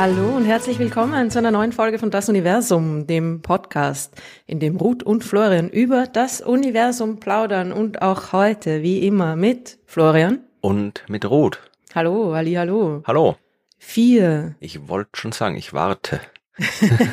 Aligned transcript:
Hallo 0.00 0.36
und 0.36 0.44
herzlich 0.44 0.78
willkommen 0.78 1.28
zu 1.28 1.40
einer 1.40 1.50
neuen 1.50 1.72
Folge 1.72 1.98
von 1.98 2.12
Das 2.12 2.28
Universum, 2.28 3.08
dem 3.08 3.42
Podcast, 3.42 4.14
in 4.46 4.60
dem 4.60 4.76
Ruth 4.76 5.02
und 5.02 5.24
Florian 5.24 5.68
über 5.68 6.06
das 6.06 6.40
Universum 6.40 7.18
plaudern 7.18 7.72
und 7.72 8.00
auch 8.00 8.32
heute, 8.32 8.84
wie 8.84 9.04
immer, 9.04 9.34
mit 9.34 9.76
Florian. 9.86 10.38
Und 10.60 11.02
mit 11.08 11.28
Ruth. 11.28 11.58
Hallo, 11.96 12.32
Ali, 12.32 12.54
hallo. 12.54 13.02
Hallo. 13.08 13.38
Vier. 13.76 14.54
Ich 14.60 14.86
wollte 14.86 15.10
schon 15.14 15.32
sagen, 15.32 15.56
ich 15.56 15.72
warte. 15.72 16.20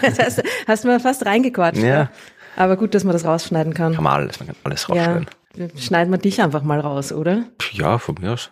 das 0.03 0.19
heißt, 0.19 0.43
hast 0.67 0.83
du 0.83 0.87
mal 0.87 0.99
fast 0.99 1.25
reingequatscht. 1.25 1.81
Ja. 1.81 2.11
Aber 2.55 2.77
gut, 2.77 2.93
dass 2.93 3.03
man 3.03 3.13
das 3.13 3.25
rausschneiden 3.25 3.73
kann. 3.73 3.95
Kann 3.95 4.03
man 4.03 4.13
alles, 4.13 4.39
man 4.39 4.49
kann 4.49 4.57
alles 4.63 4.87
rausstellen. 4.87 5.25
Ja. 5.55 5.69
Schneiden 5.75 6.11
wir 6.13 6.19
dich 6.19 6.39
einfach 6.39 6.61
mal 6.61 6.79
raus, 6.79 7.11
oder? 7.11 7.45
Ja, 7.71 7.97
von 7.97 8.13
mir 8.21 8.33
aus. 8.33 8.51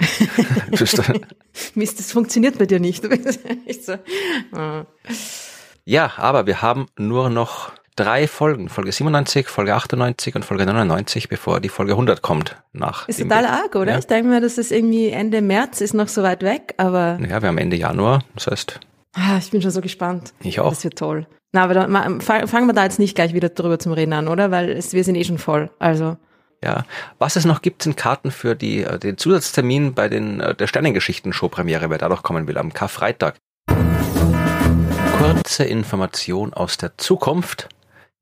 Mist, 1.74 1.98
das 1.98 2.12
funktioniert 2.12 2.58
bei 2.58 2.66
dir 2.66 2.80
nicht. 2.80 3.04
So. 3.80 3.94
Ah. 4.52 4.86
Ja, 5.84 6.12
aber 6.16 6.46
wir 6.46 6.62
haben 6.62 6.86
nur 6.96 7.28
noch 7.28 7.72
drei 7.96 8.26
Folgen, 8.26 8.68
Folge 8.68 8.92
97, 8.92 9.48
Folge 9.48 9.74
98 9.74 10.34
und 10.34 10.44
Folge 10.44 10.64
99, 10.64 11.28
bevor 11.28 11.60
die 11.60 11.68
Folge 11.68 11.92
100 11.92 12.22
kommt. 12.22 12.56
Nach 12.72 13.08
ist 13.08 13.20
total 13.20 13.46
arg, 13.46 13.74
oder? 13.76 13.92
Ja. 13.92 13.98
Ich 13.98 14.06
denke 14.06 14.30
mir, 14.30 14.40
dass 14.40 14.56
das 14.56 14.70
irgendwie 14.70 15.10
Ende 15.10 15.42
März 15.42 15.80
ist 15.80 15.94
noch 15.94 16.08
so 16.08 16.22
weit 16.22 16.42
weg, 16.42 16.74
aber... 16.78 17.18
Ja, 17.20 17.42
wir 17.42 17.48
haben 17.48 17.58
Ende 17.58 17.76
Januar, 17.76 18.24
das 18.34 18.46
heißt... 18.46 18.80
Ah, 19.12 19.38
ich 19.38 19.50
bin 19.50 19.62
schon 19.62 19.70
so 19.70 19.80
gespannt. 19.80 20.32
Ich 20.42 20.58
auch. 20.58 20.70
Das 20.70 20.82
wird 20.82 20.98
toll. 20.98 21.26
Na, 21.52 21.64
aber 21.64 21.74
dann, 21.74 22.20
fangen 22.20 22.66
wir 22.66 22.72
da 22.72 22.82
jetzt 22.82 22.98
nicht 22.98 23.14
gleich 23.14 23.32
wieder 23.32 23.48
drüber 23.48 23.78
zum 23.78 23.92
Reden 23.92 24.12
an, 24.12 24.26
oder? 24.26 24.50
Weil 24.50 24.70
es, 24.70 24.92
wir 24.92 25.04
sind 25.04 25.14
eh 25.16 25.24
schon 25.24 25.38
voll, 25.38 25.70
also... 25.78 26.16
Ja, 26.64 26.86
was 27.18 27.36
es 27.36 27.44
noch 27.44 27.60
gibt, 27.60 27.82
sind 27.82 27.98
Karten 27.98 28.30
für 28.30 28.56
die, 28.56 28.84
äh, 28.84 28.98
den 28.98 29.18
Zusatztermin 29.18 29.92
bei 29.92 30.08
den, 30.08 30.40
äh, 30.40 30.54
der 30.54 30.66
Sternengeschichten-Show-Premiere, 30.66 31.90
wer 31.90 31.98
da 31.98 32.08
noch 32.08 32.22
kommen 32.22 32.48
will, 32.48 32.56
am 32.56 32.72
Karfreitag. 32.72 33.36
Kurze 35.18 35.64
Information 35.64 36.54
aus 36.54 36.78
der 36.78 36.96
Zukunft. 36.96 37.68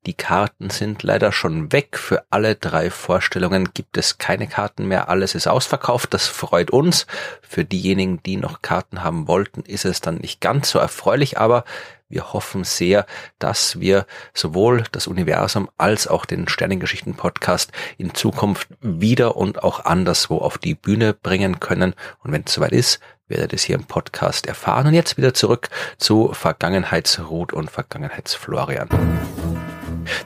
Die 0.06 0.14
Karten 0.14 0.70
sind 0.70 1.04
leider 1.04 1.30
schon 1.30 1.70
weg. 1.70 1.96
Für 1.96 2.24
alle 2.30 2.56
drei 2.56 2.90
Vorstellungen 2.90 3.68
gibt 3.72 3.96
es 3.96 4.18
keine 4.18 4.48
Karten 4.48 4.88
mehr. 4.88 5.08
Alles 5.08 5.36
ist 5.36 5.46
ausverkauft. 5.46 6.12
Das 6.12 6.26
freut 6.26 6.72
uns. 6.72 7.06
Für 7.42 7.64
diejenigen, 7.64 8.20
die 8.24 8.36
noch 8.36 8.60
Karten 8.60 9.04
haben 9.04 9.28
wollten, 9.28 9.62
ist 9.62 9.84
es 9.84 10.00
dann 10.00 10.16
nicht 10.16 10.40
ganz 10.40 10.70
so 10.70 10.80
erfreulich, 10.80 11.38
aber 11.38 11.64
wir 12.12 12.34
hoffen 12.34 12.62
sehr, 12.62 13.06
dass 13.38 13.80
wir 13.80 14.06
sowohl 14.34 14.84
das 14.92 15.06
Universum 15.06 15.70
als 15.78 16.06
auch 16.06 16.26
den 16.26 16.46
Sternengeschichten 16.46 17.14
Podcast 17.14 17.72
in 17.96 18.14
Zukunft 18.14 18.68
wieder 18.82 19.36
und 19.36 19.64
auch 19.64 19.86
anderswo 19.86 20.36
auf 20.36 20.58
die 20.58 20.74
Bühne 20.74 21.14
bringen 21.14 21.58
können. 21.58 21.94
Und 22.22 22.32
wenn 22.32 22.44
es 22.46 22.52
soweit 22.52 22.72
ist, 22.72 23.00
werdet 23.28 23.52
ihr 23.52 23.56
es 23.56 23.62
hier 23.64 23.76
im 23.76 23.84
Podcast 23.84 24.46
erfahren. 24.46 24.88
Und 24.88 24.94
jetzt 24.94 25.16
wieder 25.16 25.32
zurück 25.32 25.70
zu 25.96 26.32
Vergangenheitsruth 26.34 27.54
und 27.54 27.70
Vergangenheitsflorian. 27.70 28.90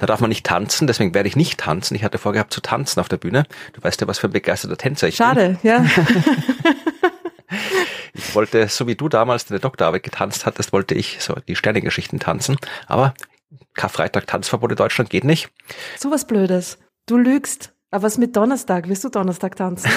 Da 0.01 0.07
darf 0.07 0.20
man 0.20 0.29
nicht 0.31 0.45
tanzen, 0.45 0.89
deswegen 0.89 1.14
werde 1.14 1.29
ich 1.29 1.37
nicht 1.37 1.61
tanzen. 1.61 1.95
Ich 1.95 2.03
hatte 2.03 2.19
vorgehabt 2.19 2.53
zu 2.53 2.61
tanzen 2.61 2.98
auf 2.98 3.09
der 3.09 3.19
Bühne. 3.19 3.45
Du 3.75 3.83
weißt 3.84 4.01
ja, 4.01 4.09
was 4.09 4.19
für 4.19 4.27
ein 4.27 4.33
begeisterter 4.33 4.77
Tänzer 4.77 5.07
ich 5.07 5.17
Schade, 5.17 5.59
bin. 5.62 5.70
ja. 5.70 5.84
ich 8.37 8.53
wollte, 8.53 8.69
so 8.69 8.87
wie 8.87 8.97
du 8.97 9.09
damals 9.09 9.47
deine 9.47 9.61
Doktorarbeit 9.61 10.03
getanzt 10.03 10.45
hattest, 10.45 10.75
wollte 10.75 10.95
ich 10.95 11.23
so 11.23 11.34
die 11.48 11.56
Sternengeschichten 11.56 12.20
tanzen. 12.20 12.59
Aber 12.87 13.15
Karfreitag 13.73 14.27
Tanzverbot 14.27 14.73
in 14.73 14.77
Deutschland 14.77 15.09
geht 15.09 15.25
nicht. 15.25 15.48
So 15.98 16.11
was 16.11 16.27
Blödes. 16.27 16.77
Du 17.07 17.17
lügst. 17.17 17.73
Aber 17.91 18.03
was 18.03 18.19
mit 18.19 18.37
Donnerstag? 18.37 18.89
Willst 18.89 19.05
du 19.05 19.09
Donnerstag 19.09 19.57
tanzen? 19.57 19.91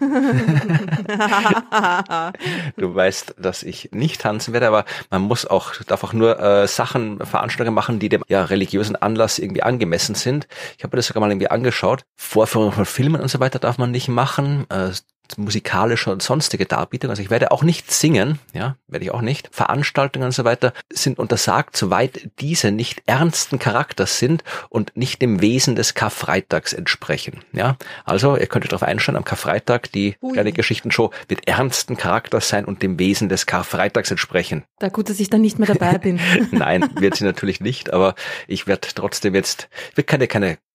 du 2.76 2.94
weißt, 2.94 3.36
dass 3.38 3.62
ich 3.62 3.90
nicht 3.92 4.20
tanzen 4.20 4.52
werde, 4.52 4.66
aber 4.66 4.84
man 5.10 5.22
muss 5.22 5.46
auch, 5.46 5.76
darf 5.86 6.02
auch 6.02 6.14
nur 6.14 6.40
äh, 6.40 6.66
Sachen, 6.66 7.24
Veranstaltungen 7.24 7.76
machen, 7.76 8.00
die 8.00 8.08
dem 8.08 8.24
ja, 8.26 8.42
religiösen 8.42 8.96
Anlass 8.96 9.38
irgendwie 9.38 9.62
angemessen 9.62 10.16
sind. 10.16 10.48
Ich 10.76 10.82
habe 10.82 10.96
mir 10.96 10.98
das 10.98 11.06
sogar 11.06 11.20
mal 11.20 11.30
irgendwie 11.30 11.50
angeschaut. 11.50 12.02
Vorführungen 12.16 12.72
von 12.72 12.86
Filmen 12.86 13.20
und 13.20 13.28
so 13.28 13.38
weiter 13.38 13.60
darf 13.60 13.78
man 13.78 13.92
nicht 13.92 14.08
machen. 14.08 14.66
Äh, 14.70 14.90
musikalische 15.38 16.10
und 16.10 16.22
sonstige 16.22 16.66
Darbietung. 16.66 17.10
Also 17.10 17.22
ich 17.22 17.30
werde 17.30 17.50
auch 17.50 17.62
nicht 17.62 17.90
singen, 17.90 18.38
ja, 18.52 18.76
werde 18.88 19.04
ich 19.04 19.10
auch 19.10 19.20
nicht. 19.20 19.48
Veranstaltungen 19.52 20.26
und 20.26 20.32
so 20.32 20.44
weiter 20.44 20.72
sind 20.92 21.18
untersagt, 21.18 21.76
soweit 21.76 22.30
diese 22.40 22.70
nicht 22.70 23.02
ernsten 23.06 23.58
Charakters 23.58 24.18
sind 24.18 24.44
und 24.68 24.96
nicht 24.96 25.22
dem 25.22 25.40
Wesen 25.40 25.76
des 25.76 25.94
Karfreitags 25.94 26.72
entsprechen. 26.72 27.40
Ja, 27.52 27.76
also 28.04 28.36
ihr 28.36 28.46
könnt 28.46 28.64
darauf 28.66 28.82
einstellen, 28.82 29.16
am 29.16 29.24
Karfreitag 29.24 29.90
die 29.92 30.16
Ui. 30.20 30.32
kleine 30.32 30.52
Geschichtenshow 30.52 31.10
wird 31.28 31.46
ernsten 31.46 31.96
Charakters 31.96 32.48
sein 32.48 32.64
und 32.64 32.82
dem 32.82 32.98
Wesen 32.98 33.28
des 33.28 33.46
Karfreitags 33.46 34.10
entsprechen. 34.10 34.64
Da 34.78 34.88
gut, 34.88 35.08
dass 35.08 35.20
ich 35.20 35.30
dann 35.30 35.40
nicht 35.40 35.58
mehr 35.58 35.68
dabei 35.68 35.98
bin. 36.02 36.20
Nein, 36.50 36.88
wird 36.96 37.16
sie 37.16 37.24
natürlich 37.24 37.60
nicht, 37.60 37.92
aber 37.92 38.14
ich 38.46 38.66
werde 38.66 38.88
trotzdem 38.94 39.34
jetzt, 39.34 39.68
ich 39.90 39.96
will 39.96 40.04
keine, 40.04 40.26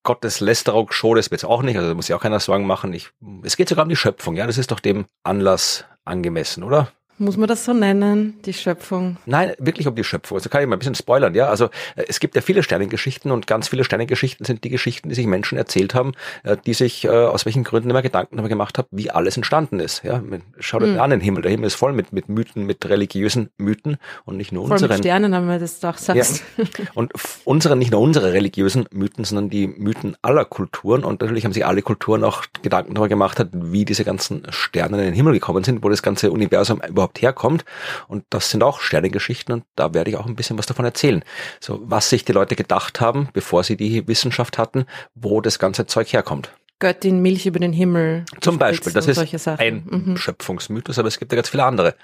keine 0.07 0.16
Gotteslästerung-Show, 0.16 1.16
das 1.16 1.31
wird 1.31 1.41
es 1.41 1.45
auch 1.45 1.62
nicht, 1.62 1.78
also 1.78 1.90
da 1.90 1.95
muss 1.95 2.09
ich 2.09 2.16
auch 2.16 2.22
keiner 2.22 2.40
Sorgen 2.40 2.66
machen. 2.66 2.94
Ich, 2.94 3.09
es 3.44 3.57
geht 3.57 3.69
sogar 3.69 3.84
um 3.84 3.90
die 3.90 3.95
Schöpfung, 3.95 4.35
ja, 4.35 4.47
das 4.47 4.57
ist 4.57 4.72
doch 4.72 4.79
dem 4.79 5.06
Anlass 5.23 5.85
angemessen, 6.06 6.63
oder? 6.63 6.91
Muss 7.20 7.36
man 7.36 7.48
das 7.48 7.66
so 7.66 7.74
nennen, 7.74 8.40
die 8.46 8.54
Schöpfung? 8.54 9.18
Nein, 9.26 9.54
wirklich 9.58 9.88
um 9.88 9.96
die 9.96 10.04
Schöpfung. 10.04 10.38
Also 10.38 10.50
kann 10.50 10.62
ich 10.62 10.68
mal 10.68 10.76
ein 10.76 10.80
bisschen 10.80 10.96
spoilern, 10.96 11.34
ja. 11.34 11.48
Also 11.48 11.66
äh, 11.96 12.06
es 12.08 12.20
gibt 12.20 12.36
ja 12.36 12.42
viele 12.42 12.62
Sternengeschichten 12.62 13.32
und 13.32 13.48
ganz 13.48 13.70
viele 13.70 13.84
Sternengeschichten 13.84 14.46
sind 14.46 14.64
die 14.64 14.70
Geschichten, 14.70 15.10
die 15.10 15.16
sich 15.16 15.26
Menschen 15.26 15.58
erzählt 15.58 15.96
haben, 15.96 16.12
äh, 16.44 16.58
die 16.66 16.74
sich 16.74 17.06
äh, 17.06 17.10
aus 17.10 17.46
welchen 17.46 17.64
Gründen 17.64 17.90
immer 17.90 18.04
Gedanken 18.04 18.38
darüber 18.38 18.50
gemacht 18.50 18.78
haben, 18.78 18.88
wie 18.92 19.10
alles 19.10 19.36
entstanden 19.36 19.80
ist. 19.80 20.04
Ja, 20.04 20.22
schaut 20.60 20.84
euch 20.84 20.94
mhm. 20.94 21.00
an 21.00 21.10
den 21.10 21.22
Himmel. 21.22 21.42
Der 21.42 21.52
Himmel 21.52 21.68
ist 21.68 21.76
voll 21.76 21.94
mit, 21.94 22.14
mit 22.14 22.30
Mythen, 22.30 22.66
mit 22.66 22.88
religiösen 22.88 23.50
Mythen 23.58 23.98
und 24.26 24.38
nicht 24.38 24.52
nur 24.52 24.68
voll 24.68 24.74
unseren. 24.74 24.90
Mit 24.90 25.00
Sternen 25.00 25.34
haben 25.34 25.48
wir 25.48 25.60
das 25.60 25.80
doch 25.80 25.98
sagst. 25.98 26.44
Ja. 26.58 26.66
Und 26.94 27.12
unsere, 27.46 27.76
nicht 27.76 27.92
nur 27.92 28.02
unsere 28.02 28.34
religiösen 28.34 28.86
Mythen, 28.92 29.24
sondern 29.24 29.50
die 29.50 29.68
Mythen 29.68 30.16
aller 30.22 30.46
Kulturen. 30.46 31.04
Und 31.04 31.22
natürlich 31.22 31.46
haben 31.46 31.54
sich 31.54 31.66
alle 31.66 31.82
Kulturen 31.82 32.24
auch 32.24 32.44
Gedanken 32.62 32.94
darüber 32.94 33.10
gemacht, 33.10 33.46
wie 33.52 33.86
diese 33.86 34.04
ganzen 34.04 34.44
Sterne 34.50 34.98
in 34.98 35.06
den 35.06 35.14
Himmel 35.14 35.34
gekommen 35.34 35.64
sind, 35.64 35.84
wo 35.84 35.90
das 35.90 36.02
ganze 36.02 36.32
Universum 36.32 36.82
überhaupt 36.88 37.06
herkommt. 37.19 37.66
Und 38.07 38.25
das 38.29 38.51
sind 38.51 38.63
auch 38.63 38.81
Sternengeschichten 38.81 39.53
und 39.53 39.63
da 39.75 39.94
werde 39.94 40.09
ich 40.09 40.18
auch 40.18 40.25
ein 40.25 40.35
bisschen 40.35 40.57
was 40.57 40.66
davon 40.66 40.85
erzählen. 40.85 41.23
So, 41.59 41.79
was 41.84 42.09
sich 42.09 42.25
die 42.25 42.31
Leute 42.31 42.56
gedacht 42.56 43.01
haben, 43.01 43.29
bevor 43.34 43.63
sie 43.63 43.78
die 43.78 44.07
Wissenschaft 44.07 44.57
hatten, 44.57 44.85
wo 45.16 45.41
das 45.41 45.59
ganze 45.59 45.85
Zeug 45.85 46.12
herkommt. 46.13 46.51
Göttin 46.79 47.22
Milch 47.22 47.45
über 47.45 47.59
den 47.59 47.73
Himmel. 47.73 48.25
Zum 48.40 48.59
Beispiel, 48.59 48.94
das 48.94 49.07
ist 49.07 49.47
ein 49.47 49.84
mhm. 49.90 50.18
Schöpfungsmythos, 50.18 51.00
aber 51.00 51.07
es 51.07 51.18
gibt 51.18 51.31
ja 51.31 51.38
ganz 51.38 51.50
viele 51.50 51.63
andere. 51.63 51.95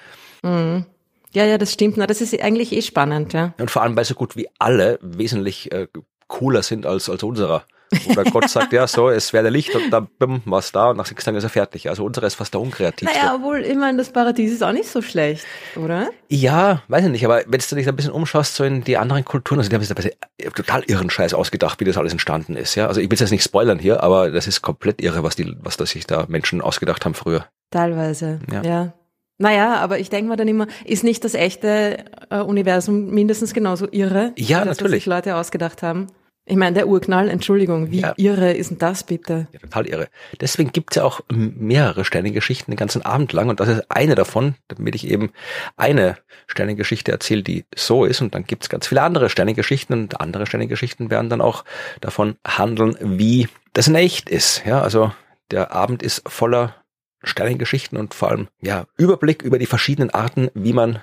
Mhm. 0.41 0.85
Ja, 1.31 1.45
ja, 1.45 1.57
das 1.57 1.73
stimmt. 1.73 1.97
Na, 1.97 2.07
das 2.07 2.21
ist 2.21 2.39
eigentlich 2.41 2.71
eh 2.71 2.81
spannend, 2.81 3.33
ja. 3.33 3.53
Und 3.59 3.71
vor 3.71 3.81
allem, 3.81 3.95
weil 3.95 4.05
so 4.05 4.13
gut 4.13 4.35
wie 4.35 4.47
alle 4.59 4.99
wesentlich 5.01 5.71
äh, 5.71 5.87
cooler 6.27 6.63
sind 6.63 6.85
als, 6.85 7.09
als 7.09 7.23
unserer. 7.23 7.65
Oder 8.09 8.23
Gott 8.25 8.49
sagt, 8.49 8.73
ja, 8.73 8.87
so, 8.87 9.09
es 9.09 9.33
werde 9.33 9.49
Licht 9.49 9.75
und 9.75 9.91
dann 9.91 10.07
bumm, 10.19 10.41
was 10.45 10.71
da 10.71 10.89
und 10.89 10.97
nach 10.97 11.05
sechs 11.05 11.23
Tagen 11.23 11.37
ist 11.37 11.43
er 11.43 11.49
fertig. 11.49 11.89
Also 11.89 12.03
unsere 12.03 12.25
ist 12.25 12.35
fast 12.35 12.53
der 12.53 12.61
unkreativste. 12.61 13.17
Naja, 13.17 13.35
obwohl, 13.35 13.59
immerhin 13.61 13.97
das 13.97 14.11
Paradies 14.11 14.51
ist 14.51 14.63
auch 14.63 14.71
nicht 14.71 14.89
so 14.89 15.01
schlecht, 15.01 15.45
oder? 15.75 16.09
Ja, 16.29 16.81
weiß 16.87 17.05
ich 17.05 17.11
nicht, 17.11 17.25
aber 17.25 17.43
wenn 17.47 17.61
du 17.67 17.75
dich 17.75 17.87
ein 17.87 17.95
bisschen 17.95 18.11
umschaust, 18.11 18.55
so 18.55 18.63
in 18.63 18.83
die 18.83 18.97
anderen 18.97 19.25
Kulturen, 19.25 19.59
also 19.59 19.69
die 19.69 19.75
haben 19.75 19.83
sich 19.83 19.93
da 19.93 20.49
total 20.51 20.83
irren 20.83 21.09
Scheiß 21.09 21.33
ausgedacht, 21.33 21.79
wie 21.79 21.85
das 21.85 21.97
alles 21.97 22.11
entstanden 22.11 22.55
ist, 22.55 22.75
ja. 22.75 22.87
Also 22.87 23.01
ich 23.01 23.09
will 23.09 23.17
jetzt 23.17 23.31
nicht 23.31 23.43
spoilern 23.43 23.79
hier, 23.79 24.03
aber 24.03 24.31
das 24.31 24.47
ist 24.47 24.61
komplett 24.61 25.01
irre, 25.01 25.23
was 25.23 25.35
die, 25.35 25.55
was 25.61 25.77
da 25.77 25.85
sich 25.85 26.07
da 26.07 26.25
Menschen 26.27 26.61
ausgedacht 26.61 27.05
haben 27.05 27.13
früher. 27.13 27.45
Teilweise, 27.71 28.39
ja. 28.51 28.61
ja. 28.63 28.93
Naja, 29.39 29.75
aber 29.77 29.99
ich 29.99 30.09
denke 30.09 30.29
mir 30.29 30.37
dann 30.37 30.47
immer, 30.47 30.67
ist 30.85 31.03
nicht 31.03 31.23
das 31.23 31.33
echte 31.33 32.05
äh, 32.29 32.39
Universum 32.39 33.09
mindestens 33.09 33.53
genauso 33.53 33.87
irre? 33.91 34.31
Ja, 34.37 34.59
das, 34.59 34.77
natürlich. 34.77 34.91
Was 34.91 34.97
sich 34.97 35.05
Leute 35.07 35.35
ausgedacht 35.35 35.81
haben. 35.81 36.07
Ich 36.45 36.57
meine, 36.57 36.73
der 36.73 36.87
Urknall, 36.87 37.29
Entschuldigung, 37.29 37.91
wie 37.91 38.01
ja. 38.01 38.13
irre 38.17 38.51
ist 38.51 38.69
denn 38.69 38.77
das 38.77 39.05
bitte? 39.05 39.47
Ja, 39.53 39.59
total 39.59 39.87
irre. 39.87 40.07
Deswegen 40.41 40.73
gibt's 40.73 40.97
ja 40.97 41.03
auch 41.05 41.21
mehrere 41.29 42.03
Sternengeschichten 42.03 42.71
den 42.71 42.77
ganzen 42.77 43.01
Abend 43.01 43.31
lang 43.31 43.49
und 43.49 43.61
das 43.61 43.69
ist 43.69 43.89
eine 43.89 44.15
davon, 44.15 44.55
damit 44.67 44.93
ich 44.93 45.07
eben 45.07 45.31
eine 45.77 46.17
Sternengeschichte 46.47 47.13
erzähle, 47.13 47.43
die 47.43 47.63
so 47.73 48.03
ist 48.03 48.21
und 48.21 48.35
dann 48.35 48.43
gibt's 48.43 48.67
ganz 48.67 48.87
viele 48.87 49.03
andere 49.03 49.29
Sternengeschichten 49.29 49.97
und 49.97 50.19
andere 50.19 50.45
Sternengeschichten 50.45 51.09
werden 51.09 51.29
dann 51.29 51.39
auch 51.39 51.63
davon 52.01 52.35
handeln, 52.45 52.97
wie 52.99 53.47
das 53.71 53.87
in 53.87 53.95
echt 53.95 54.29
ist. 54.29 54.63
Ja, 54.65 54.81
also 54.81 55.13
der 55.49 55.71
Abend 55.71 56.03
ist 56.03 56.27
voller 56.27 56.75
Sternengeschichten 57.23 57.97
und 57.97 58.13
vor 58.13 58.31
allem 58.31 58.49
ja 58.59 58.85
Überblick 58.97 59.43
über 59.43 59.59
die 59.59 59.65
verschiedenen 59.65 60.09
Arten, 60.09 60.49
wie 60.53 60.73
man 60.73 61.01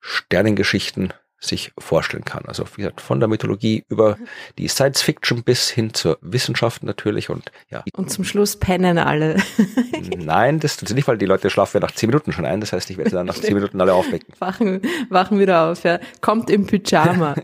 Sternengeschichten 0.00 1.12
sich 1.40 1.72
vorstellen 1.78 2.24
kann. 2.24 2.44
Also 2.46 2.64
wie 2.74 2.82
gesagt, 2.82 3.00
von 3.00 3.20
der 3.20 3.28
Mythologie 3.28 3.84
über 3.88 4.18
die 4.58 4.68
Science 4.68 5.02
Fiction 5.02 5.44
bis 5.44 5.70
hin 5.70 5.94
zur 5.94 6.18
Wissenschaft 6.20 6.82
natürlich 6.82 7.30
und 7.30 7.52
ja. 7.70 7.84
Und 7.94 8.10
zum 8.10 8.24
Schluss 8.24 8.56
pennen 8.56 8.98
alle. 8.98 9.36
Nein, 10.16 10.58
das 10.58 10.76
tut 10.76 10.88
sie 10.88 10.94
nicht, 10.94 11.06
weil 11.06 11.18
die 11.18 11.26
Leute 11.26 11.48
schlafen 11.50 11.76
ja 11.76 11.86
nach 11.86 11.92
zehn 11.92 12.08
Minuten 12.10 12.32
schon 12.32 12.44
ein. 12.44 12.60
Das 12.60 12.72
heißt, 12.72 12.90
ich 12.90 12.96
werde 12.96 13.10
sie 13.10 13.16
dann 13.16 13.26
nach 13.26 13.34
zehn 13.34 13.54
Minuten 13.54 13.80
alle 13.80 13.94
aufwecken. 13.94 14.34
Wachen, 14.38 14.82
wachen 15.10 15.38
wieder 15.38 15.70
auf, 15.70 15.84
ja. 15.84 16.00
Kommt 16.20 16.50
im 16.50 16.66
Pyjama. 16.66 17.36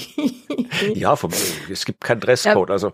ja, 0.94 1.14
vom, 1.16 1.30
es 1.70 1.84
gibt 1.84 2.00
keinen 2.02 2.20
Dresscode, 2.20 2.70
also. 2.70 2.92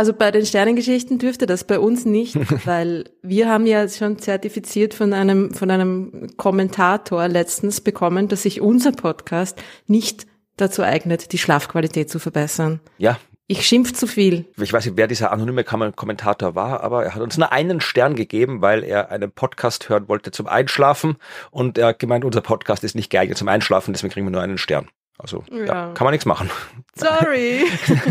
Also 0.00 0.14
bei 0.14 0.30
den 0.30 0.46
Sternengeschichten 0.46 1.18
dürfte 1.18 1.44
das 1.44 1.64
bei 1.64 1.78
uns 1.78 2.06
nicht, 2.06 2.34
weil 2.66 3.04
wir 3.20 3.50
haben 3.50 3.66
ja 3.66 3.86
schon 3.86 4.18
zertifiziert 4.18 4.94
von 4.94 5.12
einem, 5.12 5.52
von 5.52 5.70
einem 5.70 6.26
Kommentator 6.38 7.28
letztens 7.28 7.82
bekommen, 7.82 8.26
dass 8.26 8.44
sich 8.44 8.62
unser 8.62 8.92
Podcast 8.92 9.62
nicht 9.86 10.26
dazu 10.56 10.82
eignet, 10.82 11.32
die 11.32 11.36
Schlafqualität 11.36 12.08
zu 12.08 12.18
verbessern. 12.18 12.80
Ja. 12.96 13.18
Ich 13.46 13.66
schimpf 13.66 13.92
zu 13.92 14.06
viel. 14.06 14.46
Ich 14.56 14.72
weiß 14.72 14.86
nicht, 14.86 14.96
wer 14.96 15.06
dieser 15.06 15.32
anonyme 15.32 15.64
Kommentator 15.64 16.54
war, 16.54 16.82
aber 16.82 17.04
er 17.04 17.14
hat 17.14 17.20
uns 17.20 17.36
nur 17.36 17.52
einen 17.52 17.82
Stern 17.82 18.16
gegeben, 18.16 18.62
weil 18.62 18.84
er 18.84 19.10
einen 19.10 19.30
Podcast 19.30 19.90
hören 19.90 20.08
wollte 20.08 20.30
zum 20.30 20.46
Einschlafen 20.46 21.16
und 21.50 21.76
er 21.76 21.88
hat 21.88 21.98
gemeint, 21.98 22.24
unser 22.24 22.40
Podcast 22.40 22.84
ist 22.84 22.94
nicht 22.94 23.10
geeignet 23.10 23.36
zum 23.36 23.48
Einschlafen, 23.48 23.92
deswegen 23.92 24.14
kriegen 24.14 24.24
wir 24.24 24.30
nur 24.30 24.40
einen 24.40 24.56
Stern. 24.56 24.88
Also 25.22 25.44
ja. 25.50 25.64
da 25.64 25.92
kann 25.94 26.04
man 26.04 26.12
nichts 26.12 26.26
machen. 26.26 26.50
Sorry. 26.94 27.64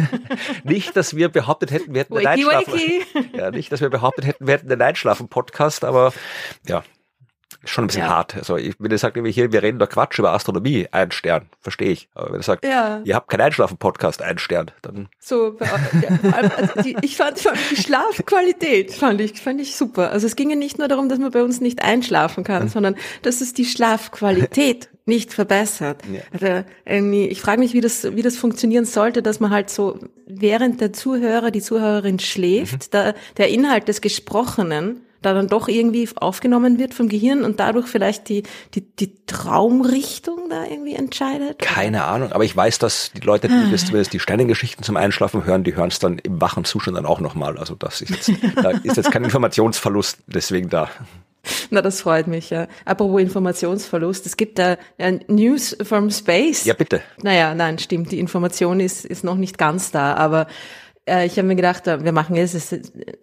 nicht, 0.64 0.96
dass 0.96 1.16
wir 1.16 1.30
behauptet 1.30 1.72
hätten, 1.72 1.94
wir 1.94 2.02
hätten 2.02 2.16
wakey, 2.16 2.28
einen 2.28 2.50
Einschlafen. 2.50 2.80
Ja, 3.34 3.52
nicht, 3.52 3.72
dass 3.72 3.82
wir 3.82 3.90
behauptet 3.90 4.26
hätten, 4.26 4.48
wir 4.48 4.54
hätten 4.54 4.72
einen 4.72 4.82
Einschlafen-Podcast, 4.82 5.84
aber 5.84 6.14
ja, 6.68 6.84
schon 7.66 7.84
ein 7.84 7.88
bisschen 7.88 8.04
ja. 8.04 8.10
hart. 8.10 8.36
Also 8.36 8.58
ich, 8.58 8.76
wenn 8.80 8.92
ihr 8.92 8.98
sagt, 8.98 9.18
hier, 9.18 9.52
wir 9.52 9.64
reden 9.64 9.80
doch 9.80 9.90
Quatsch 9.90 10.20
über 10.20 10.32
Astronomie, 10.32 10.88
ein 10.92 11.12
Stern, 11.12 11.50
verstehe 11.60 11.92
ich. 11.92 12.10
Aber 12.14 12.32
wenn 12.32 12.40
ihr 12.40 12.44
sagt, 12.44 12.66
ja. 12.66 13.02
ihr 13.04 13.16
habt 13.16 13.30
keinen 13.30 13.42
Einschlafen-Podcast, 13.42 14.22
ein 14.22 14.38
Stern, 14.38 14.72
dann. 14.82 15.10
So, 15.20 15.58
also 16.32 16.82
die, 16.84 16.96
ich 17.02 17.18
fand, 17.18 17.40
fand 17.40 17.58
die 17.72 17.76
Schlafqualität 17.76 18.94
fand 18.94 19.22
ich, 19.22 19.42
fand 19.42 19.60
ich 19.62 19.76
super. 19.76 20.12
Also 20.12 20.28
es 20.28 20.36
ging 20.36 20.50
ja 20.50 20.56
nicht 20.56 20.78
nur 20.78 20.88
darum, 20.88 21.10
dass 21.10 21.20
man 21.20 21.32
bei 21.32 21.44
uns 21.44 21.60
nicht 21.60 21.82
einschlafen 21.84 22.44
kann, 22.44 22.64
mhm. 22.64 22.70
sondern 22.70 22.96
dass 23.24 23.42
es 23.42 23.54
die 23.54 23.66
Schlafqualität 23.66 24.90
nicht 25.10 25.34
verbessert. 25.34 26.02
Ja. 26.12 26.22
Also, 26.86 27.12
ich 27.14 27.42
frage 27.42 27.60
mich, 27.60 27.74
wie 27.74 27.82
das, 27.82 28.16
wie 28.16 28.22
das 28.22 28.38
funktionieren 28.38 28.86
sollte, 28.86 29.22
dass 29.22 29.42
man 29.42 29.52
halt 29.52 29.70
so 29.70 30.00
während 30.26 30.80
der 30.80 30.94
Zuhörer, 30.94 31.52
die 31.52 31.62
Zuhörerin 31.62 32.20
schläft, 32.20 32.74
mhm. 32.74 32.92
da, 32.92 33.14
der 33.38 33.50
Inhalt 33.50 33.90
des 33.90 34.00
Gesprochenen 34.00 35.02
da 35.22 35.34
dann 35.34 35.48
doch 35.48 35.68
irgendwie 35.68 36.08
aufgenommen 36.16 36.80
wird 36.80 36.94
vom 36.94 37.10
Gehirn 37.10 37.44
und 37.44 37.60
dadurch 37.60 37.88
vielleicht 37.88 38.30
die, 38.30 38.44
die, 38.74 38.82
die 38.82 39.14
Traumrichtung 39.26 40.50
da 40.50 40.64
irgendwie 40.64 40.96
entscheidet? 40.96 41.60
Keine 41.60 42.06
Ahnung, 42.06 42.32
aber 42.32 42.46
ich 42.46 42.56
weiß, 42.56 42.80
dass 42.80 43.12
die 43.12 43.22
Leute, 43.22 43.50
die 43.50 43.54
ah. 43.54 43.68
das, 43.70 44.10
die 44.10 44.20
Sternengeschichten 44.20 44.84
zum 44.84 44.98
Einschlafen 44.98 45.46
hören, 45.46 45.64
die 45.64 45.76
hören 45.76 45.90
es 45.90 46.00
dann 46.00 46.20
im 46.20 46.40
wachen 46.40 46.64
Zustand 46.64 46.98
dann 46.98 47.06
auch 47.06 47.20
nochmal. 47.20 47.58
Also 47.58 47.76
das 47.76 48.02
ist 48.02 48.10
jetzt, 48.10 48.32
da 48.56 48.70
ist 48.70 48.98
jetzt 48.98 49.12
kein 49.12 49.24
Informationsverlust 49.26 50.20
deswegen 50.28 50.70
da. 50.70 50.90
Na, 51.70 51.82
das 51.82 52.02
freut 52.02 52.28
mich, 52.28 52.50
ja. 52.50 52.68
Apropos 52.86 53.22
Informationsverlust, 53.22 54.26
es 54.26 54.38
gibt 54.38 54.60
da 54.60 54.78
News 55.28 55.76
from 55.84 56.12
Space. 56.12 56.66
Ja, 56.66 56.74
bitte. 56.74 57.02
Naja, 57.22 57.56
nein, 57.56 57.80
stimmt, 57.80 58.12
die 58.12 58.20
Information 58.20 58.80
ist, 58.80 59.06
ist 59.06 59.24
noch 59.24 59.36
nicht 59.36 59.58
ganz 59.58 59.92
da, 59.92 60.16
aber 60.16 60.48
äh, 61.10 61.26
ich 61.26 61.38
habe 61.38 61.48
mir 61.48 61.56
gedacht, 61.56 61.88
äh, 61.88 62.04
wir 62.04 62.12
machen 62.12 62.36
jetzt 62.36 62.76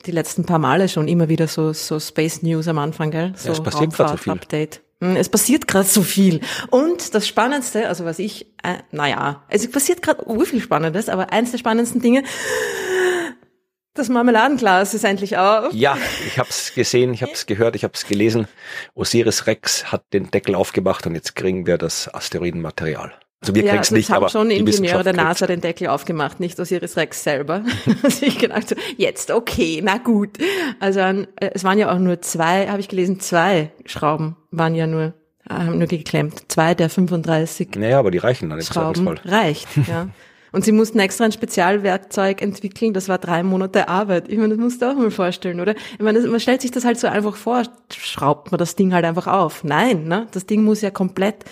die 0.06 0.10
letzten 0.10 0.44
paar 0.44 0.58
Male 0.58 0.88
schon 0.88 1.08
immer 1.08 1.28
wieder 1.28 1.48
so, 1.48 1.72
so 1.72 2.00
Space 2.00 2.42
News 2.42 2.68
am 2.68 2.78
Anfang, 2.78 3.10
gell? 3.10 3.32
So 3.36 3.48
ja, 3.48 3.52
es 3.52 3.62
passiert 3.62 3.92
gerade 3.92 4.12
so 4.12 4.16
viel. 4.16 4.32
Update. 4.32 4.82
Hm, 5.02 5.16
es 5.16 5.28
passiert 5.28 5.68
gerade 5.68 5.86
so 5.86 6.02
viel. 6.02 6.40
Und 6.70 7.14
das 7.14 7.28
Spannendste, 7.28 7.88
also 7.88 8.04
was 8.04 8.18
ich, 8.18 8.46
äh, 8.62 8.78
naja, 8.92 9.44
es 9.48 9.70
passiert 9.70 10.02
gerade 10.02 10.24
viel 10.46 10.60
Spannendes, 10.60 11.08
aber 11.08 11.32
eins 11.32 11.50
der 11.50 11.58
spannendsten 11.58 12.00
Dinge, 12.00 12.22
das 13.96 14.08
Marmeladenglas 14.08 14.94
ist 14.94 15.04
endlich 15.04 15.36
auf. 15.36 15.72
Ja, 15.72 15.96
ich 16.26 16.38
habe 16.38 16.48
es 16.48 16.72
gesehen, 16.74 17.12
ich 17.14 17.22
habe 17.22 17.32
es 17.32 17.46
gehört, 17.46 17.76
ich 17.76 17.84
habe 17.84 17.94
es 17.94 18.06
gelesen. 18.06 18.46
Osiris 18.94 19.46
Rex 19.46 19.90
hat 19.90 20.04
den 20.12 20.30
Deckel 20.30 20.54
aufgemacht 20.54 21.06
und 21.06 21.14
jetzt 21.14 21.34
kriegen 21.34 21.66
wir 21.66 21.78
das 21.78 22.12
Asteroidenmaterial. 22.12 23.12
Also 23.40 23.54
wir 23.54 23.64
ja, 23.64 23.70
kriegen 23.70 23.82
es 23.82 23.90
nicht, 23.90 24.10
aber 24.10 24.28
schon 24.28 24.48
die 24.48 24.56
Ingenieure 24.56 25.04
der 25.04 25.12
NASA 25.12 25.46
den 25.46 25.60
Deckel 25.60 25.88
aufgemacht, 25.88 26.40
nicht 26.40 26.58
Osiris 26.58 26.96
Rex 26.96 27.22
selber. 27.22 27.64
also 28.02 28.26
ich 28.26 28.38
gedacht, 28.38 28.68
so, 28.68 28.76
jetzt 28.96 29.30
okay, 29.30 29.80
na 29.84 29.98
gut. 29.98 30.38
Also 30.80 31.00
äh, 31.00 31.26
es 31.36 31.62
waren 31.64 31.78
ja 31.78 31.92
auch 31.92 31.98
nur 31.98 32.22
zwei, 32.22 32.68
habe 32.68 32.80
ich 32.80 32.88
gelesen, 32.88 33.20
zwei 33.20 33.70
Schrauben 33.84 34.36
waren 34.50 34.74
ja 34.74 34.86
nur 34.86 35.14
haben 35.48 35.78
nur 35.78 35.86
geklemmt. 35.86 36.44
Zwei 36.48 36.74
der 36.74 36.90
35. 36.90 37.76
Naja, 37.76 37.98
aber 37.98 38.10
die 38.10 38.18
reichen 38.18 38.50
dann 38.50 38.58
im 38.58 38.64
Schrauben 38.64 39.06
reicht, 39.08 39.68
ja. 39.86 40.08
Und 40.56 40.64
sie 40.64 40.72
mussten 40.72 40.98
extra 41.00 41.26
ein 41.26 41.32
Spezialwerkzeug 41.32 42.40
entwickeln, 42.40 42.94
das 42.94 43.10
war 43.10 43.18
drei 43.18 43.42
Monate 43.42 43.90
Arbeit. 43.90 44.30
Ich 44.30 44.38
meine, 44.38 44.54
das 44.54 44.58
musst 44.58 44.80
du 44.80 44.90
auch 44.90 44.96
mal 44.96 45.10
vorstellen, 45.10 45.60
oder? 45.60 45.74
Ich 45.74 46.00
meine, 46.00 46.18
man 46.20 46.40
stellt 46.40 46.62
sich 46.62 46.70
das 46.70 46.86
halt 46.86 46.98
so 46.98 47.08
einfach 47.08 47.36
vor, 47.36 47.64
schraubt 47.94 48.50
man 48.52 48.56
das 48.56 48.74
Ding 48.74 48.94
halt 48.94 49.04
einfach 49.04 49.26
auf. 49.26 49.64
Nein, 49.64 50.04
ne? 50.04 50.28
Das 50.32 50.46
Ding 50.46 50.64
muss 50.64 50.80
ja 50.80 50.90
komplett 50.90 51.44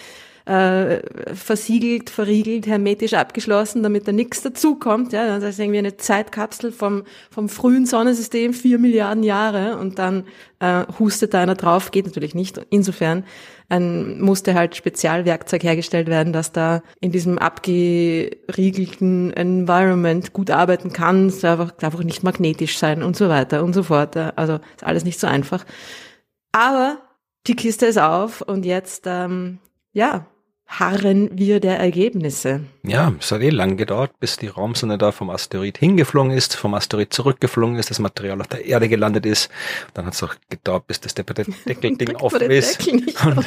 äh, 0.46 1.00
versiegelt, 1.34 2.08
verriegelt, 2.08 2.66
hermetisch 2.66 3.12
abgeschlossen, 3.12 3.82
damit 3.82 4.08
da 4.08 4.12
nichts 4.12 4.40
dazukommt. 4.40 5.12
Ja, 5.12 5.38
das 5.38 5.50
ist 5.50 5.58
irgendwie 5.58 5.80
eine 5.80 5.98
Zeitkapsel 5.98 6.72
vom, 6.72 7.02
vom 7.30 7.50
frühen 7.50 7.84
Sonnensystem, 7.84 8.54
vier 8.54 8.78
Milliarden 8.78 9.22
Jahre 9.22 9.76
und 9.76 9.98
dann 9.98 10.24
äh, 10.60 10.84
hustet 10.98 11.34
da 11.34 11.42
einer 11.42 11.56
drauf, 11.56 11.90
geht 11.90 12.06
natürlich 12.06 12.34
nicht. 12.34 12.58
Insofern 12.70 13.24
ein, 13.68 14.20
musste 14.20 14.54
halt 14.54 14.76
Spezialwerkzeug 14.76 15.62
hergestellt 15.62 16.08
werden, 16.08 16.32
dass 16.32 16.52
da 16.52 16.82
in 17.00 17.12
diesem 17.12 17.38
abgeriegelten 17.38 19.32
Environment 19.32 20.32
gut 20.32 20.50
arbeiten 20.50 20.92
kann. 20.92 21.26
Es 21.26 21.40
darf 21.40 21.60
einfach, 21.60 21.76
darf 21.76 21.94
auch 21.94 22.04
nicht 22.04 22.22
magnetisch 22.22 22.78
sein 22.78 23.02
und 23.02 23.16
so 23.16 23.28
weiter 23.28 23.64
und 23.64 23.72
so 23.72 23.82
fort. 23.82 24.16
Also 24.16 24.54
ist 24.54 24.84
alles 24.84 25.04
nicht 25.04 25.18
so 25.18 25.26
einfach. 25.26 25.64
Aber 26.52 26.98
die 27.46 27.56
Kiste 27.56 27.86
ist 27.86 27.98
auf 27.98 28.40
und 28.42 28.64
jetzt, 28.64 29.04
ähm, 29.06 29.58
ja, 29.92 30.26
harren 30.78 31.30
wir 31.32 31.60
der 31.60 31.78
Ergebnisse. 31.78 32.60
Ja, 32.82 33.12
es 33.18 33.32
hat 33.32 33.40
eh 33.40 33.50
lang 33.50 33.76
gedauert, 33.76 34.12
bis 34.20 34.36
die 34.36 34.48
Raumsonde 34.48 34.98
da 34.98 35.12
vom 35.12 35.30
Asteroid 35.30 35.78
hingeflogen 35.78 36.32
ist, 36.32 36.56
vom 36.56 36.74
Asteroid 36.74 37.12
zurückgeflogen 37.12 37.76
ist, 37.76 37.90
das 37.90 37.98
Material 37.98 38.40
auf 38.40 38.48
der 38.48 38.64
Erde 38.64 38.88
gelandet 38.88 39.26
ist. 39.26 39.50
Dann 39.94 40.06
hat 40.06 40.14
es 40.14 40.22
auch 40.22 40.34
gedauert, 40.50 40.86
bis 40.86 41.00
das 41.00 41.14
Deckelding 41.14 42.16
offen 42.16 42.50
ist. 42.50 42.86
Und 42.88 43.46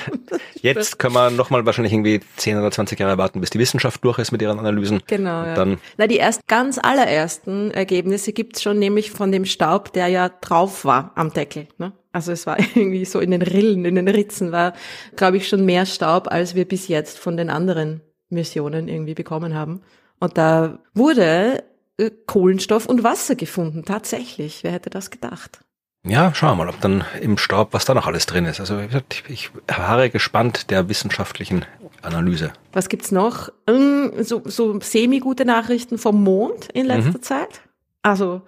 jetzt 0.61 0.99
können 0.99 1.13
wir 1.13 1.29
nochmal 1.29 1.65
wahrscheinlich 1.65 1.93
irgendwie 1.93 2.21
10 2.37 2.57
oder 2.57 2.71
20 2.71 2.99
Jahre 2.99 3.17
warten, 3.17 3.41
bis 3.41 3.49
die 3.49 3.59
Wissenschaft 3.59 4.03
durch 4.03 4.19
ist 4.19 4.31
mit 4.31 4.41
ihren 4.41 4.59
Analysen. 4.59 5.01
Genau. 5.07 5.43
Ja. 5.43 5.53
Dann 5.55 5.77
Na, 5.97 6.07
die 6.07 6.17
erst 6.17 6.47
ganz 6.47 6.79
allerersten 6.81 7.71
Ergebnisse 7.71 8.33
gibt's 8.33 8.61
schon 8.61 8.79
nämlich 8.79 9.11
von 9.11 9.31
dem 9.31 9.45
Staub, 9.45 9.93
der 9.93 10.07
ja 10.07 10.29
drauf 10.29 10.85
war 10.85 11.11
am 11.15 11.33
Deckel. 11.33 11.67
Ne? 11.77 11.93
Also 12.17 12.31
es 12.31 12.47
war 12.47 12.57
irgendwie 12.75 13.05
so 13.05 13.19
in 13.19 13.29
den 13.29 13.43
Rillen, 13.43 13.85
in 13.85 13.93
den 13.93 14.07
Ritzen 14.07 14.51
war, 14.51 14.73
glaube 15.15 15.37
ich, 15.37 15.47
schon 15.47 15.65
mehr 15.65 15.85
Staub, 15.85 16.31
als 16.31 16.55
wir 16.55 16.67
bis 16.67 16.87
jetzt 16.87 17.19
von 17.19 17.37
den 17.37 17.51
anderen 17.51 18.01
Missionen 18.29 18.87
irgendwie 18.87 19.13
bekommen 19.13 19.53
haben. 19.53 19.81
Und 20.19 20.35
da 20.35 20.79
wurde 20.95 21.63
äh, 21.97 22.09
Kohlenstoff 22.25 22.87
und 22.87 23.03
Wasser 23.03 23.35
gefunden, 23.35 23.85
tatsächlich. 23.85 24.63
Wer 24.63 24.71
hätte 24.71 24.89
das 24.89 25.11
gedacht? 25.11 25.59
Ja, 26.03 26.33
schauen 26.33 26.57
wir 26.57 26.65
mal, 26.65 26.69
ob 26.69 26.81
dann 26.81 27.05
im 27.21 27.37
Staub, 27.37 27.69
was 27.73 27.85
da 27.85 27.93
noch 27.93 28.07
alles 28.07 28.25
drin 28.25 28.45
ist. 28.45 28.59
Also 28.59 28.79
ich, 28.79 29.23
ich 29.29 29.51
harre 29.71 30.09
gespannt 30.09 30.71
der 30.71 30.89
wissenschaftlichen 30.89 31.65
Analyse. 32.01 32.51
Was 32.73 32.89
gibt's 32.89 33.11
noch? 33.11 33.49
Ähm, 33.67 34.11
so, 34.21 34.41
so 34.45 34.79
semi-gute 34.79 35.45
Nachrichten 35.45 35.99
vom 35.99 36.23
Mond 36.23 36.69
in 36.73 36.87
letzter 36.87 37.19
mhm. 37.19 37.21
Zeit? 37.21 37.61
Also, 38.01 38.41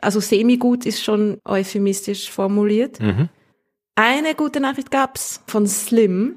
also 0.00 0.20
semi-gut 0.20 0.86
ist 0.86 1.02
schon 1.02 1.38
euphemistisch 1.44 2.30
formuliert. 2.30 3.00
Mhm. 3.00 3.28
Eine 3.94 4.34
gute 4.34 4.60
Nachricht 4.60 4.90
gab's 4.90 5.42
von 5.46 5.66
Slim, 5.66 6.36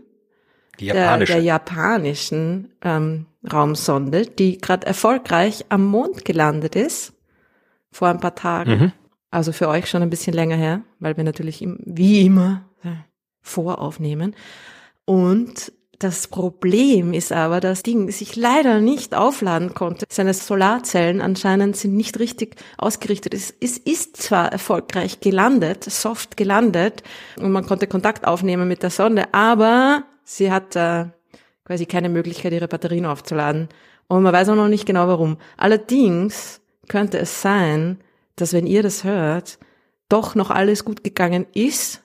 der, 0.80 1.18
der, 1.18 1.42
japanischen 1.42 2.74
ähm, 2.82 3.28
Raumsonde, 3.52 4.26
die 4.26 4.58
gerade 4.58 4.88
erfolgreich 4.88 5.66
am 5.70 5.86
Mond 5.86 6.26
gelandet 6.26 6.76
ist, 6.76 7.14
vor 7.92 8.08
ein 8.08 8.20
paar 8.20 8.36
Tagen. 8.36 8.72
Mhm. 8.72 8.92
Also 9.30 9.52
für 9.52 9.68
euch 9.70 9.90
schon 9.90 10.02
ein 10.02 10.10
bisschen 10.10 10.34
länger 10.34 10.56
her, 10.56 10.82
weil 11.00 11.18
wir 11.18 11.24
natürlich 11.24 11.66
wie 11.86 12.26
immer 12.26 12.66
äh, 12.84 12.90
voraufnehmen. 13.42 14.36
Und 15.06 15.72
das 16.04 16.28
Problem 16.28 17.14
ist 17.14 17.32
aber, 17.32 17.60
dass 17.60 17.84
Ding 17.84 18.10
sich 18.10 18.36
leider 18.36 18.80
nicht 18.80 19.14
aufladen 19.14 19.76
konnte. 19.76 20.06
Seine 20.10 20.34
Solarzellen 20.34 21.22
anscheinend 21.22 21.78
sind 21.78 21.96
nicht 21.96 22.18
richtig 22.18 22.56
ausgerichtet. 22.80 23.36
Es, 23.36 23.54
es 23.60 23.78
ist 23.78 24.18
zwar 24.18 24.52
erfolgreich 24.52 25.20
gelandet, 25.20 25.84
soft 25.84 26.38
gelandet, 26.38 27.04
und 27.38 27.52
man 27.52 27.68
konnte 27.68 27.86
Kontakt 27.86 28.26
aufnehmen 28.26 28.68
mit 28.68 28.82
der 28.82 28.90
Sonde, 28.90 29.32
aber 29.32 30.04
sie 30.24 30.52
hat 30.52 30.76
äh, 30.76 31.06
quasi 31.66 31.86
keine 31.86 32.10
Möglichkeit, 32.10 32.54
ihre 32.54 32.68
Batterien 32.68 33.06
aufzuladen. 33.06 33.70
Und 34.08 34.24
man 34.24 34.34
weiß 34.34 34.50
auch 34.50 34.56
noch 34.56 34.68
nicht 34.68 34.88
genau 34.88 35.08
warum. 35.08 35.38
Allerdings 35.56 36.62
könnte 36.88 37.20
es 37.20 37.44
sein, 37.44 38.00
dass 38.36 38.54
wenn 38.54 38.66
ihr 38.66 38.82
das 38.82 39.04
hört, 39.04 39.60
doch 40.10 40.34
noch 40.34 40.50
alles 40.50 40.84
gut 40.84 41.04
gegangen 41.04 41.46
ist 41.54 42.02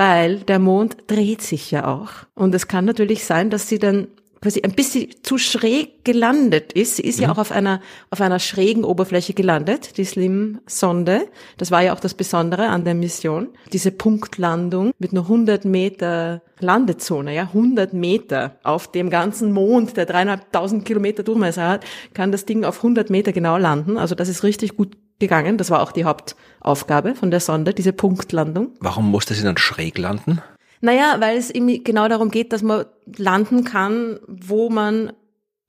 weil 0.00 0.38
der 0.38 0.58
Mond 0.58 0.96
dreht 1.08 1.42
sich 1.42 1.70
ja 1.70 1.86
auch. 1.86 2.08
Und 2.34 2.54
es 2.54 2.68
kann 2.68 2.86
natürlich 2.86 3.26
sein, 3.26 3.50
dass 3.50 3.68
sie 3.68 3.78
dann 3.78 4.08
quasi 4.40 4.62
ein 4.62 4.72
bisschen 4.72 5.08
zu 5.22 5.36
schräg 5.36 6.06
gelandet 6.06 6.72
ist. 6.72 6.96
Sie 6.96 7.02
ist 7.02 7.18
mhm. 7.18 7.24
ja 7.24 7.32
auch 7.32 7.36
auf 7.36 7.52
einer, 7.52 7.82
auf 8.08 8.22
einer 8.22 8.38
schrägen 8.38 8.82
Oberfläche 8.82 9.34
gelandet, 9.34 9.98
die 9.98 10.06
Slim-Sonde. 10.06 11.28
Das 11.58 11.70
war 11.70 11.82
ja 11.82 11.92
auch 11.92 12.00
das 12.00 12.14
Besondere 12.14 12.68
an 12.68 12.84
der 12.84 12.94
Mission. 12.94 13.50
Diese 13.74 13.90
Punktlandung 13.90 14.92
mit 14.98 15.12
nur 15.12 15.24
100 15.24 15.66
Meter 15.66 16.40
Landezone, 16.60 17.34
ja, 17.34 17.42
100 17.42 17.92
Meter 17.92 18.56
auf 18.62 18.90
dem 18.90 19.10
ganzen 19.10 19.52
Mond, 19.52 19.98
der 19.98 20.06
dreieinhalbtausend 20.06 20.86
Kilometer 20.86 21.24
Durchmesser 21.24 21.68
hat, 21.68 21.84
kann 22.14 22.32
das 22.32 22.46
Ding 22.46 22.64
auf 22.64 22.78
100 22.78 23.10
Meter 23.10 23.32
genau 23.32 23.58
landen. 23.58 23.98
Also 23.98 24.14
das 24.14 24.30
ist 24.30 24.44
richtig 24.44 24.78
gut 24.78 24.96
gegangen. 25.20 25.56
Das 25.58 25.70
war 25.70 25.82
auch 25.82 25.92
die 25.92 26.04
Hauptaufgabe 26.04 27.14
von 27.14 27.30
der 27.30 27.40
Sonde, 27.40 27.72
diese 27.72 27.92
Punktlandung. 27.92 28.72
Warum 28.80 29.10
musste 29.10 29.34
sie 29.34 29.44
dann 29.44 29.56
schräg 29.56 29.96
landen? 29.98 30.42
Naja, 30.80 31.16
weil 31.18 31.36
es 31.36 31.50
eben 31.50 31.84
genau 31.84 32.08
darum 32.08 32.30
geht, 32.30 32.52
dass 32.52 32.62
man 32.62 32.86
landen 33.16 33.64
kann, 33.64 34.18
wo 34.26 34.70
man 34.70 35.12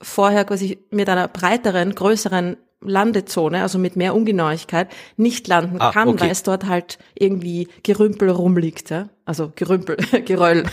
vorher 0.02 0.46
quasi 0.46 0.80
mit 0.90 1.10
einer 1.10 1.28
breiteren, 1.28 1.94
größeren 1.94 2.58
Landezone, 2.84 3.62
also 3.62 3.78
mit 3.78 3.96
mehr 3.96 4.16
Ungenauigkeit, 4.16 4.90
nicht 5.16 5.48
landen 5.48 5.80
ah, 5.80 5.92
kann, 5.92 6.08
okay. 6.08 6.22
weil 6.22 6.32
es 6.32 6.44
dort 6.44 6.66
halt 6.66 6.98
irgendwie 7.14 7.68
Gerümpel 7.84 8.30
rumliegt. 8.30 8.90
Ja? 8.90 9.10
Also 9.26 9.52
Gerümpel, 9.56 9.98
Geröll. 10.26 10.64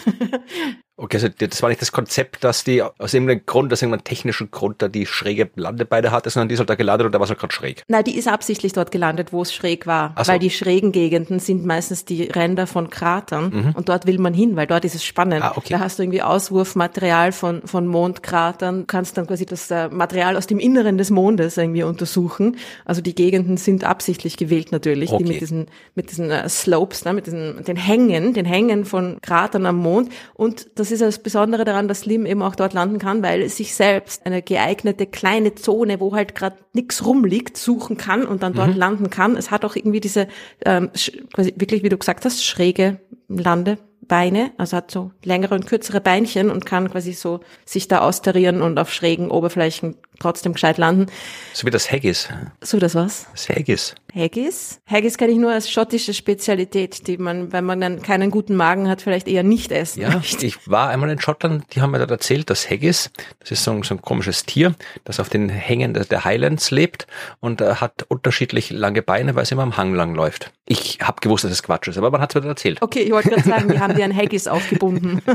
Okay, 1.01 1.17
also 1.17 1.29
das 1.29 1.63
war 1.63 1.69
nicht 1.69 1.81
das 1.81 1.93
Konzept, 1.93 2.43
dass 2.43 2.65
die 2.65 2.83
aus 2.83 3.15
irgendeinem 3.15 3.47
Grund, 3.47 3.73
aus 3.73 3.83
irgendeinem 3.83 4.03
technischen 4.03 4.51
Grund 4.51 4.83
da 4.83 4.89
die 4.89 5.07
schräge 5.07 5.49
Landebeine 5.55 6.11
hatte, 6.11 6.29
sondern 6.29 6.49
die 6.49 6.55
ist 6.55 6.59
halt 6.59 6.71
da 6.71 6.75
gelandet 6.75 7.07
und 7.07 7.13
da 7.13 7.21
war 7.21 7.25
es 7.25 7.31
halt 7.31 7.39
gerade 7.39 7.55
schräg. 7.55 7.85
Nein, 7.87 8.03
die 8.03 8.19
ist 8.19 8.27
absichtlich 8.27 8.73
dort 8.73 8.91
gelandet, 8.91 9.33
wo 9.33 9.43
es 9.43 9.55
schräg 9.55 9.87
war. 9.87 10.13
So. 10.19 10.27
Weil 10.27 10.41
die 10.41 10.51
schrägen 10.51 10.91
Gegenden 10.91 11.39
sind 11.39 11.65
meistens 11.65 12.05
die 12.05 12.25
Ränder 12.25 12.67
von 12.67 12.91
Kratern 12.91 13.51
mhm. 13.51 13.73
und 13.77 13.89
dort 13.89 14.07
will 14.07 14.19
man 14.19 14.35
hin, 14.35 14.57
weil 14.57 14.67
dort 14.67 14.85
ist 14.85 14.97
es 14.97 15.05
spannend. 15.05 15.45
Ah, 15.45 15.53
okay. 15.55 15.75
Da 15.75 15.79
hast 15.79 16.01
du 16.01 16.03
irgendwie 16.03 16.23
Auswurfmaterial 16.23 17.31
von, 17.31 17.63
von 17.65 17.87
Mondkratern, 17.87 18.89
kannst 18.89 19.17
dann 19.19 19.29
quasi 19.29 19.47
das 19.47 19.71
äh, 19.71 19.89
Material 19.91 20.37
aus 20.37 20.49
dem 20.49 20.59
Inneren 20.59 20.99
des 20.99 21.11
Mondes 21.11 21.57
irgendwie 21.59 21.85
untersuchen. 21.85 22.57
Also 22.85 23.03
die 23.03 23.15
Gegenden 23.15 23.57
sind 23.57 23.85
absichtlich 23.85 24.37
gewählt 24.37 24.73
natürlich, 24.73 25.13
okay. 25.13 25.23
die 25.23 25.33
mit 25.33 25.41
diesen, 25.41 25.67
mit 25.95 26.11
diesen 26.11 26.33
uh, 26.33 26.49
Slopes, 26.49 27.05
ne, 27.05 27.13
mit 27.13 27.27
diesen, 27.27 27.63
den 27.63 27.77
Hängen, 27.77 28.35
den 28.35 28.47
Hängen 28.47 28.85
von 28.85 29.19
Kratern 29.23 29.65
am 29.65 29.77
Mond 29.77 30.11
und 30.35 30.67
das 30.75 30.88
das 30.89 31.01
ist 31.01 31.03
das 31.03 31.23
Besondere 31.23 31.65
daran, 31.65 31.89
dass 31.89 32.01
Slim 32.01 32.25
eben 32.25 32.43
auch 32.43 32.55
dort 32.55 32.73
landen 32.73 32.99
kann, 32.99 33.23
weil 33.23 33.43
es 33.43 33.57
sich 33.57 33.75
selbst 33.75 34.25
eine 34.25 34.43
geeignete 34.43 35.07
kleine 35.07 35.55
Zone, 35.55 36.01
wo 36.01 36.15
halt 36.15 36.35
gerade 36.35 36.57
nichts 36.73 37.05
rumliegt, 37.05 37.57
suchen 37.57 37.97
kann 37.97 38.25
und 38.25 38.43
dann 38.43 38.55
dort 38.55 38.73
mhm. 38.73 38.79
landen 38.79 39.11
kann. 39.11 39.37
Es 39.37 39.51
hat 39.51 39.65
auch 39.65 39.77
irgendwie 39.77 40.01
diese 40.01 40.29
ähm, 40.65 40.91
quasi 41.35 41.53
wirklich, 41.57 41.83
wie 41.83 41.91
du 41.91 41.99
gesagt 41.99 42.25
hast, 42.25 42.43
schräge 42.43 43.01
Landebeine, 43.29 44.53
also 44.57 44.79
hat 44.79 44.91
so 44.91 45.11
längere 45.23 45.55
und 45.55 45.67
kürzere 45.67 46.01
Beinchen 46.01 46.51
und 46.51 46.65
kann 46.65 46.91
quasi 46.91 47.13
so 47.13 47.41
sich 47.67 47.89
da 47.89 48.01
austarieren 48.01 48.63
und 48.63 48.79
auf 48.79 48.93
schrägen 48.93 49.31
Oberflächen 49.31 49.97
trotzdem 50.21 50.53
gescheit 50.55 50.79
landen. 50.79 51.07
So 51.55 51.67
wie 51.67 51.71
das 51.71 51.91
Haggis. 51.91 52.29
So 52.61 52.79
das 52.79 52.95
was? 52.95 53.27
Das 53.33 53.49
Haggis. 53.49 53.95
Haggis? 54.15 54.81
Haggis 54.87 55.17
kenne 55.19 55.33
ich 55.33 55.39
nur 55.39 55.53
als 55.53 55.71
schottische 55.71 56.15
Spezialität, 56.15 57.07
die 57.07 57.19
man, 57.19 57.53
wenn 57.53 57.65
man 57.65 57.81
dann 57.81 58.03
keinen 58.03 58.31
guten 58.31 58.57
Magen 58.57 58.89
hat, 58.89 59.03
vielleicht 59.03 59.29
eher 59.29 59.43
nicht 59.43 59.71
essen 59.71 60.01
Ja, 60.01 60.11
möchte. 60.17 60.47
ich 60.47 60.69
war 60.69 60.89
einmal 60.89 61.11
in 61.11 61.21
Schottland, 61.21 61.65
die 61.75 61.83
haben 61.83 61.91
mir 61.91 61.99
da 62.05 62.13
erzählt, 62.13 62.49
dass 62.51 62.69
Haggis, 62.71 63.11
das 63.41 63.51
ist 63.53 63.65
so 63.65 63.71
ein, 63.73 63.83
so 63.83 63.95
ein 63.95 64.03
komisches 64.03 64.45
Tier, 64.45 64.75
das 65.05 65.21
auf 65.21 65.29
den 65.29 65.49
Hängen 65.49 65.93
der 65.95 66.25
Highlands 66.25 66.71
lebt 66.71 67.07
und 67.41 67.61
äh, 67.61 67.75
hat 67.77 68.05
unterschiedlich 68.09 68.71
lange 68.71 69.03
Beine, 69.03 69.35
weil 69.35 69.43
es 69.43 69.53
immer 69.53 69.63
am 69.63 69.77
Hang 69.77 69.95
lang 69.95 70.15
läuft. 70.15 70.53
Ich 70.67 70.99
habe 71.03 71.21
gewusst, 71.21 71.45
dass 71.45 71.53
es 71.53 71.63
Quatsch 71.63 71.89
ist, 71.89 71.99
aber 71.99 72.11
man 72.11 72.21
hat 72.21 72.35
es 72.35 72.43
mir 72.43 72.49
erzählt. 72.49 72.79
Okay, 72.81 73.01
ich 73.01 73.11
wollte 73.13 73.29
gerade 73.29 73.49
sagen, 73.49 73.69
die 73.69 73.79
haben 73.79 73.95
dir 73.95 74.05
ein 74.05 74.17
Haggis 74.17 74.47
aufgebunden. 74.49 75.23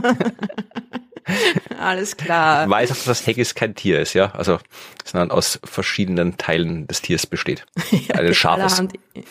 Alles 1.79 2.17
klar. 2.17 2.65
Ich 2.65 2.69
weiß 2.69 2.91
auch, 2.91 3.05
dass 3.05 3.25
Haggis 3.25 3.55
kein 3.55 3.75
Tier 3.75 3.99
ist, 4.01 4.13
ja. 4.13 4.31
Also, 4.33 4.59
sondern 5.03 5.31
aus 5.31 5.59
verschiedenen 5.63 6.37
Teilen 6.37 6.87
des 6.87 7.01
Tiers 7.01 7.27
besteht. 7.27 7.65
ja, 7.91 8.15
Ein 8.15 8.33
Schafes. 8.33 8.81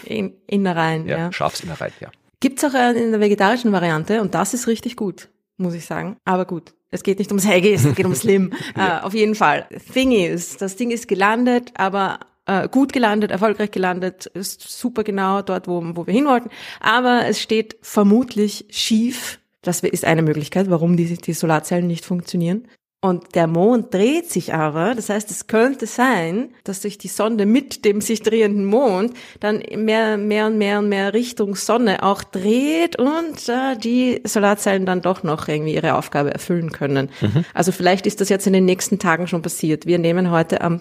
In, 0.05 0.35
Innereien, 0.47 1.07
ja. 1.07 1.19
ja. 1.19 1.33
Schafsinnereien, 1.33 1.93
ja. 2.01 2.11
Gibt's 2.41 2.65
auch 2.65 2.75
in 2.75 3.13
der 3.13 3.21
vegetarischen 3.21 3.71
Variante 3.73 4.21
und 4.21 4.35
das 4.35 4.53
ist 4.53 4.67
richtig 4.67 4.97
gut, 4.97 5.29
muss 5.57 5.75
ich 5.75 5.87
sagen. 5.87 6.17
Aber 6.25 6.45
gut. 6.45 6.75
Es 6.91 7.03
geht 7.03 7.19
nicht 7.19 7.31
ums 7.31 7.47
Haggis, 7.47 7.85
es 7.87 7.95
geht 7.95 8.05
ums 8.05 8.21
Slim. 8.21 8.53
ja. 8.77 9.01
uh, 9.01 9.07
auf 9.07 9.15
jeden 9.15 9.35
Fall. 9.35 9.67
Thing 9.93 10.13
is, 10.13 10.59
das 10.59 10.77
Ding 10.77 10.91
ist 10.91 11.09
gelandet, 11.09 11.71
aber 11.75 12.21
uh, 12.51 12.69
gut 12.69 12.93
gelandet, 12.93 13.31
erfolgreich 13.31 13.71
gelandet, 13.71 14.27
ist 14.27 14.61
super 14.61 15.03
genau 15.03 15.41
dort, 15.41 15.69
wo, 15.69 15.83
wo 15.95 16.07
wir 16.07 16.13
hin 16.13 16.27
wollten. 16.27 16.51
Aber 16.81 17.27
es 17.27 17.41
steht 17.41 17.77
vermutlich 17.81 18.67
schief 18.69 19.39
das 19.63 19.81
ist 19.81 20.05
eine 20.05 20.23
Möglichkeit, 20.23 20.69
warum 20.71 20.97
die, 20.97 21.17
die 21.17 21.33
Solarzellen 21.33 21.87
nicht 21.87 22.05
funktionieren. 22.05 22.67
Und 23.05 23.35
der 23.35 23.49
Mond 23.49 23.93
dreht 23.93 24.31
sich 24.31 24.55
aber, 24.55 24.95
das 24.95 25.09
heißt, 25.09 25.29
es 25.33 25.49
könnte 25.49 25.87
sein, 25.87 26.55
dass 26.63 26.83
sich 26.83 26.99
die 26.99 27.09
Sonde 27.09 27.47
mit 27.47 27.85
dem 27.85 28.01
sich 28.01 28.23
drehenden 28.23 28.65
Mond 28.65 29.15
dann 29.41 29.61
mehr, 29.77 30.17
mehr 30.17 30.47
und 30.47 30.57
mehr 30.57 30.79
und 30.79 30.89
mehr 30.89 31.13
Richtung 31.13 31.57
Sonne 31.57 32.05
auch 32.05 32.23
dreht 32.23 32.97
und 32.97 33.49
äh, 33.49 33.77
die 33.77 34.23
Solarzellen 34.25 34.87
dann 34.87 35.03
doch 35.03 35.25
noch 35.25 35.49
irgendwie 35.49 35.75
ihre 35.75 35.95
Aufgabe 35.95 36.33
erfüllen 36.33 36.71
können. 36.71 37.11
Mhm. 37.21 37.45
Also 37.55 37.73
vielleicht 37.73 38.07
ist 38.07 38.21
das 38.21 38.29
jetzt 38.29 38.47
in 38.47 38.53
den 38.53 38.67
nächsten 38.67 39.01
Tagen 39.01 39.27
schon 39.27 39.43
passiert. 39.43 39.85
Wir 39.85 39.99
nehmen 39.99 40.31
heute 40.31 40.61
am 40.61 40.81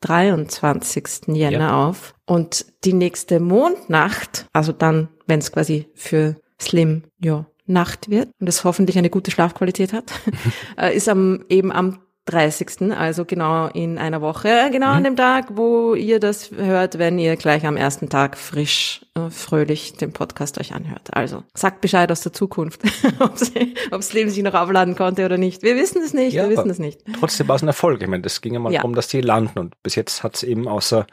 23. 0.00 1.28
Jänner 1.28 1.58
ja. 1.58 1.88
auf 1.88 2.14
und 2.26 2.66
die 2.84 2.94
nächste 2.94 3.38
Mondnacht, 3.38 4.46
also 4.52 4.72
dann, 4.72 5.08
wenn 5.28 5.38
es 5.38 5.52
quasi 5.52 5.86
für 5.94 6.34
Slim, 6.60 7.04
ja, 7.20 7.46
Nacht 7.70 8.10
wird 8.10 8.28
und 8.40 8.48
es 8.48 8.64
hoffentlich 8.64 8.98
eine 8.98 9.10
gute 9.10 9.30
Schlafqualität 9.30 9.92
hat, 9.92 10.12
äh, 10.78 10.94
ist 10.94 11.08
am, 11.08 11.44
eben 11.48 11.72
am 11.72 11.98
30. 12.26 12.92
Also 12.92 13.24
genau 13.24 13.66
in 13.68 13.98
einer 13.98 14.20
Woche, 14.20 14.68
genau 14.70 14.88
mhm. 14.88 14.92
an 14.92 15.04
dem 15.04 15.16
Tag, 15.16 15.56
wo 15.56 15.94
ihr 15.94 16.20
das 16.20 16.50
hört, 16.52 16.98
wenn 16.98 17.18
ihr 17.18 17.36
gleich 17.36 17.66
am 17.66 17.76
ersten 17.76 18.08
Tag 18.08 18.36
frisch, 18.36 19.04
äh, 19.14 19.30
fröhlich 19.30 19.94
den 19.94 20.12
Podcast 20.12 20.60
euch 20.60 20.72
anhört. 20.72 21.08
Also 21.12 21.42
sagt 21.54 21.80
Bescheid 21.80 22.10
aus 22.12 22.20
der 22.20 22.32
Zukunft, 22.32 22.82
ob 23.20 23.36
das 23.90 24.12
Leben 24.12 24.30
sich 24.30 24.42
noch 24.42 24.54
aufladen 24.54 24.96
konnte 24.96 25.24
oder 25.24 25.38
nicht. 25.38 25.62
Wir 25.62 25.76
wissen 25.76 26.02
es 26.02 26.14
nicht, 26.14 26.34
ja, 26.34 26.48
wir 26.48 26.56
wissen 26.56 26.70
es 26.70 26.78
nicht. 26.78 27.00
Trotzdem 27.18 27.48
war 27.48 27.56
es 27.56 27.62
ein 27.62 27.68
Erfolg. 27.68 28.00
Ich 28.02 28.08
meine, 28.08 28.22
das 28.22 28.40
ging 28.40 28.54
ja 28.54 28.60
mal 28.60 28.72
ja. 28.72 28.80
darum, 28.80 28.94
dass 28.94 29.08
die 29.08 29.20
landen 29.20 29.58
und 29.58 29.82
bis 29.82 29.94
jetzt 29.94 30.22
hat 30.22 30.36
es 30.36 30.42
eben 30.42 30.68
außer 30.68 31.06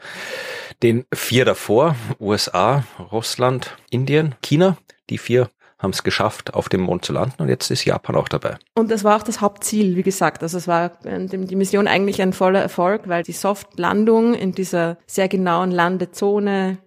den 0.82 1.04
vier 1.12 1.44
davor, 1.44 1.96
USA, 2.20 2.84
Russland, 3.10 3.76
Indien, 3.90 4.36
China, 4.42 4.76
die 5.10 5.18
vier 5.18 5.50
haben 5.78 5.90
es 5.90 6.02
geschafft, 6.02 6.54
auf 6.54 6.68
dem 6.68 6.80
Mond 6.80 7.04
zu 7.04 7.12
landen 7.12 7.40
und 7.40 7.48
jetzt 7.48 7.70
ist 7.70 7.84
Japan 7.84 8.16
auch 8.16 8.28
dabei. 8.28 8.58
Und 8.74 8.90
das 8.90 9.04
war 9.04 9.16
auch 9.16 9.22
das 9.22 9.40
Hauptziel, 9.40 9.94
wie 9.96 10.02
gesagt. 10.02 10.42
Also 10.42 10.58
es 10.58 10.66
war 10.66 10.92
äh, 11.04 11.24
die 11.26 11.56
Mission 11.56 11.86
eigentlich 11.86 12.20
ein 12.20 12.32
voller 12.32 12.60
Erfolg, 12.60 13.08
weil 13.08 13.22
die 13.22 13.32
Softlandung 13.32 14.34
in 14.34 14.52
dieser 14.52 14.98
sehr 15.06 15.28
genauen 15.28 15.70
Landezone 15.70 16.78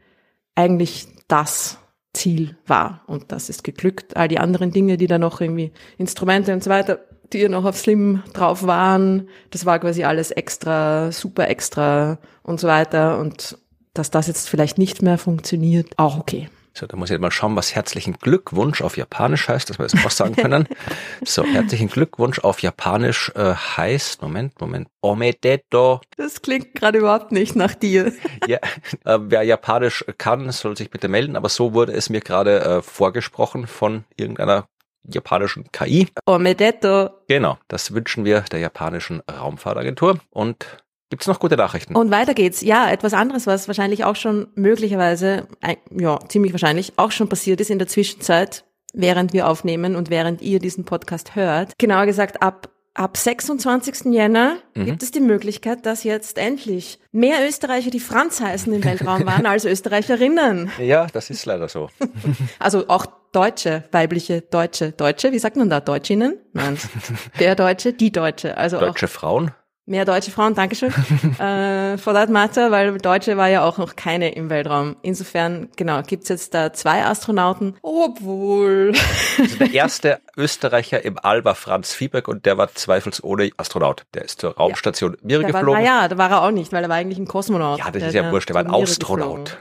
eigentlich 0.56 1.08
das 1.28 1.78
Ziel 2.14 2.58
war. 2.68 3.02
Und 3.08 3.32
das 3.32 3.50
ist 3.50 3.64
geglückt. 3.64 4.18
All 4.18 4.28
die 4.28 4.40
anderen 4.40 4.72
Dinge, 4.72 4.98
die 4.98 5.08
da 5.08 5.18
noch 5.18 5.40
irgendwie 5.40 5.72
Instrumente 5.98 6.54
und 6.54 6.64
so 6.64 6.70
weiter, 6.70 7.00
die 7.32 7.48
noch 7.48 7.64
auf 7.64 7.78
Slim 7.78 8.24
drauf 8.34 8.68
waren, 8.68 9.30
das 9.52 9.66
war 9.66 9.80
quasi 9.80 10.04
alles 10.04 10.32
extra, 10.32 11.14
super 11.14 11.48
extra 11.50 12.20
und 12.44 12.60
so 12.60 12.68
weiter. 12.68 13.20
Und 13.20 13.58
dass 13.94 14.12
das 14.12 14.28
jetzt 14.28 14.50
vielleicht 14.50 14.78
nicht 14.78 15.02
mehr 15.02 15.18
funktioniert, 15.18 15.98
auch 15.98 16.20
okay. 16.20 16.50
So, 16.74 16.88
da 16.88 16.96
muss 16.96 17.10
ich 17.12 17.20
mal 17.20 17.32
schauen, 17.32 17.56
was 17.56 17.76
herzlichen 17.76 18.14
Glückwunsch 18.14 18.82
auf 18.82 18.96
Japanisch 18.96 19.50
heißt, 19.50 19.70
dass 19.70 19.78
wir 19.78 19.88
das 19.88 20.06
auch 20.06 20.10
sagen 20.10 20.36
können. 20.36 20.68
so, 21.26 21.44
herzlichen 21.44 21.90
Glückwunsch 21.90 22.40
auf 22.40 22.62
Japanisch 22.62 23.32
äh, 23.36 23.54
heißt, 23.54 24.22
Moment, 24.22 24.60
Moment, 24.62 24.88
Omedeto. 25.02 26.00
Das 26.16 26.42
klingt 26.42 26.74
gerade 26.76 27.00
überhaupt 27.00 27.34
nicht 27.34 27.58
nach 27.58 27.76
dir. 27.76 28.14
ja, 28.48 28.60
äh, 29.06 29.20
wer 29.20 29.44
Japanisch 29.44 30.06
kann, 30.18 30.50
soll 30.52 30.78
sich 30.78 30.90
bitte 30.90 31.10
melden, 31.10 31.36
aber 31.36 31.50
so 31.50 31.74
wurde 31.74 31.92
es 31.92 32.10
mir 32.10 32.22
gerade 32.22 32.62
äh, 32.62 32.82
vorgesprochen 32.82 33.68
von 33.68 34.06
irgendeiner 34.16 34.68
japanischen 35.04 35.72
KI. 35.72 36.08
Omedeto. 36.26 37.10
Genau, 37.28 37.58
das 37.68 37.94
wünschen 37.94 38.24
wir 38.24 38.42
der 38.42 38.60
japanischen 38.60 39.22
Raumfahrtagentur 39.30 40.20
und 40.30 40.66
Gibt's 41.12 41.28
noch 41.28 41.40
gute 41.40 41.58
Nachrichten? 41.58 41.96
Und 41.96 42.10
weiter 42.10 42.34
geht's. 42.34 42.62
Ja, 42.62 42.90
etwas 42.90 43.14
anderes, 43.14 43.46
was 43.46 43.68
wahrscheinlich 43.68 44.06
auch 44.06 44.16
schon 44.16 44.48
möglicherweise, 44.56 45.48
ja, 45.92 46.20
ziemlich 46.28 46.54
wahrscheinlich 46.54 46.94
auch 46.96 47.12
schon 47.12 47.30
passiert 47.30 47.62
ist 47.62 47.70
in 47.70 47.78
der 47.78 47.88
Zwischenzeit, 47.88 48.64
während 48.94 49.34
wir 49.34 49.48
aufnehmen 49.48 49.96
und 49.96 50.10
während 50.10 50.42
ihr 50.42 50.60
diesen 50.60 50.86
Podcast 50.86 51.36
hört. 51.36 51.74
Genauer 51.78 52.06
gesagt, 52.08 52.42
ab 52.42 52.70
Ab 52.94 53.16
26. 53.16 54.14
Jänner 54.14 54.58
mhm. 54.76 54.86
gibt 54.86 55.02
es 55.02 55.12
die 55.12 55.22
Möglichkeit, 55.22 55.86
dass 55.86 56.04
jetzt 56.04 56.38
endlich 56.38 57.00
mehr 57.14 57.48
Österreicher, 57.48 57.90
die 57.90 58.02
Franz 58.02 58.42
heißen, 58.42 58.74
im 58.74 58.84
Weltraum 58.84 59.26
waren 59.26 59.46
als 59.46 59.64
Österreicherinnen. 59.64 60.72
Ja, 60.78 61.08
das 61.08 61.30
ist 61.30 61.46
leider 61.46 61.70
so. 61.70 61.90
Also 62.60 62.90
auch 62.90 63.06
Deutsche, 63.32 63.86
weibliche 63.92 64.42
Deutsche. 64.42 64.92
Deutsche, 64.92 65.32
wie 65.32 65.40
sagt 65.40 65.56
man 65.56 65.70
da? 65.70 65.80
Deutschinnen? 65.80 66.38
Nein. 66.52 66.78
Der 67.40 67.56
Deutsche, 67.56 67.94
die 67.94 68.12
Deutsche. 68.12 68.58
Also 68.58 68.78
Deutsche 68.78 69.08
Frauen? 69.08 69.52
Mehr 69.92 70.06
deutsche 70.06 70.32
Frauen, 70.32 70.56
Dankeschön. 70.56 70.90
äh, 71.38 71.98
for 71.98 72.14
that 72.14 72.30
matter, 72.30 72.72
weil 72.72 72.98
Deutsche 72.98 73.36
war 73.36 73.50
ja 73.50 73.66
auch 73.66 73.78
noch 73.78 73.98
keine 73.98 74.34
im 74.34 74.50
Weltraum. 74.50 74.96
Insofern, 75.02 75.68
genau, 75.76 76.02
gibt's 76.02 76.30
jetzt 76.30 76.54
da 76.54 76.72
zwei 76.72 77.04
Astronauten, 77.04 77.76
obwohl. 77.82 78.94
Also 79.38 79.58
der 79.58 79.74
erste 79.74 80.22
Österreicher 80.38 81.04
im 81.04 81.20
All 81.22 81.44
war 81.44 81.56
Franz 81.56 81.94
Fieberg 81.94 82.30
und 82.30 82.46
der 82.46 82.58
war 82.58 82.74
zweifelsohne 82.74 83.52
Astronaut. 83.58 84.06
Der 84.14 84.24
ist 84.24 84.40
zur 84.40 84.56
Raumstation 84.56 85.18
ja. 85.24 85.40
Mir 85.40 85.40
geflogen. 85.44 85.74
War, 85.74 85.82
ja, 85.82 86.08
da 86.08 86.18
war 86.18 86.32
er 86.32 86.44
auch 86.44 86.52
nicht, 86.52 86.72
weil 86.72 86.84
er 86.84 86.90
war 86.90 86.96
eigentlich 86.96 87.20
ein 87.20 87.28
Kosmonaut. 87.28 87.80
Ja, 87.80 87.92
das 87.92 88.02
ist 88.02 88.14
ja 88.14 88.32
wurscht, 88.32 88.48
der 88.48 88.56
war 88.56 88.64
ein 88.64 88.74
Astronaut. 88.74 89.58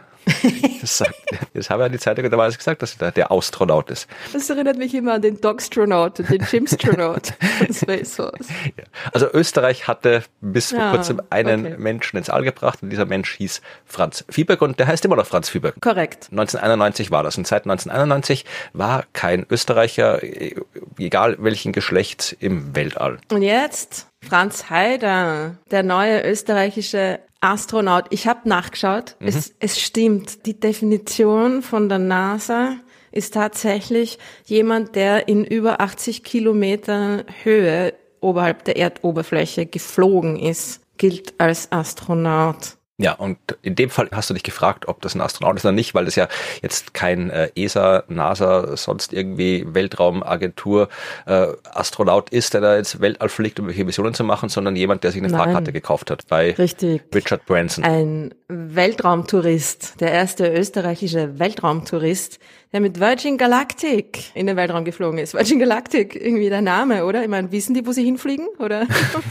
Das, 0.81 0.99
sagt, 0.99 1.15
das 1.55 1.71
habe 1.71 1.83
ich 1.83 1.87
an 1.87 1.93
die 1.93 1.99
Zeitung 1.99 2.31
damals 2.31 2.57
gesagt, 2.57 2.83
dass 2.83 2.97
er 3.01 3.11
der 3.11 3.31
Astronaut 3.31 3.91
ist. 3.91 4.09
Das 4.33 4.49
erinnert 4.49 4.79
mich 4.79 4.95
immer 4.95 5.15
an 5.15 5.23
den 5.23 5.41
Dogstronaut 5.41 6.21
und 6.21 6.31
den 6.31 6.47
Jimstronaut 6.51 7.35
von 7.59 7.75
Space 7.75 8.15
Force. 8.15 8.49
Ja. 8.77 8.85
Also 9.13 9.31
Österreich 9.33 9.89
hatte 9.89 10.23
bis 10.41 10.71
vor 10.71 10.91
kurzem 10.91 11.21
einen 11.31 11.67
okay. 11.67 11.77
Menschen 11.79 12.17
ins 12.17 12.31
All 12.31 12.43
gebracht 12.43 12.83
und 12.83 12.91
dieser 12.91 13.07
Mensch 13.07 13.35
hieß 13.37 13.61
Franz 13.85 14.25
Fieberg 14.29 14.63
und 14.63 14.79
der 14.79 14.87
heißt 14.87 15.05
immer 15.05 15.17
noch 15.17 15.27
Franz 15.27 15.49
Fieberg. 15.49 15.75
Korrekt. 15.81 16.29
1991 16.31 17.11
war 17.11 17.23
das 17.23 17.37
und 17.37 17.47
seit 17.47 17.65
1991 17.65 18.45
war 18.73 19.05
kein 19.13 19.47
Österreicher, 19.51 20.21
egal 20.99 21.37
welchen 21.41 21.73
Geschlechts, 21.73 22.33
im 22.33 22.75
Weltall. 22.75 23.19
Und 23.31 23.43
jetzt 23.43 24.10
Franz 24.23 24.71
Haider, 24.71 25.57
der 25.71 25.83
neue 25.83 26.23
österreichische 26.23 27.21
Astronaut. 27.41 28.05
Ich 28.11 28.27
habe 28.27 28.49
nachgeschaut. 28.49 29.17
Mhm. 29.19 29.29
Es, 29.29 29.55
es 29.59 29.81
stimmt. 29.81 30.47
Die 30.47 30.59
Definition 30.59 31.63
von 31.63 31.89
der 31.89 31.99
NASA 31.99 32.77
ist 33.13 33.35
tatsächlich 33.35 34.19
jemand, 34.45 34.95
der 34.95 35.29
in 35.29 35.45
über 35.45 35.81
80 35.81 36.23
Kilometer 36.23 37.25
Höhe 37.43 37.95
oberhalb 38.21 38.65
der 38.65 38.77
Erdoberfläche 38.77 39.67
geflogen 39.67 40.39
ist, 40.39 40.83
gilt 40.99 41.41
als 41.41 41.73
Astronaut. 41.73 42.77
Ja, 43.01 43.15
und 43.15 43.39
in 43.63 43.77
dem 43.77 43.89
Fall 43.89 44.09
hast 44.13 44.29
du 44.29 44.35
dich 44.35 44.43
gefragt, 44.43 44.87
ob 44.87 45.01
das 45.01 45.15
ein 45.15 45.23
Astronaut 45.23 45.57
ist 45.57 45.65
oder 45.65 45.73
nicht, 45.73 45.95
weil 45.95 46.05
das 46.05 46.17
ja 46.17 46.29
jetzt 46.61 46.93
kein 46.93 47.31
äh, 47.31 47.51
ESA, 47.55 48.05
NASA, 48.09 48.77
sonst 48.77 49.15
irgendwie 49.15 49.65
Weltraumagentur 49.67 50.89
äh, 51.27 51.47
Astronaut 51.73 52.29
ist, 52.29 52.53
der 52.53 52.61
da 52.61 52.77
ins 52.77 53.01
Weltall 53.01 53.31
fliegt, 53.31 53.59
um 53.59 53.69
welche 53.69 53.87
Missionen 53.87 54.13
zu 54.13 54.23
machen, 54.23 54.51
sondern 54.51 54.77
jemand, 54.77 55.03
der 55.03 55.13
sich 55.13 55.23
eine 55.23 55.33
Nein. 55.33 55.41
Fahrkarte 55.41 55.73
gekauft 55.73 56.11
hat 56.11 56.27
bei 56.29 56.53
Richtig. 56.53 57.03
Richard 57.15 57.47
Branson. 57.47 57.85
Ein 57.85 58.35
Weltraumtourist, 58.49 60.01
der 60.01 60.13
erste 60.13 60.53
österreichische 60.53 61.39
Weltraumtourist, 61.39 62.39
der 62.73 62.81
mit 62.81 63.01
Virgin 63.01 63.37
Galactic 63.37 64.31
in 64.35 64.47
den 64.47 64.57
Weltraum 64.57 64.85
geflogen 64.85 65.19
ist. 65.19 65.35
Virgin 65.35 65.59
Galactic, 65.59 66.15
irgendwie 66.15 66.49
der 66.49 66.63
Name, 66.63 67.05
oder? 67.05 67.23
Ich 67.23 67.29
meine, 67.29 67.51
wissen 67.51 67.75
die, 67.75 67.85
wo 67.85 67.93
sie 67.93 68.05
hinfliegen? 68.05 68.47
Oder? 68.59 68.87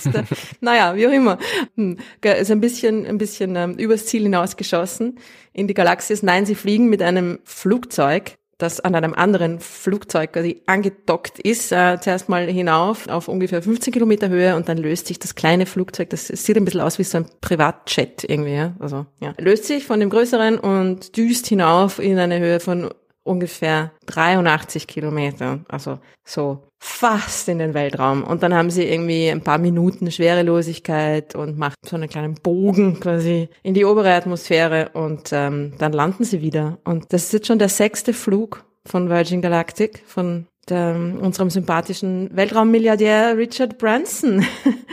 naja, 0.62 0.96
wie 0.96 1.08
auch 1.08 1.12
immer. 1.12 1.38
Hm. 1.76 1.98
Ist 2.22 2.52
ein 2.52 2.60
bisschen, 2.60 3.06
ein 3.06 3.18
bisschen 3.18 3.56
ähm, 3.64 3.74
übers 3.76 4.06
Ziel 4.06 4.24
hinausgeschossen 4.24 5.20
in 5.54 5.68
die 5.68 5.74
Galaxis. 5.74 6.24
Nein, 6.24 6.46
sie 6.46 6.56
fliegen 6.56 6.90
mit 6.90 7.02
einem 7.02 7.40
Flugzeug, 7.44 8.38
das 8.58 8.80
an 8.82 8.94
einem 8.94 9.14
anderen 9.14 9.60
Flugzeug 9.60 10.34
quasi 10.34 10.62
angedockt 10.66 11.40
ist, 11.40 11.72
äh, 11.72 11.98
zuerst 12.02 12.30
mal 12.30 12.46
hinauf 12.48 13.08
auf 13.08 13.28
ungefähr 13.28 13.62
15 13.62 13.94
Kilometer 13.94 14.30
Höhe 14.30 14.56
und 14.56 14.68
dann 14.68 14.78
löst 14.78 15.08
sich 15.08 15.18
das 15.18 15.36
kleine 15.36 15.66
Flugzeug, 15.66 16.10
das 16.10 16.28
sieht 16.28 16.58
ein 16.58 16.66
bisschen 16.66 16.82
aus 16.82 17.00
wie 17.00 17.04
so 17.04 17.20
ein 17.20 17.26
Privatjet 17.42 18.26
irgendwie, 18.28 18.56
ja? 18.56 18.76
also 18.80 19.06
ja, 19.22 19.34
löst 19.38 19.66
sich 19.66 19.86
von 19.86 20.00
dem 20.00 20.10
größeren 20.10 20.60
und 20.60 21.16
düst 21.16 21.48
hinauf 21.48 22.00
in 22.00 22.20
eine 22.20 22.40
Höhe 22.40 22.60
von 22.60 22.90
ungefähr 23.24 23.92
83 24.08 24.88
Kilometer, 24.88 25.60
also 25.68 26.00
so 26.24 26.64
fast 26.80 27.50
in 27.50 27.60
den 27.60 27.74
Weltraum. 27.74 28.24
Und 28.24 28.42
dann 28.42 28.54
haben 28.54 28.70
sie 28.70 28.84
irgendwie 28.84 29.30
ein 29.30 29.44
paar 29.44 29.58
Minuten 29.58 30.12
Schwerelosigkeit 30.12 31.36
und 31.36 31.58
macht 31.58 31.78
so 31.86 31.96
einen 31.96 32.10
kleinen 32.10 32.36
Bogen 32.36 33.00
quasi 33.00 33.50
in 33.64 33.74
die 33.74 33.86
obere 33.86 34.14
Atmosphäre 34.14 34.90
und 34.94 35.30
ähm, 35.32 35.74
dann 35.78 35.94
landen 35.94 36.24
sie 36.24 36.42
wieder. 36.42 36.80
Und 36.86 37.12
das 37.14 37.26
ist 37.26 37.34
jetzt 37.34 37.48
schon 37.48 37.60
der 37.60 37.70
sechste 37.70 38.14
Flug 38.14 38.66
von 38.86 39.10
Virgin 39.10 39.42
Galactic, 39.42 40.04
von 40.08 40.48
der, 40.70 40.96
unserem 40.96 41.50
sympathischen 41.50 42.30
Weltraummilliardär 42.36 43.38
Richard 43.38 43.78
Branson. 43.78 44.46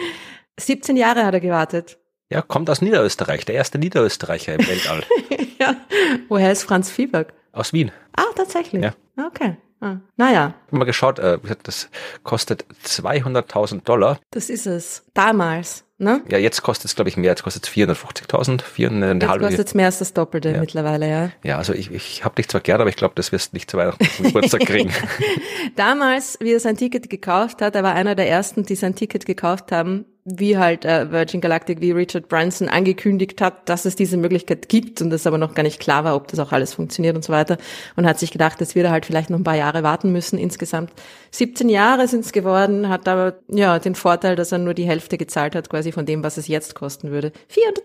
17 0.58 0.96
Jahre 0.96 1.24
hat 1.24 1.34
er 1.34 1.40
gewartet. 1.40 1.98
Ja, 2.30 2.42
kommt 2.42 2.68
aus 2.70 2.82
Niederösterreich, 2.82 3.44
der 3.44 3.54
erste 3.54 3.78
Niederösterreicher 3.78 4.54
im 4.54 4.66
Weltall. 4.66 5.04
ja. 5.60 5.76
Woher 6.28 6.50
ist 6.50 6.64
Franz 6.64 6.90
Fieberg? 6.90 7.32
Aus 7.56 7.72
Wien. 7.72 7.90
Ah, 8.14 8.24
tatsächlich. 8.36 8.84
Ja. 8.84 8.92
Okay. 9.26 9.56
Ah. 9.80 9.96
Naja. 10.16 10.54
Ich 10.66 10.72
habe 10.72 10.78
mal 10.78 10.84
geschaut, 10.84 11.18
äh, 11.18 11.38
das 11.62 11.88
kostet 12.22 12.66
200.000 12.84 13.82
Dollar. 13.82 14.18
Das 14.30 14.50
ist 14.50 14.66
es. 14.66 15.04
Damals. 15.14 15.84
Ne? 15.98 16.20
Ja, 16.28 16.36
jetzt 16.36 16.62
kostet 16.62 16.86
es, 16.86 16.94
glaube 16.94 17.08
ich, 17.08 17.16
mehr. 17.16 17.30
Jetzt 17.30 17.42
kostet 17.42 17.64
es 17.64 17.70
450.000, 17.70 18.60
400 18.60 19.22
Jetzt 19.22 19.40
kostet 19.40 19.68
es 19.68 19.74
mehr 19.74 19.86
als 19.86 19.98
das 19.98 20.12
Doppelte 20.12 20.50
ja. 20.50 20.60
mittlerweile, 20.60 21.08
ja. 21.08 21.30
Ja, 21.42 21.56
also 21.56 21.72
ich, 21.72 21.90
ich 21.90 22.22
habe 22.22 22.34
dich 22.34 22.48
zwar 22.48 22.60
gern, 22.60 22.82
aber 22.82 22.90
ich 22.90 22.96
glaube, 22.96 23.14
das 23.14 23.32
wirst 23.32 23.52
du 23.52 23.56
nicht 23.56 23.70
zu 23.70 23.78
Weihnachten 23.78 24.04
zum 24.04 24.26
Geburtstag 24.26 24.60
kriegen. 24.66 24.92
Damals, 25.76 26.36
wie 26.40 26.52
er 26.52 26.60
sein 26.60 26.76
Ticket 26.76 27.08
gekauft 27.08 27.62
hat, 27.62 27.74
er 27.74 27.82
war 27.82 27.94
einer 27.94 28.14
der 28.14 28.28
ersten, 28.28 28.64
die 28.64 28.76
sein 28.76 28.94
Ticket 28.94 29.24
gekauft 29.24 29.72
haben, 29.72 30.04
wie 30.28 30.58
halt 30.58 30.84
äh, 30.84 31.10
Virgin 31.12 31.40
Galactic, 31.40 31.80
wie 31.80 31.92
Richard 31.92 32.28
Branson 32.28 32.68
angekündigt 32.68 33.40
hat, 33.40 33.68
dass 33.68 33.84
es 33.84 33.94
diese 33.94 34.16
Möglichkeit 34.16 34.68
gibt 34.68 35.00
und 35.00 35.12
es 35.12 35.24
aber 35.24 35.38
noch 35.38 35.54
gar 35.54 35.62
nicht 35.62 35.78
klar 35.78 36.02
war, 36.02 36.16
ob 36.16 36.26
das 36.26 36.40
auch 36.40 36.50
alles 36.50 36.74
funktioniert 36.74 37.14
und 37.14 37.22
so 37.22 37.32
weiter. 37.32 37.58
Und 37.94 38.06
hat 38.06 38.18
sich 38.18 38.32
gedacht, 38.32 38.60
dass 38.60 38.74
wir 38.74 38.82
da 38.82 38.90
halt 38.90 39.06
vielleicht 39.06 39.30
noch 39.30 39.38
ein 39.38 39.44
paar 39.44 39.56
Jahre 39.56 39.84
warten 39.84 40.10
müssen. 40.10 40.36
Insgesamt 40.36 40.90
17 41.30 41.68
Jahre 41.68 42.08
sind 42.08 42.24
es 42.24 42.32
geworden, 42.32 42.88
hat 42.88 43.06
aber 43.06 43.34
ja 43.48 43.78
den 43.78 43.94
Vorteil, 43.94 44.34
dass 44.34 44.50
er 44.50 44.58
nur 44.58 44.74
die 44.74 44.84
Hälfte 44.84 45.16
gezahlt 45.16 45.54
hat, 45.54 45.70
quasi 45.70 45.92
von 45.92 46.06
dem, 46.06 46.24
was 46.24 46.38
es 46.38 46.48
jetzt 46.48 46.74
kosten 46.74 47.12
würde. 47.12 47.30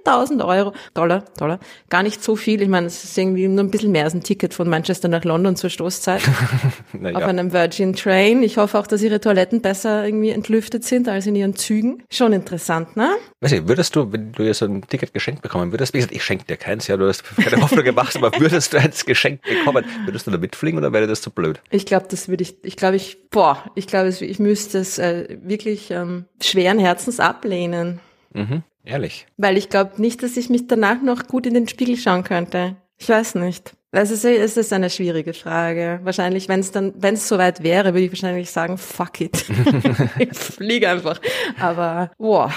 400.000 0.06 0.44
Euro, 0.44 0.74
Dollar, 0.96 1.26
Dollar, 1.38 1.60
gar 1.90 2.02
nicht 2.02 2.24
so 2.24 2.36
viel. 2.36 2.62
Ich 2.64 2.70
meine, 2.70 2.88
es 2.88 3.04
ist 3.04 3.16
irgendwie 3.16 3.48
nur 3.48 3.64
ein 3.64 3.70
bisschen 3.70 3.92
mehr 3.92 4.06
als 4.06 4.16
ein 4.16 4.24
Ticket 4.24 4.56
von 4.56 4.68
Manchester 4.68 5.10
nach 5.10 5.24
London 5.26 5.56
zur 5.56 5.70
Stoßzeit 5.70 6.22
ja. 7.04 7.12
auf 7.14 7.24
einem 7.24 7.54
Virgin 7.54 7.94
Train. 7.94 8.42
Ich 8.42 8.58
hoffe 8.58 8.80
auch, 8.80 8.88
dass 8.88 9.04
ihre 9.04 9.20
Toiletten 9.20 9.62
besser 9.62 10.06
irgendwie 10.06 10.32
entlüftet 10.32 10.86
sind 10.86 11.08
als 11.08 11.28
in 11.28 11.36
ihren 11.36 11.56
Zügen. 11.56 12.02
Schon 12.10 12.31
schon 12.32 12.40
interessant, 12.40 12.96
ne? 12.96 13.18
Weiß 13.42 13.52
ich, 13.52 13.68
würdest 13.68 13.96
du, 13.96 14.12
wenn 14.12 14.32
du 14.32 14.44
jetzt 14.44 14.60
so 14.60 14.66
ein 14.66 14.82
Ticket 14.88 15.14
geschenkt 15.14 15.42
bekommen 15.42 15.72
würdest, 15.72 15.94
wie 15.94 15.98
gesagt, 15.98 16.16
ich 16.16 16.24
schenke 16.24 16.46
dir 16.46 16.58
keins, 16.58 16.88
ja, 16.88 16.98
du 16.98 17.08
hast 17.08 17.24
keine 17.36 17.62
Hoffnung 17.62 17.84
gemacht, 17.84 18.16
aber 18.16 18.32
würdest 18.40 18.74
du 18.74 18.78
eins 18.78 19.06
geschenkt 19.06 19.44
bekommen, 19.44 19.86
würdest 20.06 20.28
du 20.28 20.32
da 20.32 20.38
mitfliegen 20.38 20.80
oder 20.80 20.94
wäre 20.94 21.08
das 21.08 21.22
zu 21.22 21.32
blöd? 21.32 21.62
Ich 21.70 21.86
glaube, 21.86 22.08
das 22.10 22.30
würde 22.30 22.44
ich, 22.44 22.64
ich 22.64 22.78
glaube, 22.78 22.96
ich, 22.96 23.30
boah, 23.30 23.64
ich 23.76 23.88
glaube, 23.88 24.10
ich 24.10 24.40
müsste 24.40 24.80
es 24.80 24.98
äh, 24.98 25.38
wirklich 25.44 25.92
ähm, 25.92 26.26
schweren 26.42 26.80
Herzens 26.80 27.20
ablehnen. 27.20 28.00
Mhm, 28.34 28.64
ehrlich. 28.84 29.28
Weil 29.38 29.58
ich 29.58 29.70
glaube 29.70 30.02
nicht, 30.02 30.24
dass 30.24 30.38
ich 30.38 30.50
mich 30.50 30.68
danach 30.68 31.02
noch 31.02 31.28
gut 31.28 31.46
in 31.46 31.54
den 31.54 31.68
Spiegel 31.68 31.98
schauen 31.98 32.24
könnte. 32.24 32.78
Ich 32.98 33.10
weiß 33.10 33.36
nicht. 33.36 33.74
Es 33.94 34.10
ist, 34.10 34.24
es 34.24 34.56
ist 34.56 34.72
eine 34.72 34.90
schwierige 34.90 35.34
Frage. 35.34 36.00
Wahrscheinlich, 36.04 36.48
wenn 36.48 36.62
es 36.62 36.72
dann, 36.72 36.94
wenn 36.96 37.16
es 37.16 37.28
soweit 37.28 37.62
wäre, 37.62 37.94
würde 37.94 38.06
ich 38.06 38.12
wahrscheinlich 38.12 38.50
sagen, 38.50 38.78
fuck 38.78 39.20
it. 39.20 39.46
ich 40.20 40.38
fliege 40.38 40.90
einfach. 40.90 41.20
Aber, 41.60 42.12
boah. 42.18 42.54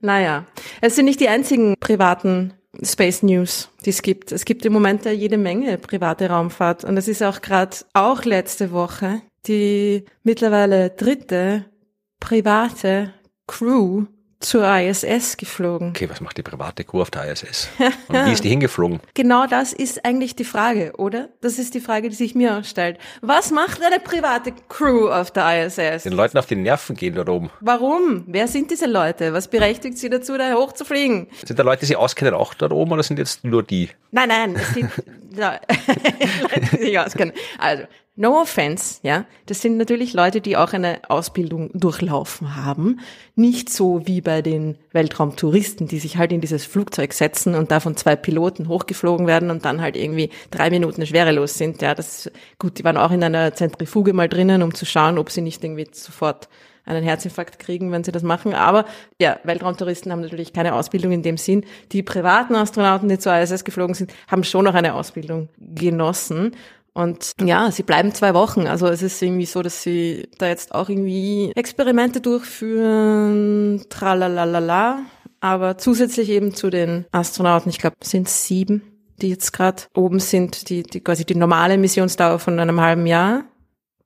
Naja. 0.00 0.46
Es 0.80 0.96
sind 0.96 1.04
nicht 1.04 1.20
die 1.20 1.28
einzigen 1.28 1.76
privaten 1.78 2.54
Space 2.82 3.22
News, 3.22 3.70
die 3.84 3.90
es 3.90 4.02
gibt. 4.02 4.32
Es 4.32 4.44
gibt 4.44 4.66
im 4.66 4.72
Moment 4.72 5.04
ja 5.04 5.12
jede 5.12 5.38
Menge 5.38 5.78
private 5.78 6.28
Raumfahrt. 6.28 6.82
Und 6.82 6.96
es 6.96 7.06
ist 7.06 7.22
auch 7.22 7.40
gerade, 7.40 7.76
auch 7.94 8.24
letzte 8.24 8.72
Woche, 8.72 9.22
die 9.46 10.04
mittlerweile 10.24 10.90
dritte 10.90 11.66
private 12.18 13.14
Crew 13.46 14.06
zur 14.40 14.64
ISS 14.66 15.36
geflogen. 15.36 15.90
Okay, 15.90 16.08
was 16.08 16.20
macht 16.20 16.36
die 16.38 16.42
private 16.42 16.84
Crew 16.84 17.02
auf 17.02 17.10
der 17.10 17.30
ISS? 17.32 17.68
Und 18.08 18.26
wie 18.26 18.32
ist 18.32 18.44
die 18.44 18.48
hingeflogen? 18.50 19.00
Genau 19.14 19.46
das 19.46 19.72
ist 19.72 20.04
eigentlich 20.04 20.36
die 20.36 20.44
Frage, 20.44 20.92
oder? 20.96 21.28
Das 21.40 21.58
ist 21.58 21.74
die 21.74 21.80
Frage, 21.80 22.08
die 22.08 22.14
sich 22.14 22.34
mir 22.34 22.62
stellt. 22.62 22.98
Was 23.20 23.50
macht 23.50 23.82
eine 23.82 23.98
private 23.98 24.52
Crew 24.68 25.08
auf 25.08 25.32
der 25.32 25.66
ISS? 25.66 26.04
Den 26.04 26.12
Leuten 26.12 26.38
auf 26.38 26.46
die 26.46 26.56
Nerven 26.56 26.94
gehen 26.94 27.14
da 27.14 27.26
oben. 27.26 27.50
Warum? 27.60 28.24
Wer 28.28 28.46
sind 28.46 28.70
diese 28.70 28.86
Leute? 28.86 29.32
Was 29.32 29.48
berechtigt 29.48 29.98
sie 29.98 30.08
dazu, 30.08 30.38
da 30.38 30.52
hochzufliegen? 30.54 31.26
Sind 31.44 31.58
da 31.58 31.64
Leute, 31.64 31.80
die 31.80 31.86
sich 31.86 31.96
auskennen, 31.96 32.34
auch 32.34 32.54
dort 32.54 32.72
oben 32.72 32.92
oder 32.92 33.02
sind 33.02 33.18
jetzt 33.18 33.42
nur 33.44 33.62
die? 33.64 33.90
Nein, 34.12 34.28
nein, 34.28 34.54
es 34.56 34.74
sind 34.74 34.90
Leute, 35.36 35.60
die 36.72 36.84
sich 36.84 36.98
auskennen. 36.98 37.34
Also, 37.58 37.84
No 38.20 38.40
offense, 38.40 38.98
ja. 39.04 39.26
Das 39.46 39.62
sind 39.62 39.76
natürlich 39.76 40.12
Leute, 40.12 40.40
die 40.40 40.56
auch 40.56 40.72
eine 40.72 41.02
Ausbildung 41.08 41.70
durchlaufen 41.72 42.56
haben. 42.56 42.98
Nicht 43.36 43.70
so 43.70 44.08
wie 44.08 44.20
bei 44.20 44.42
den 44.42 44.76
Weltraumtouristen, 44.90 45.86
die 45.86 46.00
sich 46.00 46.16
halt 46.16 46.32
in 46.32 46.40
dieses 46.40 46.66
Flugzeug 46.66 47.12
setzen 47.12 47.54
und 47.54 47.70
da 47.70 47.78
von 47.78 47.96
zwei 47.96 48.16
Piloten 48.16 48.66
hochgeflogen 48.66 49.28
werden 49.28 49.52
und 49.52 49.64
dann 49.64 49.80
halt 49.80 49.96
irgendwie 49.96 50.30
drei 50.50 50.68
Minuten 50.68 51.06
schwerelos 51.06 51.58
sind. 51.58 51.80
Ja, 51.80 51.94
das, 51.94 52.28
gut, 52.58 52.80
die 52.80 52.84
waren 52.84 52.96
auch 52.96 53.12
in 53.12 53.22
einer 53.22 53.54
Zentrifuge 53.54 54.12
mal 54.12 54.28
drinnen, 54.28 54.64
um 54.64 54.74
zu 54.74 54.84
schauen, 54.84 55.16
ob 55.16 55.30
sie 55.30 55.40
nicht 55.40 55.62
irgendwie 55.62 55.86
sofort 55.92 56.48
einen 56.88 57.04
Herzinfarkt 57.04 57.58
kriegen, 57.58 57.92
wenn 57.92 58.02
sie 58.02 58.12
das 58.12 58.22
machen. 58.22 58.54
Aber 58.54 58.84
ja, 59.20 59.38
Weltraumtouristen 59.44 60.10
haben 60.10 60.22
natürlich 60.22 60.52
keine 60.52 60.74
Ausbildung 60.74 61.12
in 61.12 61.22
dem 61.22 61.36
Sinn. 61.36 61.64
Die 61.92 62.02
privaten 62.02 62.56
Astronauten, 62.56 63.08
die 63.08 63.18
zur 63.18 63.36
ISS 63.36 63.64
geflogen 63.64 63.94
sind, 63.94 64.12
haben 64.26 64.42
schon 64.42 64.64
noch 64.64 64.74
eine 64.74 64.94
Ausbildung 64.94 65.50
genossen. 65.58 66.56
Und 66.98 67.30
ja, 67.40 67.70
sie 67.70 67.84
bleiben 67.84 68.12
zwei 68.12 68.34
Wochen. 68.34 68.66
Also 68.66 68.88
es 68.88 69.02
ist 69.02 69.22
irgendwie 69.22 69.46
so, 69.46 69.62
dass 69.62 69.84
sie 69.84 70.28
da 70.38 70.48
jetzt 70.48 70.74
auch 70.74 70.88
irgendwie 70.88 71.52
Experimente 71.54 72.20
durchführen, 72.20 73.84
tralalala. 73.88 75.02
Aber 75.38 75.78
zusätzlich 75.78 76.28
eben 76.28 76.56
zu 76.56 76.70
den 76.70 77.06
Astronauten, 77.12 77.70
ich 77.70 77.78
glaube, 77.78 77.98
sind 78.02 78.28
sieben, 78.28 78.82
die 79.22 79.28
jetzt 79.28 79.52
gerade 79.52 79.84
oben 79.94 80.18
sind, 80.18 80.70
die, 80.70 80.82
die 80.82 81.00
quasi 81.00 81.24
die 81.24 81.36
normale 81.36 81.78
Missionsdauer 81.78 82.40
von 82.40 82.58
einem 82.58 82.80
halben 82.80 83.06
Jahr 83.06 83.44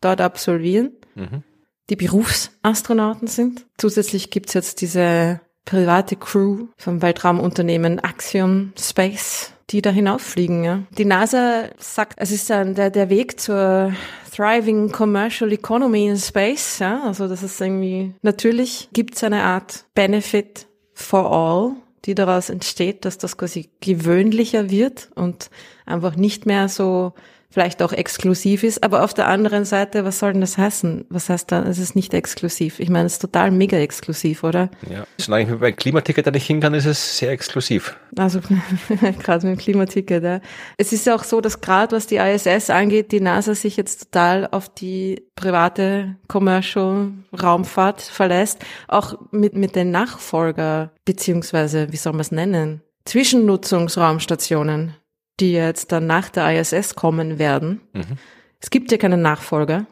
dort 0.02 0.20
absolvieren. 0.20 0.92
Mhm. 1.14 1.44
Die 1.88 1.96
Berufsastronauten 1.96 3.26
sind. 3.26 3.64
Zusätzlich 3.78 4.30
gibt's 4.30 4.52
jetzt 4.52 4.82
diese 4.82 5.40
private 5.64 6.16
Crew 6.16 6.66
vom 6.76 7.02
Weltraumunternehmen 7.02 8.02
Axiom 8.02 8.72
Space, 8.78 9.52
die 9.70 9.82
da 9.82 9.90
hinauffliegen. 9.90 10.64
Ja. 10.64 10.82
Die 10.98 11.04
NASA 11.04 11.68
sagt, 11.78 12.14
es 12.16 12.30
ist 12.30 12.50
dann 12.50 12.74
der, 12.74 12.90
der 12.90 13.10
Weg 13.10 13.40
zur 13.40 13.92
thriving 14.34 14.90
commercial 14.90 15.52
economy 15.52 16.06
in 16.06 16.16
space. 16.16 16.78
Ja. 16.78 17.02
Also 17.04 17.28
das 17.28 17.42
ist 17.42 17.60
irgendwie, 17.60 18.14
natürlich 18.22 18.88
gibt 18.92 19.16
es 19.16 19.24
eine 19.24 19.42
Art 19.42 19.84
Benefit 19.94 20.66
for 20.94 21.30
all, 21.30 21.76
die 22.04 22.14
daraus 22.14 22.50
entsteht, 22.50 23.04
dass 23.04 23.18
das 23.18 23.36
quasi 23.36 23.70
gewöhnlicher 23.80 24.70
wird 24.70 25.10
und 25.14 25.50
einfach 25.86 26.16
nicht 26.16 26.46
mehr 26.46 26.68
so 26.68 27.12
vielleicht 27.52 27.82
auch 27.82 27.92
exklusiv 27.92 28.64
ist, 28.64 28.82
aber 28.82 29.04
auf 29.04 29.12
der 29.12 29.28
anderen 29.28 29.64
Seite, 29.64 30.04
was 30.04 30.18
soll 30.18 30.32
denn 30.32 30.40
das 30.40 30.56
heißen? 30.56 31.04
Was 31.10 31.28
heißt 31.28 31.52
da, 31.52 31.62
es 31.64 31.78
ist 31.78 31.94
nicht 31.94 32.14
exklusiv? 32.14 32.80
Ich 32.80 32.88
meine, 32.88 33.06
es 33.06 33.14
ist 33.14 33.18
total 33.20 33.50
mega 33.50 33.76
exklusiv, 33.76 34.42
oder? 34.42 34.70
Ja, 34.90 35.04
solange 35.18 35.44
ich 35.44 35.60
mit 35.60 35.76
Klimaticket 35.76 36.26
da 36.26 36.30
nicht 36.30 36.46
hin 36.46 36.60
kann, 36.60 36.72
ist 36.72 36.86
es 36.86 37.18
sehr 37.18 37.30
exklusiv. 37.30 37.96
Also 38.16 38.40
gerade 39.22 39.46
mit 39.46 39.58
dem 39.58 39.62
Klimaticket, 39.62 40.24
ja. 40.24 40.40
Es 40.78 40.92
ist 40.92 41.06
ja 41.06 41.14
auch 41.14 41.24
so, 41.24 41.40
dass 41.42 41.60
gerade 41.60 41.94
was 41.94 42.06
die 42.06 42.16
ISS 42.16 42.70
angeht, 42.70 43.12
die 43.12 43.20
NASA 43.20 43.54
sich 43.54 43.76
jetzt 43.76 44.12
total 44.12 44.48
auf 44.50 44.70
die 44.70 45.22
private 45.36 46.16
Commercial 46.28 47.12
Raumfahrt 47.40 48.00
verlässt, 48.00 48.64
auch 48.88 49.14
mit, 49.30 49.54
mit 49.54 49.76
den 49.76 49.90
Nachfolger, 49.90 50.92
beziehungsweise, 51.04 51.92
wie 51.92 51.96
soll 51.96 52.12
man 52.12 52.20
es 52.20 52.32
nennen? 52.32 52.82
Zwischennutzungsraumstationen 53.04 54.94
die 55.42 55.52
jetzt 55.52 55.92
dann 55.92 56.06
nach 56.06 56.30
der 56.30 56.58
ISS 56.58 56.94
kommen 56.94 57.38
werden. 57.38 57.80
Mhm. 57.92 58.16
Es 58.60 58.70
gibt 58.70 58.92
ja 58.92 58.96
keinen 58.96 59.20
Nachfolger 59.20 59.86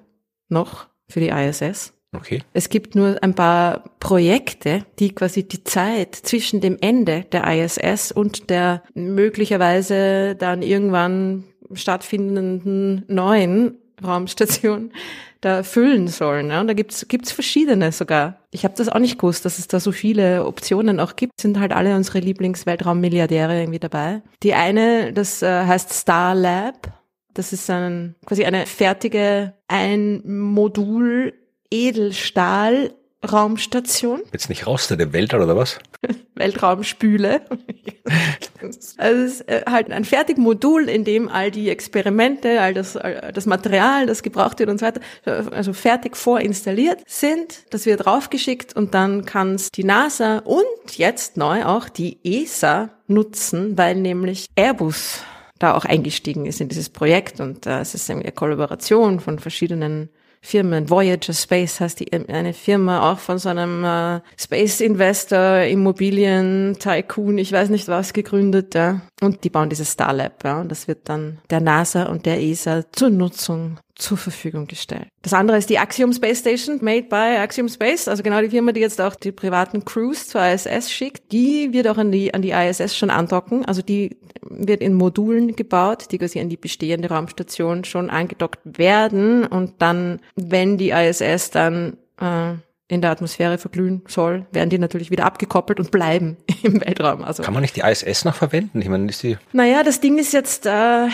noch 0.49 0.87
für 1.09 1.21
die 1.21 1.29
ISS. 1.29 1.93
Okay. 2.13 2.43
Es 2.53 2.69
gibt 2.69 2.95
nur 2.95 3.23
ein 3.23 3.35
paar 3.35 3.85
Projekte, 4.01 4.85
die 4.99 5.15
quasi 5.15 5.47
die 5.47 5.63
Zeit 5.63 6.15
zwischen 6.15 6.61
dem 6.61 6.77
Ende 6.81 7.25
der 7.33 7.47
ISS 7.47 8.13
und 8.13 8.51
der 8.51 8.83
möglicherweise 8.95 10.35
dann 10.37 10.63
irgendwann 10.63 11.45
stattfindenden 11.73 13.05
neuen 13.09 13.79
Raumstation 14.03 14.93
da 15.41 15.63
füllen 15.63 16.09
sollen. 16.09 16.51
Ja? 16.51 16.61
Und 16.61 16.67
da 16.67 16.75
gibt's 16.75 17.07
gibt's 17.09 17.33
verschiedene 17.33 17.93
sogar. 17.93 18.39
Ich 18.51 18.65
habe 18.65 18.75
das 18.77 18.89
auch 18.89 18.99
nicht 18.99 19.19
gewusst, 19.19 19.45
dass 19.45 19.59
es 19.59 19.69
da 19.69 19.81
so 19.81 19.93
viele 19.93 20.45
Optionen 20.45 21.01
auch 21.01 21.17
gibt. 21.17 21.41
Sind 21.41 21.59
halt 21.59 21.73
alle 21.73 21.97
unsere 21.97 22.21
Lieblingsweltraummilliardäre 22.21 23.61
irgendwie 23.61 23.79
dabei. 23.79 24.23
Die 24.43 24.55
eine, 24.55 25.13
das 25.13 25.43
äh, 25.43 25.65
heißt 25.65 25.93
Star 25.93 26.35
Lab. 26.35 26.93
Das 27.35 27.53
ist 27.53 27.71
ein, 27.71 28.17
quasi 28.27 28.45
eine 28.45 28.67
fertige, 28.67 29.55
ein 29.69 30.23
Modul 30.27 31.33
Edelstahl 31.71 32.93
Raumstation. 33.29 34.23
Jetzt 34.33 34.49
nicht 34.49 34.67
raus, 34.67 34.89
der 34.89 35.13
Weltall 35.13 35.43
oder 35.43 35.57
was? 35.57 35.79
Weltraumspüle. 36.35 37.43
also 38.97 39.23
es 39.23 39.41
ist 39.41 39.49
äh, 39.49 39.63
halt 39.69 39.91
ein 39.91 40.05
Fertigmodul, 40.05 40.89
in 40.89 41.05
dem 41.05 41.29
all 41.29 41.51
die 41.51 41.69
Experimente, 41.69 42.61
all 42.61 42.73
das, 42.73 42.97
all 42.97 43.31
das 43.35 43.45
Material, 43.45 44.07
das 44.07 44.23
gebraucht 44.23 44.59
wird 44.59 44.71
und 44.71 44.81
so 44.81 44.87
weiter, 44.87 45.01
also 45.25 45.73
fertig 45.75 46.17
vorinstalliert 46.17 47.03
sind. 47.07 47.65
Das 47.71 47.85
wird 47.85 48.07
draufgeschickt 48.07 48.75
und 48.75 48.95
dann 48.95 49.27
kann 49.27 49.55
es 49.55 49.71
die 49.71 49.85
NASA 49.85 50.39
und 50.39 50.65
jetzt 50.97 51.37
neu 51.37 51.65
auch 51.67 51.91
die 51.91 52.19
ESA 52.25 52.89
nutzen, 53.07 53.77
weil 53.77 53.97
nämlich 53.97 54.47
Airbus 54.57 55.23
da 55.59 55.75
auch 55.75 55.85
eingestiegen 55.85 56.47
ist 56.47 56.61
in 56.63 56.69
dieses 56.69 56.89
Projekt 56.89 57.39
und 57.39 57.67
äh, 57.67 57.81
es 57.81 57.95
ist 57.95 58.11
eine 58.11 58.33
Kollaboration 58.33 59.21
von 59.21 59.39
verschiedenen 59.39 60.09
Firmen. 60.43 60.89
Voyager 60.89 61.33
Space 61.33 61.81
heißt 61.81 62.01
die, 62.01 62.13
eine 62.13 62.55
Firma 62.55 63.11
auch 63.11 63.19
von 63.19 63.39
so 63.39 63.51
einem 63.51 63.85
äh, 63.85 64.21
Space 64.39 64.81
Investor, 64.81 65.63
Immobilien, 65.63 66.77
Tycoon, 66.79 67.39
ich 67.39 67.53
weiß 67.53 67.69
nicht 67.69 67.89
was, 67.89 68.13
gegründet. 68.13 68.75
Ja. 68.75 69.03
Und 69.21 69.45
die 69.45 69.51
bauen 69.51 69.69
dieses 69.69 69.91
Star 69.93 70.13
Lab. 70.13 70.43
Ja. 70.45 70.61
Und 70.61 70.71
das 70.71 70.89
wird 70.89 71.09
dann 71.09 71.39
der 71.51 71.61
NASA 71.61 72.05
und 72.05 72.27
der 72.27 72.41
ESA 72.41 72.85
zur 72.93 73.11
Nutzung 73.11 73.79
zur 74.01 74.17
Verfügung 74.17 74.67
gestellt. 74.67 75.07
Das 75.23 75.33
andere 75.33 75.59
ist 75.59 75.71
die 75.71 75.79
Axiom 75.79 76.13
Space 76.13 76.41
Station, 76.41 76.79
made 76.83 77.05
by 77.05 77.39
Axiom 77.39 77.69
Space, 77.69 78.09
also 78.09 78.23
genau 78.23 78.41
die 78.41 78.51
Firma, 78.51 78.73
die 78.73 78.81
jetzt 78.81 79.01
auch 79.01 79.15
die 79.15 79.33
privaten 79.33 79.85
Crews 79.85 80.29
zur 80.29 80.45
ISS 80.45 80.91
schickt. 80.91 81.33
Die 81.33 81.73
wird 81.73 81.87
auch 81.89 81.99
an 81.99 82.11
die, 82.11 82.33
an 82.35 82.43
die 82.43 82.51
ISS 82.51 82.97
schon 82.97 83.11
andocken, 83.11 83.65
also 83.65 83.83
die 83.83 84.17
wird 84.43 84.81
in 84.81 84.95
Modulen 84.95 85.55
gebaut, 85.57 86.07
die 86.11 86.19
quasi 86.19 86.41
an 86.41 86.49
die 86.49 86.57
bestehende 86.57 87.09
Raumstation 87.09 87.85
schon 87.85 88.11
angedockt 88.11 88.61
werden 88.65 89.47
und 89.47 89.75
dann, 89.79 90.21
wenn 90.37 90.79
die 90.79 90.91
ISS 90.91 91.51
dann 91.51 91.97
äh, 92.21 92.55
in 92.91 93.01
der 93.01 93.11
Atmosphäre 93.11 93.59
verglühen 93.59 94.03
soll, 94.09 94.47
werden 94.51 94.69
die 94.69 94.79
natürlich 94.79 95.11
wieder 95.11 95.25
abgekoppelt 95.25 95.79
und 95.79 95.91
bleiben 95.91 96.37
im 96.63 96.81
Weltraum. 96.81 97.23
Also 97.23 97.43
kann 97.43 97.55
man 97.55 97.63
nicht 97.63 97.77
die 97.77 97.83
ISS 97.83 98.25
noch 98.25 98.35
verwenden? 98.35 98.83
Ich 98.83 98.89
meine, 98.89 99.09
ist 99.09 99.23
die 99.23 99.39
naja, 99.53 99.83
das 99.83 100.01
Ding 100.01 100.19
ist 100.19 100.33
jetzt 100.33 100.67
äh, 100.67 101.09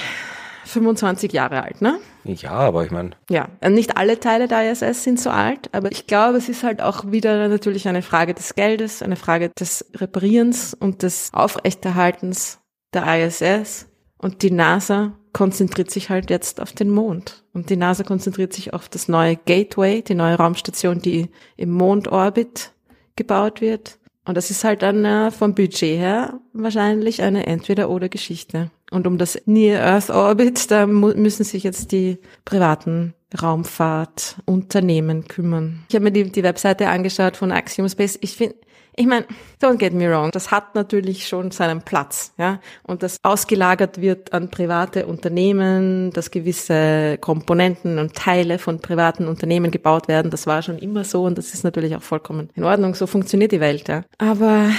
25 0.66 1.33
Jahre 1.33 1.62
alt, 1.62 1.81
ne? 1.81 1.98
Ja, 2.24 2.52
aber 2.52 2.85
ich 2.85 2.90
meine. 2.90 3.11
Ja, 3.31 3.48
nicht 3.68 3.96
alle 3.96 4.20
Teile 4.20 4.48
der 4.48 4.70
ISS 4.70 5.05
sind 5.05 5.20
so 5.20 5.31
alt, 5.31 5.70
aber 5.72 5.92
ich 5.92 6.07
glaube, 6.07 6.38
es 6.38 6.48
ist 6.48 6.62
halt 6.62 6.83
auch 6.83 7.11
wieder 7.11 7.48
natürlich 7.48 7.88
eine 7.88 8.02
Frage 8.02 8.35
des 8.35 8.55
Geldes, 8.55 9.02
eine 9.02 9.16
Frage 9.16 9.50
des 9.59 9.85
Reparierens 9.94 10.74
und 10.74 11.02
des 11.02 11.31
Aufrechterhaltens 11.33 12.61
der 12.92 13.26
ISS. 13.26 13.87
Und 14.18 14.42
die 14.42 14.50
NASA 14.50 15.12
konzentriert 15.33 15.90
sich 15.90 16.09
halt 16.09 16.31
jetzt 16.31 16.61
auf 16.61 16.72
den 16.72 16.90
Mond. 16.90 17.44
Und 17.52 17.68
die 17.68 17.76
NASA 17.76 18.02
konzentriert 18.02 18.55
sich 18.55 18.72
auf 18.72 18.88
das 18.88 19.09
neue 19.09 19.37
Gateway, 19.37 20.02
die 20.02 20.14
neue 20.14 20.37
Raumstation, 20.37 21.00
die 21.00 21.29
im 21.57 21.70
Mondorbit 21.70 22.72
gebaut 23.16 23.61
wird. 23.61 23.98
Und 24.27 24.37
das 24.37 24.51
ist 24.51 24.65
halt 24.65 24.83
dann 24.83 25.05
äh, 25.05 25.31
vom 25.31 25.55
Budget 25.55 25.99
her 25.99 26.41
wahrscheinlich 26.53 27.23
eine 27.23 27.47
Entweder-oder-Geschichte. 27.47 28.71
Und 28.91 29.07
um 29.07 29.19
das 29.19 29.41
Near 29.47 29.83
Earth 29.83 30.11
Orbit, 30.11 30.71
da 30.71 30.87
müssen 30.87 31.45
sich 31.45 31.62
jetzt 31.62 31.93
die 31.93 32.19
privaten 32.45 33.15
Raumfahrtunternehmen 33.41 35.29
kümmern. 35.29 35.85
Ich 35.89 35.95
habe 35.95 36.05
mir 36.05 36.12
die, 36.12 36.31
die 36.31 36.43
Webseite 36.43 36.89
angeschaut 36.89 37.37
von 37.37 37.53
Axiom 37.53 37.89
Space. 37.89 38.19
Ich 38.21 38.37
finde, 38.37 38.57
ich 38.97 39.07
meine, 39.07 39.27
don't 39.61 39.77
get 39.77 39.93
me 39.93 40.11
wrong, 40.11 40.31
das 40.31 40.51
hat 40.51 40.75
natürlich 40.75 41.29
schon 41.29 41.51
seinen 41.51 41.83
Platz, 41.83 42.33
ja. 42.39 42.61
Und 42.83 43.03
das 43.03 43.19
ausgelagert 43.23 44.01
wird 44.01 44.33
an 44.33 44.51
private 44.51 45.07
Unternehmen, 45.07 46.11
dass 46.13 46.31
gewisse 46.31 47.19
Komponenten 47.21 47.99
und 47.99 48.15
Teile 48.15 48.59
von 48.59 48.81
privaten 48.81 49.29
Unternehmen 49.29 49.71
gebaut 49.71 50.09
werden, 50.09 50.31
das 50.31 50.47
war 50.47 50.63
schon 50.63 50.79
immer 50.79 51.05
so 51.05 51.25
und 51.25 51.37
das 51.37 51.53
ist 51.53 51.63
natürlich 51.63 51.95
auch 51.95 52.03
vollkommen 52.03 52.49
in 52.55 52.65
Ordnung. 52.65 52.95
So 52.95 53.07
funktioniert 53.07 53.53
die 53.53 53.61
Welt, 53.61 53.87
ja. 53.89 54.03
Aber 54.17 54.71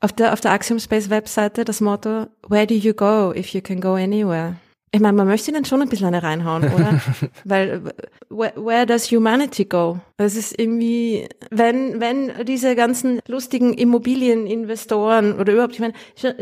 auf 0.00 0.12
der, 0.12 0.32
auf 0.32 0.40
der 0.40 0.52
Axiom 0.52 0.78
Space 0.78 1.10
Webseite 1.10 1.64
das 1.64 1.80
Motto, 1.80 2.28
where 2.48 2.66
do 2.66 2.74
you 2.74 2.94
go 2.94 3.32
if 3.34 3.48
you 3.48 3.60
can 3.60 3.80
go 3.80 3.94
anywhere? 3.94 4.56
Ich 4.94 5.00
meine, 5.00 5.16
man 5.16 5.26
möchte 5.26 5.50
dann 5.50 5.64
schon 5.64 5.82
ein 5.82 5.88
bisschen 5.88 6.06
eine 6.06 6.22
reinhauen, 6.22 6.72
oder? 6.72 7.00
Weil 7.44 7.82
where, 8.28 8.52
where 8.54 8.86
does 8.86 9.10
humanity 9.10 9.64
go? 9.64 9.98
Das 10.18 10.36
ist 10.36 10.56
irgendwie, 10.56 11.26
wenn 11.50 12.00
wenn 12.00 12.30
diese 12.44 12.76
ganzen 12.76 13.18
lustigen 13.26 13.74
Immobilieninvestoren 13.74 15.40
oder 15.40 15.52
überhaupt, 15.52 15.72
ich 15.74 15.80
meine, 15.80 15.94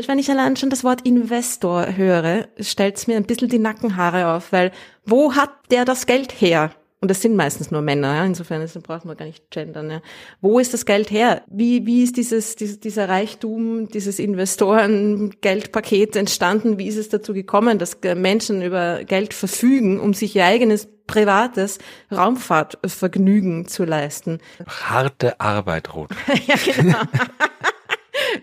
wenn 0.05 0.19
ich 0.19 0.29
allein 0.29 0.55
schon 0.55 0.69
das 0.69 0.83
Wort 0.83 1.01
Investor 1.01 1.97
höre, 1.97 2.47
stellt 2.59 2.97
es 2.97 3.07
mir 3.07 3.17
ein 3.17 3.25
bisschen 3.25 3.49
die 3.49 3.57
Nackenhaare 3.57 4.35
auf, 4.35 4.51
weil 4.51 4.71
wo 5.03 5.33
hat 5.33 5.49
der 5.71 5.83
das 5.83 6.05
Geld 6.05 6.31
her? 6.39 6.69
Und 7.03 7.09
das 7.09 7.21
sind 7.21 7.35
meistens 7.35 7.69
nur 7.69 7.81
Männer, 7.81 8.15
ja? 8.15 8.23
insofern 8.23 8.61
ist, 8.61 8.81
braucht 8.81 9.03
man 9.03 9.17
gar 9.17 9.25
nicht 9.25 9.51
gendern. 9.51 9.91
Ja? 9.91 10.01
Wo 10.39 10.57
ist 10.57 10.73
das 10.73 10.85
Geld 10.85 11.11
her? 11.11 11.41
Wie, 11.47 11.85
wie 11.85 12.01
ist 12.01 12.15
dieses, 12.15 12.55
dieses, 12.55 12.79
dieser 12.79 13.09
Reichtum, 13.09 13.89
dieses 13.89 14.19
Investoren-Geldpaket 14.19 16.15
entstanden? 16.15 16.77
Wie 16.77 16.87
ist 16.87 16.95
es 16.95 17.09
dazu 17.09 17.33
gekommen, 17.33 17.77
dass 17.77 17.97
Menschen 18.15 18.61
über 18.61 19.03
Geld 19.03 19.33
verfügen, 19.33 19.99
um 19.99 20.13
sich 20.13 20.33
ihr 20.37 20.45
eigenes 20.45 20.87
privates 21.05 21.79
Raumfahrtvergnügen 22.09 23.67
zu 23.67 23.83
leisten? 23.83 24.39
Harte 24.65 25.41
Arbeit, 25.41 25.93
Ruth. 25.93 26.11
ja, 26.47 26.55
genau. 26.73 27.01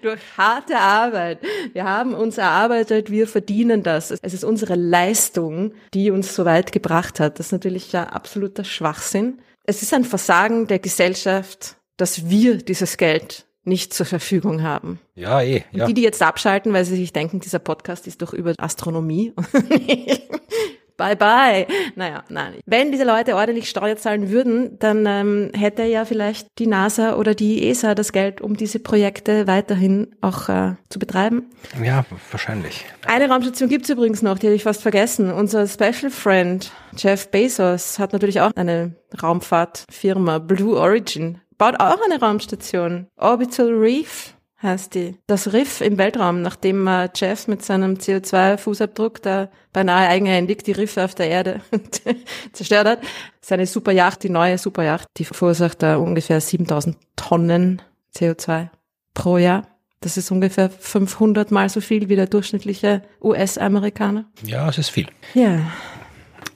Durch 0.03 0.21
harte 0.37 0.77
Arbeit. 0.77 1.39
Wir 1.73 1.85
haben 1.85 2.15
uns 2.15 2.39
erarbeitet, 2.39 3.11
wir 3.11 3.27
verdienen 3.27 3.83
das. 3.83 4.11
Es 4.11 4.35
ist 4.35 4.45
unsere 4.45 4.75
Leistung, 4.75 5.73
die 5.95 6.11
uns 6.11 6.35
so 6.35 6.45
weit 6.45 6.73
gebracht 6.73 7.21
hat. 7.21 7.39
Das 7.39 7.47
ist 7.47 7.53
natürlich 7.53 7.93
ja 7.93 8.05
absoluter 8.05 8.65
Schwachsinn. 8.65 9.41
Es 9.65 9.83
ist 9.83 9.95
ein 9.95 10.05
Versagen 10.05 10.67
der 10.67 10.79
Gesellschaft, 10.79 11.77
dass 11.97 12.29
wir 12.29 12.57
dieses 12.59 12.97
Geld 12.97 13.47
nicht 13.65 13.93
zur 13.93 14.07
Verfügung 14.07 14.63
haben. 14.63 14.99
Ja, 15.15 15.43
eh. 15.43 15.65
Ja. 15.71 15.85
Und 15.85 15.91
die, 15.91 15.95
die 15.95 16.03
jetzt 16.03 16.23
abschalten, 16.23 16.73
weil 16.73 16.85
sie 16.85 16.97
sich 16.97 17.13
denken, 17.13 17.41
dieser 17.41 17.59
Podcast 17.59 18.07
ist 18.07 18.23
doch 18.23 18.33
über 18.33 18.55
Astronomie. 18.59 19.35
bye 21.01 21.17
bye. 21.17 21.67
Naja, 21.97 22.25
nein. 22.29 22.55
Wenn 22.67 22.93
diese 22.93 23.05
Leute 23.05 23.35
ordentlich 23.35 23.69
Steuer 23.69 23.97
zahlen 23.97 24.31
würden, 24.31 24.79
dann 24.79 25.07
ähm, 25.07 25.51
hätte 25.57 25.83
ja 25.85 26.05
vielleicht 26.05 26.49
die 26.59 26.67
NASA 26.67 27.15
oder 27.15 27.35
die 27.35 27.69
ESA 27.69 27.95
das 27.95 28.13
Geld, 28.13 28.41
um 28.41 28.57
diese 28.57 28.79
Projekte 28.79 29.47
weiterhin 29.47 30.15
auch 30.21 30.49
äh, 30.49 30.75
zu 30.91 30.99
betreiben. 30.99 31.47
Ja, 31.83 32.05
wahrscheinlich. 32.31 32.85
Eine 33.07 33.29
Raumstation 33.29 33.69
gibt's 33.69 33.89
übrigens 33.89 34.23
noch, 34.23 34.39
die 34.39 34.47
habe 34.47 34.57
ich 34.57 34.65
fast 34.65 34.83
vergessen. 34.83 35.33
Unser 35.33 35.67
Special 35.67 36.11
Friend 36.11 36.71
Jeff 36.97 37.31
Bezos 37.31 37.99
hat 37.99 38.13
natürlich 38.13 38.41
auch 38.41 38.53
eine 38.57 38.95
Raumfahrtfirma, 39.23 40.39
Blue 40.39 40.79
Origin 40.79 41.41
baut 41.61 41.79
auch 41.79 41.99
eine 42.03 42.19
Raumstation. 42.19 43.07
Orbital 43.17 43.69
Reef 43.69 44.35
heißt 44.63 44.95
die. 44.95 45.17
Das 45.27 45.53
Riff 45.53 45.81
im 45.81 45.99
Weltraum, 45.99 46.43
nachdem 46.43 46.87
äh, 46.87 47.09
Jeff 47.15 47.49
mit 47.49 47.65
seinem 47.65 47.95
CO2-Fußabdruck 47.95 49.23
da 49.23 49.49
beinahe 49.73 50.09
eigenhändig 50.09 50.65
die 50.65 50.73
Riffe 50.73 51.05
auf 51.05 51.15
der 51.15 51.29
Erde 51.29 51.61
zerstört 52.53 52.87
hat. 52.87 53.01
Seine 53.41 53.67
Superjacht, 53.67 54.23
die 54.23 54.31
neue 54.31 54.59
Superjacht, 54.59 55.09
die 55.17 55.25
verursacht 55.25 55.83
da 55.83 55.97
ungefähr 55.97 56.41
7000 56.41 56.97
Tonnen 57.17 57.83
CO2 58.15 58.69
pro 59.15 59.39
Jahr. 59.39 59.67
Das 60.01 60.17
ist 60.17 60.31
ungefähr 60.31 60.71
500 60.71 61.51
mal 61.51 61.69
so 61.69 61.81
viel 61.81 62.09
wie 62.09 62.17
der 62.17 62.27
durchschnittliche 62.27 63.03
US-Amerikaner. 63.23 64.25
Ja, 64.43 64.69
es 64.69 64.79
ist 64.79 64.89
viel. 64.89 65.07
Ja. 65.35 65.61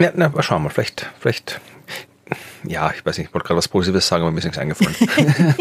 Ja, 0.01 0.13
na, 0.15 0.31
mal 0.31 0.43
schauen 0.43 0.63
wir, 0.63 0.71
vielleicht, 0.71 1.11
vielleicht, 1.21 1.61
ja, 2.67 2.91
ich 2.91 3.05
weiß 3.05 3.19
nicht, 3.19 3.29
ich 3.29 3.35
wollte 3.35 3.47
gerade 3.47 3.59
was 3.59 3.69
Positives 3.69 4.09
sagen, 4.09 4.23
aber 4.23 4.33
mir 4.33 4.39
ist 4.39 4.45
nichts 4.45 4.59
eingefallen. 4.59 4.97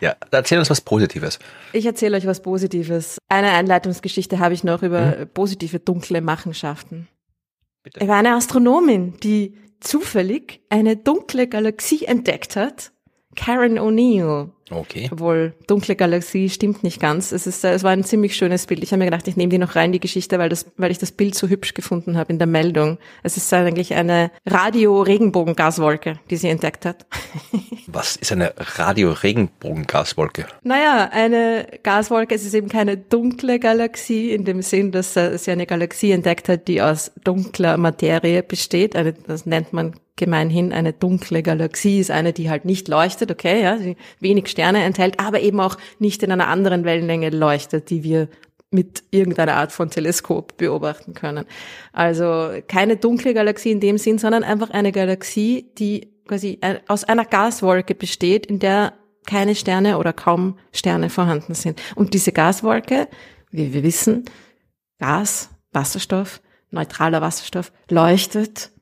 ja, 0.00 0.16
erzähl 0.30 0.58
uns 0.58 0.70
was 0.70 0.80
Positives. 0.80 1.38
Ich 1.72 1.86
erzähle 1.86 2.16
euch 2.16 2.26
was 2.26 2.42
Positives. 2.42 3.18
Eine 3.28 3.50
Einleitungsgeschichte 3.52 4.38
habe 4.38 4.54
ich 4.54 4.64
noch 4.64 4.82
über 4.82 5.18
hm? 5.18 5.28
positive 5.28 5.80
dunkle 5.80 6.20
Machenschaften. 6.20 7.08
Bitte. 7.82 8.00
Er 8.00 8.08
war 8.08 8.16
eine 8.16 8.34
Astronomin, 8.34 9.14
die 9.22 9.56
zufällig 9.80 10.60
eine 10.68 10.96
dunkle 10.96 11.46
Galaxie 11.46 12.04
entdeckt 12.04 12.56
hat. 12.56 12.92
Karen 13.36 13.78
O'Neill. 13.78 14.50
Okay. 14.70 15.08
Obwohl, 15.12 15.54
dunkle 15.66 15.96
Galaxie 15.96 16.50
stimmt 16.50 16.82
nicht 16.82 17.00
ganz. 17.00 17.32
Es 17.32 17.46
ist, 17.46 17.64
es 17.64 17.82
war 17.82 17.90
ein 17.92 18.04
ziemlich 18.04 18.36
schönes 18.36 18.66
Bild. 18.66 18.82
Ich 18.82 18.92
habe 18.92 18.98
mir 18.98 19.06
gedacht, 19.06 19.26
ich 19.28 19.36
nehme 19.36 19.50
die 19.50 19.58
noch 19.58 19.76
rein, 19.76 19.92
die 19.92 20.00
Geschichte, 20.00 20.38
weil 20.38 20.48
das, 20.48 20.66
weil 20.76 20.90
ich 20.90 20.98
das 20.98 21.12
Bild 21.12 21.34
so 21.34 21.48
hübsch 21.48 21.74
gefunden 21.74 22.16
habe 22.16 22.32
in 22.32 22.38
der 22.38 22.46
Meldung. 22.46 22.98
Es 23.22 23.36
ist 23.36 23.52
eigentlich 23.52 23.94
eine 23.94 24.30
Radio-Regenbogengaswolke, 24.46 26.18
die 26.30 26.36
sie 26.36 26.48
entdeckt 26.48 26.84
hat. 26.84 27.06
Was 27.86 28.16
ist 28.16 28.32
eine 28.32 28.52
Radio-Regenbogengaswolke? 28.56 30.46
Naja, 30.62 31.08
eine 31.10 31.66
Gaswolke, 31.82 32.34
es 32.34 32.44
ist 32.44 32.54
eben 32.54 32.68
keine 32.68 32.96
dunkle 32.96 33.58
Galaxie 33.58 34.32
in 34.32 34.44
dem 34.44 34.62
Sinn, 34.62 34.92
dass 34.92 35.14
sie 35.14 35.50
eine 35.50 35.66
Galaxie 35.66 36.12
entdeckt 36.12 36.48
hat, 36.48 36.68
die 36.68 36.82
aus 36.82 37.12
dunkler 37.24 37.76
Materie 37.78 38.42
besteht. 38.42 38.94
Eine, 38.94 39.14
das 39.14 39.46
nennt 39.46 39.72
man 39.72 39.94
gemeinhin 40.18 40.72
eine 40.74 40.92
dunkle 40.92 41.42
Galaxie 41.42 42.00
ist 42.00 42.10
eine, 42.10 42.34
die 42.34 42.50
halt 42.50 42.66
nicht 42.66 42.88
leuchtet, 42.88 43.30
okay, 43.30 43.62
ja, 43.62 43.78
sie 43.78 43.96
wenig 44.20 44.48
Sterne 44.58 44.82
enthält, 44.82 45.20
aber 45.20 45.40
eben 45.40 45.60
auch 45.60 45.76
nicht 46.00 46.24
in 46.24 46.32
einer 46.32 46.48
anderen 46.48 46.84
Wellenlänge 46.84 47.30
leuchtet, 47.30 47.90
die 47.90 48.02
wir 48.02 48.28
mit 48.70 49.04
irgendeiner 49.12 49.54
Art 49.54 49.70
von 49.70 49.88
Teleskop 49.88 50.56
beobachten 50.56 51.14
können. 51.14 51.44
Also 51.92 52.50
keine 52.66 52.96
dunkle 52.96 53.34
Galaxie 53.34 53.70
in 53.70 53.78
dem 53.78 53.98
Sinn, 53.98 54.18
sondern 54.18 54.42
einfach 54.42 54.70
eine 54.70 54.90
Galaxie, 54.90 55.70
die 55.78 56.12
quasi 56.26 56.58
aus 56.88 57.04
einer 57.04 57.24
Gaswolke 57.24 57.94
besteht, 57.94 58.46
in 58.46 58.58
der 58.58 58.94
keine 59.26 59.54
Sterne 59.54 59.96
oder 59.96 60.12
kaum 60.12 60.58
Sterne 60.72 61.08
vorhanden 61.08 61.54
sind. 61.54 61.80
Und 61.94 62.12
diese 62.12 62.32
Gaswolke, 62.32 63.06
wie 63.52 63.72
wir 63.72 63.84
wissen, 63.84 64.24
Gas, 64.98 65.50
Wasserstoff, 65.70 66.40
neutraler 66.72 67.20
Wasserstoff, 67.20 67.70
leuchtet 67.88 68.72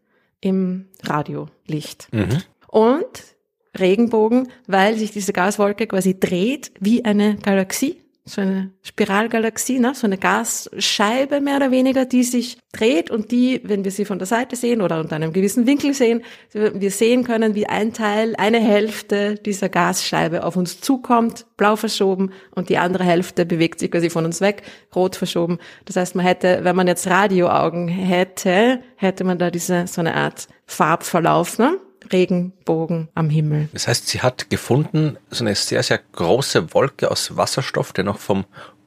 im 0.40 0.86
Radiolicht. 1.02 2.08
Mhm. 2.12 2.42
Und 2.66 3.35
Regenbogen, 3.78 4.48
weil 4.66 4.96
sich 4.96 5.10
diese 5.10 5.32
Gaswolke 5.32 5.86
quasi 5.86 6.18
dreht 6.18 6.72
wie 6.80 7.04
eine 7.04 7.36
Galaxie, 7.36 8.02
so 8.28 8.40
eine 8.40 8.72
Spiralgalaxie, 8.82 9.78
ne? 9.78 9.94
so 9.94 10.06
eine 10.06 10.18
Gasscheibe 10.18 11.40
mehr 11.40 11.56
oder 11.56 11.70
weniger, 11.70 12.04
die 12.04 12.24
sich 12.24 12.58
dreht 12.72 13.08
und 13.08 13.30
die, 13.30 13.60
wenn 13.62 13.84
wir 13.84 13.92
sie 13.92 14.04
von 14.04 14.18
der 14.18 14.26
Seite 14.26 14.56
sehen 14.56 14.82
oder 14.82 14.98
unter 14.98 15.14
einem 15.14 15.32
gewissen 15.32 15.66
Winkel 15.66 15.94
sehen, 15.94 16.22
wir 16.52 16.90
sehen 16.90 17.22
können, 17.22 17.54
wie 17.54 17.68
ein 17.68 17.92
Teil, 17.92 18.34
eine 18.36 18.58
Hälfte 18.58 19.36
dieser 19.36 19.68
Gasscheibe 19.68 20.44
auf 20.44 20.56
uns 20.56 20.80
zukommt, 20.80 21.46
blau 21.56 21.76
verschoben 21.76 22.32
und 22.50 22.68
die 22.68 22.78
andere 22.78 23.04
Hälfte 23.04 23.46
bewegt 23.46 23.78
sich 23.78 23.92
quasi 23.92 24.10
von 24.10 24.24
uns 24.24 24.40
weg, 24.40 24.62
rot 24.94 25.14
verschoben. 25.14 25.58
Das 25.84 25.94
heißt, 25.94 26.16
man 26.16 26.26
hätte, 26.26 26.60
wenn 26.62 26.74
man 26.74 26.88
jetzt 26.88 27.06
Radioaugen 27.06 27.86
hätte, 27.86 28.80
hätte 28.96 29.22
man 29.22 29.38
da 29.38 29.52
diese, 29.52 29.86
so 29.86 30.00
eine 30.00 30.16
Art 30.16 30.48
Farbverlauf, 30.66 31.58
ne? 31.58 31.78
Regenbogen 32.12 33.08
am 33.14 33.30
Himmel. 33.30 33.68
Das 33.72 33.88
heißt, 33.88 34.08
sie 34.08 34.22
hat 34.22 34.50
gefunden 34.50 35.18
so 35.30 35.44
eine 35.44 35.54
sehr, 35.54 35.82
sehr 35.82 36.00
große 36.12 36.72
Wolke 36.74 37.10
aus 37.10 37.36
Wasserstoff, 37.36 37.92
der 37.92 38.04
noch 38.04 38.18
vom 38.18 38.44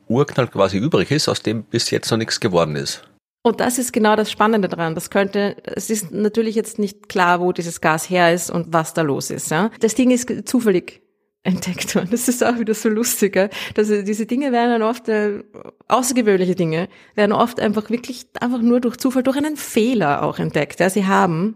Urknall 0.08 0.48
quasi 0.48 0.78
übrig 0.78 1.12
ist, 1.12 1.30
aus 1.30 1.42
dem 1.42 1.64
bis 1.64 1.92
jetzt 1.92 2.10
noch 2.10 2.18
nichts 2.18 2.40
geworden 2.40 2.76
ist. 2.76 3.04
Und 3.42 3.62
das 3.62 3.78
ist 3.78 3.94
genau 3.94 4.16
das 4.16 4.32
Spannende 4.32 4.68
daran. 4.68 4.96
Das 4.96 5.10
könnte, 5.10 5.56
es 5.64 5.90
ist 5.90 6.12
natürlich 6.12 6.56
jetzt 6.56 6.78
nicht 6.78 7.08
klar, 7.08 7.40
wo 7.40 7.54
dieses 7.54 7.80
Gas 7.80 8.10
her 8.10 8.34
ist 8.34 8.52
und 8.52 8.74
was 8.74 8.94
da 8.94 9.02
los 9.02 9.30
ist. 9.30 9.50
Ja? 9.50 9.72
Das 9.80 9.96
Ding 9.96 10.12
ist 10.12 10.48
zufällig 10.48 11.02
entdeckt 11.44 11.96
worden. 11.96 12.10
Das 12.12 12.28
ist 12.28 12.44
auch 12.44 12.60
wieder 12.60 12.74
so 12.74 12.90
lustiger. 12.90 13.50
Dass 13.76 13.88
diese 13.88 14.26
Dinge 14.26 14.52
werden 14.52 14.72
dann 14.72 14.84
oft, 14.84 15.08
äh, 15.08 15.44
außergewöhnliche 15.88 16.56
Dinge, 16.56 16.90
werden 17.16 17.32
oft 17.32 17.60
einfach 17.60 17.90
wirklich 17.90 18.26
einfach 18.42 18.62
nur 18.62 18.82
durch 18.82 18.98
Zufall, 18.98 19.24
durch 19.24 19.38
einen 19.38 19.56
Fehler 19.56 20.24
auch 20.24 20.40
entdeckt. 20.40 20.82
Ja, 20.82 20.90
sie 20.90 21.06
haben 21.06 21.56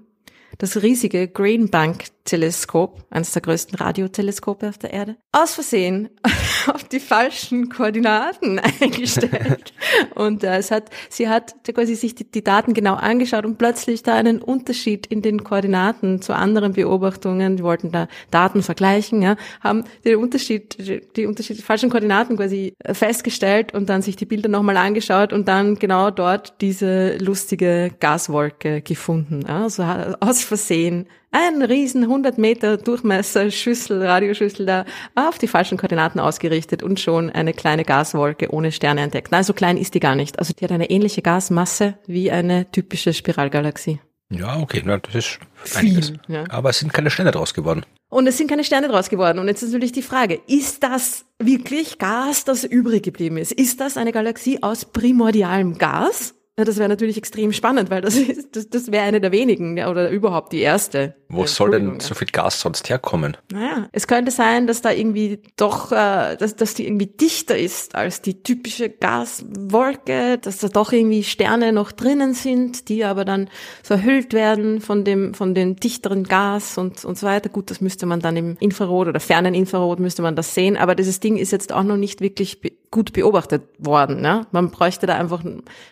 das 0.58 0.82
riesige 0.82 1.28
Green 1.28 1.70
Bank 1.70 2.06
Teleskop, 2.26 3.04
eines 3.10 3.32
der 3.32 3.42
größten 3.42 3.78
Radioteleskope 3.78 4.70
auf 4.70 4.78
der 4.78 4.94
Erde, 4.94 5.18
aus 5.34 5.56
Versehen 5.56 6.10
auf 6.68 6.86
die 6.86 7.02
falschen 7.02 7.68
Koordinaten 7.68 8.60
eingestellt. 8.82 9.74
und 10.16 10.44
äh, 10.44 10.58
es 10.58 10.72
hat, 10.72 10.90
sie 11.10 11.28
hat 11.28 11.54
quasi 11.74 11.96
sich 11.96 12.16
die, 12.16 12.30
die, 12.30 12.44
Daten 12.44 12.74
genau 12.74 12.96
angeschaut 12.96 13.46
und 13.46 13.58
plötzlich 13.58 14.04
da 14.04 14.16
einen 14.16 14.42
Unterschied 14.42 15.06
in 15.06 15.22
den 15.22 15.44
Koordinaten 15.44 16.22
zu 16.22 16.34
anderen 16.34 16.74
Beobachtungen, 16.74 17.58
die 17.58 17.64
wollten 17.64 17.92
da 17.92 18.08
Daten 18.32 18.64
vergleichen, 18.64 19.22
ja, 19.22 19.36
haben 19.62 19.84
den 20.06 20.16
Unterschied, 20.18 20.78
die 21.18 21.26
Unterschied, 21.26 21.58
die 21.58 21.62
falschen 21.62 21.90
Koordinaten 21.90 22.38
quasi 22.38 22.74
festgestellt 22.86 23.74
und 23.74 23.90
dann 23.90 24.02
sich 24.02 24.16
die 24.16 24.26
Bilder 24.26 24.48
nochmal 24.48 24.78
angeschaut 24.78 25.34
und 25.34 25.50
dann 25.50 25.76
genau 25.76 26.10
dort 26.10 26.62
diese 26.62 27.18
lustige 27.18 27.92
Gaswolke 28.00 28.82
gefunden. 28.82 29.44
Ja, 29.46 29.64
also 29.64 29.84
aus 30.22 30.43
Versehen 30.46 31.08
ein 31.32 31.64
riesen 31.64 32.04
100 32.04 32.38
Meter 32.38 32.78
Durchmesser 32.78 33.50
Schüssel, 33.50 34.06
Radioschüssel 34.06 34.66
da 34.66 34.86
auf 35.16 35.40
die 35.40 35.48
falschen 35.48 35.78
Koordinaten 35.78 36.20
ausgerichtet 36.20 36.84
und 36.84 37.00
schon 37.00 37.32
eine 37.32 37.54
kleine 37.54 37.84
Gaswolke 37.84 38.54
ohne 38.54 38.72
Sterne 38.72 39.02
entdeckt. 39.02 39.32
Nein, 39.32 39.44
so 39.44 39.54
klein 39.54 39.78
ist 39.78 39.96
die 39.96 40.00
gar 40.00 40.16
nicht. 40.16 40.38
Also 40.38 40.54
die 40.54 40.64
hat 40.64 40.72
eine 40.72 40.90
ähnliche 40.92 41.24
Gasmasse 41.24 41.96
wie 42.06 42.30
eine 42.30 42.70
typische 42.72 43.14
Spiralgalaxie. 43.14 44.00
Ja, 44.30 44.60
okay, 44.60 44.82
na, 44.86 44.98
das 44.98 45.16
ist 45.16 45.40
Viel, 45.64 46.20
Ja. 46.28 46.44
Aber 46.50 46.70
es 46.70 46.80
sind 46.80 46.94
keine 46.94 47.10
Sterne 47.10 47.32
draus 47.32 47.54
geworden. 47.54 47.86
Und 48.10 48.28
es 48.28 48.38
sind 48.38 48.48
keine 48.48 48.64
Sterne 48.64 48.88
draus 48.88 49.10
geworden. 49.10 49.40
Und 49.40 49.48
jetzt 49.48 49.64
ist 49.64 49.72
natürlich 49.72 49.92
die 49.92 50.02
Frage, 50.04 50.40
ist 50.48 50.84
das 50.84 51.26
wirklich 51.40 51.98
Gas, 51.98 52.46
das 52.46 52.64
übrig 52.64 53.04
geblieben 53.04 53.38
ist? 53.38 53.52
Ist 53.52 53.80
das 53.80 53.98
eine 53.98 54.12
Galaxie 54.12 54.62
aus 54.62 54.86
primordialem 54.86 55.78
Gas? 55.78 56.36
Ja, 56.58 56.66
das 56.66 56.78
wäre 56.78 56.88
natürlich 56.88 57.18
extrem 57.18 57.52
spannend, 57.52 57.90
weil 57.90 58.02
das, 58.02 58.16
ist, 58.18 58.56
das, 58.56 58.70
das 58.70 58.92
wäre 58.92 59.04
eine 59.04 59.20
der 59.20 59.32
wenigen 59.32 59.76
ja, 59.76 59.90
oder 59.90 60.10
überhaupt 60.12 60.54
die 60.54 60.60
erste. 60.60 61.16
Wo 61.28 61.48
soll 61.48 61.72
denn 61.72 62.00
so 62.00 62.14
viel 62.14 62.28
Gas 62.28 62.60
sonst 62.60 62.90
herkommen? 62.90 63.36
Naja, 63.52 63.88
es 63.92 64.06
könnte 64.06 64.30
sein, 64.30 64.68
dass 64.68 64.82
da 64.82 64.92
irgendwie 64.92 65.42
doch, 65.56 65.92
äh, 65.92 66.38
dass, 66.38 66.56
dass 66.56 66.76
die 66.76 66.86
irgendwie 66.86 67.08
dichter 67.08 67.58
ist 67.58 67.96
als 67.96 68.22
die 68.22 68.44
typische 68.44 68.90
Gaswolke, 68.90 70.38
dass 70.38 70.60
da 70.60 70.68
doch 70.68 70.92
irgendwie 70.92 71.24
Sterne 71.24 71.74
noch 71.74 71.92
drinnen 71.92 72.36
sind, 72.36 72.88
die 72.88 73.04
aber 73.04 73.26
dann 73.26 73.50
verhüllt 73.82 74.34
werden 74.34 74.80
von 74.80 75.04
dem, 75.04 75.34
von 75.34 75.56
dem 75.56 75.78
dichteren 75.78 76.24
Gas 76.24 76.78
und, 76.78 77.04
und 77.04 77.18
so 77.18 77.26
weiter. 77.26 77.50
Gut, 77.50 77.72
das 77.72 77.82
müsste 77.82 78.06
man 78.06 78.20
dann 78.20 78.38
im 78.38 78.58
Infrarot 78.60 79.08
oder 79.08 79.20
fernen 79.20 79.56
Infrarot 79.56 80.00
müsste 80.00 80.22
man 80.22 80.36
das 80.36 80.54
sehen, 80.54 80.78
aber 80.78 80.94
dieses 80.94 81.20
Ding 81.20 81.38
ist 81.38 81.52
jetzt 81.52 81.74
auch 81.74 81.84
noch 81.84 81.98
nicht 81.98 82.22
wirklich 82.22 82.62
gut 82.94 83.12
beobachtet 83.12 83.64
worden. 83.80 84.22
Ne? 84.22 84.46
Man 84.52 84.70
bräuchte 84.70 85.08
da 85.08 85.16
einfach 85.16 85.44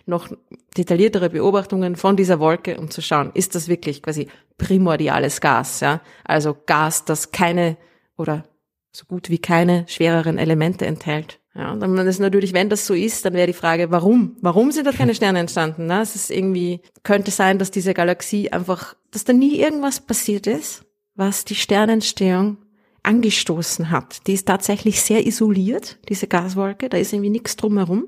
noch 0.05 0.29
detailliertere 0.77 1.31
Beobachtungen 1.31 1.95
von 1.95 2.15
dieser 2.15 2.39
Wolke, 2.39 2.79
um 2.79 2.91
zu 2.91 3.01
schauen, 3.01 3.31
ist 3.33 3.55
das 3.55 3.67
wirklich 3.67 4.03
quasi 4.03 4.27
primordiales 4.59 5.41
Gas, 5.41 5.79
ja? 5.79 5.99
Also 6.23 6.55
Gas, 6.67 7.03
das 7.03 7.31
keine 7.31 7.75
oder 8.17 8.43
so 8.91 9.05
gut 9.07 9.31
wie 9.31 9.39
keine 9.39 9.85
schwereren 9.87 10.37
Elemente 10.37 10.85
enthält. 10.85 11.39
Ja, 11.55 11.71
und 11.71 11.79
dann 11.79 11.97
ist 11.97 12.19
natürlich, 12.19 12.53
wenn 12.53 12.69
das 12.69 12.85
so 12.85 12.93
ist, 12.93 13.25
dann 13.25 13.33
wäre 13.33 13.47
die 13.47 13.53
Frage, 13.53 13.89
warum? 13.89 14.37
Warum 14.41 14.71
sind 14.71 14.85
da 14.85 14.91
keine 14.91 15.15
Sterne 15.15 15.39
entstanden? 15.39 15.87
Ne? 15.87 16.01
Es 16.01 16.15
ist 16.15 16.29
irgendwie, 16.29 16.81
könnte 17.01 17.31
sein, 17.31 17.57
dass 17.57 17.71
diese 17.71 17.95
Galaxie 17.95 18.51
einfach, 18.51 18.95
dass 19.09 19.23
da 19.23 19.33
nie 19.33 19.59
irgendwas 19.59 19.99
passiert 20.01 20.45
ist, 20.45 20.85
was 21.15 21.45
die 21.45 21.55
Sternentstehung 21.55 22.57
angestoßen 23.03 23.89
hat. 23.89 24.27
Die 24.27 24.33
ist 24.33 24.47
tatsächlich 24.47 25.01
sehr 25.01 25.25
isoliert, 25.25 25.97
diese 26.09 26.27
Gaswolke, 26.27 26.89
da 26.89 26.97
ist 26.97 27.13
irgendwie 27.13 27.29
nichts 27.29 27.55
drumherum. 27.55 28.07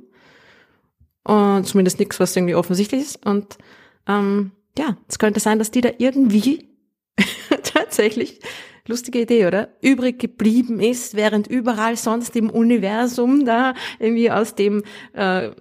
Und 1.23 1.65
zumindest 1.65 1.99
nichts, 1.99 2.19
was 2.19 2.35
irgendwie 2.35 2.55
offensichtlich 2.55 3.01
ist. 3.01 3.25
Und 3.25 3.57
ähm, 4.07 4.51
ja, 4.77 4.97
es 5.07 5.19
könnte 5.19 5.39
sein, 5.39 5.57
dass 5.57 5.71
die 5.71 5.81
da 5.81 5.89
irgendwie 5.97 6.67
tatsächlich, 7.63 8.39
lustige 8.87 9.21
Idee, 9.21 9.47
oder? 9.47 9.69
Übrig 9.81 10.19
geblieben 10.19 10.79
ist, 10.79 11.15
während 11.15 11.47
überall 11.47 11.95
sonst 11.95 12.35
im 12.35 12.49
Universum 12.49 13.45
da 13.45 13.73
irgendwie 13.99 14.29
aus 14.29 14.55
dem 14.55 14.83
äh, 15.13 15.51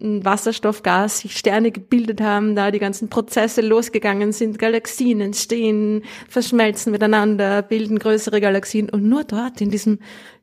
Wasserstoffgas 0.00 1.20
sich 1.20 1.36
Sterne 1.36 1.70
gebildet 1.70 2.20
haben, 2.20 2.56
da 2.56 2.70
die 2.70 2.78
ganzen 2.78 3.08
Prozesse 3.08 3.60
losgegangen 3.60 4.32
sind, 4.32 4.58
Galaxien 4.58 5.20
entstehen, 5.20 6.02
verschmelzen 6.28 6.92
miteinander, 6.92 7.62
bilden 7.62 7.98
größere 7.98 8.40
Galaxien 8.40 8.88
und 8.88 9.04
nur 9.04 9.24
dort 9.24 9.60
in 9.60 9.70
diesem 9.70 9.98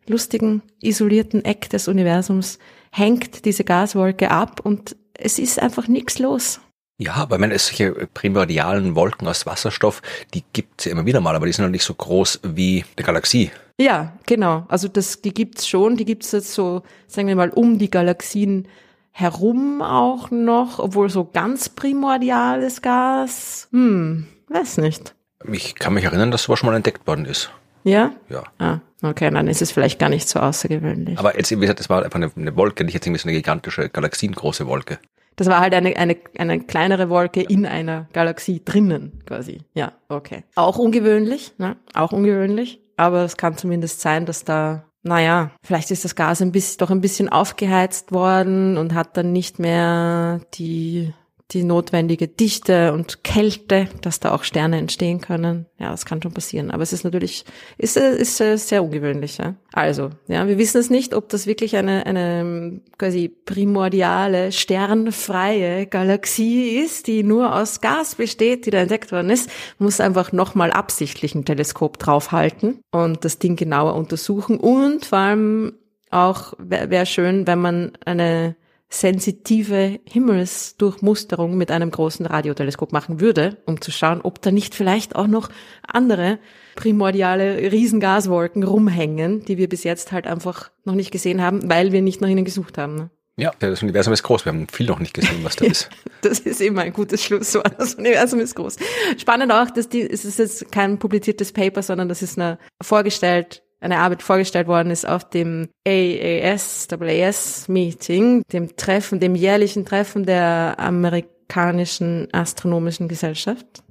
lustigen, 0.08 0.62
isolierten 0.82 1.44
Eck 1.44 1.70
des 1.70 1.88
Universums 1.88 2.60
hängt 2.92 3.46
diese 3.46 3.64
Gaswolke 3.64 4.32
ab 4.32 4.62
und 4.64 4.96
es 5.14 5.40
ist 5.40 5.60
einfach 5.60 5.88
nichts 5.88 6.20
los. 6.20 6.62
Ja, 7.02 7.14
aber 7.14 7.38
ich 7.38 7.40
meine, 7.40 7.58
solche 7.58 7.94
primordialen 8.14 8.96
Wolken 8.96 9.28
aus 9.28 9.46
Wasserstoff, 9.46 10.02
die 10.34 10.44
gibt's 10.52 10.86
ja 10.86 10.92
immer 10.92 11.06
wieder 11.06 11.22
mal, 11.22 11.36
aber 11.36 11.46
die 11.46 11.54
sind 11.54 11.64
noch 11.64 11.72
nicht 11.72 11.86
so 11.86 11.94
groß 11.94 12.42
wie 12.44 12.84
eine 12.98 13.06
Galaxie. 13.06 13.52
Ja, 13.80 14.18
genau. 14.26 14.66
Also 14.68 14.90
das, 14.90 15.22
die 15.22 15.34
gibt's 15.34 15.68
schon, 15.68 15.96
die 15.96 16.04
gibt's 16.04 16.34
jetzt 16.34 16.54
so, 16.54 16.82
sagen 17.08 17.30
wir 17.30 17.38
mal, 17.38 17.52
um 17.52 17.78
die 17.78 17.90
Galaxien 17.90 18.68
herum 19.12 19.82
auch 19.82 20.32
noch, 20.32 20.80
obwohl 20.80 21.10
so 21.10 21.26
ganz 21.26 21.70
primordiales 21.70 22.82
Gas, 22.82 23.68
hm, 23.72 24.28
weiß 24.50 24.78
nicht. 24.78 25.16
Ich 25.52 25.76
kann 25.76 25.94
mich 25.94 26.04
erinnern, 26.04 26.32
dass 26.32 26.44
sowas 26.44 26.60
schon 26.60 26.70
mal 26.70 26.76
entdeckt 26.76 27.08
worden 27.08 27.26
ist. 27.26 27.52
Ja? 27.84 28.12
Ja. 28.30 28.44
Ah, 28.60 28.80
okay, 29.02 29.30
dann 29.32 29.48
ist 29.48 29.62
es 29.62 29.72
vielleicht 29.72 30.00
gar 30.00 30.10
nicht 30.10 30.28
so 30.28 30.40
außergewöhnlich. 30.40 31.18
Aber 31.18 31.38
jetzt, 31.38 31.52
wie 31.52 31.56
gesagt, 31.56 31.80
es 31.80 31.90
war 31.90 32.04
einfach 32.04 32.20
eine, 32.20 32.32
eine 32.36 32.56
Wolke, 32.56 32.84
nicht 32.84 32.94
jetzt 32.94 33.06
irgendwie 33.06 33.22
so 33.22 33.28
eine 33.28 33.38
gigantische, 33.38 33.90
galaxiengroße 33.90 34.68
Wolke. 34.68 35.00
Das 35.36 35.48
war 35.48 35.62
halt 35.62 35.74
eine, 35.74 35.96
eine, 35.96 36.18
eine 36.38 36.60
kleinere 36.60 37.10
Wolke 37.10 37.42
in 37.42 37.66
einer 37.66 38.10
Galaxie 38.12 38.62
drinnen, 38.64 39.24
quasi. 39.26 39.62
Ja, 39.74 39.94
okay. 40.10 40.44
Auch 40.56 40.78
ungewöhnlich, 40.78 41.54
ne? 41.58 41.78
Auch 41.94 42.12
ungewöhnlich. 42.12 42.82
Aber 42.98 43.24
es 43.24 43.38
kann 43.38 43.56
zumindest 43.56 44.02
sein, 44.02 44.26
dass 44.26 44.44
da, 44.44 44.84
naja, 45.04 45.52
vielleicht 45.64 45.92
ist 45.92 46.04
das 46.04 46.16
Gas 46.16 46.42
ein 46.42 46.52
bisschen, 46.52 46.78
doch 46.80 46.92
ein 46.92 47.02
bisschen 47.02 47.30
aufgeheizt 47.30 48.12
worden 48.12 48.78
und 48.78 48.94
hat 48.94 49.16
dann 49.16 49.32
nicht 49.32 49.60
mehr 49.60 50.42
die 50.56 51.14
die 51.52 51.64
notwendige 51.64 52.28
Dichte 52.28 52.94
und 52.94 53.24
Kälte, 53.24 53.88
dass 54.02 54.20
da 54.20 54.32
auch 54.34 54.44
Sterne 54.44 54.78
entstehen 54.78 55.20
können. 55.20 55.66
Ja, 55.80 55.90
das 55.90 56.06
kann 56.06 56.22
schon 56.22 56.34
passieren. 56.34 56.70
Aber 56.70 56.84
es 56.84 56.94
ist 56.94 57.04
natürlich, 57.04 57.44
ist, 57.80 57.98
ist 57.98 58.38
sehr 58.38 58.84
ungewöhnlich. 58.84 59.40
Ja? 59.40 59.56
Also, 59.74 60.12
ja, 60.28 60.48
wir 60.48 60.60
wissen 60.60 60.78
es 60.78 60.92
nicht, 60.92 61.16
ob 61.16 61.30
das 61.30 61.48
wirklich 61.48 61.76
eine, 61.76 62.06
eine 62.06 62.82
quasi 63.00 63.30
primordiale, 63.30 64.52
sternfreie 64.52 65.88
Galaxie 65.88 66.78
ist, 66.78 67.08
die 67.08 67.24
nur 67.24 67.56
aus 67.56 67.82
Gas 67.82 68.16
besteht, 68.16 68.68
die 68.68 68.72
da 68.72 68.80
entdeckt 68.80 69.12
worden 69.12 69.32
ist. 69.32 69.50
Man 69.80 69.86
muss 69.86 70.00
einfach 70.00 70.32
nochmal 70.32 70.72
absichtlich 70.72 71.34
ein 71.34 71.46
Teleskop 71.46 71.98
draufhalten 71.98 72.80
und 72.92 73.26
das 73.26 73.40
Ding 73.40 73.56
genauer 73.56 73.96
untersuchen 73.96 74.60
und 74.60 75.06
vor 75.06 75.18
allem 75.18 75.74
auch 76.12 76.54
wäre 76.58 76.90
wär 76.90 77.06
schön, 77.06 77.48
wenn 77.48 77.60
man 77.60 77.92
eine 78.06 78.56
sensitive 78.90 80.00
Himmelsdurchmusterung 80.06 81.56
mit 81.56 81.70
einem 81.70 81.92
großen 81.92 82.26
Radioteleskop 82.26 82.92
machen 82.92 83.22
würde, 83.22 83.58
um 83.66 83.82
zu 83.82 83.92
schauen, 83.92 84.22
ob 84.22 84.42
da 84.42 84.52
nicht 84.52 84.74
vielleicht 84.74 85.16
auch 85.16 85.28
noch 85.28 85.50
andere 85.88 86.40
primordiale 86.76 87.72
Riesengaswolken 87.72 88.64
rumhängen, 88.64 89.46
die 89.46 89.58
wir 89.58 89.70
bis 89.70 89.84
jetzt 89.84 90.12
halt 90.12 90.26
einfach 90.26 90.72
noch 90.86 90.96
nicht 90.96 91.12
gesehen 91.12 91.42
haben, 91.42 91.70
weil 91.70 91.92
wir 91.92 92.02
nicht 92.02 92.20
nach 92.22 92.30
ihnen 92.30 92.46
gesucht 92.46 92.78
haben. 92.78 92.96
Ne? 92.96 93.10
Ja, 93.38 93.52
das 93.60 93.84
Universum 93.84 94.12
ist 94.12 94.24
groß. 94.24 94.46
Wir 94.46 94.52
haben 94.52 94.68
viel 94.68 94.88
noch 94.88 95.00
nicht 95.00 95.14
gesehen, 95.14 95.44
was 95.44 95.56
da 95.56 95.66
ist. 95.68 95.90
das 96.22 96.40
ist 96.40 96.60
immer 96.60 96.82
ein 96.82 96.94
gutes 96.94 97.24
Schlusswort. 97.24 97.74
Das 97.78 97.96
Universum 97.96 98.40
ist 98.40 98.56
groß. 98.56 98.78
Spannend 99.18 99.52
auch, 99.52 99.70
dass 99.70 99.88
die, 99.88 100.02
es 100.02 100.26
ist 100.26 100.40
jetzt 100.40 100.72
kein 100.72 100.98
publiziertes 100.98 101.54
Paper, 101.54 101.84
sondern 101.84 102.10
das 102.10 102.22
ist 102.22 102.40
eine 102.40 102.58
vorgestellt 102.82 103.64
eine 103.80 104.00
Arbeit 104.00 104.24
vorgestellt 104.24 104.68
worden 104.68 104.92
ist 104.92 105.08
auf 105.08 105.30
dem 105.30 105.70
AAS, 105.88 106.88
AAS 106.92 107.68
Meeting, 107.68 108.44
dem 108.52 108.76
Treffen, 108.76 109.20
dem 109.20 109.36
jährlichen 109.36 109.86
Treffen 109.86 110.26
der 110.26 110.76
amerikanischen 110.78 112.28
astronomischen 112.34 113.08
Gesellschaft. 113.08 113.84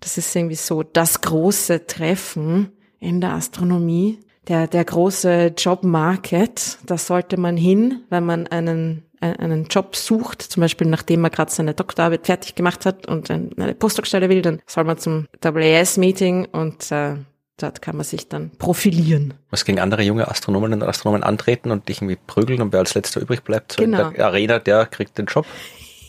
Das 0.00 0.18
ist 0.18 0.34
irgendwie 0.34 0.56
so 0.56 0.82
das 0.82 1.20
große 1.20 1.86
Treffen 1.86 2.72
in 3.00 3.20
der 3.20 3.32
Astronomie, 3.32 4.20
der, 4.48 4.66
der 4.66 4.84
große 4.84 5.54
Jobmarket. 5.56 6.78
Da 6.86 6.98
sollte 6.98 7.38
man 7.38 7.56
hin, 7.56 8.02
wenn 8.10 8.24
man 8.24 8.46
einen 8.48 9.04
einen 9.20 9.64
Job 9.64 9.96
sucht, 9.96 10.42
zum 10.42 10.60
Beispiel 10.60 10.86
nachdem 10.86 11.22
man 11.22 11.30
gerade 11.30 11.50
seine 11.50 11.74
Doktorarbeit 11.74 12.26
fertig 12.26 12.54
gemacht 12.54 12.86
hat 12.86 13.08
und 13.08 13.30
eine 13.30 13.74
Postdoc-Stelle 13.74 14.28
will, 14.28 14.42
dann 14.42 14.60
soll 14.66 14.84
man 14.84 14.98
zum 14.98 15.26
AAS-Meeting 15.42 16.46
und 16.52 16.92
äh, 16.92 17.16
dort 17.58 17.82
kann 17.82 17.96
man 17.96 18.04
sich 18.04 18.28
dann 18.28 18.50
profilieren. 18.50 19.34
Was 19.50 19.64
gegen 19.64 19.80
andere 19.80 20.02
junge 20.02 20.28
Astronomen 20.28 20.72
und 20.72 20.82
Astronomen 20.82 21.22
antreten 21.22 21.70
und 21.70 21.88
dich 21.88 21.98
irgendwie 21.98 22.18
prügeln 22.26 22.62
und 22.62 22.72
wer 22.72 22.80
als 22.80 22.94
letzter 22.94 23.20
übrig 23.20 23.42
bleibt, 23.42 23.72
so 23.72 23.82
genau. 23.82 24.08
in 24.08 24.14
der 24.14 24.26
Arena, 24.26 24.58
der 24.58 24.86
kriegt 24.86 25.18
den 25.18 25.26
Job. 25.26 25.46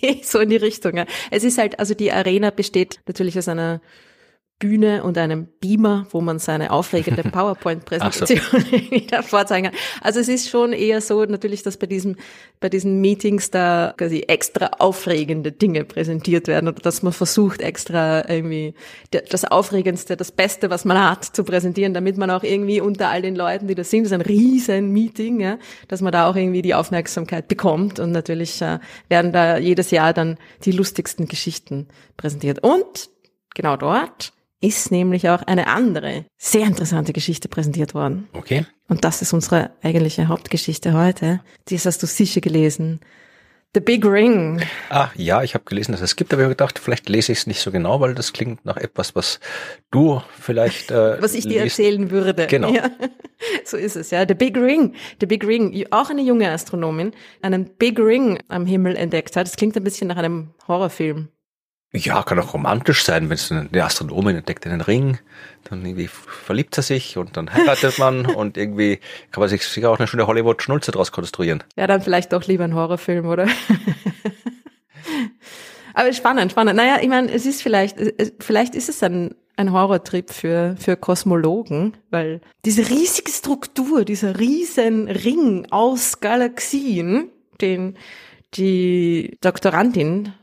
so 0.24 0.40
in 0.40 0.50
die 0.50 0.56
Richtung. 0.56 0.96
Ja. 0.96 1.06
Es 1.32 1.44
ist 1.44 1.58
halt, 1.58 1.80
also 1.80 1.94
die 1.94 2.12
Arena 2.12 2.52
besteht 2.52 3.02
natürlich 3.08 3.38
aus 3.38 3.48
einer 3.48 3.82
Bühne 4.60 5.04
und 5.04 5.18
einem 5.18 5.48
Beamer, 5.62 6.06
wo 6.12 6.20
man 6.20 6.38
seine 6.38 6.72
aufregende 6.72 7.24
PowerPoint-Präsentation 7.32 8.42
wieder 8.92 9.24
vorzeigen 9.24 9.72
kann. 9.72 9.80
Also 10.02 10.20
es 10.20 10.28
ist 10.28 10.50
schon 10.50 10.74
eher 10.74 11.00
so 11.00 11.24
natürlich, 11.24 11.64
dass 11.64 11.78
bei 11.78 11.88
diesem, 11.88 12.18
bei 12.60 12.68
diesen 12.68 13.00
Meetings 13.00 13.52
da 13.52 13.94
quasi 13.98 14.26
extra 14.28 14.72
aufregende 14.80 15.54
Dinge 15.54 15.86
präsentiert 15.86 16.48
werden 16.50 16.68
oder 16.68 16.82
dass 16.82 17.02
man 17.04 17.14
versucht 17.14 17.62
extra 17.62 18.30
irgendwie 18.30 18.74
das 19.12 19.46
Aufregendste, 19.46 20.18
das 20.18 20.34
Beste, 20.34 20.70
was 20.70 20.84
man 20.84 21.10
hat, 21.10 21.24
zu 21.24 21.46
präsentieren, 21.46 21.94
damit 21.94 22.18
man 22.18 22.30
auch 22.30 22.44
irgendwie 22.44 22.82
unter 22.82 23.10
all 23.10 23.22
den 23.22 23.38
Leuten, 23.38 23.68
die 23.68 23.76
da 23.76 23.86
sind, 23.86 24.04
das 24.04 24.12
ist 24.12 24.16
ein 24.16 24.22
riesen 24.22 24.92
Meeting, 24.92 25.40
ja, 25.40 25.58
dass 25.88 26.02
man 26.02 26.12
da 26.12 26.30
auch 26.30 26.36
irgendwie 26.36 26.62
die 26.62 26.74
Aufmerksamkeit 26.74 27.48
bekommt 27.48 28.00
und 28.00 28.12
natürlich 28.12 28.62
äh, 28.62 28.80
werden 29.08 29.32
da 29.32 29.58
jedes 29.58 29.92
Jahr 29.92 30.14
dann 30.14 30.38
die 30.66 30.74
lustigsten 30.74 31.30
Geschichten 31.30 31.88
präsentiert. 32.18 32.60
Und 32.62 33.10
genau 33.56 33.78
dort 33.78 34.34
ist 34.62 34.92
nämlich 34.92 35.30
auch 35.30 35.42
eine 35.44 35.68
andere, 35.68 36.26
sehr 36.38 36.66
interessante 36.66 37.14
Geschichte 37.14 37.48
präsentiert 37.48 37.94
worden. 37.94 38.28
Okay. 38.34 38.66
Und 38.88 39.06
das 39.06 39.22
ist 39.22 39.34
unsere 39.34 39.72
eigentliche 39.82 40.28
Hauptgeschichte 40.28 40.94
heute. 40.94 41.42
Das 41.70 41.86
hast 41.86 42.04
du 42.04 42.08
sicher 42.08 42.42
gelesen. 42.42 43.00
The 43.76 43.82
Big 43.82 44.04
Ring. 44.04 44.64
Ah, 44.90 45.10
ja, 45.14 45.44
ich 45.44 45.54
habe 45.54 45.64
gelesen, 45.64 45.92
dass 45.92 46.02
es 46.02 46.16
gibt, 46.16 46.34
aber 46.34 46.42
ich 46.42 46.46
habe 46.46 46.56
gedacht, 46.56 46.80
vielleicht 46.80 47.08
lese 47.08 47.32
ich 47.32 47.38
es 47.38 47.48
nicht 47.48 47.62
so 47.62 47.70
genau, 47.70 48.02
weil 48.02 48.16
das 48.16 48.34
klingt 48.34 48.66
nach 48.66 48.78
etwas, 48.78 49.16
was 49.16 49.40
du 49.92 50.24
vielleicht. 50.40 50.90
Äh, 50.90 51.22
was 51.22 51.36
ich 51.36 51.44
dir 51.44 51.62
liest. 51.64 51.78
erzählen 51.78 52.10
würde. 52.10 52.48
Genau. 52.48 52.74
Ja, 52.74 52.90
so 53.66 53.78
ist 53.78 53.96
es, 53.96 54.10
ja. 54.10 54.28
The 54.28 54.34
Big 54.34 54.58
Ring. 54.58 54.96
The 55.20 55.28
Big 55.28 55.46
Ring. 55.46 55.86
Auch 55.92 56.10
eine 56.10 56.24
junge 56.24 56.50
Astronomin, 56.50 57.12
einen 57.44 57.66
Big 57.78 58.00
Ring 58.00 58.40
am 58.48 58.66
Himmel 58.66 58.96
entdeckt 58.96 59.36
hat. 59.36 59.46
Das 59.46 59.56
klingt 59.56 59.78
ein 59.78 59.84
bisschen 59.84 60.08
nach 60.08 60.18
einem 60.18 60.56
Horrorfilm. 60.68 61.28
Ja, 61.92 62.22
kann 62.22 62.40
auch 62.40 62.54
romantisch 62.54 63.04
sein, 63.04 63.30
wenn 63.30 63.36
es 63.36 63.52
eine 63.52 63.84
Astronomin 63.84 64.36
entdeckt 64.36 64.68
einen 64.68 64.82
Ring, 64.82 65.18
dann 65.64 65.84
irgendwie 65.84 66.08
verliebt 66.08 66.78
er 66.78 66.84
sich 66.84 67.18
und 67.18 67.36
dann 67.36 67.52
heiratet 67.52 67.98
man 67.98 68.26
und 68.36 68.58
irgendwie 68.58 69.00
kann 69.32 69.42
man 69.42 69.50
sich 69.50 69.64
sicher 69.66 69.90
auch 69.90 69.98
eine 69.98 70.08
schöne 70.08 70.28
Hollywood-Schnulze 70.28 70.92
draus 70.92 71.12
konstruieren. 71.12 71.64
Ja, 71.78 71.88
dann 71.88 72.02
vielleicht 72.02 72.32
doch 72.32 72.46
lieber 72.46 72.64
ein 72.64 72.76
Horrorfilm, 72.76 73.26
oder? 73.26 73.48
Aber 75.96 76.14
spannend, 76.14 76.52
spannend. 76.52 76.76
Naja, 76.76 77.00
ich 77.02 77.10
meine, 77.10 77.32
es 77.32 77.48
ist 77.48 77.64
vielleicht, 77.64 77.98
vielleicht 78.40 78.76
ist 78.76 78.90
es 78.90 79.02
ein, 79.02 79.34
ein 79.56 79.72
Horrortrip 79.74 80.30
für, 80.32 80.76
für 80.78 80.96
Kosmologen, 80.96 81.98
weil 82.12 82.42
diese 82.66 82.88
riesige 82.88 83.32
Struktur, 83.32 84.06
dieser 84.06 84.40
riesen 84.40 85.08
Ring 85.10 85.66
aus 85.72 86.20
Galaxien, 86.20 87.30
den 87.60 87.98
die 88.54 89.38
Doktorandin 89.42 90.34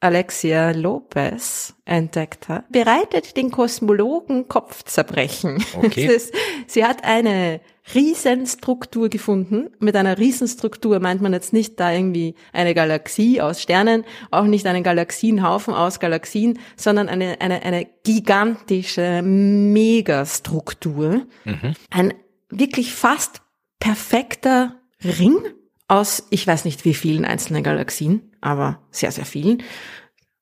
Alexia 0.00 0.70
Lopez 0.70 1.74
entdeckt 1.84 2.48
hat, 2.48 2.70
bereitet 2.70 3.36
den 3.36 3.50
Kosmologen 3.50 4.46
Kopfzerbrechen. 4.46 5.64
Okay. 5.76 6.06
Ist, 6.14 6.32
sie 6.68 6.84
hat 6.84 7.04
eine 7.04 7.60
Riesenstruktur 7.94 9.08
gefunden. 9.08 9.70
Mit 9.80 9.96
einer 9.96 10.18
Riesenstruktur 10.18 11.00
meint 11.00 11.20
man 11.20 11.32
jetzt 11.32 11.52
nicht 11.52 11.80
da 11.80 11.92
irgendwie 11.92 12.36
eine 12.52 12.74
Galaxie 12.74 13.40
aus 13.40 13.60
Sternen, 13.60 14.04
auch 14.30 14.44
nicht 14.44 14.66
einen 14.66 14.84
Galaxienhaufen 14.84 15.74
aus 15.74 15.98
Galaxien, 15.98 16.60
sondern 16.76 17.08
eine, 17.08 17.40
eine, 17.40 17.62
eine 17.62 17.88
gigantische 18.04 19.22
Megastruktur. 19.22 21.22
Mhm. 21.44 21.74
Ein 21.90 22.14
wirklich 22.50 22.94
fast 22.94 23.42
perfekter 23.80 24.76
Ring 25.02 25.38
aus, 25.88 26.26
ich 26.30 26.46
weiß 26.46 26.64
nicht 26.64 26.84
wie 26.84 26.94
vielen 26.94 27.24
einzelnen 27.24 27.62
Galaxien, 27.62 28.30
aber 28.40 28.80
sehr, 28.90 29.10
sehr 29.10 29.24
vielen, 29.24 29.62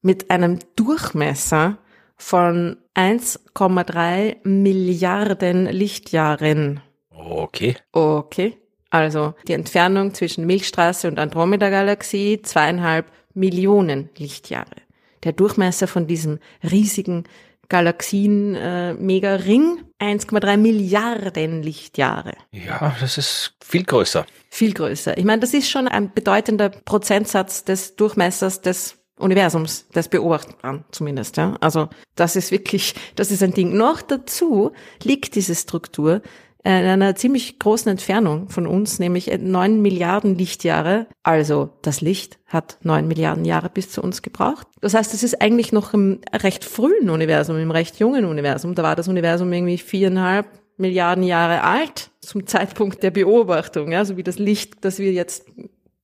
mit 0.02 0.30
einem 0.30 0.58
Durchmesser 0.76 1.78
von 2.16 2.76
1,3 2.94 4.36
Milliarden 4.44 5.66
Lichtjahren. 5.66 6.80
Okay. 7.10 7.76
Okay. 7.92 8.56
Also 8.90 9.34
die 9.48 9.52
Entfernung 9.52 10.14
zwischen 10.14 10.46
Milchstraße 10.46 11.08
und 11.08 11.18
Andromeda-Galaxie 11.18 12.40
zweieinhalb 12.42 13.10
Millionen 13.34 14.10
Lichtjahre. 14.16 14.76
Der 15.24 15.32
Durchmesser 15.32 15.88
von 15.88 16.06
diesem 16.06 16.38
riesigen 16.62 17.24
Galaxien 17.68 18.54
äh, 18.54 18.94
Mega-Ring 18.94 19.84
1,3 20.00 20.56
Milliarden 20.56 21.62
Lichtjahre. 21.62 22.32
Ja, 22.52 22.94
das 23.00 23.18
ist 23.18 23.54
viel 23.64 23.84
größer. 23.84 24.26
Viel 24.50 24.74
größer. 24.74 25.16
Ich 25.18 25.24
meine, 25.24 25.40
das 25.40 25.54
ist 25.54 25.70
schon 25.70 25.88
ein 25.88 26.12
bedeutender 26.12 26.68
Prozentsatz 26.68 27.64
des 27.64 27.96
Durchmessers 27.96 28.60
des 28.60 28.98
Universums, 29.18 29.88
des 29.88 30.08
Beobachtbaren 30.08 30.84
zumindest. 30.90 31.38
Ja? 31.38 31.56
Also 31.60 31.88
das 32.14 32.36
ist 32.36 32.50
wirklich, 32.50 32.94
das 33.14 33.30
ist 33.30 33.42
ein 33.42 33.54
Ding. 33.54 33.74
Noch 33.74 34.02
dazu 34.02 34.72
liegt 35.02 35.34
diese 35.34 35.54
Struktur 35.54 36.20
in 36.66 36.72
einer 36.72 37.14
ziemlich 37.14 37.60
großen 37.60 37.88
Entfernung 37.88 38.48
von 38.48 38.66
uns, 38.66 38.98
nämlich 38.98 39.30
neun 39.38 39.82
Milliarden 39.82 40.36
Lichtjahre. 40.36 41.06
Also 41.22 41.70
das 41.82 42.00
Licht 42.00 42.38
hat 42.46 42.78
neun 42.82 43.06
Milliarden 43.06 43.44
Jahre 43.44 43.70
bis 43.70 43.92
zu 43.92 44.02
uns 44.02 44.20
gebraucht. 44.20 44.66
Das 44.80 44.92
heißt, 44.94 45.14
es 45.14 45.22
ist 45.22 45.40
eigentlich 45.40 45.70
noch 45.70 45.94
im 45.94 46.20
recht 46.32 46.64
frühen 46.64 47.08
Universum, 47.08 47.56
im 47.58 47.70
recht 47.70 48.00
jungen 48.00 48.24
Universum. 48.24 48.74
Da 48.74 48.82
war 48.82 48.96
das 48.96 49.06
Universum 49.06 49.52
irgendwie 49.52 49.78
viereinhalb 49.78 50.46
Milliarden 50.76 51.22
Jahre 51.22 51.62
alt 51.62 52.10
zum 52.20 52.46
Zeitpunkt 52.46 53.02
der 53.02 53.12
Beobachtung, 53.12 53.92
ja, 53.92 54.04
so 54.04 54.16
wie 54.16 54.24
das 54.24 54.38
Licht, 54.38 54.84
das 54.84 54.98
wir 54.98 55.12
jetzt 55.12 55.46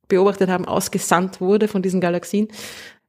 beobachtet 0.06 0.48
haben, 0.48 0.64
ausgesandt 0.64 1.40
wurde 1.40 1.66
von 1.66 1.82
diesen 1.82 2.00
Galaxien. 2.00 2.46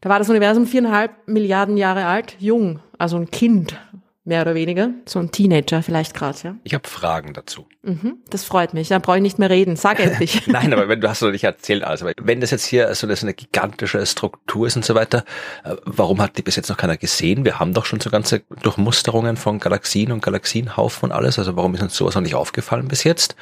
Da 0.01 0.09
war 0.09 0.19
das 0.19 0.29
Universum 0.29 0.65
viereinhalb 0.65 1.11
Milliarden 1.27 1.77
Jahre 1.77 2.05
alt, 2.07 2.35
jung, 2.39 2.79
also 2.97 3.15
ein 3.15 3.29
Kind 3.29 3.77
mehr 4.25 4.41
oder 4.41 4.55
weniger. 4.55 4.89
So 5.05 5.19
ein 5.19 5.31
Teenager 5.31 5.83
vielleicht 5.83 6.13
gerade, 6.13 6.37
ja. 6.43 6.55
Ich 6.63 6.73
habe 6.73 6.87
Fragen 6.87 7.33
dazu. 7.33 7.67
Mhm, 7.81 8.19
das 8.29 8.45
freut 8.45 8.73
mich. 8.73 8.87
Dann 8.87 9.01
brauche 9.01 9.17
ich 9.17 9.21
nicht 9.21 9.39
mehr 9.39 9.49
reden. 9.49 9.75
Sag 9.75 9.99
endlich. 9.99 10.47
Nein, 10.47 10.71
aber 10.71 10.87
wenn 10.87 11.01
du 11.01 11.09
hast 11.09 11.21
noch 11.21 11.31
nicht 11.31 11.43
erzählt, 11.43 11.83
also 11.83 12.09
wenn 12.17 12.39
das 12.39 12.51
jetzt 12.51 12.65
hier 12.65 12.93
so 12.95 13.05
eine 13.07 13.33
gigantische 13.33 14.05
Struktur 14.05 14.67
ist 14.67 14.77
und 14.77 14.85
so 14.85 14.95
weiter, 14.95 15.25
äh, 15.65 15.75
warum 15.85 16.21
hat 16.21 16.37
die 16.37 16.41
bis 16.41 16.55
jetzt 16.55 16.69
noch 16.69 16.77
keiner 16.77 16.95
gesehen? 16.95 17.43
Wir 17.43 17.59
haben 17.59 17.73
doch 17.73 17.85
schon 17.85 17.99
so 17.99 18.09
ganze 18.09 18.43
Durchmusterungen 18.61 19.35
von 19.35 19.59
Galaxien 19.59 20.13
und 20.13 20.23
Galaxienhaufen 20.23 21.09
und 21.09 21.15
alles. 21.15 21.37
Also 21.37 21.57
warum 21.57 21.75
ist 21.75 21.81
uns 21.81 21.95
sowas 21.95 22.15
noch 22.15 22.21
nicht 22.21 22.35
aufgefallen 22.35 22.87
bis 22.87 23.03
jetzt? 23.03 23.35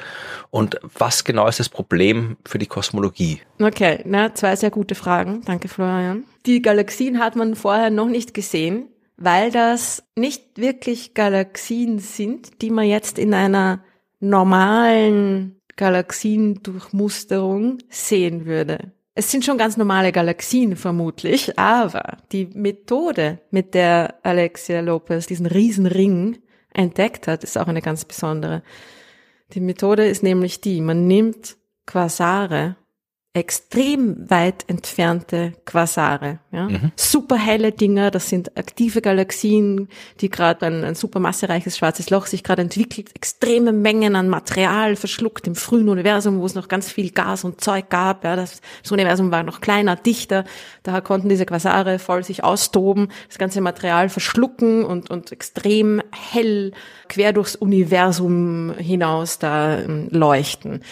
Und 0.50 0.80
was 0.98 1.22
genau 1.22 1.46
ist 1.46 1.60
das 1.60 1.68
Problem 1.68 2.36
für 2.44 2.58
die 2.58 2.66
Kosmologie? 2.66 3.40
Okay, 3.60 4.00
na, 4.04 4.34
zwei 4.34 4.56
sehr 4.56 4.70
gute 4.70 4.96
Fragen. 4.96 5.42
Danke, 5.44 5.68
Florian. 5.68 6.24
Die 6.44 6.60
Galaxien 6.60 7.20
hat 7.20 7.36
man 7.36 7.54
vorher 7.54 7.90
noch 7.90 8.08
nicht 8.08 8.34
gesehen 8.34 8.88
weil 9.16 9.50
das 9.50 10.02
nicht 10.16 10.58
wirklich 10.58 11.14
Galaxien 11.14 11.98
sind, 11.98 12.62
die 12.62 12.70
man 12.70 12.86
jetzt 12.86 13.18
in 13.18 13.34
einer 13.34 13.82
normalen 14.20 15.60
Galaxiendurchmusterung 15.76 17.78
sehen 17.88 18.46
würde. 18.46 18.92
Es 19.14 19.30
sind 19.30 19.44
schon 19.44 19.58
ganz 19.58 19.76
normale 19.76 20.10
Galaxien 20.10 20.76
vermutlich, 20.76 21.58
aber 21.58 22.16
die 22.32 22.46
Methode, 22.46 23.40
mit 23.50 23.74
der 23.74 24.14
Alexia 24.22 24.80
Lopez 24.80 25.26
diesen 25.26 25.46
Riesenring 25.46 26.38
entdeckt 26.72 27.28
hat, 27.28 27.44
ist 27.44 27.58
auch 27.58 27.68
eine 27.68 27.82
ganz 27.82 28.06
besondere. 28.06 28.62
Die 29.52 29.60
Methode 29.60 30.06
ist 30.06 30.22
nämlich 30.22 30.62
die, 30.62 30.80
man 30.80 31.06
nimmt 31.06 31.58
Quasare 31.84 32.76
extrem 33.34 34.28
weit 34.28 34.64
entfernte 34.66 35.54
Quasare. 35.64 36.40
Ja? 36.50 36.68
Mhm. 36.68 36.92
Super 36.96 37.36
helle 37.36 37.72
Dinger, 37.72 38.10
das 38.10 38.28
sind 38.28 38.58
aktive 38.58 39.00
Galaxien, 39.00 39.88
die 40.20 40.28
gerade 40.28 40.66
ein, 40.66 40.84
ein 40.84 40.94
super 40.94 41.18
massereiches 41.18 41.78
schwarzes 41.78 42.10
Loch 42.10 42.26
sich 42.26 42.44
gerade 42.44 42.60
entwickelt, 42.60 43.08
extreme 43.14 43.72
Mengen 43.72 44.16
an 44.16 44.28
Material 44.28 44.96
verschluckt 44.96 45.46
im 45.46 45.54
frühen 45.54 45.88
Universum, 45.88 46.40
wo 46.40 46.46
es 46.46 46.54
noch 46.54 46.68
ganz 46.68 46.92
viel 46.92 47.10
Gas 47.10 47.44
und 47.44 47.62
Zeug 47.62 47.88
gab. 47.88 48.22
Ja? 48.22 48.36
Das, 48.36 48.60
das 48.82 48.92
Universum 48.92 49.30
war 49.30 49.42
noch 49.44 49.62
kleiner, 49.62 49.96
dichter, 49.96 50.44
daher 50.82 51.00
konnten 51.00 51.30
diese 51.30 51.46
Quasare 51.46 51.98
voll 51.98 52.24
sich 52.24 52.44
austoben, 52.44 53.08
das 53.28 53.38
ganze 53.38 53.62
Material 53.62 54.10
verschlucken 54.10 54.84
und, 54.84 55.10
und 55.10 55.32
extrem 55.32 56.02
hell 56.12 56.72
quer 57.08 57.32
durchs 57.32 57.56
Universum 57.56 58.74
hinaus 58.76 59.38
da 59.38 59.78
ähm, 59.78 60.08
leuchten. 60.10 60.82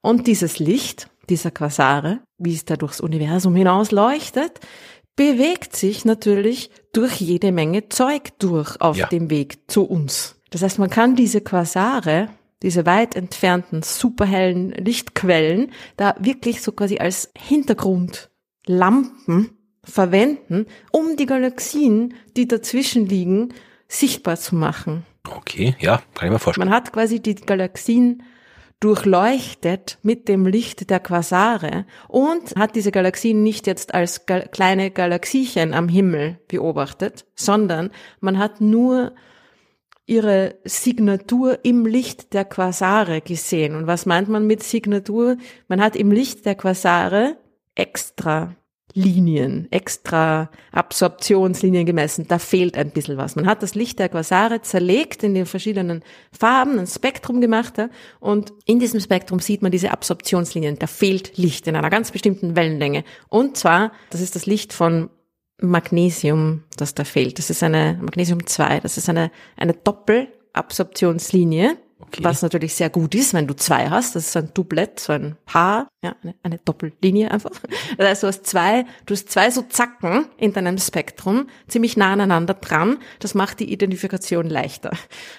Und 0.00 0.26
dieses 0.26 0.58
Licht, 0.58 1.09
dieser 1.30 1.50
Quasare, 1.50 2.20
wie 2.38 2.54
es 2.54 2.64
da 2.64 2.76
durchs 2.76 3.00
Universum 3.00 3.54
hinaus 3.54 3.92
leuchtet, 3.92 4.60
bewegt 5.16 5.76
sich 5.76 6.04
natürlich 6.04 6.70
durch 6.92 7.20
jede 7.20 7.52
Menge 7.52 7.88
Zeug 7.88 8.38
durch 8.38 8.80
auf 8.80 8.96
ja. 8.96 9.06
dem 9.06 9.30
Weg 9.30 9.70
zu 9.70 9.84
uns. 9.84 10.40
Das 10.50 10.62
heißt, 10.62 10.78
man 10.78 10.90
kann 10.90 11.14
diese 11.14 11.40
Quasare, 11.40 12.28
diese 12.62 12.84
weit 12.86 13.16
entfernten, 13.16 13.82
superhellen 13.82 14.70
Lichtquellen, 14.72 15.72
da 15.96 16.14
wirklich 16.18 16.62
so 16.62 16.72
quasi 16.72 16.98
als 16.98 17.30
Hintergrundlampen 17.38 19.50
verwenden, 19.84 20.66
um 20.90 21.16
die 21.16 21.26
Galaxien, 21.26 22.14
die 22.36 22.48
dazwischen 22.48 23.06
liegen, 23.06 23.54
sichtbar 23.88 24.36
zu 24.36 24.56
machen. 24.56 25.06
Okay, 25.28 25.76
ja, 25.80 26.02
kann 26.14 26.28
ich 26.28 26.32
mir 26.32 26.38
vorstellen. 26.38 26.68
Man 26.68 26.76
hat 26.76 26.92
quasi 26.92 27.20
die 27.20 27.34
Galaxien 27.34 28.22
durchleuchtet 28.80 29.98
mit 30.02 30.26
dem 30.26 30.46
Licht 30.46 30.88
der 30.88 31.00
Quasare 31.00 31.84
und 32.08 32.56
hat 32.56 32.74
diese 32.74 32.90
Galaxien 32.90 33.42
nicht 33.42 33.66
jetzt 33.66 33.94
als 33.94 34.26
gal 34.26 34.48
kleine 34.50 34.90
Galaxiechen 34.90 35.74
am 35.74 35.88
Himmel 35.88 36.38
beobachtet, 36.48 37.26
sondern 37.34 37.90
man 38.20 38.38
hat 38.38 38.60
nur 38.60 39.12
ihre 40.06 40.56
Signatur 40.64 41.58
im 41.62 41.86
Licht 41.86 42.32
der 42.32 42.44
Quasare 42.44 43.20
gesehen. 43.20 43.76
Und 43.76 43.86
was 43.86 44.06
meint 44.06 44.28
man 44.28 44.46
mit 44.46 44.62
Signatur? 44.62 45.36
Man 45.68 45.80
hat 45.80 45.94
im 45.94 46.10
Licht 46.10 46.46
der 46.46 46.56
Quasare 46.56 47.36
extra 47.76 48.56
Linien, 48.94 49.68
extra 49.70 50.50
Absorptionslinien 50.72 51.86
gemessen. 51.86 52.26
Da 52.28 52.38
fehlt 52.38 52.76
ein 52.76 52.90
bisschen 52.90 53.16
was. 53.16 53.36
Man 53.36 53.46
hat 53.46 53.62
das 53.62 53.74
Licht 53.74 53.98
der 53.98 54.08
Quasare 54.08 54.62
zerlegt 54.62 55.22
in 55.22 55.34
den 55.34 55.46
verschiedenen 55.46 56.02
Farben, 56.32 56.78
ein 56.78 56.86
Spektrum 56.86 57.40
gemacht 57.40 57.74
und 58.18 58.52
in 58.66 58.80
diesem 58.80 59.00
Spektrum 59.00 59.40
sieht 59.40 59.62
man 59.62 59.72
diese 59.72 59.90
Absorptionslinien. 59.90 60.78
Da 60.78 60.86
fehlt 60.86 61.36
Licht 61.36 61.66
in 61.66 61.76
einer 61.76 61.90
ganz 61.90 62.10
bestimmten 62.10 62.56
Wellenlänge. 62.56 63.04
Und 63.28 63.56
zwar, 63.56 63.92
das 64.10 64.20
ist 64.20 64.36
das 64.36 64.46
Licht 64.46 64.72
von 64.72 65.10
Magnesium, 65.60 66.64
das 66.76 66.94
da 66.94 67.04
fehlt. 67.04 67.38
Das 67.38 67.50
ist 67.50 67.62
eine 67.62 67.98
Magnesium 68.00 68.46
2, 68.46 68.80
das 68.80 68.96
ist 68.96 69.08
eine, 69.08 69.30
eine 69.56 69.74
Doppelabsorptionslinie 69.74 71.76
Okay. 72.00 72.24
Was 72.24 72.42
natürlich 72.42 72.74
sehr 72.74 72.90
gut 72.90 73.14
ist, 73.14 73.34
wenn 73.34 73.46
du 73.46 73.54
zwei 73.54 73.88
hast. 73.88 74.16
Das 74.16 74.26
ist 74.26 74.36
ein 74.36 74.50
Doublett, 74.54 74.98
so 74.98 75.12
ein 75.12 75.36
Paar, 75.46 75.88
ja, 76.02 76.16
eine, 76.22 76.34
eine 76.42 76.58
Doppellinie 76.58 77.30
einfach. 77.30 77.52
Das 77.98 78.08
heißt, 78.08 78.22
du 78.22 78.26
hast 78.26 78.46
zwei, 78.46 78.84
du 79.06 79.14
hast 79.14 79.30
zwei 79.30 79.50
so 79.50 79.62
Zacken 79.62 80.26
in 80.36 80.52
deinem 80.52 80.78
Spektrum, 80.78 81.48
ziemlich 81.68 81.96
nah 81.96 82.12
aneinander 82.12 82.54
dran. 82.54 82.98
Das 83.18 83.34
macht 83.34 83.60
die 83.60 83.72
Identifikation 83.72 84.48
leichter. 84.48 84.90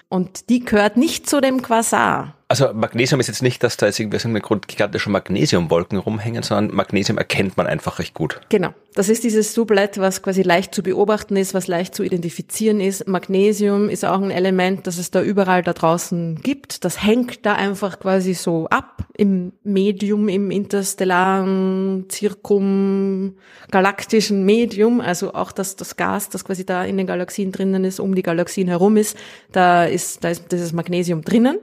Und 0.07 0.49
die 0.49 0.63
gehört 0.63 0.97
nicht 0.97 1.29
zu 1.29 1.41
dem 1.41 1.61
Quasar. 1.61 2.35
Also 2.51 2.73
Magnesium 2.73 3.21
ist 3.21 3.27
jetzt 3.27 3.41
nicht, 3.41 3.63
dass 3.63 3.77
da 3.77 3.85
jetzt 3.85 3.97
irgendwie 3.97 4.17
irgendeinem 4.17 4.41
Grund 4.41 4.67
gigantische 4.67 5.09
Magnesiumwolken 5.09 5.97
rumhängen, 5.97 6.43
sondern 6.43 6.75
Magnesium 6.75 7.17
erkennt 7.17 7.55
man 7.55 7.65
einfach 7.65 7.97
recht 7.97 8.13
gut. 8.13 8.41
Genau. 8.49 8.73
Das 8.93 9.07
ist 9.07 9.23
dieses 9.23 9.53
Sublett, 9.53 9.99
was 9.99 10.21
quasi 10.21 10.41
leicht 10.41 10.75
zu 10.75 10.83
beobachten 10.83 11.37
ist, 11.37 11.53
was 11.53 11.67
leicht 11.67 11.95
zu 11.95 12.03
identifizieren 12.03 12.81
ist. 12.81 13.07
Magnesium 13.07 13.87
ist 13.87 14.03
auch 14.03 14.21
ein 14.21 14.31
Element, 14.31 14.85
das 14.85 14.97
es 14.97 15.11
da 15.11 15.21
überall 15.21 15.63
da 15.63 15.71
draußen 15.71 16.41
gibt. 16.43 16.83
Das 16.83 17.01
hängt 17.01 17.45
da 17.45 17.53
einfach 17.53 18.01
quasi 18.01 18.33
so 18.33 18.67
ab 18.67 19.05
im 19.15 19.53
Medium, 19.63 20.27
im 20.27 20.51
interstellaren, 20.51 22.07
zirkum, 22.09 23.37
galaktischen 23.71 24.43
Medium. 24.43 24.99
Also 24.99 25.33
auch 25.35 25.53
das, 25.53 25.77
das 25.77 25.95
Gas, 25.95 26.27
das 26.27 26.43
quasi 26.43 26.65
da 26.65 26.83
in 26.83 26.97
den 26.97 27.07
Galaxien 27.07 27.53
drinnen 27.53 27.85
ist, 27.85 28.01
um 28.01 28.13
die 28.13 28.23
Galaxien 28.23 28.67
herum 28.67 28.97
ist, 28.97 29.15
da 29.53 29.85
ist, 29.85 30.25
da 30.25 30.31
ist 30.31 30.51
dieses 30.51 30.73
Magnesium 30.73 31.21
drinnen 31.21 31.57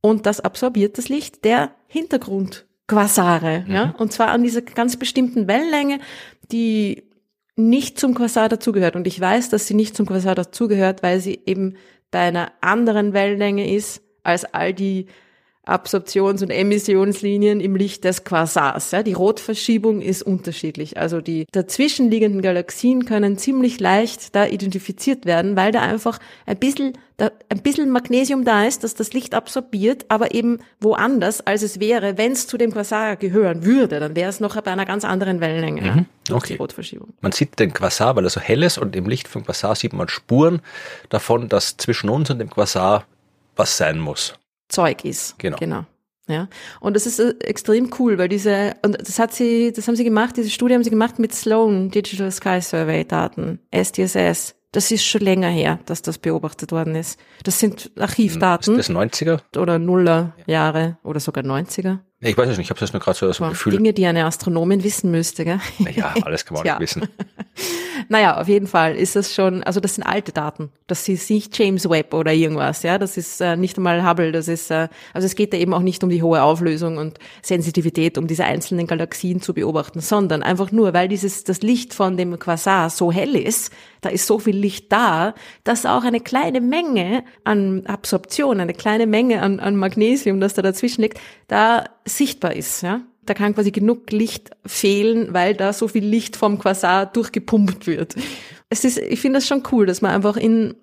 und 0.00 0.26
das 0.26 0.40
absorbiert 0.40 0.98
das 0.98 1.08
Licht 1.08 1.44
der 1.44 1.72
Hintergrundquasare, 1.86 3.64
mhm. 3.66 3.74
ja, 3.74 3.94
und 3.98 4.12
zwar 4.12 4.28
an 4.28 4.42
dieser 4.42 4.62
ganz 4.62 4.96
bestimmten 4.96 5.48
Wellenlänge, 5.48 6.00
die 6.50 7.04
nicht 7.56 7.98
zum 7.98 8.14
Quasar 8.14 8.48
dazugehört. 8.48 8.94
Und 8.94 9.06
ich 9.06 9.20
weiß, 9.20 9.50
dass 9.50 9.66
sie 9.66 9.74
nicht 9.74 9.96
zum 9.96 10.06
Quasar 10.06 10.34
dazugehört, 10.34 11.02
weil 11.02 11.20
sie 11.20 11.40
eben 11.44 11.74
bei 12.10 12.20
einer 12.20 12.52
anderen 12.60 13.12
Wellenlänge 13.12 13.74
ist 13.74 14.00
als 14.22 14.44
all 14.44 14.72
die 14.72 15.06
Absorptions- 15.68 16.42
und 16.42 16.50
Emissionslinien 16.50 17.60
im 17.60 17.76
Licht 17.76 18.04
des 18.04 18.24
Quasars. 18.24 18.90
Ja, 18.90 19.02
die 19.02 19.12
Rotverschiebung 19.12 20.00
ist 20.00 20.22
unterschiedlich. 20.22 20.96
Also 20.96 21.20
die 21.20 21.46
dazwischenliegenden 21.52 22.42
Galaxien 22.42 23.04
können 23.04 23.38
ziemlich 23.38 23.80
leicht 23.80 24.34
da 24.34 24.46
identifiziert 24.46 25.26
werden, 25.26 25.56
weil 25.56 25.72
da 25.72 25.80
einfach 25.82 26.18
ein 26.46 26.58
bisschen, 26.58 26.94
da 27.16 27.30
ein 27.48 27.62
bisschen 27.62 27.90
Magnesium 27.90 28.44
da 28.44 28.64
ist, 28.64 28.84
das 28.84 28.94
das 28.94 29.12
Licht 29.12 29.34
absorbiert, 29.34 30.06
aber 30.08 30.34
eben 30.34 30.58
woanders, 30.80 31.46
als 31.46 31.62
es 31.62 31.80
wäre, 31.80 32.18
wenn 32.18 32.32
es 32.32 32.46
zu 32.46 32.56
dem 32.56 32.72
Quasar 32.72 33.16
gehören 33.16 33.64
würde. 33.64 34.00
Dann 34.00 34.16
wäre 34.16 34.30
es 34.30 34.40
noch 34.40 34.60
bei 34.60 34.70
einer 34.70 34.86
ganz 34.86 35.04
anderen 35.04 35.40
Wellenlänge. 35.40 35.82
Mhm. 35.82 36.06
Okay. 36.34 36.54
Die 36.54 36.58
Rotverschiebung. 36.58 37.12
Man 37.20 37.32
sieht 37.32 37.58
den 37.58 37.72
Quasar, 37.72 38.16
weil 38.16 38.24
er 38.24 38.30
so 38.30 38.40
hell 38.40 38.62
ist 38.62 38.78
und 38.78 38.96
im 38.96 39.06
Licht 39.06 39.28
vom 39.28 39.44
Quasar 39.44 39.74
sieht 39.74 39.92
man 39.92 40.08
Spuren 40.08 40.60
davon, 41.08 41.48
dass 41.48 41.76
zwischen 41.76 42.08
uns 42.10 42.30
und 42.30 42.38
dem 42.38 42.50
Quasar 42.50 43.04
was 43.56 43.76
sein 43.76 43.98
muss. 43.98 44.34
Zeug 44.68 45.04
ist. 45.04 45.38
Genau. 45.38 45.56
genau. 45.58 45.84
Ja. 46.28 46.48
Und 46.80 46.94
das 46.94 47.06
ist 47.06 47.18
äh, 47.18 47.34
extrem 47.40 47.90
cool, 47.98 48.18
weil 48.18 48.28
diese, 48.28 48.76
und 48.84 49.00
das 49.00 49.18
hat 49.18 49.32
sie, 49.32 49.72
das 49.72 49.88
haben 49.88 49.96
sie 49.96 50.04
gemacht, 50.04 50.36
diese 50.36 50.50
Studie 50.50 50.74
haben 50.74 50.84
sie 50.84 50.90
gemacht 50.90 51.18
mit 51.18 51.34
Sloan 51.34 51.90
Digital 51.90 52.30
Sky 52.30 52.60
Survey 52.60 53.04
Daten, 53.04 53.60
SDSS. 53.70 54.54
das 54.72 54.90
ist 54.90 55.04
schon 55.04 55.22
länger 55.22 55.48
her, 55.48 55.78
dass 55.86 56.02
das 56.02 56.18
beobachtet 56.18 56.70
worden 56.70 56.94
ist. 56.94 57.18
Das 57.44 57.58
sind 57.58 57.90
Archivdaten. 57.98 58.78
Ist 58.78 58.90
das 58.90 58.96
90er? 58.96 59.40
Oder 59.56 59.78
Nuller 59.78 60.34
Jahre 60.46 60.98
oder 61.02 61.18
sogar 61.18 61.44
90er. 61.44 62.00
Ich 62.20 62.36
weiß 62.36 62.48
es 62.48 62.58
nicht, 62.58 62.66
ich 62.66 62.70
habe 62.70 62.80
das 62.80 62.92
nur 62.92 63.00
gerade 63.00 63.16
so 63.16 63.28
aus 63.28 63.36
dem 63.36 63.50
Gefühl. 63.50 63.76
Dinge, 63.76 63.92
die 63.92 64.04
eine 64.04 64.24
Astronomin 64.24 64.82
wissen 64.82 65.12
müsste, 65.12 65.44
gell? 65.44 65.60
Naja, 65.78 66.14
alles 66.22 66.44
kann 66.44 66.54
man 66.56 66.68
auch 66.68 66.78
nicht 66.80 66.96
wissen. 66.96 67.08
naja, 68.08 68.40
auf 68.40 68.48
jeden 68.48 68.66
Fall 68.66 68.96
ist 68.96 69.14
das 69.14 69.32
schon, 69.32 69.62
also 69.62 69.78
das 69.78 69.94
sind 69.94 70.02
alte 70.02 70.32
Daten. 70.32 70.70
Das 70.88 71.08
ist 71.08 71.30
nicht 71.30 71.56
James 71.56 71.88
Webb 71.88 72.14
oder 72.14 72.32
irgendwas, 72.32 72.82
ja. 72.82 72.98
Das 72.98 73.16
ist 73.16 73.40
äh, 73.40 73.56
nicht 73.56 73.76
einmal 73.76 74.04
Hubble, 74.04 74.32
das 74.32 74.48
ist, 74.48 74.68
äh, 74.72 74.88
also 75.14 75.26
es 75.26 75.36
geht 75.36 75.52
da 75.52 75.58
eben 75.58 75.72
auch 75.72 75.82
nicht 75.82 76.02
um 76.02 76.10
die 76.10 76.20
hohe 76.20 76.42
Auflösung 76.42 76.96
und 76.96 77.20
Sensitivität, 77.40 78.18
um 78.18 78.26
diese 78.26 78.44
einzelnen 78.44 78.88
Galaxien 78.88 79.40
zu 79.40 79.54
beobachten, 79.54 80.00
sondern 80.00 80.42
einfach 80.42 80.72
nur, 80.72 80.94
weil 80.94 81.06
dieses, 81.06 81.44
das 81.44 81.62
Licht 81.62 81.94
von 81.94 82.16
dem 82.16 82.36
Quasar 82.36 82.90
so 82.90 83.12
hell 83.12 83.36
ist, 83.36 83.72
da 84.00 84.08
ist 84.08 84.26
so 84.26 84.38
viel 84.38 84.56
Licht 84.56 84.92
da, 84.92 85.34
dass 85.64 85.86
auch 85.86 86.04
eine 86.04 86.20
kleine 86.20 86.60
Menge 86.60 87.24
an 87.44 87.86
Absorption, 87.86 88.60
eine 88.60 88.74
kleine 88.74 89.06
Menge 89.06 89.42
an, 89.42 89.60
an 89.60 89.76
Magnesium, 89.76 90.40
das 90.40 90.54
da 90.54 90.62
dazwischen 90.62 91.02
liegt, 91.02 91.20
da 91.48 91.84
sichtbar 92.08 92.54
ist, 92.54 92.82
ja. 92.82 93.02
Da 93.22 93.34
kann 93.34 93.54
quasi 93.54 93.70
genug 93.70 94.10
Licht 94.10 94.50
fehlen, 94.64 95.34
weil 95.34 95.54
da 95.54 95.74
so 95.74 95.86
viel 95.86 96.04
Licht 96.04 96.36
vom 96.36 96.58
Quasar 96.58 97.04
durchgepumpt 97.04 97.86
wird. 97.86 98.16
Es 98.70 98.84
ist, 98.84 98.98
ich 98.98 99.20
finde 99.20 99.38
das 99.38 99.46
schon 99.46 99.62
cool, 99.70 99.84
dass 99.86 100.00
man 100.00 100.12
einfach 100.12 100.36
in 100.36 100.74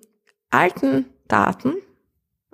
alten 0.50 1.06
Daten, 1.26 1.74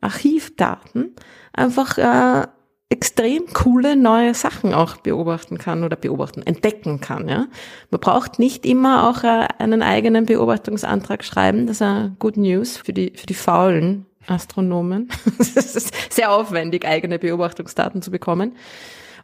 Archivdaten, 0.01 1.15
einfach 1.53 1.99
äh, 1.99 2.47
extrem 2.93 3.47
coole 3.55 3.97
neue 3.97 4.35
Sachen 4.35 4.75
auch 4.75 4.97
beobachten 4.99 5.57
kann 5.57 5.83
oder 5.83 5.97
beobachten, 5.97 6.43
entdecken 6.43 7.01
kann. 7.01 7.29
Ja? 7.29 7.49
Man 7.91 8.01
braucht 8.01 8.39
nicht 8.39 8.67
immer 8.67 9.09
auch 9.09 9.25
äh, 9.25 9.49
einen 9.59 9.83
eigenen 9.83 10.27
Beobachtungsantrag 10.27 11.25
schreiben. 11.25 11.67
Das 11.67 11.77
ist 11.77 11.83
eine 11.83 12.15
Good 12.19 12.37
News 12.37 12.77
für 12.77 12.93
die, 12.93 13.13
für 13.17 13.27
die 13.27 13.35
faulen 13.35 14.07
Astronomen. 14.27 15.09
es 15.39 15.57
ist 15.57 16.13
sehr 16.13 16.33
aufwendig, 16.33 16.87
eigene 16.87 17.19
Beobachtungsdaten 17.19 18.03
zu 18.03 18.11
bekommen. 18.11 18.57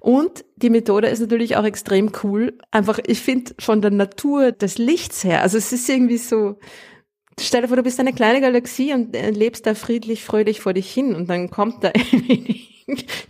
Und 0.01 0.45
die 0.57 0.71
Methode 0.71 1.09
ist 1.09 1.21
natürlich 1.21 1.57
auch 1.57 1.65
extrem 1.65 2.13
cool. 2.23 2.57
Einfach, 2.71 2.99
ich 3.07 3.21
finde 3.21 3.55
von 3.59 3.83
der 3.83 3.91
Natur 3.91 4.53
des 4.53 4.79
Lichts 4.79 5.25
her, 5.25 5.43
also 5.43 5.59
es 5.59 5.73
ist 5.73 5.89
irgendwie 5.89 6.19
so, 6.19 6.59
stell 7.41 7.63
dir 7.63 7.69
vor, 7.69 7.77
du 7.77 7.83
bist 7.83 7.99
eine 7.99 8.13
kleine 8.13 8.41
Galaxie 8.41 8.95
und 8.95 9.15
äh, 9.17 9.31
lebst 9.31 9.67
da 9.67 9.75
friedlich, 9.75 10.25
fröhlich 10.25 10.61
vor 10.61 10.73
dich 10.73 10.93
hin 10.93 11.15
und 11.15 11.29
dann 11.29 11.51
kommt 11.51 11.83
da 11.83 11.91
irgendwie 12.13 12.69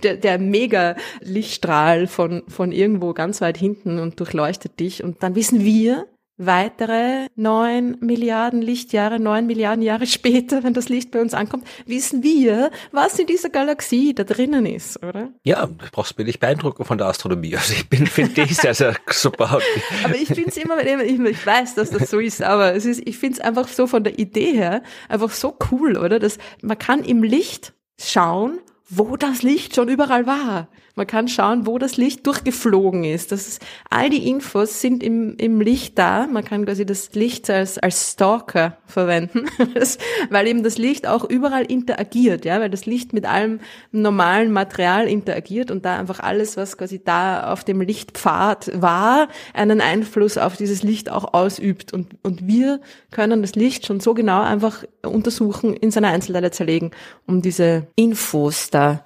der, 0.03 0.16
der 0.16 0.39
mega 0.39 0.97
Lichtstrahl 1.21 2.07
von, 2.07 2.43
von 2.49 2.73
irgendwo 2.73 3.12
ganz 3.12 3.41
weit 3.41 3.59
hinten 3.59 3.99
und 3.99 4.21
durchleuchtet 4.21 4.79
dich. 4.79 5.03
Und 5.03 5.23
dann 5.23 5.35
wissen 5.35 5.64
wir, 5.64 6.07
weitere 6.39 7.26
neun 7.34 7.97
Milliarden 8.01 8.62
Lichtjahre, 8.62 9.18
neun 9.18 9.47
Milliarden 9.47 9.82
Jahre 9.82 10.07
später, 10.18 10.62
wenn 10.64 10.72
das 10.72 10.89
Licht 10.89 11.11
bei 11.11 11.20
uns 11.20 11.34
ankommt, 11.34 11.66
wissen 11.84 12.22
wir, 12.22 12.70
was 12.93 13.18
in 13.18 13.26
dieser 13.26 13.51
Galaxie 13.51 14.14
da 14.14 14.24
drinnen 14.24 14.64
ist, 14.64 15.03
oder? 15.03 15.30
Ja, 15.43 15.66
du 15.66 15.74
brauchst 15.93 16.16
mir 16.16 16.24
nicht 16.24 16.41
beeindrucken 16.41 16.84
von 16.84 16.97
der 16.97 17.09
Astronomie. 17.09 17.57
Also 17.57 17.74
ich 17.74 17.89
bin, 17.89 18.07
finde 18.07 18.43
ich 18.43 18.57
sehr, 18.57 18.74
sehr 18.74 18.95
super. 19.11 19.61
aber 20.05 20.14
ich 20.14 20.28
finde 20.28 20.49
es 20.49 20.57
immer, 20.57 20.80
ich, 20.80 21.18
ich 21.18 21.47
weiß, 21.47 21.74
dass 21.74 21.91
das 21.91 22.11
so 22.11 22.20
ist, 22.20 22.43
aber 22.43 22.74
es 22.74 22.86
ist, 22.86 23.03
ich 23.05 23.18
finde 23.18 23.39
es 23.39 23.41
einfach 23.41 23.68
so 23.68 23.86
von 23.86 24.05
der 24.05 24.18
Idee 24.18 24.53
her 24.53 24.82
einfach 25.09 25.30
so 25.30 25.57
cool, 25.70 25.99
oder? 25.99 26.18
Dass 26.18 26.39
man 26.62 26.78
kann 26.78 27.03
im 27.05 27.22
Licht 27.22 27.74
schauen, 28.01 28.61
wo 28.89 29.16
das 29.16 29.43
Licht 29.43 29.74
schon 29.74 29.89
überall 29.89 30.26
war. 30.26 30.68
Man 30.99 31.07
kann 31.07 31.29
schauen, 31.29 31.65
wo 31.65 31.79
das 31.79 31.97
Licht 31.97 32.27
durchgeflogen 32.27 33.05
ist. 33.05 33.31
Das 33.31 33.47
ist 33.47 33.63
all 33.89 34.11
die 34.11 34.29
Infos 34.29 34.81
sind 34.81 35.05
im, 35.05 35.37
im 35.37 35.61
Licht 35.61 35.97
da. 35.97 36.27
Man 36.27 36.45
kann 36.45 36.65
quasi 36.65 36.85
das 36.85 37.15
Licht 37.15 37.49
als, 37.49 37.79
als 37.79 38.15
Stalker 38.15 38.79
verwenden, 38.85 39.45
weil 40.31 40.49
eben 40.49 40.65
das 40.65 40.77
Licht 40.77 41.07
auch 41.07 41.23
überall 41.23 41.65
interagiert, 41.67 42.45
ja, 42.45 42.59
weil 42.59 42.69
das 42.69 42.85
Licht 42.85 43.13
mit 43.13 43.27
allem 43.27 43.61
normalen 43.93 44.51
Material 44.51 45.07
interagiert 45.07 45.71
und 45.71 45.85
da 45.85 45.97
einfach 45.97 46.19
alles, 46.19 46.57
was 46.57 46.77
quasi 46.77 47.01
da 47.03 47.53
auf 47.53 47.63
dem 47.63 47.81
Lichtpfad 47.81 48.73
war, 48.83 49.29
einen 49.55 49.81
Einfluss 49.81 50.37
auf 50.37 50.57
dieses 50.57 50.83
Licht 50.83 51.13
auch 51.13 51.33
ausübt. 51.33 51.93
Und, 51.93 52.17
und 52.25 52.49
wir 52.49 52.81
können 53.13 53.41
das 53.43 53.55
Licht 53.55 53.87
schon 53.87 54.01
so 54.01 54.15
genau 54.15 54.43
einfach 54.43 54.83
untersuchen, 55.07 55.75
in 55.75 55.93
seine 55.93 56.09
Einzelteile 56.09 56.51
zerlegen, 56.51 56.91
um 57.25 57.41
diese 57.41 57.87
Infos 57.95 58.71
da 58.71 59.05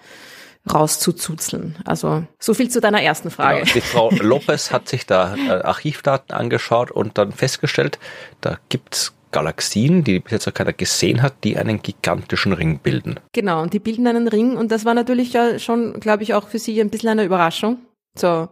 rauszuzuzeln. 0.71 1.77
Also 1.85 2.25
so 2.39 2.55
viel 2.55 2.69
zu 2.69 2.81
deiner 2.81 3.03
ersten 3.03 3.31
Frage. 3.31 3.63
Genau, 3.63 3.73
die 3.75 3.81
Frau 3.81 4.11
Lopez 4.21 4.71
hat 4.71 4.89
sich 4.89 5.07
da 5.07 5.35
äh, 5.35 5.63
Archivdaten 5.63 6.35
angeschaut 6.35 6.91
und 6.91 7.19
dann 7.19 7.33
festgestellt, 7.33 7.99
da 8.41 8.59
gibt's 8.69 9.15
Galaxien, 9.33 10.05
die 10.05 10.21
bis 10.21 10.33
jetzt 10.33 10.47
noch 10.47 10.55
keiner 10.55 10.73
gesehen 10.73 11.23
hat, 11.23 11.35
die 11.43 11.57
einen 11.57 11.83
gigantischen 11.83 12.53
Ring 12.53 12.79
bilden. 12.79 13.19
Genau, 13.33 13.63
und 13.63 13.73
die 13.73 13.79
bilden 13.79 14.07
einen 14.07 14.29
Ring 14.29 14.57
und 14.57 14.71
das 14.71 14.85
war 14.85 14.95
natürlich 14.95 15.33
ja 15.33 15.59
schon, 15.59 15.99
glaube 16.01 16.23
ich, 16.23 16.35
auch 16.35 16.49
für 16.49 16.59
sie 16.59 16.81
ein 16.81 16.91
bisschen 16.91 17.09
eine 17.09 17.25
Überraschung. 17.25 17.79
So, 18.15 18.49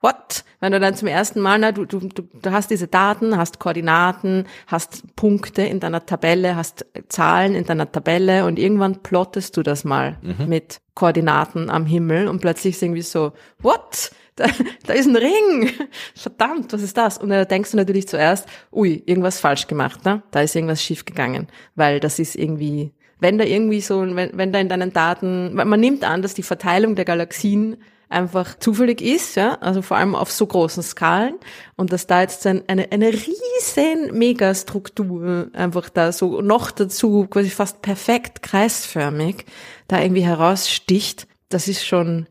what? 0.00 0.44
Wenn 0.60 0.72
du 0.72 0.80
dann 0.80 0.94
zum 0.94 1.08
ersten 1.08 1.40
Mal, 1.40 1.58
na, 1.58 1.72
du, 1.72 1.84
du, 1.84 2.00
du, 2.08 2.50
hast 2.50 2.70
diese 2.70 2.88
Daten, 2.88 3.36
hast 3.36 3.58
Koordinaten, 3.58 4.44
hast 4.66 5.16
Punkte 5.16 5.62
in 5.62 5.80
deiner 5.80 6.06
Tabelle, 6.06 6.56
hast 6.56 6.86
Zahlen 7.08 7.54
in 7.54 7.64
deiner 7.64 7.90
Tabelle 7.90 8.44
und 8.44 8.58
irgendwann 8.58 9.02
plottest 9.02 9.56
du 9.56 9.62
das 9.62 9.84
mal 9.84 10.18
mhm. 10.22 10.48
mit 10.48 10.80
Koordinaten 10.94 11.70
am 11.70 11.86
Himmel 11.86 12.28
und 12.28 12.40
plötzlich 12.40 12.74
ist 12.74 12.82
irgendwie 12.82 13.02
so, 13.02 13.32
what? 13.60 14.10
Da, 14.36 14.44
da 14.86 14.92
ist 14.92 15.06
ein 15.06 15.16
Ring. 15.16 15.70
Verdammt, 16.14 16.72
was 16.74 16.82
ist 16.82 16.98
das? 16.98 17.16
Und 17.16 17.30
dann 17.30 17.48
denkst 17.48 17.70
du 17.70 17.78
natürlich 17.78 18.06
zuerst, 18.06 18.46
ui, 18.70 19.02
irgendwas 19.06 19.40
falsch 19.40 19.66
gemacht, 19.66 20.04
ne? 20.04 20.22
Da 20.30 20.42
ist 20.42 20.54
irgendwas 20.54 20.82
schief 20.82 21.06
gegangen, 21.06 21.46
weil 21.74 22.00
das 22.00 22.18
ist 22.18 22.36
irgendwie, 22.36 22.92
wenn 23.18 23.38
da 23.38 23.44
irgendwie 23.44 23.80
so, 23.80 24.02
wenn, 24.14 24.36
wenn 24.36 24.52
da 24.52 24.58
in 24.58 24.68
deinen 24.68 24.92
Daten, 24.92 25.54
man 25.54 25.80
nimmt 25.80 26.04
an, 26.04 26.20
dass 26.20 26.34
die 26.34 26.42
Verteilung 26.42 26.96
der 26.96 27.06
Galaxien 27.06 27.78
einfach 28.08 28.58
zufällig 28.58 29.02
ist, 29.02 29.34
ja, 29.34 29.54
also 29.54 29.82
vor 29.82 29.96
allem 29.96 30.14
auf 30.14 30.30
so 30.30 30.46
großen 30.46 30.82
Skalen 30.82 31.34
und 31.76 31.92
dass 31.92 32.06
da 32.06 32.20
jetzt 32.20 32.46
ein, 32.46 32.62
eine, 32.68 32.92
eine 32.92 33.12
riesen 33.12 34.16
Megastruktur 34.16 35.50
einfach 35.52 35.88
da 35.88 36.12
so 36.12 36.40
noch 36.40 36.70
dazu 36.70 37.26
quasi 37.28 37.50
fast 37.50 37.82
perfekt 37.82 38.42
kreisförmig 38.42 39.44
da 39.88 40.00
irgendwie 40.00 40.24
heraussticht, 40.24 41.26
das 41.48 41.66
ist 41.66 41.84
schon 41.84 42.26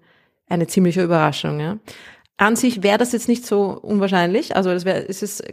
eine 0.48 0.68
ziemliche 0.68 1.04
Überraschung, 1.04 1.60
ja. 1.60 1.78
An 2.38 2.56
sich 2.58 2.84
wäre 2.84 2.98
das 2.98 3.14
jetzt 3.14 3.30
nicht 3.30 3.46
so 3.46 3.80
unwahrscheinlich, 3.82 4.56
also 4.56 4.70
das 4.70 4.86
wäre, 4.86 5.08
es 5.08 5.22
ist 5.22 5.44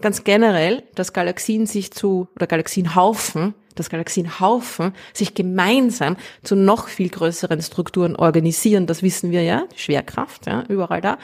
ganz 0.00 0.24
generell, 0.24 0.82
dass 0.94 1.12
Galaxien 1.12 1.66
sich 1.66 1.90
zu, 1.92 2.28
oder 2.36 2.46
Galaxienhaufen 2.46 3.54
dass 3.78 3.90
Galaxienhaufen 3.90 4.92
sich 5.12 5.34
gemeinsam 5.34 6.16
zu 6.42 6.56
noch 6.56 6.88
viel 6.88 7.08
größeren 7.08 7.62
Strukturen 7.62 8.16
organisieren. 8.16 8.86
Das 8.86 9.02
wissen 9.02 9.30
wir 9.30 9.42
ja, 9.42 9.64
Schwerkraft, 9.76 10.46
ja, 10.46 10.64
überall 10.68 11.00
da, 11.00 11.18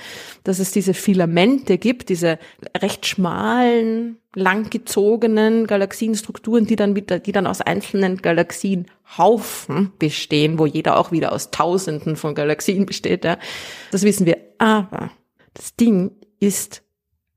dass 0.44 0.58
es 0.58 0.70
diese 0.70 0.94
Filamente 0.94 1.78
gibt, 1.78 2.08
diese 2.08 2.38
recht 2.80 3.06
schmalen, 3.06 4.18
langgezogenen 4.34 5.66
Galaxienstrukturen, 5.66 6.66
die 6.66 6.76
dann 6.76 6.96
wieder, 6.96 7.18
die 7.18 7.32
dann 7.32 7.46
aus 7.46 7.60
einzelnen 7.60 8.18
Galaxienhaufen 8.18 9.92
bestehen, 9.98 10.58
wo 10.58 10.66
jeder 10.66 10.96
auch 10.96 11.12
wieder 11.12 11.32
aus 11.32 11.50
Tausenden 11.50 12.16
von 12.16 12.34
Galaxien 12.34 12.86
besteht. 12.86 13.24
Ja. 13.24 13.38
Das 13.90 14.02
wissen 14.02 14.26
wir. 14.26 14.38
Aber 14.58 15.10
das 15.54 15.76
Ding 15.76 16.12
ist 16.40 16.83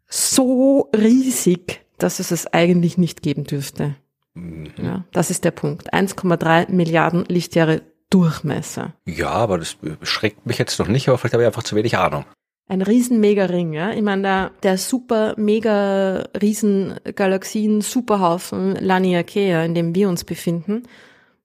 so 0.08 0.90
riesig, 0.96 1.82
dass 1.98 2.20
es 2.20 2.32
es 2.32 2.52
eigentlich 2.54 2.98
nicht 2.98 3.22
geben 3.22 3.44
dürfte. 3.44 3.96
Mhm. 4.34 4.72
Ja, 4.82 5.04
das 5.12 5.30
ist 5.30 5.44
der 5.44 5.52
Punkt. 5.52 5.94
1,3 5.94 6.72
Milliarden 6.72 7.26
Lichtjahre 7.28 7.82
Durchmesser. 8.10 8.94
Ja, 9.06 9.32
aber 9.32 9.58
das 9.58 9.78
schreckt 10.02 10.46
mich 10.46 10.58
jetzt 10.58 10.80
noch 10.80 10.88
nicht, 10.88 11.10
aber 11.10 11.18
vielleicht 11.18 11.34
habe 11.34 11.44
ich 11.44 11.48
einfach 11.48 11.64
zu 11.64 11.76
wenig 11.76 11.98
Ahnung. 11.98 12.24
Ein 12.70 12.82
riesen 12.82 13.20
Mega-Ring, 13.20 13.74
ja. 13.74 13.92
Ich 13.92 14.02
meine, 14.02 14.22
der, 14.22 14.52
der 14.64 14.78
super 14.78 15.34
mega 15.38 16.26
riesen 16.42 16.96
Galaxien 17.16 17.82
Superhaufen 17.82 18.76
Laniakea, 18.76 19.64
in 19.64 19.74
dem 19.74 19.96
wir 19.96 20.10
uns 20.10 20.24
befinden, 20.24 20.84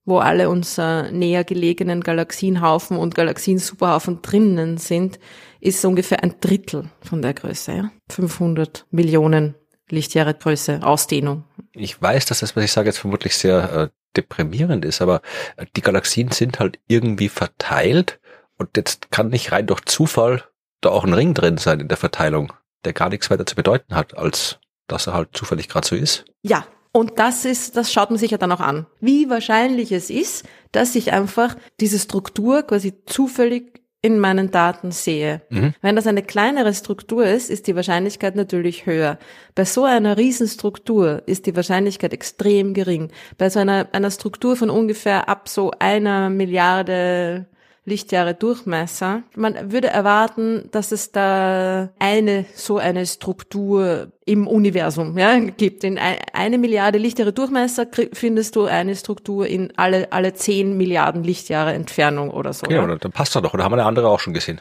wo 0.04 0.18
alle 0.18 0.48
unsere 0.48 1.10
näher 1.12 1.44
gelegenen 1.44 2.02
Galaxienhaufen 2.02 2.96
und 2.96 3.14
Galaxien-Superhaufen 3.14 4.20
drinnen 4.22 4.78
sind, 4.78 5.18
ist 5.60 5.84
ungefähr 5.84 6.22
ein 6.22 6.34
Drittel 6.40 6.90
von 7.00 7.22
der 7.22 7.34
Größe, 7.34 7.72
ja. 7.72 7.90
500 8.10 8.86
Millionen 8.90 9.54
Lichtjahre 9.88 10.34
Größe, 10.34 10.80
Ausdehnung. 10.82 11.44
Ich 11.72 12.00
weiß, 12.00 12.26
dass 12.26 12.40
das, 12.40 12.56
was 12.56 12.64
ich 12.64 12.72
sage, 12.72 12.88
jetzt 12.88 12.98
vermutlich 12.98 13.36
sehr 13.36 13.72
äh, 13.72 13.88
deprimierend 14.16 14.84
ist, 14.84 15.02
aber 15.02 15.22
äh, 15.56 15.66
die 15.76 15.82
Galaxien 15.82 16.30
sind 16.30 16.58
halt 16.58 16.78
irgendwie 16.88 17.28
verteilt 17.28 18.20
und 18.56 18.76
jetzt 18.76 19.10
kann 19.10 19.28
nicht 19.28 19.52
rein 19.52 19.66
durch 19.66 19.84
Zufall 19.84 20.44
da 20.80 20.90
auch 20.90 21.04
ein 21.04 21.14
Ring 21.14 21.34
drin 21.34 21.58
sein 21.58 21.80
in 21.80 21.88
der 21.88 21.96
Verteilung, 21.96 22.52
der 22.84 22.92
gar 22.92 23.08
nichts 23.08 23.30
weiter 23.30 23.46
zu 23.46 23.54
bedeuten 23.54 23.94
hat, 23.94 24.16
als 24.16 24.58
dass 24.88 25.06
er 25.06 25.14
halt 25.14 25.28
zufällig 25.32 25.68
gerade 25.68 25.86
so 25.86 25.94
ist. 25.94 26.24
Ja, 26.42 26.66
und 26.92 27.18
das 27.18 27.44
ist, 27.44 27.76
das 27.76 27.92
schaut 27.92 28.10
man 28.10 28.18
sich 28.18 28.30
ja 28.30 28.38
dann 28.38 28.52
auch 28.52 28.60
an. 28.60 28.86
Wie 29.00 29.30
wahrscheinlich 29.30 29.92
es 29.92 30.10
ist, 30.10 30.44
dass 30.72 30.92
sich 30.92 31.12
einfach 31.12 31.56
diese 31.80 31.98
Struktur 31.98 32.62
quasi 32.62 32.92
zufällig 33.06 33.82
in 34.02 34.18
meinen 34.18 34.50
Daten 34.50 34.90
sehe. 34.90 35.42
Mhm. 35.48 35.74
Wenn 35.80 35.94
das 35.94 36.08
eine 36.08 36.22
kleinere 36.24 36.74
Struktur 36.74 37.24
ist, 37.24 37.50
ist 37.50 37.68
die 37.68 37.76
Wahrscheinlichkeit 37.76 38.34
natürlich 38.34 38.84
höher. 38.84 39.16
Bei 39.54 39.64
so 39.64 39.84
einer 39.84 40.18
Riesenstruktur 40.18 41.22
ist 41.26 41.46
die 41.46 41.54
Wahrscheinlichkeit 41.54 42.12
extrem 42.12 42.74
gering. 42.74 43.12
Bei 43.38 43.48
so 43.48 43.60
einer, 43.60 43.88
einer 43.92 44.10
Struktur 44.10 44.56
von 44.56 44.70
ungefähr 44.70 45.28
ab 45.28 45.48
so 45.48 45.70
einer 45.78 46.30
Milliarde 46.30 47.46
Lichtjahre 47.84 48.34
Durchmesser. 48.34 49.24
Man 49.34 49.72
würde 49.72 49.88
erwarten, 49.88 50.68
dass 50.70 50.92
es 50.92 51.10
da 51.10 51.90
eine 51.98 52.44
so 52.54 52.78
eine 52.78 53.06
Struktur 53.06 54.12
im 54.24 54.46
Universum 54.46 55.18
ja, 55.18 55.36
gibt. 55.38 55.82
In 55.82 55.98
eine 55.98 56.58
Milliarde 56.58 56.98
Lichtjahre 56.98 57.32
Durchmesser 57.32 57.88
findest 58.12 58.54
du 58.54 58.66
eine 58.66 58.94
Struktur 58.94 59.48
in 59.48 59.72
alle, 59.76 60.12
alle 60.12 60.32
zehn 60.34 60.76
Milliarden 60.76 61.24
Lichtjahre 61.24 61.72
Entfernung 61.72 62.30
oder 62.30 62.52
so. 62.52 62.66
Ja, 62.70 62.86
dann 62.86 63.12
passt 63.12 63.34
das 63.34 63.42
doch. 63.42 63.52
Oder 63.52 63.64
haben 63.64 63.72
wir 63.72 63.78
eine 63.78 63.86
andere 63.86 64.08
auch 64.08 64.20
schon 64.20 64.34
gesehen? 64.34 64.60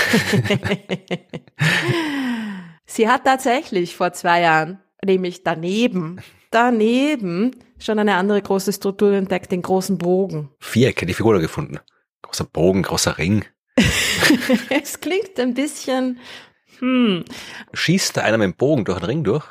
Sie 2.86 3.08
hat 3.08 3.24
tatsächlich 3.24 3.96
vor 3.96 4.14
zwei 4.14 4.42
Jahren, 4.42 4.80
nämlich 5.06 5.44
daneben, 5.44 6.22
daneben 6.50 7.52
schon 7.80 8.00
eine 8.00 8.16
andere 8.16 8.42
große 8.42 8.74
Struktur 8.74 9.14
entdeckt, 9.14 9.52
den 9.52 9.62
großen 9.62 9.98
Bogen. 9.98 10.50
Vierecke, 10.60 11.06
die 11.06 11.14
Figur 11.14 11.40
gefunden. 11.40 11.80
Großer 12.22 12.46
Bogen, 12.46 12.84
großer 12.84 13.18
Ring. 13.18 13.46
es 14.70 15.00
klingt 15.00 15.40
ein 15.40 15.54
bisschen, 15.54 16.20
hm. 16.80 17.24
Schießt 17.74 18.18
da 18.18 18.22
einer 18.22 18.38
mit 18.38 18.46
dem 18.46 18.56
Bogen 18.56 18.86
durch 18.86 19.00
den 19.00 19.06
Ring 19.06 19.24
durch? 19.24 19.46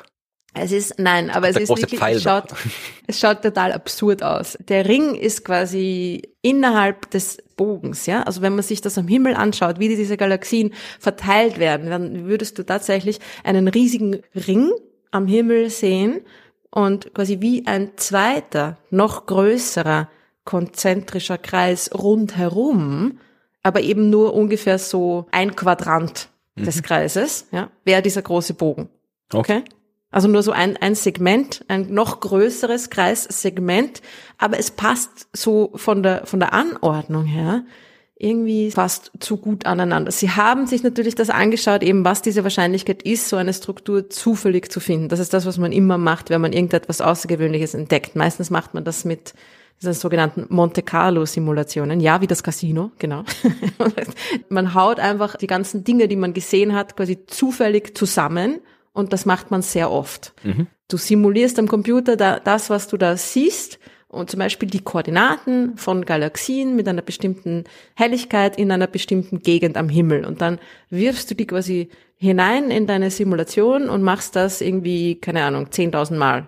Es 0.53 0.73
ist, 0.73 0.99
nein, 0.99 1.29
aber 1.29 1.47
es 1.47 1.55
ist 1.55 1.69
wirklich, 1.69 2.01
es 2.01 2.23
schaut, 2.23 2.53
es 3.07 3.19
schaut 3.19 3.41
total 3.41 3.71
absurd 3.71 4.21
aus. 4.21 4.57
Der 4.67 4.85
Ring 4.85 5.15
ist 5.15 5.45
quasi 5.45 6.23
innerhalb 6.41 7.09
des 7.11 7.37
Bogens, 7.55 8.05
ja. 8.05 8.23
Also 8.23 8.41
wenn 8.41 8.55
man 8.55 8.63
sich 8.63 8.81
das 8.81 8.97
am 8.97 9.07
Himmel 9.07 9.33
anschaut, 9.33 9.79
wie 9.79 9.87
diese 9.87 10.17
Galaxien 10.17 10.73
verteilt 10.99 11.57
werden, 11.57 11.89
dann 11.89 12.25
würdest 12.25 12.59
du 12.59 12.63
tatsächlich 12.63 13.19
einen 13.45 13.69
riesigen 13.69 14.21
Ring 14.35 14.71
am 15.11 15.25
Himmel 15.25 15.69
sehen 15.69 16.21
und 16.69 17.13
quasi 17.13 17.39
wie 17.39 17.65
ein 17.65 17.91
zweiter, 17.95 18.77
noch 18.89 19.27
größerer 19.27 20.09
konzentrischer 20.43 21.37
Kreis 21.37 21.91
rundherum, 21.93 23.19
aber 23.63 23.81
eben 23.81 24.09
nur 24.09 24.33
ungefähr 24.33 24.79
so 24.79 25.27
ein 25.31 25.55
Quadrant 25.55 26.29
mhm. 26.55 26.65
des 26.65 26.83
Kreises, 26.83 27.47
ja, 27.51 27.69
wäre 27.83 28.01
dieser 28.01 28.21
große 28.21 28.53
Bogen. 28.53 28.89
Okay? 29.33 29.63
Also 30.09 30.27
nur 30.27 30.43
so 30.43 30.51
ein, 30.51 30.75
ein 30.77 30.95
Segment, 30.95 31.63
ein 31.69 31.93
noch 31.93 32.19
größeres 32.19 32.89
Kreissegment, 32.89 34.01
aber 34.37 34.59
es 34.59 34.71
passt 34.71 35.27
so 35.31 35.71
von 35.75 36.03
der, 36.03 36.25
von 36.25 36.39
der 36.39 36.53
Anordnung 36.53 37.25
her 37.25 37.63
irgendwie 38.21 38.69
fast 38.69 39.11
zu 39.19 39.37
gut 39.37 39.65
aneinander. 39.65 40.11
Sie 40.11 40.29
haben 40.29 40.67
sich 40.67 40.83
natürlich 40.83 41.15
das 41.15 41.31
angeschaut, 41.31 41.81
eben 41.81 42.05
was 42.05 42.21
diese 42.21 42.43
Wahrscheinlichkeit 42.43 43.01
ist, 43.01 43.29
so 43.29 43.35
eine 43.35 43.53
Struktur 43.53 44.11
zufällig 44.11 44.71
zu 44.71 44.79
finden. 44.79 45.09
Das 45.09 45.19
ist 45.19 45.33
das, 45.33 45.47
was 45.47 45.57
man 45.57 45.71
immer 45.71 45.97
macht, 45.97 46.29
wenn 46.29 46.39
man 46.39 46.53
irgendetwas 46.53 47.01
Außergewöhnliches 47.01 47.73
entdeckt. 47.73 48.15
Meistens 48.15 48.51
macht 48.51 48.75
man 48.75 48.83
das 48.83 49.05
mit 49.05 49.33
diese 49.81 49.93
sogenannten 49.93 50.45
Monte 50.49 50.83
Carlo 50.83 51.25
Simulationen. 51.25 51.99
Ja, 51.99 52.21
wie 52.21 52.27
das 52.27 52.43
Casino, 52.43 52.91
genau. 52.99 53.23
man 54.49 54.73
haut 54.75 54.99
einfach 54.99 55.35
die 55.37 55.47
ganzen 55.47 55.83
Dinge, 55.83 56.07
die 56.07 56.15
man 56.15 56.33
gesehen 56.33 56.75
hat, 56.75 56.95
quasi 56.95 57.25
zufällig 57.25 57.97
zusammen 57.97 58.59
und 58.93 59.13
das 59.13 59.25
macht 59.25 59.49
man 59.49 59.61
sehr 59.61 59.91
oft. 59.91 60.33
Mhm. 60.43 60.67
Du 60.87 60.97
simulierst 60.97 61.57
am 61.57 61.67
Computer 61.67 62.15
da, 62.15 62.39
das, 62.39 62.69
was 62.69 62.87
du 62.87 62.97
da 62.97 63.17
siehst 63.17 63.79
und 64.07 64.29
zum 64.29 64.39
Beispiel 64.39 64.69
die 64.69 64.81
Koordinaten 64.81 65.77
von 65.77 66.05
Galaxien 66.05 66.75
mit 66.75 66.87
einer 66.87 67.01
bestimmten 67.01 67.63
Helligkeit 67.95 68.57
in 68.57 68.71
einer 68.71 68.87
bestimmten 68.87 69.39
Gegend 69.39 69.77
am 69.77 69.89
Himmel 69.89 70.25
und 70.25 70.41
dann 70.41 70.59
wirfst 70.89 71.31
du 71.31 71.35
die 71.35 71.47
quasi 71.47 71.89
hinein 72.17 72.69
in 72.69 72.85
deine 72.85 73.09
Simulation 73.09 73.89
und 73.89 74.03
machst 74.03 74.35
das 74.35 74.61
irgendwie, 74.61 75.15
keine 75.15 75.43
Ahnung, 75.43 75.67
10.000 75.67 76.17
Mal 76.17 76.47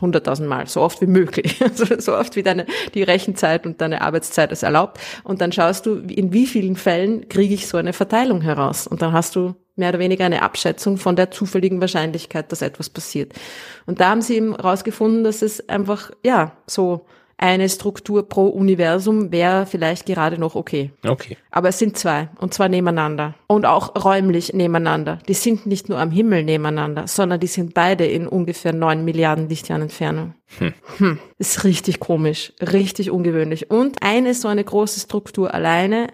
hunderttausend 0.00 0.48
Mal, 0.48 0.66
so 0.66 0.80
oft 0.82 1.00
wie 1.00 1.06
möglich, 1.06 1.62
also 1.62 1.86
so 1.98 2.16
oft 2.16 2.36
wie 2.36 2.42
deine 2.42 2.66
die 2.94 3.02
Rechenzeit 3.02 3.66
und 3.66 3.80
deine 3.80 4.02
Arbeitszeit 4.02 4.52
es 4.52 4.62
erlaubt. 4.62 4.98
Und 5.24 5.40
dann 5.40 5.52
schaust 5.52 5.86
du, 5.86 5.96
in 5.96 6.32
wie 6.32 6.46
vielen 6.46 6.76
Fällen 6.76 7.28
kriege 7.28 7.54
ich 7.54 7.66
so 7.66 7.76
eine 7.76 7.92
Verteilung 7.92 8.40
heraus. 8.40 8.86
Und 8.86 9.02
dann 9.02 9.12
hast 9.12 9.36
du 9.36 9.54
mehr 9.76 9.90
oder 9.90 9.98
weniger 9.98 10.24
eine 10.24 10.42
Abschätzung 10.42 10.96
von 10.96 11.16
der 11.16 11.30
zufälligen 11.30 11.80
Wahrscheinlichkeit, 11.80 12.50
dass 12.50 12.62
etwas 12.62 12.90
passiert. 12.90 13.32
Und 13.84 14.00
da 14.00 14.10
haben 14.10 14.22
sie 14.22 14.36
eben 14.36 14.56
herausgefunden, 14.56 15.24
dass 15.24 15.42
es 15.42 15.68
einfach 15.68 16.10
ja 16.24 16.52
so 16.66 17.06
eine 17.38 17.68
Struktur 17.68 18.26
pro 18.28 18.46
Universum 18.46 19.30
wäre 19.30 19.66
vielleicht 19.66 20.06
gerade 20.06 20.38
noch 20.38 20.54
okay. 20.54 20.90
Okay. 21.06 21.36
Aber 21.50 21.68
es 21.68 21.78
sind 21.78 21.98
zwei 21.98 22.28
und 22.40 22.54
zwar 22.54 22.68
nebeneinander 22.68 23.34
und 23.46 23.66
auch 23.66 24.04
räumlich 24.04 24.54
nebeneinander. 24.54 25.18
Die 25.28 25.34
sind 25.34 25.66
nicht 25.66 25.88
nur 25.90 25.98
am 25.98 26.10
Himmel 26.10 26.44
nebeneinander, 26.44 27.06
sondern 27.06 27.38
die 27.38 27.46
sind 27.46 27.74
beide 27.74 28.06
in 28.06 28.26
ungefähr 28.26 28.72
neun 28.72 29.04
Milliarden 29.04 29.48
Lichtjahren 29.48 29.82
Entfernung. 29.82 30.34
Hm. 30.58 30.72
Hm. 30.96 31.18
Ist 31.38 31.64
richtig 31.64 32.00
komisch, 32.00 32.54
richtig 32.60 33.10
ungewöhnlich. 33.10 33.70
Und 33.70 34.02
eine 34.02 34.32
so 34.32 34.48
eine 34.48 34.64
große 34.64 35.00
Struktur 35.00 35.52
alleine 35.52 36.06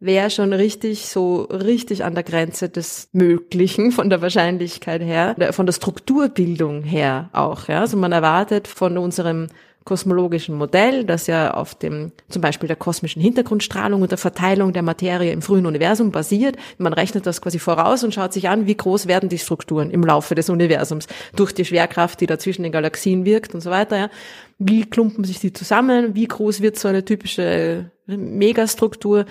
wäre 0.00 0.30
schon 0.30 0.52
richtig 0.52 1.08
so 1.08 1.42
richtig 1.42 2.04
an 2.04 2.14
der 2.14 2.22
Grenze 2.22 2.68
des 2.68 3.08
Möglichen 3.12 3.90
von 3.92 4.10
der 4.10 4.22
Wahrscheinlichkeit 4.22 5.02
her, 5.02 5.36
von 5.50 5.66
der 5.66 5.72
Strukturbildung 5.72 6.82
her 6.82 7.30
auch. 7.32 7.68
Ja, 7.68 7.80
also 7.80 7.96
man 7.96 8.12
erwartet 8.12 8.68
von 8.68 8.96
unserem 8.96 9.48
kosmologischen 9.88 10.54
Modell, 10.54 11.04
das 11.04 11.26
ja 11.28 11.54
auf 11.54 11.74
dem 11.74 12.12
zum 12.28 12.42
Beispiel 12.42 12.66
der 12.66 12.76
kosmischen 12.76 13.22
Hintergrundstrahlung 13.22 14.02
und 14.02 14.10
der 14.10 14.18
Verteilung 14.18 14.74
der 14.74 14.82
Materie 14.82 15.32
im 15.32 15.40
frühen 15.40 15.64
Universum 15.64 16.12
basiert. 16.12 16.56
Man 16.76 16.92
rechnet 16.92 17.24
das 17.24 17.40
quasi 17.40 17.58
voraus 17.58 18.04
und 18.04 18.12
schaut 18.12 18.34
sich 18.34 18.50
an, 18.50 18.66
wie 18.66 18.76
groß 18.76 19.06
werden 19.06 19.30
die 19.30 19.38
Strukturen 19.38 19.90
im 19.90 20.02
Laufe 20.02 20.34
des 20.34 20.50
Universums 20.50 21.06
durch 21.34 21.54
die 21.54 21.64
Schwerkraft, 21.64 22.20
die 22.20 22.26
da 22.26 22.38
zwischen 22.38 22.64
den 22.64 22.72
Galaxien 22.72 23.24
wirkt 23.24 23.54
und 23.54 23.62
so 23.62 23.70
weiter. 23.70 23.96
Ja. 23.96 24.10
Wie 24.58 24.84
klumpen 24.84 25.24
sich 25.24 25.40
die 25.40 25.54
zusammen? 25.54 26.14
Wie 26.14 26.28
groß 26.28 26.60
wird 26.60 26.78
so 26.78 26.88
eine 26.88 27.06
typische 27.06 27.90
Megastruktur? 28.04 29.24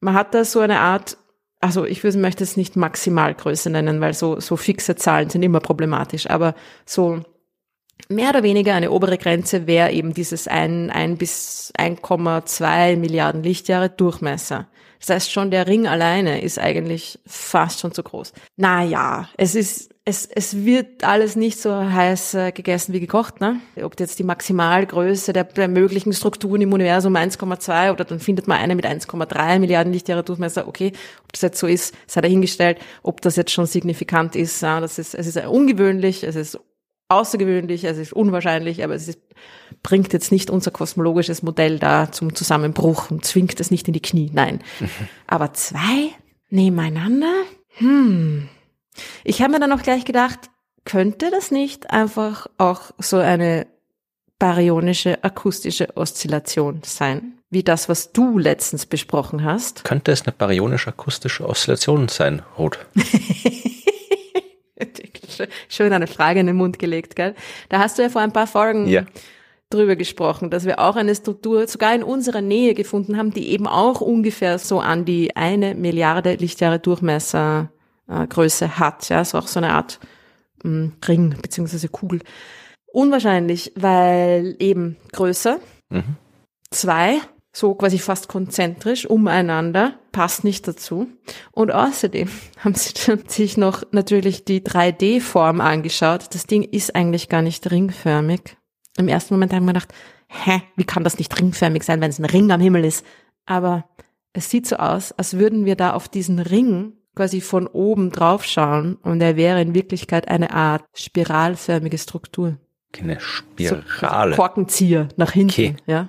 Man 0.00 0.12
hat 0.12 0.34
da 0.34 0.44
so 0.44 0.60
eine 0.60 0.80
Art 0.80 1.16
also 1.62 1.86
ich 1.86 2.04
möchte 2.04 2.44
es 2.44 2.58
nicht 2.58 2.76
Maximalgröße 2.76 3.70
nennen, 3.70 4.02
weil 4.02 4.12
so, 4.12 4.38
so 4.38 4.56
fixe 4.56 4.96
Zahlen 4.96 5.30
sind 5.30 5.42
immer 5.42 5.60
problematisch, 5.60 6.28
aber 6.28 6.54
so 6.84 7.22
mehr 8.08 8.30
oder 8.30 8.42
weniger 8.42 8.74
eine 8.74 8.90
obere 8.90 9.18
Grenze 9.18 9.66
wäre 9.66 9.92
eben 9.92 10.14
dieses 10.14 10.48
ein, 10.48 10.90
ein 10.90 11.16
bis 11.16 11.72
1,2 11.78 12.96
Milliarden 12.96 13.42
Lichtjahre 13.42 13.90
Durchmesser. 13.90 14.68
Das 15.00 15.16
heißt, 15.16 15.32
schon 15.32 15.50
der 15.50 15.66
Ring 15.66 15.86
alleine 15.86 16.40
ist 16.40 16.58
eigentlich 16.58 17.18
fast 17.26 17.80
schon 17.80 17.92
zu 17.92 18.02
groß. 18.02 18.32
Naja, 18.56 19.28
es 19.36 19.54
ist, 19.54 19.94
es, 20.06 20.24
es 20.24 20.64
wird 20.64 21.04
alles 21.04 21.36
nicht 21.36 21.60
so 21.60 21.74
heiß 21.74 22.34
äh, 22.34 22.52
gegessen 22.52 22.94
wie 22.94 23.00
gekocht, 23.00 23.38
ne? 23.38 23.60
Ob 23.82 24.00
jetzt 24.00 24.18
die 24.18 24.24
Maximalgröße 24.24 25.34
der, 25.34 25.44
der 25.44 25.68
möglichen 25.68 26.14
Strukturen 26.14 26.62
im 26.62 26.72
Universum 26.72 27.16
1,2 27.16 27.92
oder 27.92 28.04
dann 28.04 28.18
findet 28.18 28.48
man 28.48 28.58
eine 28.58 28.74
mit 28.74 28.86
1,3 28.86 29.58
Milliarden 29.58 29.92
Lichtjahre 29.92 30.22
Durchmesser. 30.24 30.66
Okay, 30.66 30.92
ob 31.22 31.32
das 31.32 31.42
jetzt 31.42 31.58
so 31.58 31.66
ist, 31.66 31.94
sei 32.06 32.22
dahingestellt. 32.22 32.78
Ob 33.02 33.20
das 33.20 33.36
jetzt 33.36 33.50
schon 33.50 33.66
signifikant 33.66 34.36
ist, 34.36 34.62
ja, 34.62 34.80
das 34.80 34.98
ist, 34.98 35.14
es 35.14 35.26
ist 35.26 35.36
ungewöhnlich, 35.36 36.24
es 36.24 36.34
ist 36.34 36.58
außergewöhnlich, 37.08 37.84
es 37.84 37.98
ist 37.98 38.12
unwahrscheinlich, 38.12 38.82
aber 38.82 38.94
es 38.94 39.08
ist, 39.08 39.20
bringt 39.82 40.12
jetzt 40.12 40.32
nicht 40.32 40.50
unser 40.50 40.70
kosmologisches 40.70 41.42
Modell 41.42 41.78
da 41.78 42.10
zum 42.10 42.34
Zusammenbruch 42.34 43.10
und 43.10 43.24
zwingt 43.24 43.60
es 43.60 43.70
nicht 43.70 43.86
in 43.86 43.94
die 43.94 44.02
Knie. 44.02 44.30
Nein. 44.32 44.62
Aber 45.26 45.52
zwei 45.52 46.10
nebeneinander? 46.50 47.32
Hm. 47.76 48.48
Ich 49.24 49.42
habe 49.42 49.52
mir 49.52 49.60
dann 49.60 49.72
auch 49.72 49.82
gleich 49.82 50.04
gedacht, 50.04 50.38
könnte 50.84 51.30
das 51.30 51.50
nicht 51.50 51.90
einfach 51.90 52.46
auch 52.58 52.92
so 52.98 53.16
eine 53.16 53.66
baryonische 54.38 55.22
akustische 55.24 55.96
Oszillation 55.96 56.80
sein? 56.84 57.38
Wie 57.50 57.62
das, 57.62 57.88
was 57.88 58.12
du 58.12 58.38
letztens 58.38 58.86
besprochen 58.86 59.44
hast? 59.44 59.84
Könnte 59.84 60.12
es 60.12 60.22
eine 60.22 60.32
baryonische 60.32 60.90
akustische 60.90 61.48
Oszillation 61.48 62.08
sein, 62.08 62.42
Ruth? 62.58 62.78
schön 65.68 65.92
eine 65.92 66.06
Frage 66.06 66.40
in 66.40 66.46
den 66.46 66.56
Mund 66.56 66.78
gelegt, 66.78 67.16
gell? 67.16 67.34
Da 67.68 67.78
hast 67.78 67.98
du 67.98 68.02
ja 68.02 68.08
vor 68.08 68.22
ein 68.22 68.32
paar 68.32 68.46
Folgen 68.46 68.86
ja. 68.86 69.04
drüber 69.70 69.96
gesprochen, 69.96 70.50
dass 70.50 70.64
wir 70.64 70.78
auch 70.78 70.96
eine 70.96 71.14
Struktur 71.14 71.66
sogar 71.66 71.94
in 71.94 72.02
unserer 72.02 72.40
Nähe 72.40 72.74
gefunden 72.74 73.16
haben, 73.16 73.32
die 73.32 73.50
eben 73.50 73.66
auch 73.66 74.00
ungefähr 74.00 74.58
so 74.58 74.80
an 74.80 75.04
die 75.04 75.36
eine 75.36 75.74
Milliarde 75.74 76.34
Lichtjahre 76.34 76.78
Durchmesser 76.78 77.70
äh, 78.08 78.26
Größe 78.26 78.78
hat. 78.78 79.08
Ja, 79.08 79.24
so 79.24 79.38
auch 79.38 79.48
so 79.48 79.60
eine 79.60 79.72
Art 79.72 80.00
mh, 80.62 80.70
hm, 80.70 80.92
Ring 81.06 81.36
beziehungsweise 81.40 81.88
Kugel. 81.88 82.20
Unwahrscheinlich, 82.86 83.72
weil 83.76 84.56
eben 84.58 84.96
größer. 85.12 85.58
Mhm. 85.90 86.16
Zwei, 86.70 87.20
so 87.54 87.74
quasi 87.74 87.98
fast 87.98 88.28
konzentrisch 88.28 89.06
umeinander, 89.06 89.94
passt 90.10 90.42
nicht 90.42 90.66
dazu. 90.66 91.06
Und 91.52 91.72
außerdem 91.72 92.28
haben 92.58 92.74
sie 92.74 92.92
sich 93.28 93.56
noch 93.56 93.84
natürlich 93.92 94.44
die 94.44 94.60
3D-Form 94.60 95.60
angeschaut. 95.60 96.34
Das 96.34 96.46
Ding 96.46 96.64
ist 96.64 96.94
eigentlich 96.96 97.28
gar 97.28 97.42
nicht 97.42 97.70
ringförmig. 97.70 98.56
Im 98.96 99.08
ersten 99.08 99.34
Moment 99.34 99.52
haben 99.52 99.64
wir 99.64 99.72
gedacht, 99.72 99.94
hä, 100.26 100.62
wie 100.76 100.84
kann 100.84 101.04
das 101.04 101.18
nicht 101.18 101.38
ringförmig 101.38 101.84
sein, 101.84 102.00
wenn 102.00 102.10
es 102.10 102.18
ein 102.18 102.24
Ring 102.24 102.50
am 102.50 102.60
Himmel 102.60 102.84
ist? 102.84 103.06
Aber 103.46 103.84
es 104.32 104.50
sieht 104.50 104.66
so 104.66 104.76
aus, 104.76 105.12
als 105.12 105.38
würden 105.38 105.64
wir 105.64 105.76
da 105.76 105.92
auf 105.92 106.08
diesen 106.08 106.40
Ring 106.40 106.94
quasi 107.14 107.40
von 107.40 107.68
oben 107.68 108.10
drauf 108.10 108.44
schauen 108.44 108.96
und 108.96 109.20
er 109.20 109.36
wäre 109.36 109.62
in 109.62 109.74
Wirklichkeit 109.74 110.26
eine 110.26 110.52
Art 110.52 110.84
spiralförmige 110.94 111.98
Struktur. 111.98 112.58
Eine 112.98 113.20
Spirale. 113.20 114.34
So 114.34 114.36
Korkenzieher 114.36 115.08
nach 115.16 115.30
hinten, 115.30 115.52
okay. 115.52 115.76
ja. 115.86 116.08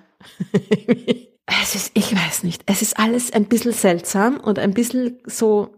es 1.61 1.75
ist, 1.75 1.91
ich 1.93 2.15
weiß 2.15 2.43
nicht, 2.43 2.63
es 2.65 2.81
ist 2.81 2.97
alles 2.97 3.31
ein 3.31 3.45
bisschen 3.45 3.71
seltsam 3.71 4.39
und 4.39 4.59
ein 4.59 4.73
bisschen 4.73 5.19
so, 5.25 5.69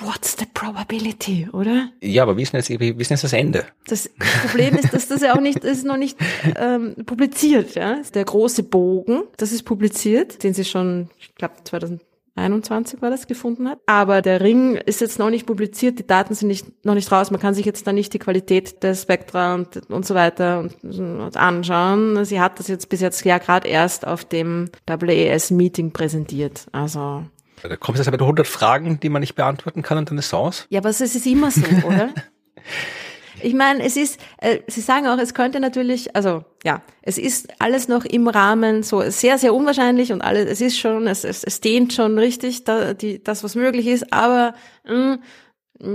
what's 0.00 0.36
the 0.38 0.46
probability, 0.52 1.48
oder? 1.52 1.90
Ja, 2.00 2.22
aber 2.22 2.36
wie 2.36 2.42
ist 2.42 2.52
wie 2.52 2.90
ist 2.90 3.10
jetzt 3.10 3.24
das 3.24 3.32
Ende? 3.32 3.66
Das 3.86 4.10
Problem 4.42 4.76
ist, 4.76 4.92
dass 4.92 5.08
das 5.08 5.22
ja 5.22 5.34
auch 5.34 5.40
nicht, 5.40 5.58
ist 5.58 5.84
noch 5.84 5.96
nicht 5.96 6.18
ähm, 6.56 6.94
publiziert, 7.06 7.74
ja. 7.74 8.00
Der 8.14 8.24
große 8.24 8.64
Bogen, 8.64 9.22
das 9.36 9.52
ist 9.52 9.64
publiziert, 9.64 10.42
den 10.42 10.54
sie 10.54 10.64
schon, 10.64 11.08
ich 11.18 11.34
glaube 11.34 11.54
2000 11.64 12.00
21 12.36 13.02
war 13.02 13.10
das 13.10 13.26
gefunden 13.26 13.68
hat. 13.68 13.78
Aber 13.86 14.22
der 14.22 14.40
Ring 14.40 14.76
ist 14.76 15.00
jetzt 15.00 15.18
noch 15.18 15.30
nicht 15.30 15.46
publiziert, 15.46 15.98
die 15.98 16.06
Daten 16.06 16.34
sind 16.34 16.48
nicht, 16.48 16.84
noch 16.84 16.94
nicht 16.94 17.10
raus. 17.10 17.30
Man 17.30 17.40
kann 17.40 17.54
sich 17.54 17.66
jetzt 17.66 17.86
da 17.86 17.92
nicht 17.92 18.12
die 18.12 18.18
Qualität 18.18 18.82
der 18.82 18.94
Spektra 18.94 19.54
und, 19.54 19.90
und 19.90 20.06
so 20.06 20.14
weiter 20.14 20.60
und, 20.60 20.84
und 20.84 21.36
anschauen. 21.36 22.24
Sie 22.24 22.40
hat 22.40 22.58
das 22.58 22.68
jetzt 22.68 22.88
bis 22.88 23.00
jetzt 23.00 23.24
ja 23.24 23.38
gerade 23.38 23.66
erst 23.66 24.06
auf 24.06 24.24
dem 24.24 24.70
WAS-Meeting 24.86 25.92
präsentiert. 25.92 26.66
Also 26.72 27.24
da 27.62 27.76
kommt 27.76 27.98
jetzt 27.98 28.08
aber 28.08 28.20
100 28.20 28.46
Fragen, 28.46 29.00
die 29.00 29.08
man 29.08 29.20
nicht 29.20 29.34
beantworten 29.34 29.82
kann 29.82 29.98
und 29.98 30.10
dann 30.10 30.18
ist 30.18 30.26
es 30.26 30.34
aus. 30.34 30.66
Ja, 30.68 30.80
aber 30.80 30.90
es 30.90 31.00
ist 31.00 31.26
immer 31.26 31.50
so, 31.50 31.62
oder? 31.84 32.10
Ich 33.42 33.54
meine, 33.54 33.84
es 33.84 33.96
ist, 33.96 34.20
äh, 34.38 34.60
Sie 34.66 34.80
sagen 34.80 35.06
auch, 35.06 35.18
es 35.18 35.34
könnte 35.34 35.60
natürlich, 35.60 36.14
also 36.16 36.44
ja, 36.64 36.82
es 37.02 37.18
ist 37.18 37.48
alles 37.60 37.88
noch 37.88 38.04
im 38.04 38.28
Rahmen 38.28 38.82
so 38.82 39.02
sehr, 39.10 39.38
sehr 39.38 39.54
unwahrscheinlich 39.54 40.12
und 40.12 40.22
alles, 40.22 40.50
es 40.50 40.60
ist 40.60 40.78
schon, 40.78 41.06
es, 41.06 41.24
es, 41.24 41.44
es 41.44 41.60
dehnt 41.60 41.92
schon 41.92 42.18
richtig, 42.18 42.64
da, 42.64 42.94
die, 42.94 43.22
das, 43.22 43.44
was 43.44 43.54
möglich 43.54 43.86
ist, 43.86 44.12
aber 44.12 44.54
mh, 44.84 45.14
hm, 45.14 45.18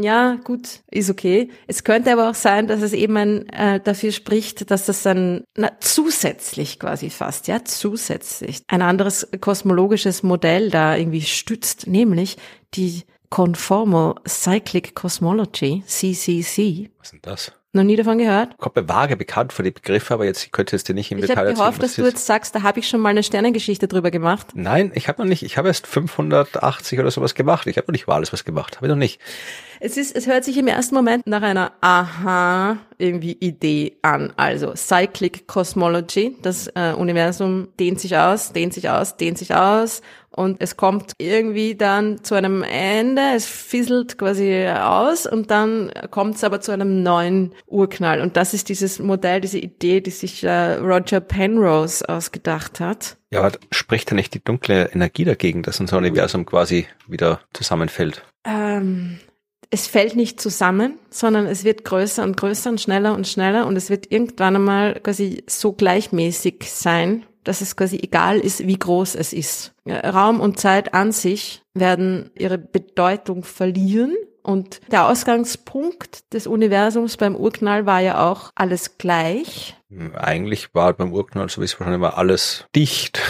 ja, 0.03 0.35
gut, 0.43 0.81
ist 0.91 1.09
okay. 1.09 1.49
Es 1.65 1.83
könnte 1.83 2.11
aber 2.11 2.29
auch 2.29 2.35
sein, 2.35 2.67
dass 2.67 2.81
es 2.81 2.93
eben 2.93 3.17
ein, 3.17 3.49
äh, 3.49 3.79
dafür 3.79 4.11
spricht, 4.11 4.69
dass 4.69 4.85
das 4.85 5.01
dann 5.01 5.43
na, 5.57 5.71
zusätzlich 5.79 6.79
quasi 6.79 7.09
fast, 7.09 7.47
ja, 7.47 7.63
zusätzlich 7.65 8.61
ein 8.67 8.83
anderes 8.83 9.27
kosmologisches 9.39 10.21
Modell 10.21 10.69
da 10.69 10.95
irgendwie 10.95 11.21
stützt, 11.21 11.87
nämlich 11.87 12.37
die 12.75 13.03
Conformal 13.31 14.15
Cyclic 14.27 14.93
Cosmology, 14.93 15.83
CCC. 15.87 16.91
Was 16.99 17.07
ist 17.07 17.11
denn 17.13 17.19
das? 17.23 17.53
Noch 17.73 17.83
nie 17.83 17.95
davon 17.95 18.17
gehört? 18.17 18.53
Ich 18.59 18.65
habe 18.65 18.89
vage 18.89 19.15
bekannt 19.15 19.53
für 19.53 19.63
die 19.63 19.71
Begriffe, 19.71 20.13
aber 20.13 20.25
jetzt 20.25 20.51
könnte 20.51 20.75
es 20.75 20.83
dir 20.83 20.93
nicht 20.93 21.09
im 21.13 21.19
ich 21.19 21.27
Detail 21.27 21.43
Ich 21.43 21.47
habe 21.51 21.53
gehofft, 21.53 21.81
dass 21.81 21.95
du 21.95 22.03
jetzt 22.03 22.25
sagst, 22.25 22.53
da 22.53 22.63
habe 22.63 22.79
ich 22.79 22.89
schon 22.89 22.99
mal 22.99 23.09
eine 23.09 23.23
Sternengeschichte 23.23 23.87
drüber 23.87 24.11
gemacht. 24.11 24.47
Nein, 24.53 24.91
ich 24.93 25.07
habe 25.07 25.21
noch 25.21 25.29
nicht. 25.29 25.43
Ich 25.43 25.57
habe 25.57 25.69
erst 25.69 25.87
580 25.87 26.99
oder 26.99 27.09
sowas 27.09 27.33
gemacht. 27.33 27.67
Ich 27.67 27.77
habe 27.77 27.87
noch 27.87 27.93
nicht 27.93 28.03
über 28.03 28.15
alles 28.15 28.33
was 28.33 28.43
gemacht. 28.43 28.75
Habe 28.75 28.87
ich 28.87 28.89
noch 28.89 28.97
nicht. 28.97 29.21
Es 29.79 29.95
ist, 29.95 30.13
es 30.13 30.27
hört 30.27 30.43
sich 30.43 30.57
im 30.57 30.67
ersten 30.67 30.93
Moment 30.93 31.25
nach 31.25 31.41
einer 31.41 31.71
Aha 31.79 32.75
irgendwie 32.97 33.37
Idee 33.39 33.93
an. 34.01 34.33
Also 34.35 34.75
Cyclic 34.75 35.47
Cosmology, 35.47 36.35
das 36.41 36.67
äh, 36.75 36.93
Universum 36.93 37.69
dehnt 37.79 38.01
sich 38.01 38.17
aus, 38.17 38.51
dehnt 38.51 38.73
sich 38.73 38.89
aus, 38.89 39.15
dehnt 39.15 39.37
sich 39.37 39.55
aus 39.55 40.01
und 40.33 40.61
es 40.61 40.77
kommt 40.77 41.13
irgendwie 41.17 41.75
dann 41.75 42.23
zu 42.23 42.35
einem 42.35 42.63
Ende, 42.63 43.21
es 43.35 43.45
fisselt 43.45 44.17
quasi 44.17 44.65
aus 44.67 45.25
und 45.25 45.51
dann 45.51 45.91
kommt 46.09 46.35
es 46.35 46.43
aber 46.43 46.61
zu 46.61 46.71
einem 46.71 47.03
neuen 47.03 47.53
Urknall. 47.67 48.21
Und 48.21 48.37
das 48.37 48.53
ist 48.53 48.69
dieses 48.69 48.99
Modell, 48.99 49.41
diese 49.41 49.59
Idee, 49.59 49.99
die 49.99 50.11
sich 50.11 50.43
äh, 50.43 50.75
Roger 50.75 51.19
Penrose 51.19 52.07
ausgedacht 52.07 52.79
hat. 52.79 53.17
Ja, 53.31 53.41
aber 53.41 53.57
spricht 53.71 54.11
da 54.11 54.15
nicht 54.15 54.33
die 54.33 54.43
dunkle 54.43 54.89
Energie 54.93 55.25
dagegen, 55.25 55.63
dass 55.63 55.79
unser 55.79 55.97
Universum 55.97 56.45
quasi 56.45 56.87
wieder 57.07 57.41
zusammenfällt? 57.53 58.23
Ähm, 58.45 59.19
es 59.69 59.87
fällt 59.87 60.15
nicht 60.15 60.39
zusammen, 60.39 60.99
sondern 61.09 61.45
es 61.45 61.63
wird 61.63 61.83
größer 61.85 62.23
und 62.23 62.37
größer 62.37 62.69
und 62.69 62.79
schneller 62.79 63.15
und 63.15 63.27
schneller 63.27 63.65
und 63.67 63.75
es 63.75 63.89
wird 63.89 64.11
irgendwann 64.11 64.55
einmal 64.57 64.99
quasi 65.01 65.43
so 65.47 65.71
gleichmäßig 65.73 66.69
sein, 66.69 67.25
dass 67.43 67.61
es 67.61 67.75
quasi 67.75 67.99
egal 68.01 68.39
ist, 68.39 68.65
wie 68.67 68.77
groß 68.77 69.15
es 69.15 69.33
ist. 69.33 69.73
Raum 69.87 70.39
und 70.39 70.59
Zeit 70.59 70.93
an 70.93 71.11
sich 71.11 71.63
werden 71.73 72.31
ihre 72.35 72.57
Bedeutung 72.57 73.43
verlieren 73.43 74.15
und 74.43 74.81
der 74.91 75.07
Ausgangspunkt 75.07 76.33
des 76.33 76.47
Universums 76.47 77.17
beim 77.17 77.35
Urknall 77.35 77.85
war 77.85 77.99
ja 77.99 78.29
auch 78.29 78.51
alles 78.55 78.97
gleich. 78.97 79.75
Eigentlich 80.15 80.73
war 80.73 80.93
beim 80.93 81.13
Urknall 81.13 81.49
sowieso 81.49 81.77
schon 81.77 81.93
immer 81.93 82.17
alles 82.17 82.65
dicht. 82.75 83.21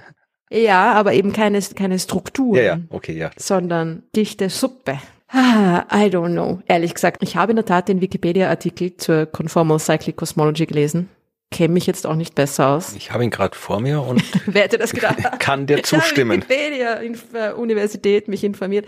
ja, 0.50 0.92
aber 0.92 1.14
eben 1.14 1.32
keine, 1.32 1.60
keine 1.60 1.98
Struktur. 1.98 2.56
Ja, 2.56 2.62
ja, 2.62 2.80
okay, 2.90 3.16
ja. 3.16 3.30
Sondern 3.36 4.04
dichte 4.14 4.50
Suppe. 4.50 4.98
Ah, 5.28 5.86
I 5.90 6.10
don't 6.10 6.32
know. 6.32 6.60
Ehrlich 6.66 6.94
gesagt, 6.94 7.22
ich 7.22 7.36
habe 7.36 7.52
in 7.52 7.56
der 7.56 7.64
Tat 7.64 7.88
den 7.88 8.02
Wikipedia-Artikel 8.02 8.96
zur 8.98 9.26
Conformal 9.26 9.78
Cyclic 9.78 10.16
Cosmology 10.16 10.66
gelesen 10.66 11.08
kenne 11.52 11.74
mich 11.74 11.86
jetzt 11.86 12.06
auch 12.06 12.16
nicht 12.16 12.34
besser 12.34 12.68
aus. 12.68 12.94
Ich 12.96 13.12
habe 13.12 13.22
ihn 13.22 13.30
gerade 13.30 13.56
vor 13.56 13.80
mir 13.80 14.02
und 14.02 14.22
Wer 14.46 14.64
hätte 14.64 14.78
das 14.78 14.92
gedacht? 14.94 15.38
kann 15.38 15.66
dir 15.66 15.82
zustimmen. 15.82 16.42
Wikipedia 16.42 17.00
äh, 17.00 17.52
Universität 17.52 18.26
mich 18.28 18.42
informiert. 18.42 18.86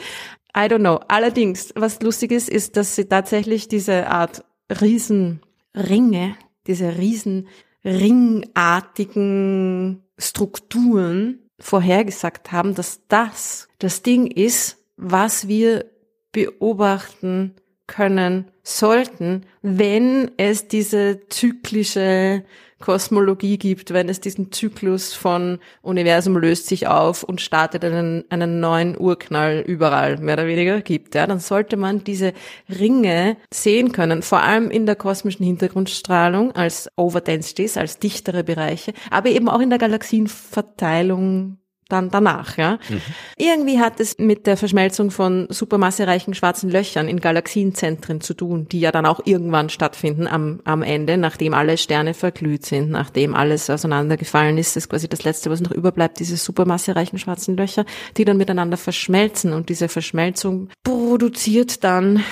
I 0.57 0.63
don't 0.63 0.81
know. 0.81 0.99
Allerdings, 1.09 1.73
was 1.77 2.01
lustig 2.03 2.33
ist, 2.33 2.49
ist, 2.49 2.77
dass 2.77 2.97
sie 2.97 3.05
tatsächlich 3.07 3.69
diese 3.69 4.09
Art 4.09 4.45
Riesenringe, 4.71 6.37
diese 6.67 6.99
riesen 6.99 7.49
ringartigen 7.85 10.03
Strukturen 10.19 11.39
vorhergesagt 11.61 12.51
haben, 12.53 12.75
dass 12.75 13.03
das 13.09 13.69
das 13.79 14.03
Ding 14.03 14.27
ist, 14.27 14.79
was 14.97 15.49
wir 15.49 15.87
beobachten 16.33 17.55
können 17.87 18.51
sollten, 18.65 19.45
wenn 19.63 20.31
es 20.39 20.69
diese 20.69 21.21
zyklische 21.29 22.43
Kosmologie 22.81 23.57
gibt, 23.57 23.93
wenn 23.93 24.09
es 24.09 24.21
diesen 24.21 24.53
Zyklus 24.53 25.15
von 25.15 25.59
Universum 25.81 26.37
löst 26.37 26.67
sich 26.67 26.87
auf 26.87 27.23
und 27.23 27.41
startet 27.41 27.85
einen, 27.85 28.25
einen 28.31 28.61
neuen 28.61 28.99
Urknall 28.99 29.65
überall, 29.67 30.19
mehr 30.19 30.35
oder 30.35 30.47
weniger 30.47 30.81
gibt, 30.81 31.15
ja, 31.15 31.27
dann 31.27 31.41
sollte 31.41 31.77
man 31.77 32.05
diese 32.05 32.33
Ringe 32.69 33.37
sehen 33.53 33.93
können, 33.93 34.23
vor 34.23 34.43
allem 34.43 34.71
in 34.71 34.87
der 34.87 34.97
kosmischen 34.97 35.47
Hintergrundstrahlung 35.47 36.53
als 36.53 36.89
Overdensities, 36.97 37.77
als 37.77 37.99
dichtere 37.99 38.45
Bereiche, 38.45 38.93
aber 39.11 39.31
eben 39.31 39.49
auch 39.49 39.61
in 39.61 39.71
der 39.71 39.79
Galaxienverteilung 39.79 41.59
dann 41.89 42.11
danach, 42.11 42.57
ja. 42.57 42.79
Mhm. 42.89 43.01
Irgendwie 43.37 43.79
hat 43.79 44.01
es 44.01 44.19
mit 44.19 44.47
der 44.47 44.57
Verschmelzung 44.57 45.11
von 45.11 45.47
supermassereichen 45.51 46.35
schwarzen 46.35 46.71
Löchern 46.71 47.09
in 47.09 47.21
Galaxienzentren 47.21 48.21
zu 48.21 48.35
tun, 48.35 48.67
die 48.69 48.81
ja 48.81 48.93
dann 48.93 49.07
auch 49.07 49.21
irgendwann 49.25 49.69
stattfinden 49.69 50.27
am, 50.27 50.61
am 50.65 50.83
Ende, 50.83 51.17
nachdem 51.17 51.55
alle 51.55 51.77
Sterne 51.77 52.15
verglüht 52.15 52.65
sind, 52.65 52.91
nachdem 52.91 53.35
alles 53.35 53.69
auseinandergefallen 53.71 54.59
ist. 54.59 54.77
Das 54.77 54.85
ist 54.85 54.89
quasi 54.89 55.09
das 55.09 55.25
Letzte, 55.25 55.51
was 55.51 55.61
noch 55.61 55.73
überbleibt, 55.73 56.19
diese 56.21 56.37
supermassereichen 56.37 57.19
schwarzen 57.19 57.57
Löcher, 57.57 57.85
die 58.17 58.25
dann 58.25 58.37
miteinander 58.37 58.77
verschmelzen 58.77 59.53
und 59.53 59.69
diese 59.69 59.89
Verschmelzung 59.89 60.69
produziert 60.83 61.85
dann 61.85 62.23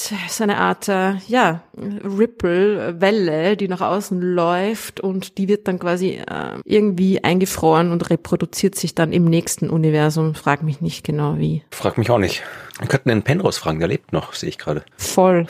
so 0.00 0.44
eine 0.44 0.58
Art, 0.58 0.88
äh, 0.88 1.14
ja, 1.26 1.62
Ripple, 1.76 3.00
Welle, 3.00 3.56
die 3.56 3.68
nach 3.68 3.80
außen 3.80 4.20
läuft 4.20 5.00
und 5.00 5.38
die 5.38 5.48
wird 5.48 5.68
dann 5.68 5.78
quasi 5.78 6.20
äh, 6.26 6.58
irgendwie 6.64 7.22
eingefroren 7.22 7.92
und 7.92 8.10
reproduziert 8.10 8.74
sich 8.74 8.94
dann 8.94 9.12
im 9.12 9.24
nächsten 9.24 9.70
Universum. 9.70 10.34
Frag 10.34 10.62
mich 10.62 10.80
nicht 10.80 11.04
genau 11.04 11.38
wie. 11.38 11.62
Frag 11.70 11.98
mich 11.98 12.10
auch 12.10 12.18
nicht. 12.18 12.42
Wir 12.78 12.88
könnten 12.88 13.08
den 13.08 13.22
Penrose 13.22 13.60
fragen, 13.60 13.78
der 13.78 13.88
lebt 13.88 14.12
noch, 14.12 14.32
sehe 14.34 14.48
ich 14.48 14.58
gerade. 14.58 14.84
Voll. 14.96 15.46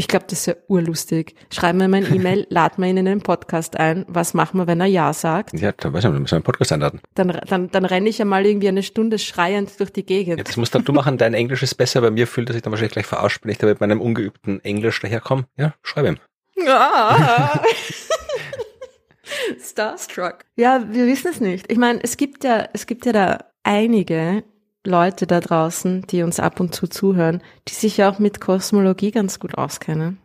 Ich 0.00 0.06
glaube, 0.06 0.26
das 0.28 0.38
ist 0.38 0.46
ja 0.46 0.54
urlustig. 0.68 1.34
Schreib 1.52 1.74
mir 1.74 1.88
mein 1.88 2.06
E-Mail, 2.14 2.46
lad 2.50 2.78
mir 2.78 2.88
ihn 2.88 2.98
in 2.98 3.04
den 3.04 3.20
Podcast 3.20 3.76
ein. 3.76 4.04
Was 4.06 4.32
machen 4.32 4.60
wir, 4.60 4.68
wenn 4.68 4.80
er 4.80 4.86
Ja 4.86 5.12
sagt? 5.12 5.58
Ja, 5.58 5.72
dann 5.72 5.92
weiß 5.92 6.04
ich, 6.04 6.12
wir 6.12 6.20
müssen 6.20 6.36
einen 6.36 6.44
Podcast 6.44 6.70
einladen. 6.70 7.00
Dann, 7.14 7.36
dann, 7.48 7.68
dann 7.72 7.84
renne 7.84 8.08
ich 8.08 8.18
ja 8.18 8.24
mal 8.24 8.46
irgendwie 8.46 8.68
eine 8.68 8.84
Stunde 8.84 9.18
schreiend 9.18 9.80
durch 9.80 9.92
die 9.92 10.06
Gegend. 10.06 10.38
Jetzt 10.38 10.56
musst 10.56 10.72
dann 10.72 10.84
du 10.84 10.92
machen, 10.92 11.18
dein 11.18 11.34
Englisch 11.34 11.64
ist 11.64 11.74
besser. 11.74 12.00
Bei 12.00 12.12
mir 12.12 12.28
fühlt 12.28 12.48
er 12.48 12.52
sich 12.52 12.62
dann 12.62 12.70
wahrscheinlich 12.70 12.92
gleich 12.92 13.06
verarscht, 13.06 13.40
wenn 13.42 13.50
ich 13.50 13.58
da 13.58 13.66
mit 13.66 13.80
meinem 13.80 14.00
ungeübten 14.00 14.64
Englisch 14.64 15.00
daherkomme. 15.00 15.46
Ja, 15.56 15.74
schreib 15.82 16.06
ihm. 16.06 16.18
Ah. 16.64 17.60
Starstruck. 19.60 20.44
Ja, 20.54 20.86
wir 20.92 21.06
wissen 21.06 21.32
es 21.32 21.40
nicht. 21.40 21.72
Ich 21.72 21.78
meine, 21.78 21.98
es 22.04 22.16
gibt 22.16 22.44
ja, 22.44 22.68
es 22.72 22.86
gibt 22.86 23.04
ja 23.04 23.12
da 23.12 23.38
einige 23.64 24.44
Leute 24.88 25.26
da 25.26 25.40
draußen, 25.40 26.02
die 26.08 26.22
uns 26.22 26.40
ab 26.40 26.60
und 26.60 26.74
zu 26.74 26.88
zuhören, 26.88 27.42
die 27.68 27.74
sich 27.74 27.98
ja 27.98 28.10
auch 28.10 28.18
mit 28.18 28.40
Kosmologie 28.40 29.10
ganz 29.10 29.38
gut 29.38 29.56
auskennen. 29.56 30.18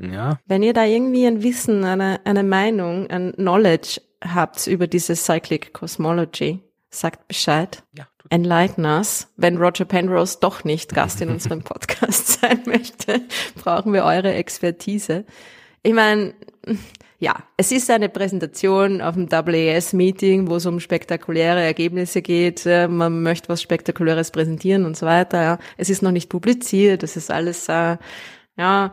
Ja. 0.00 0.38
Wenn 0.46 0.62
ihr 0.62 0.72
da 0.72 0.84
irgendwie 0.84 1.26
ein 1.26 1.42
Wissen, 1.42 1.84
eine, 1.84 2.20
eine 2.24 2.42
Meinung, 2.42 3.08
ein 3.08 3.32
Knowledge 3.34 4.00
habt 4.24 4.66
über 4.66 4.86
diese 4.86 5.14
Cyclic 5.14 5.72
Cosmology, 5.72 6.60
sagt 6.90 7.28
Bescheid. 7.28 7.84
Ja. 7.96 8.08
Enlighten 8.30 8.84
us. 8.84 9.32
Wenn 9.36 9.58
Roger 9.58 9.84
Penrose 9.84 10.38
doch 10.40 10.64
nicht 10.64 10.94
Gast 10.94 11.20
in 11.20 11.28
unserem 11.30 11.62
Podcast 11.62 12.40
sein 12.40 12.62
möchte, 12.66 13.20
brauchen 13.56 13.92
wir 13.92 14.04
eure 14.04 14.32
Expertise. 14.32 15.24
Ich 15.82 15.92
meine, 15.92 16.34
ja, 17.18 17.36
es 17.56 17.72
ist 17.72 17.90
eine 17.90 18.08
Präsentation 18.08 19.00
auf 19.00 19.14
dem 19.14 19.28
AAS-Meeting, 19.30 20.48
wo 20.48 20.56
es 20.56 20.66
um 20.66 20.80
spektakuläre 20.80 21.62
Ergebnisse 21.62 22.22
geht. 22.22 22.64
Man 22.66 23.22
möchte 23.22 23.48
was 23.48 23.62
Spektakuläres 23.62 24.30
präsentieren 24.30 24.84
und 24.84 24.96
so 24.96 25.06
weiter. 25.06 25.58
Es 25.76 25.90
ist 25.90 26.02
noch 26.02 26.12
nicht 26.12 26.28
publiziert, 26.28 27.02
das 27.02 27.16
ist 27.16 27.30
alles, 27.30 27.68
äh, 27.68 27.96
ja, 28.56 28.92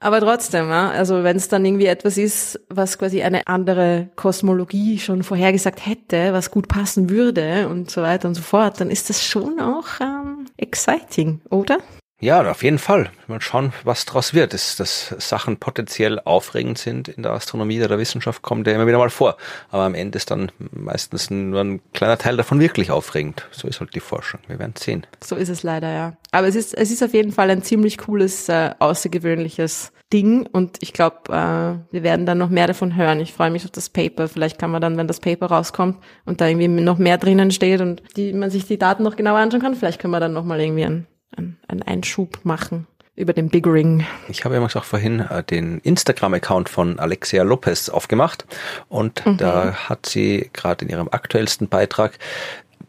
aber 0.00 0.20
trotzdem, 0.20 0.68
ja, 0.68 0.90
also 0.90 1.24
wenn 1.24 1.36
es 1.36 1.48
dann 1.48 1.64
irgendwie 1.64 1.86
etwas 1.86 2.18
ist, 2.18 2.60
was 2.68 2.98
quasi 2.98 3.22
eine 3.22 3.48
andere 3.48 4.10
Kosmologie 4.14 4.98
schon 5.00 5.24
vorhergesagt 5.24 5.84
hätte, 5.84 6.32
was 6.32 6.52
gut 6.52 6.68
passen 6.68 7.10
würde 7.10 7.68
und 7.68 7.90
so 7.90 8.02
weiter 8.02 8.28
und 8.28 8.34
so 8.34 8.42
fort, 8.42 8.80
dann 8.80 8.90
ist 8.90 9.10
das 9.10 9.24
schon 9.24 9.58
auch 9.58 10.00
ähm, 10.00 10.46
exciting, 10.56 11.40
oder? 11.50 11.78
Ja, 12.20 12.50
auf 12.50 12.64
jeden 12.64 12.78
Fall. 12.78 13.10
Mal 13.28 13.40
schauen, 13.40 13.72
was 13.84 14.04
daraus 14.04 14.34
wird. 14.34 14.52
Dass, 14.52 14.74
dass 14.74 15.14
Sachen 15.18 15.58
potenziell 15.58 16.18
aufregend 16.18 16.76
sind 16.76 17.06
in 17.06 17.22
der 17.22 17.32
Astronomie 17.32 17.78
oder 17.78 17.88
der 17.88 17.98
Wissenschaft, 17.98 18.42
kommt 18.42 18.66
ja 18.66 18.72
immer 18.72 18.88
wieder 18.88 18.98
mal 18.98 19.10
vor. 19.10 19.36
Aber 19.70 19.84
am 19.84 19.94
Ende 19.94 20.16
ist 20.16 20.32
dann 20.32 20.50
meistens 20.72 21.30
nur 21.30 21.60
ein 21.60 21.80
kleiner 21.92 22.18
Teil 22.18 22.36
davon 22.36 22.58
wirklich 22.58 22.90
aufregend. 22.90 23.46
So 23.52 23.68
ist 23.68 23.78
halt 23.78 23.94
die 23.94 24.00
Forschung. 24.00 24.40
Wir 24.48 24.58
werden 24.58 24.74
sehen. 24.76 25.06
So 25.22 25.36
ist 25.36 25.48
es 25.48 25.62
leider, 25.62 25.92
ja. 25.92 26.16
Aber 26.32 26.48
es 26.48 26.56
ist, 26.56 26.74
es 26.74 26.90
ist 26.90 27.04
auf 27.04 27.14
jeden 27.14 27.30
Fall 27.30 27.50
ein 27.50 27.62
ziemlich 27.62 27.98
cooles, 27.98 28.48
äh, 28.48 28.70
außergewöhnliches 28.80 29.92
Ding 30.12 30.46
und 30.46 30.78
ich 30.80 30.94
glaube, 30.94 31.16
äh, 31.28 31.92
wir 31.92 32.02
werden 32.02 32.24
dann 32.26 32.38
noch 32.38 32.48
mehr 32.48 32.66
davon 32.66 32.96
hören. 32.96 33.20
Ich 33.20 33.34
freue 33.34 33.50
mich 33.50 33.64
auf 33.64 33.70
das 33.70 33.90
Paper. 33.90 34.26
Vielleicht 34.26 34.58
kann 34.58 34.70
man 34.70 34.80
dann, 34.80 34.96
wenn 34.96 35.06
das 35.06 35.20
Paper 35.20 35.46
rauskommt 35.46 35.98
und 36.24 36.40
da 36.40 36.48
irgendwie 36.48 36.66
noch 36.68 36.98
mehr 36.98 37.18
drinnen 37.18 37.50
steht 37.50 37.80
und 37.80 38.02
die, 38.16 38.32
man 38.32 38.50
sich 38.50 38.66
die 38.66 38.78
Daten 38.78 39.02
noch 39.02 39.16
genauer 39.16 39.38
anschauen 39.38 39.60
kann, 39.60 39.74
vielleicht 39.74 40.00
können 40.00 40.14
wir 40.14 40.20
dann 40.20 40.32
nochmal 40.32 40.60
irgendwie 40.60 40.84
ein 40.84 41.06
einen 41.36 41.82
Einschub 41.82 42.40
machen 42.44 42.86
über 43.18 43.32
den 43.32 43.48
Big 43.48 43.66
Ring. 43.66 44.06
Ich 44.28 44.44
habe 44.44 44.54
ja 44.54 44.62
auch 44.62 44.84
vorhin 44.84 45.20
äh, 45.20 45.42
den 45.42 45.78
Instagram-Account 45.80 46.68
von 46.68 46.98
Alexia 47.00 47.42
Lopez 47.42 47.88
aufgemacht 47.88 48.46
und 48.88 49.26
mhm. 49.26 49.38
da 49.38 49.74
hat 49.74 50.06
sie 50.06 50.50
gerade 50.52 50.84
in 50.84 50.90
ihrem 50.90 51.08
aktuellsten 51.08 51.68
Beitrag 51.68 52.18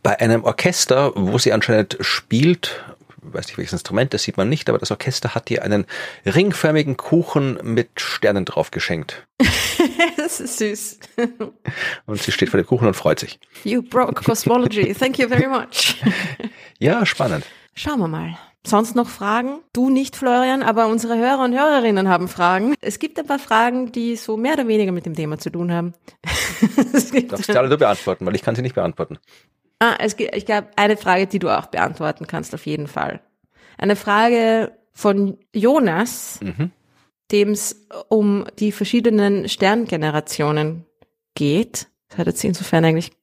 bei 0.03 0.19
einem 0.19 0.43
Orchester, 0.43 1.11
wo 1.15 1.37
sie 1.39 1.51
anscheinend 1.51 1.97
spielt, 1.99 2.83
weiß 3.21 3.47
nicht 3.47 3.57
welches 3.57 3.73
Instrument, 3.73 4.13
das 4.13 4.23
sieht 4.23 4.37
man 4.37 4.49
nicht, 4.49 4.69
aber 4.69 4.77
das 4.77 4.91
Orchester 4.91 5.33
hat 5.33 5.49
ihr 5.49 5.63
einen 5.63 5.85
ringförmigen 6.25 6.95
Kuchen 6.95 7.59
mit 7.63 7.89
Sternen 7.99 8.45
drauf 8.45 8.71
geschenkt. 8.71 9.25
das 10.17 10.39
ist 10.39 10.59
süß. 10.59 10.99
Und 12.05 12.21
sie 12.21 12.31
steht 12.31 12.49
vor 12.49 12.59
dem 12.59 12.67
Kuchen 12.67 12.87
und 12.87 12.93
freut 12.93 13.19
sich. 13.19 13.39
You 13.63 13.81
broke 13.81 14.23
cosmology. 14.23 14.93
Thank 14.93 15.17
you 15.17 15.27
very 15.27 15.47
much. 15.47 15.95
ja, 16.79 17.05
spannend. 17.05 17.45
Schauen 17.81 17.99
wir 17.99 18.09
mal. 18.09 18.37
Sonst 18.67 18.97
noch 18.97 19.07
Fragen? 19.07 19.61
Du 19.71 19.89
nicht, 19.89 20.17
Florian, 20.17 20.63
aber 20.63 20.87
unsere 20.87 21.17
Hörer 21.17 21.45
und 21.45 21.53
Hörerinnen 21.53 22.09
haben 22.09 22.27
Fragen. 22.27 22.75
Es 22.81 22.99
gibt 22.99 23.17
ein 23.17 23.25
paar 23.25 23.39
Fragen, 23.39 23.93
die 23.93 24.17
so 24.17 24.35
mehr 24.35 24.55
oder 24.55 24.67
weniger 24.67 24.91
mit 24.91 25.05
dem 25.05 25.15
Thema 25.15 25.37
zu 25.37 25.49
tun 25.49 25.71
haben. 25.71 25.93
Darfst 27.29 27.47
du 27.47 27.57
alle 27.57 27.69
du 27.69 27.77
beantworten, 27.77 28.25
weil 28.25 28.35
ich 28.35 28.41
kann 28.41 28.53
sie 28.53 28.63
nicht 28.63 28.75
beantworten. 28.75 29.17
Ah, 29.79 29.95
es 29.97 30.17
gibt, 30.17 30.35
ich 30.35 30.45
glaube, 30.45 30.67
eine 30.75 30.97
Frage, 30.97 31.27
die 31.27 31.39
du 31.39 31.57
auch 31.57 31.67
beantworten 31.67 32.27
kannst, 32.27 32.53
auf 32.53 32.65
jeden 32.65 32.87
Fall. 32.87 33.21
Eine 33.77 33.95
Frage 33.95 34.73
von 34.91 35.37
Jonas, 35.55 36.41
mhm. 36.41 36.71
dem 37.31 37.51
es 37.51 37.87
um 38.09 38.43
die 38.59 38.73
verschiedenen 38.73 39.47
Sterngenerationen 39.47 40.85
geht. 41.33 41.87
Das 42.09 42.17
hat 42.17 42.27
jetzt 42.27 42.43
insofern 42.43 42.83
eigentlich 42.83 43.13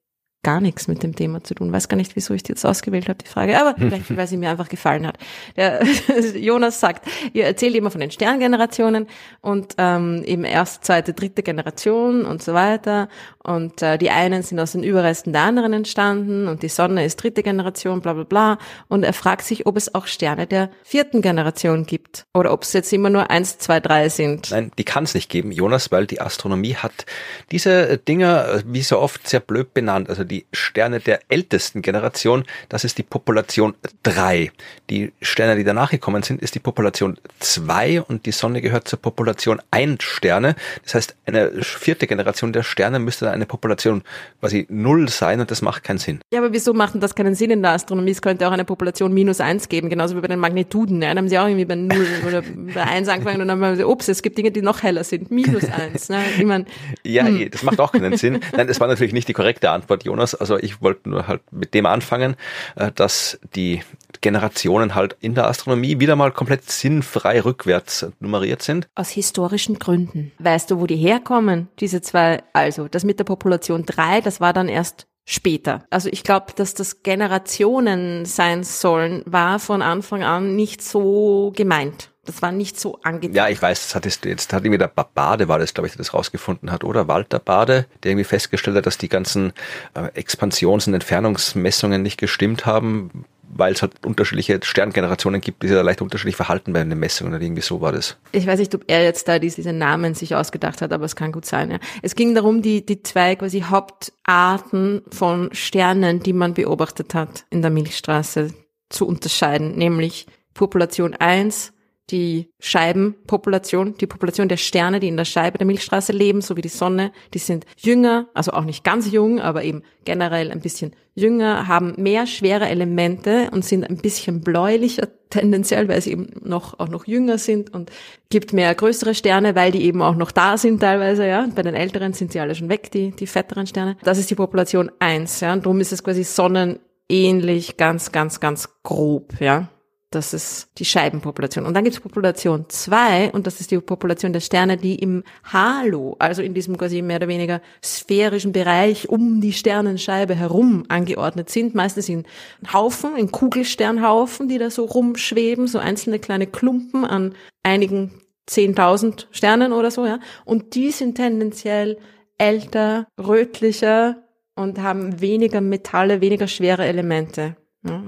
gar 0.46 0.60
nichts 0.60 0.86
mit 0.86 1.02
dem 1.02 1.16
Thema 1.16 1.42
zu 1.42 1.56
tun. 1.56 1.72
Weiß 1.72 1.88
gar 1.88 1.96
nicht, 1.96 2.14
wieso 2.14 2.32
ich 2.32 2.44
die 2.44 2.52
jetzt 2.52 2.64
ausgewählt 2.64 3.08
habe, 3.08 3.18
die 3.18 3.26
Frage. 3.26 3.60
Aber 3.60 3.74
vielleicht, 3.78 4.16
weil 4.16 4.28
sie 4.28 4.36
mir 4.36 4.48
einfach 4.48 4.68
gefallen 4.68 5.04
hat. 5.04 5.18
Der 5.56 5.84
Jonas 6.36 6.78
sagt, 6.78 7.04
ihr 7.32 7.46
erzählt 7.46 7.74
immer 7.74 7.90
von 7.90 8.00
den 8.00 8.12
Sterngenerationen 8.12 9.08
und 9.40 9.74
ähm, 9.76 10.22
eben 10.24 10.44
erste, 10.44 10.82
zweite, 10.82 11.14
dritte 11.14 11.42
Generation 11.42 12.24
und 12.24 12.44
so 12.44 12.54
weiter. 12.54 13.08
Und 13.42 13.82
äh, 13.82 13.98
die 13.98 14.10
einen 14.10 14.42
sind 14.42 14.60
aus 14.60 14.72
den 14.72 14.84
Überresten 14.84 15.32
der 15.32 15.42
anderen 15.42 15.72
entstanden 15.72 16.46
und 16.46 16.62
die 16.62 16.68
Sonne 16.68 17.04
ist 17.04 17.16
dritte 17.16 17.42
Generation, 17.42 18.00
bla 18.00 18.12
bla 18.12 18.24
bla. 18.24 18.58
Und 18.86 19.02
er 19.02 19.12
fragt 19.12 19.42
sich, 19.42 19.66
ob 19.66 19.76
es 19.76 19.96
auch 19.96 20.06
Sterne 20.06 20.46
der 20.46 20.70
vierten 20.84 21.22
Generation 21.22 21.86
gibt. 21.86 22.24
Oder 22.34 22.52
ob 22.52 22.62
es 22.62 22.72
jetzt 22.72 22.92
immer 22.92 23.10
nur 23.10 23.30
eins, 23.30 23.58
zwei, 23.58 23.80
drei 23.80 24.08
sind. 24.08 24.50
Nein, 24.52 24.70
die 24.78 24.84
kann 24.84 25.04
es 25.04 25.14
nicht 25.14 25.28
geben, 25.28 25.50
Jonas, 25.50 25.90
weil 25.90 26.06
die 26.06 26.20
Astronomie 26.20 26.76
hat 26.76 27.06
diese 27.50 27.98
Dinger, 27.98 28.62
wie 28.64 28.82
so 28.82 28.98
oft, 28.98 29.26
sehr 29.26 29.40
blöd 29.40 29.74
benannt. 29.74 30.08
Also 30.08 30.24
die 30.24 30.35
die 30.36 30.46
Sterne 30.52 31.00
der 31.00 31.20
ältesten 31.28 31.80
Generation, 31.80 32.44
das 32.68 32.84
ist 32.84 32.98
die 32.98 33.02
Population 33.02 33.74
3. 34.02 34.52
Die 34.90 35.12
Sterne, 35.22 35.56
die 35.56 35.64
danach 35.64 35.90
gekommen 35.90 36.22
sind, 36.22 36.42
ist 36.42 36.54
die 36.54 36.58
Population 36.58 37.16
2 37.40 38.02
und 38.02 38.26
die 38.26 38.32
Sonne 38.32 38.60
gehört 38.60 38.86
zur 38.86 39.00
Population 39.00 39.62
1 39.70 40.02
Sterne. 40.02 40.54
Das 40.84 40.94
heißt, 40.94 41.16
eine 41.24 41.50
vierte 41.62 42.06
Generation 42.06 42.52
der 42.52 42.62
Sterne 42.62 42.98
müsste 42.98 43.24
dann 43.24 43.34
eine 43.34 43.46
Population 43.46 44.02
quasi 44.40 44.66
0 44.68 45.08
sein 45.08 45.40
und 45.40 45.50
das 45.50 45.62
macht 45.62 45.84
keinen 45.84 45.98
Sinn. 45.98 46.20
Ja, 46.30 46.40
aber 46.40 46.52
wieso 46.52 46.74
macht 46.74 46.94
denn 46.94 47.00
das 47.00 47.14
keinen 47.14 47.34
Sinn 47.34 47.50
in 47.50 47.62
der 47.62 47.72
Astronomie? 47.72 48.10
Es 48.10 48.20
könnte 48.20 48.46
auch 48.46 48.52
eine 48.52 48.64
Population 48.64 49.14
minus 49.14 49.40
1 49.40 49.70
geben, 49.70 49.88
genauso 49.88 50.16
wie 50.16 50.20
bei 50.20 50.28
den 50.28 50.38
Magnituden. 50.38 51.00
Ja, 51.00 51.08
dann 51.08 51.18
haben 51.18 51.28
sie 51.28 51.38
auch 51.38 51.46
irgendwie 51.46 51.64
bei 51.64 51.76
0 51.76 52.06
oder 52.26 52.42
bei 52.74 52.82
1 52.82 53.08
angefangen 53.08 53.40
und 53.40 53.48
dann 53.48 53.64
haben 53.64 53.76
sie, 53.76 53.84
ups, 53.84 54.08
es 54.08 54.22
gibt 54.22 54.36
Dinge, 54.36 54.50
die 54.50 54.60
noch 54.60 54.82
heller 54.82 55.04
sind. 55.04 55.30
Minus 55.30 55.64
1. 55.64 56.10
Ne? 56.10 56.22
Ich 56.36 56.44
mein, 56.44 56.66
ja, 57.04 57.24
hm. 57.24 57.50
das 57.50 57.62
macht 57.62 57.80
auch 57.80 57.92
keinen 57.92 58.18
Sinn. 58.18 58.40
Nein, 58.54 58.66
das 58.66 58.80
war 58.80 58.88
natürlich 58.88 59.14
nicht 59.14 59.28
die 59.28 59.32
korrekte 59.32 59.70
Antwort, 59.70 60.04
Jonas 60.04 60.15
anders. 60.16 60.34
Also 60.34 60.58
ich 60.58 60.82
wollte 60.82 61.08
nur 61.08 61.28
halt 61.28 61.42
mit 61.52 61.74
dem 61.74 61.86
anfangen, 61.86 62.36
äh, 62.76 62.90
dass 62.92 63.38
die 63.54 63.82
Generationen 64.20 64.94
halt 64.94 65.16
in 65.20 65.34
der 65.34 65.46
Astronomie 65.46 66.00
wieder 66.00 66.16
mal 66.16 66.32
komplett 66.32 66.70
sinnfrei 66.70 67.40
rückwärts 67.40 68.06
nummeriert 68.20 68.62
sind. 68.62 68.88
Aus 68.94 69.10
historischen 69.10 69.78
Gründen. 69.78 70.32
Weißt 70.38 70.70
du, 70.70 70.80
wo 70.80 70.86
die 70.86 70.96
herkommen, 70.96 71.68
diese 71.78 72.00
zwei? 72.00 72.42
Also, 72.52 72.88
das 72.88 73.04
mit 73.04 73.18
der 73.18 73.24
Population 73.24 73.84
drei, 73.84 74.20
das 74.20 74.40
war 74.40 74.52
dann 74.52 74.68
erst 74.68 75.06
später. 75.26 75.84
Also 75.90 76.08
ich 76.10 76.22
glaube, 76.22 76.52
dass 76.54 76.74
das 76.74 77.02
Generationen 77.02 78.24
sein 78.24 78.62
sollen, 78.62 79.22
war 79.26 79.58
von 79.58 79.82
Anfang 79.82 80.22
an 80.22 80.54
nicht 80.54 80.82
so 80.82 81.52
gemeint. 81.54 82.10
Das 82.26 82.42
war 82.42 82.52
nicht 82.52 82.78
so 82.78 82.98
angenehm. 83.02 83.34
Ja, 83.34 83.48
ich 83.48 83.60
weiß, 83.62 83.86
das 83.86 83.94
hat 83.94 84.04
jetzt, 84.04 84.24
jetzt 84.24 84.52
hat 84.52 84.64
irgendwie 84.64 84.78
der 84.78 84.88
Bade 84.88 85.48
war 85.48 85.58
das, 85.58 85.72
glaube 85.72 85.86
ich, 85.86 85.92
der 85.94 85.98
das 85.98 86.12
rausgefunden 86.12 86.70
hat, 86.70 86.84
oder? 86.84 87.08
Walter 87.08 87.38
Bade, 87.38 87.86
der 88.02 88.12
irgendwie 88.12 88.24
festgestellt 88.24 88.76
hat, 88.76 88.86
dass 88.86 88.98
die 88.98 89.08
ganzen 89.08 89.52
äh, 89.94 90.08
Expansions- 90.14 90.86
und 90.86 90.94
Entfernungsmessungen 90.94 92.02
nicht 92.02 92.18
gestimmt 92.18 92.66
haben, 92.66 93.24
weil 93.48 93.72
es 93.72 93.82
halt 93.82 94.04
unterschiedliche 94.04 94.58
Sterngenerationen 94.62 95.40
gibt, 95.40 95.62
die 95.62 95.68
sich 95.68 95.76
da 95.76 95.82
leicht 95.82 96.02
unterschiedlich 96.02 96.36
verhalten 96.36 96.72
bei 96.72 96.82
den 96.82 96.98
Messungen 96.98 97.32
oder 97.32 97.42
irgendwie 97.42 97.62
so 97.62 97.80
war 97.80 97.92
das. 97.92 98.16
Ich 98.32 98.46
weiß 98.46 98.58
nicht, 98.58 98.74
ob 98.74 98.84
er 98.86 99.04
jetzt 99.04 99.28
da 99.28 99.38
diese 99.38 99.72
Namen 99.72 100.14
sich 100.14 100.34
ausgedacht 100.34 100.82
hat, 100.82 100.92
aber 100.92 101.04
es 101.04 101.16
kann 101.16 101.32
gut 101.32 101.46
sein, 101.46 101.70
ja. 101.70 101.78
Es 102.02 102.14
ging 102.14 102.34
darum, 102.34 102.62
die, 102.62 102.84
die 102.84 103.02
zwei 103.02 103.36
quasi 103.36 103.60
Hauptarten 103.60 105.02
von 105.10 105.50
Sternen, 105.52 106.20
die 106.20 106.32
man 106.32 106.54
beobachtet 106.54 107.14
hat 107.14 107.44
in 107.50 107.62
der 107.62 107.70
Milchstraße 107.70 108.52
zu 108.88 109.06
unterscheiden, 109.06 109.76
nämlich 109.76 110.26
Population 110.54 111.14
1 111.14 111.72
die 112.10 112.52
Scheibenpopulation, 112.60 113.96
die 113.98 114.06
Population 114.06 114.48
der 114.48 114.56
Sterne, 114.56 115.00
die 115.00 115.08
in 115.08 115.16
der 115.16 115.24
Scheibe 115.24 115.58
der 115.58 115.66
Milchstraße 115.66 116.12
leben, 116.12 116.40
so 116.40 116.56
wie 116.56 116.62
die 116.62 116.68
Sonne, 116.68 117.12
die 117.34 117.38
sind 117.38 117.66
jünger, 117.76 118.28
also 118.32 118.52
auch 118.52 118.64
nicht 118.64 118.84
ganz 118.84 119.10
jung, 119.10 119.40
aber 119.40 119.64
eben 119.64 119.82
generell 120.04 120.52
ein 120.52 120.60
bisschen 120.60 120.94
jünger, 121.14 121.66
haben 121.66 121.94
mehr 121.96 122.26
schwere 122.26 122.68
Elemente 122.68 123.48
und 123.50 123.64
sind 123.64 123.88
ein 123.88 123.96
bisschen 123.96 124.40
bläulicher 124.42 125.08
tendenziell, 125.30 125.88
weil 125.88 126.00
sie 126.00 126.12
eben 126.12 126.28
noch, 126.42 126.78
auch 126.78 126.88
noch 126.88 127.06
jünger 127.06 127.38
sind 127.38 127.74
und 127.74 127.90
gibt 128.30 128.52
mehr 128.52 128.72
größere 128.74 129.14
Sterne, 129.14 129.56
weil 129.56 129.72
die 129.72 129.82
eben 129.84 130.02
auch 130.02 130.14
noch 130.14 130.30
da 130.30 130.56
sind 130.56 130.80
teilweise, 130.80 131.26
ja. 131.26 131.48
Bei 131.54 131.62
den 131.62 131.74
älteren 131.74 132.12
sind 132.12 132.30
sie 132.30 132.38
alle 132.38 132.54
schon 132.54 132.68
weg, 132.68 132.92
die, 132.92 133.10
die 133.10 133.26
fetteren 133.26 133.66
Sterne. 133.66 133.96
Das 134.04 134.18
ist 134.18 134.30
die 134.30 134.36
Population 134.36 134.92
eins, 135.00 135.40
ja. 135.40 135.52
Und 135.52 135.66
darum 135.66 135.80
ist 135.80 135.92
es 135.92 136.04
quasi 136.04 136.22
sonnenähnlich, 136.22 137.76
ganz, 137.76 138.12
ganz, 138.12 138.38
ganz 138.38 138.68
grob, 138.84 139.40
ja. 139.40 139.68
Das 140.16 140.32
ist 140.32 140.70
die 140.78 140.86
Scheibenpopulation. 140.86 141.66
Und 141.66 141.74
dann 141.74 141.84
gibt 141.84 141.94
es 141.94 142.00
Population 142.00 142.64
2 142.68 143.32
und 143.32 143.46
das 143.46 143.60
ist 143.60 143.70
die 143.70 143.78
Population 143.78 144.32
der 144.32 144.40
Sterne, 144.40 144.78
die 144.78 144.94
im 144.94 145.24
Halo, 145.44 146.16
also 146.18 146.40
in 146.40 146.54
diesem 146.54 146.78
quasi 146.78 147.02
mehr 147.02 147.16
oder 147.16 147.28
weniger 147.28 147.60
sphärischen 147.84 148.52
Bereich 148.52 149.10
um 149.10 149.42
die 149.42 149.52
Sternenscheibe 149.52 150.34
herum 150.34 150.84
angeordnet 150.88 151.50
sind. 151.50 151.74
Meistens 151.74 152.08
in 152.08 152.24
Haufen, 152.72 153.14
in 153.18 153.30
Kugelsternhaufen, 153.30 154.48
die 154.48 154.56
da 154.56 154.70
so 154.70 154.86
rumschweben, 154.86 155.66
so 155.66 155.78
einzelne 155.78 156.18
kleine 156.18 156.46
Klumpen 156.46 157.04
an 157.04 157.34
einigen 157.62 158.12
10.000 158.48 159.26
Sternen 159.32 159.74
oder 159.74 159.90
so, 159.90 160.06
ja. 160.06 160.18
Und 160.46 160.74
die 160.74 160.92
sind 160.92 161.16
tendenziell 161.16 161.98
älter, 162.38 163.06
rötlicher 163.18 164.22
und 164.54 164.80
haben 164.80 165.20
weniger 165.20 165.60
Metalle, 165.60 166.22
weniger 166.22 166.46
schwere 166.46 166.86
Elemente. 166.86 167.56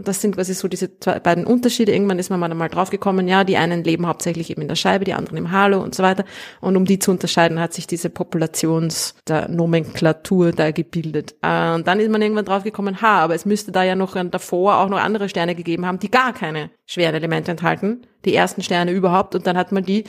Das 0.05 0.20
sind 0.20 0.35
quasi 0.35 0.55
so 0.55 0.68
diese 0.68 0.89
beiden 0.89 1.45
Unterschiede. 1.47 1.93
Irgendwann 1.93 2.18
ist 2.18 2.31
man 2.31 2.57
mal 2.57 2.68
drauf 2.68 2.91
gekommen, 2.91 3.29
ja, 3.29 3.45
die 3.45 3.57
einen 3.57 3.85
leben 3.85 4.07
hauptsächlich 4.07 4.51
eben 4.51 4.62
in 4.62 4.68
der 4.68 4.76
Scheibe, 4.76 5.05
die 5.05 5.14
anderen 5.14 5.39
im 5.39 5.51
Halo 5.51 5.83
und 5.83 5.95
so 5.95 6.03
weiter. 6.03 6.24
Und 6.61 6.76
um 6.76 6.85
die 6.85 6.99
zu 6.99 7.11
unterscheiden, 7.11 7.61
hat 7.61 7.72
sich 7.72 7.87
diese 7.87 8.11
Populations, 8.11 9.14
der 9.26 9.49
Nomenklatur 9.49 10.53
da 10.53 10.70
gebildet. 10.70 11.35
Äh, 11.43 11.74
und 11.74 11.87
dann 11.87 12.01
ist 12.01 12.11
man 12.11 12.22
irgendwann 12.22 12.45
drauf 12.45 12.64
gekommen, 12.64 13.01
ha, 13.03 13.20
aber 13.20 13.35
es 13.35 13.45
müsste 13.45 13.72
da 13.72 13.83
ja 13.83 13.95
noch 13.95 14.16
davor 14.31 14.79
auch 14.79 14.89
noch 14.89 14.99
andere 14.99 15.29
Sterne 15.29 15.55
gegeben 15.55 15.87
haben, 15.87 15.99
die 15.99 16.11
gar 16.11 16.33
keine 16.33 16.70
schweren 16.87 17.14
Elemente 17.14 17.51
enthalten. 17.51 18.07
Die 18.24 18.35
ersten 18.35 18.62
Sterne 18.62 18.93
überhaupt. 18.93 19.35
Und 19.35 19.47
dann 19.47 19.57
hat 19.57 19.72
man 19.72 19.85
die 19.85 20.05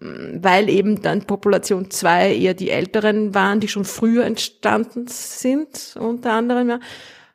weil 0.00 0.68
eben 0.68 1.02
dann 1.02 1.22
Population 1.22 1.90
2 1.90 2.34
eher 2.34 2.54
die 2.54 2.70
älteren 2.70 3.34
waren, 3.34 3.60
die 3.60 3.68
schon 3.68 3.84
früher 3.84 4.24
entstanden 4.24 5.06
sind, 5.06 5.96
unter 5.98 6.32
anderem, 6.32 6.68
ja, 6.68 6.80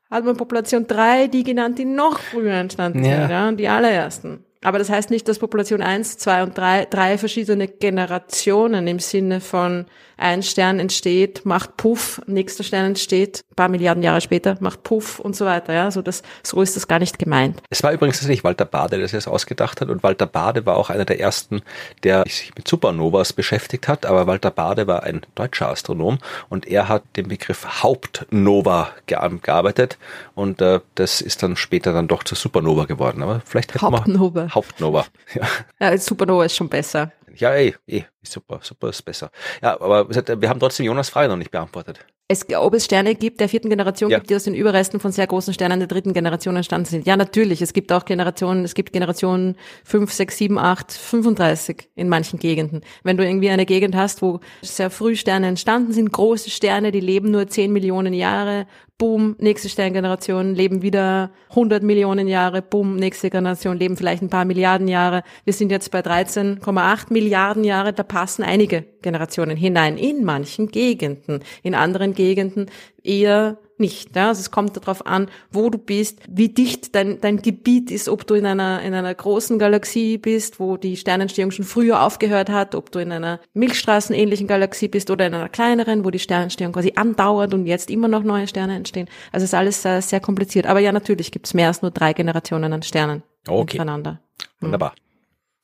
hat 0.10 0.26
man 0.26 0.38
Population 0.38 0.88
3, 0.88 1.28
die 1.28 1.44
genannt, 1.44 1.78
die 1.78 1.86
noch 1.86 2.20
früher 2.20 2.54
entstanden 2.54 3.04
ja. 3.04 3.22
sind, 3.22 3.32
ja, 3.32 3.52
die 3.52 3.68
allerersten. 3.68 4.44
Aber 4.62 4.78
das 4.78 4.90
heißt 4.90 5.10
nicht, 5.10 5.28
dass 5.28 5.40
Population 5.40 5.82
1, 5.82 6.18
2 6.18 6.44
und 6.44 6.58
3 6.58 6.86
drei 6.86 7.18
verschiedene 7.18 7.68
Generationen 7.68 8.88
im 8.88 9.00
Sinne 9.00 9.40
von 9.40 9.86
ein 10.20 10.44
Stern 10.44 10.80
entsteht, 10.80 11.46
macht 11.46 11.78
Puff, 11.78 12.22
nächster 12.28 12.64
Stern 12.64 12.86
entsteht, 12.86 13.44
paar 13.56 13.70
Milliarden 13.70 14.04
Jahre 14.04 14.22
später, 14.22 14.58
macht 14.60 14.84
Puff 14.84 15.20
und 15.20 15.36
so 15.36 15.46
weiter. 15.46 15.74
Ja, 15.74 15.92
so, 15.92 16.02
das, 16.02 16.24
so 16.44 16.62
ist 16.62 16.76
das 16.76 16.88
gar 16.88 17.00
nicht 17.00 17.20
gemeint. 17.20 17.62
Es 17.70 17.84
war 17.84 17.92
übrigens 17.92 18.26
nicht 18.26 18.44
Walter 18.44 18.66
Bade, 18.66 18.98
der 18.98 19.08
das 19.08 19.28
ausgedacht 19.28 19.82
hat. 19.82 19.90
Und 19.90 20.04
Walter 20.04 20.26
Bade 20.28 20.66
war 20.66 20.78
auch 20.78 20.90
einer 20.90 21.06
der 21.06 21.20
ersten, 21.20 21.62
der 22.04 22.24
sich 22.24 22.54
mit 22.56 22.68
Supernovas 22.68 23.34
beschäftigt 23.34 23.88
hat. 23.88 24.06
Aber 24.06 24.28
Walter 24.28 24.52
Bade 24.52 24.88
war 24.88 25.04
ein 25.04 25.22
deutscher 25.36 25.70
Astronom 25.70 26.20
und 26.48 26.68
er 26.68 26.88
hat 26.88 27.04
den 27.16 27.28
Begriff 27.28 27.84
Hauptnova 27.84 28.92
gearbeitet. 29.08 29.98
Und 30.36 30.62
äh, 30.62 30.80
das 30.96 31.22
ist 31.22 31.44
dann 31.44 31.56
später 31.56 31.92
dann 31.92 32.08
doch 32.08 32.24
zur 32.24 32.38
Supernova 32.38 32.86
geworden. 32.86 33.24
Aber 33.24 33.42
vielleicht 33.46 33.74
hätten 33.74 33.86
Hauptnova. 33.86 34.44
wir 34.46 34.56
Hauptnova. 34.56 35.06
Ja. 35.36 35.48
ja, 35.80 35.98
Supernova 35.98 36.46
ist 36.46 36.56
schon 36.56 36.70
besser. 36.70 37.12
Ja, 37.36 37.54
ey, 37.54 37.76
ey, 37.88 38.06
super, 38.24 38.60
super 38.64 38.90
ist 38.90 39.02
besser. 39.04 39.32
Ja, 39.62 39.80
aber 39.80 40.10
wir 40.10 40.50
haben 40.50 40.60
trotzdem 40.60 40.86
Jonas 40.86 41.10
Frage 41.10 41.30
noch 41.30 41.38
nicht 41.38 41.52
beantwortet. 41.52 42.06
Es, 42.32 42.46
ob 42.56 42.76
es 42.76 42.86
Sterne 42.86 43.16
gibt 43.16 43.40
der 43.40 43.50
vierten 43.50 43.72
Generation 43.72 44.12
ja. 44.12 44.20
gibt, 44.20 44.30
die 44.30 44.36
aus 44.36 44.44
den 44.44 44.54
Überresten 44.54 45.00
von 45.00 45.12
sehr 45.12 45.26
großen 45.26 45.52
Sternen 45.52 45.80
der 45.80 45.88
dritten 45.88 46.14
Generation 46.14 46.56
entstanden 46.56 46.86
sind. 46.86 47.08
Ja, 47.08 47.18
natürlich. 47.18 47.60
Es 47.64 47.74
gibt 47.74 47.92
auch 47.92 48.06
Generationen, 48.06 48.64
es 48.64 48.76
gibt 48.76 48.94
Generationen 48.94 49.56
5, 49.84 50.14
6, 50.14 50.38
7, 50.38 50.60
8, 50.60 50.92
35 50.92 51.90
in 51.96 52.08
manchen 52.08 52.38
Gegenden. 52.38 52.82
Wenn 53.02 53.18
du 53.18 53.26
irgendwie 53.26 53.50
eine 53.50 53.66
Gegend 53.66 53.96
hast, 53.96 54.22
wo 54.22 54.42
sehr 54.62 54.92
früh 54.92 55.16
Sterne 55.16 55.48
entstanden 55.48 55.92
sind, 55.92 56.12
große 56.12 56.52
Sterne, 56.52 56.92
die 56.92 57.00
leben 57.00 57.32
nur 57.32 57.48
10 57.48 57.74
Millionen 57.74 58.14
Jahre, 58.14 58.68
boom, 59.00 59.36
nächste 59.40 59.70
Sterngeneration 59.70 60.54
leben 60.54 60.82
wieder 60.82 61.32
100 61.52 61.82
Millionen 61.82 62.28
Jahre, 62.28 62.62
boom, 62.62 62.98
nächste 62.98 63.30
Generation 63.30 63.78
leben 63.78 63.96
vielleicht 63.98 64.22
ein 64.22 64.30
paar 64.30 64.46
Milliarden 64.46 64.88
Jahre. 64.88 65.24
Wir 65.46 65.54
sind 65.54 65.72
jetzt 65.72 65.90
bei 65.90 66.02
13,8 66.02 67.06
Milliarden 67.12 67.64
Jahre, 67.64 67.94
da 67.94 68.04
passen 68.04 68.44
einige 68.44 68.84
Generationen 69.02 69.56
hinein. 69.56 69.98
In 69.98 70.26
manchen 70.26 70.68
Gegenden, 70.68 71.40
in 71.64 71.76
anderen 71.76 72.14
Gegenden 72.20 72.66
eher 73.02 73.58
nicht. 73.78 74.14
Ja? 74.14 74.28
Also 74.28 74.42
es 74.42 74.52
kommt 74.52 74.76
darauf 74.76 75.06
an, 75.08 75.30
wo 75.52 75.70
du 75.70 75.78
bist, 75.78 76.20
wie 76.28 76.50
dicht 76.50 76.94
dein, 76.96 77.22
dein 77.22 77.42
Gebiet 77.42 77.92
ist, 77.92 78.10
ob 78.10 78.28
du 78.28 78.34
in 78.34 78.46
einer, 78.46 78.82
in 78.82 78.94
einer 78.94 79.16
großen 79.16 79.58
Galaxie 79.58 80.18
bist, 80.18 80.60
wo 80.60 80.76
die 80.76 80.98
Sternentstehung 80.98 81.52
schon 81.52 81.64
früher 81.64 82.04
aufgehört 82.04 82.50
hat, 82.50 82.76
ob 82.76 82.92
du 82.92 83.00
in 83.00 83.14
einer 83.14 83.40
Milchstraßenähnlichen 83.54 84.48
Galaxie 84.48 84.90
bist 84.90 85.10
oder 85.10 85.28
in 85.28 85.34
einer 85.34 85.48
kleineren, 85.48 86.04
wo 86.04 86.12
die 86.12 86.20
Sternentstehung 86.20 86.74
quasi 86.74 86.92
andauert 86.98 87.54
und 87.54 87.66
jetzt 87.66 87.90
immer 87.90 88.10
noch 88.10 88.24
neue 88.24 88.48
Sterne 88.48 88.76
entstehen. 88.76 89.08
Also 89.32 89.46
es 89.46 89.52
ist 89.52 89.58
alles 89.58 89.82
sehr, 89.82 90.02
sehr 90.02 90.20
kompliziert. 90.20 90.66
Aber 90.68 90.82
ja, 90.82 90.92
natürlich 90.92 91.32
gibt 91.32 91.48
es 91.48 91.54
mehr 91.54 91.68
als 91.68 91.82
nur 91.82 91.92
drei 91.92 92.12
Generationen 92.12 92.74
an 92.74 92.84
Sternen 92.84 93.24
okay. 93.48 93.80
untereinander. 93.80 94.20
Hm. 94.60 94.68
Wunderbar. 94.68 94.94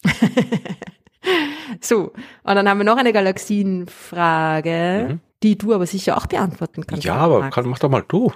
so, 1.82 2.14
und 2.44 2.56
dann 2.56 2.70
haben 2.70 2.78
wir 2.78 2.86
noch 2.86 2.98
eine 2.98 3.12
Galaxienfrage. 3.12 5.08
Mhm 5.10 5.20
die 5.46 5.58
du 5.58 5.74
aber 5.74 5.86
sicher 5.86 6.18
auch 6.18 6.26
beantworten 6.26 6.86
kannst. 6.86 7.04
Ja, 7.04 7.16
aber 7.16 7.50
kann, 7.52 7.68
mach 7.68 7.80
doch 7.80 7.90
mal 7.90 8.04
du. 8.08 8.32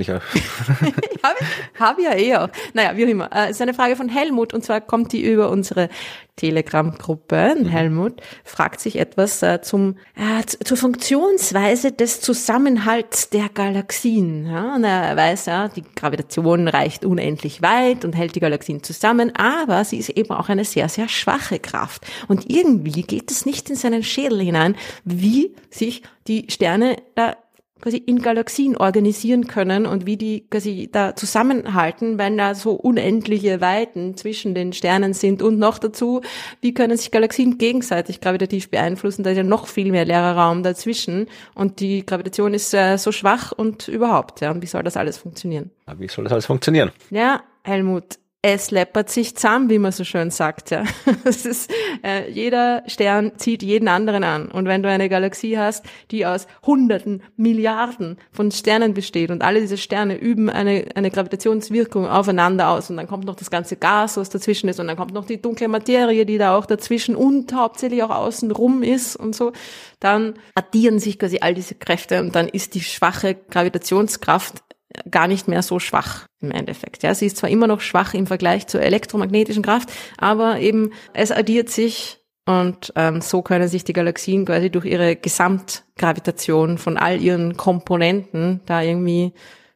Ich 0.00 0.10
habe 1.22 1.36
hab 1.78 1.98
ja 1.98 2.14
eh 2.14 2.36
auch. 2.36 2.48
Naja, 2.72 2.96
wie 2.96 3.04
auch 3.04 3.08
immer. 3.08 3.32
Äh, 3.32 3.44
es 3.46 3.52
ist 3.52 3.62
eine 3.62 3.74
Frage 3.74 3.96
von 3.96 4.08
Helmut 4.08 4.54
und 4.54 4.64
zwar 4.64 4.80
kommt 4.80 5.12
die 5.12 5.24
über 5.24 5.50
unsere 5.50 5.88
Telegram-Gruppe. 6.36 7.54
Mhm. 7.58 7.66
Helmut 7.66 8.20
fragt 8.44 8.80
sich 8.80 8.96
etwas 8.98 9.42
äh, 9.42 9.60
zum, 9.62 9.96
äh, 10.16 10.44
zur 10.44 10.76
Funktionsweise 10.76 11.92
des 11.92 12.20
Zusammenhalts 12.20 13.30
der 13.30 13.48
Galaxien. 13.48 14.46
Ja, 14.46 14.74
und 14.74 14.84
er 14.84 15.16
weiß 15.16 15.46
ja, 15.46 15.68
die 15.68 15.84
Gravitation 15.94 16.66
reicht 16.68 17.04
unendlich 17.04 17.62
weit 17.62 18.04
und 18.04 18.14
hält 18.14 18.34
die 18.34 18.40
Galaxien 18.40 18.82
zusammen, 18.82 19.34
aber 19.36 19.84
sie 19.84 19.98
ist 19.98 20.10
eben 20.10 20.30
auch 20.30 20.48
eine 20.48 20.64
sehr, 20.64 20.88
sehr 20.88 21.08
schwache 21.08 21.58
Kraft. 21.58 22.04
Und 22.26 22.50
irgendwie 22.50 23.02
geht 23.02 23.30
es 23.30 23.46
nicht 23.46 23.70
in 23.70 23.76
seinen 23.76 24.02
Schädel 24.02 24.40
hinein, 24.40 24.76
wie 25.04 25.54
sich 25.70 26.02
die 26.26 26.46
Sterne 26.50 26.96
da 27.14 27.36
quasi 27.84 27.98
in 27.98 28.22
Galaxien 28.22 28.78
organisieren 28.78 29.46
können 29.46 29.84
und 29.84 30.06
wie 30.06 30.16
die 30.16 30.46
quasi 30.48 30.88
da 30.90 31.14
zusammenhalten, 31.14 32.16
wenn 32.16 32.38
da 32.38 32.54
so 32.54 32.72
unendliche 32.72 33.60
Weiten 33.60 34.16
zwischen 34.16 34.54
den 34.54 34.72
Sternen 34.72 35.12
sind. 35.12 35.42
Und 35.42 35.58
noch 35.58 35.78
dazu, 35.78 36.22
wie 36.62 36.72
können 36.72 36.96
sich 36.96 37.10
Galaxien 37.10 37.58
gegenseitig 37.58 38.22
gravitativ 38.22 38.70
beeinflussen, 38.70 39.22
da 39.22 39.30
ist 39.30 39.36
ja 39.36 39.42
noch 39.42 39.66
viel 39.66 39.92
mehr 39.92 40.06
leerer 40.06 40.34
Raum 40.34 40.62
dazwischen. 40.62 41.26
Und 41.54 41.80
die 41.80 42.06
Gravitation 42.06 42.54
ist 42.54 42.72
äh, 42.72 42.96
so 42.96 43.12
schwach 43.12 43.52
und 43.52 43.86
überhaupt, 43.86 44.40
ja, 44.40 44.50
und 44.50 44.62
wie 44.62 44.66
soll 44.66 44.82
das 44.82 44.96
alles 44.96 45.18
funktionieren? 45.18 45.70
Wie 45.98 46.08
soll 46.08 46.24
das 46.24 46.32
alles 46.32 46.46
funktionieren? 46.46 46.90
Ja, 47.10 47.42
Helmut, 47.64 48.18
es 48.46 48.70
läppert 48.70 49.08
sich 49.08 49.34
zusammen, 49.34 49.70
wie 49.70 49.78
man 49.78 49.90
so 49.90 50.04
schön 50.04 50.30
sagt. 50.30 50.70
Ja. 50.70 50.84
Es 51.24 51.46
ist, 51.46 51.70
äh, 52.02 52.30
jeder 52.30 52.82
Stern 52.86 53.32
zieht 53.38 53.62
jeden 53.62 53.88
anderen 53.88 54.22
an. 54.22 54.50
Und 54.50 54.66
wenn 54.66 54.82
du 54.82 54.90
eine 54.90 55.08
Galaxie 55.08 55.56
hast, 55.56 55.86
die 56.10 56.26
aus 56.26 56.46
Hunderten, 56.66 57.22
Milliarden 57.38 58.18
von 58.32 58.50
Sternen 58.50 58.92
besteht 58.92 59.30
und 59.30 59.40
alle 59.40 59.62
diese 59.62 59.78
Sterne 59.78 60.18
üben 60.18 60.50
eine, 60.50 60.84
eine 60.94 61.10
Gravitationswirkung 61.10 62.06
aufeinander 62.06 62.68
aus 62.68 62.90
und 62.90 62.98
dann 62.98 63.06
kommt 63.06 63.24
noch 63.24 63.36
das 63.36 63.50
ganze 63.50 63.76
Gas, 63.76 64.18
was 64.18 64.28
dazwischen 64.28 64.68
ist 64.68 64.78
und 64.78 64.88
dann 64.88 64.96
kommt 64.98 65.14
noch 65.14 65.24
die 65.24 65.40
dunkle 65.40 65.68
Materie, 65.68 66.26
die 66.26 66.36
da 66.36 66.54
auch 66.54 66.66
dazwischen 66.66 67.16
und 67.16 67.54
hauptsächlich 67.54 68.02
auch 68.02 68.10
außen 68.10 68.50
rum 68.50 68.82
ist 68.82 69.16
und 69.16 69.34
so, 69.34 69.52
dann 70.00 70.34
addieren 70.54 70.98
sich 70.98 71.18
quasi 71.18 71.38
all 71.40 71.54
diese 71.54 71.76
Kräfte 71.76 72.20
und 72.20 72.34
dann 72.34 72.48
ist 72.48 72.74
die 72.74 72.82
schwache 72.82 73.36
Gravitationskraft 73.48 74.62
gar 75.10 75.28
nicht 75.28 75.48
mehr 75.48 75.62
so 75.62 75.78
schwach 75.78 76.26
im 76.40 76.50
Endeffekt. 76.50 77.02
Ja, 77.02 77.14
sie 77.14 77.26
ist 77.26 77.36
zwar 77.36 77.50
immer 77.50 77.66
noch 77.66 77.80
schwach 77.80 78.14
im 78.14 78.26
Vergleich 78.26 78.66
zur 78.66 78.82
elektromagnetischen 78.82 79.62
Kraft, 79.62 79.90
aber 80.18 80.60
eben 80.60 80.92
es 81.12 81.32
addiert 81.32 81.70
sich 81.70 82.18
und 82.46 82.92
ähm, 82.96 83.20
so 83.20 83.42
können 83.42 83.68
sich 83.68 83.84
die 83.84 83.94
Galaxien 83.94 84.44
quasi 84.44 84.70
durch 84.70 84.84
ihre 84.84 85.16
Gesamtgravitation 85.16 86.78
von 86.78 86.96
all 86.96 87.20
ihren 87.20 87.56
Komponenten 87.56 88.60
da 88.66 88.82
irgendwie 88.82 89.32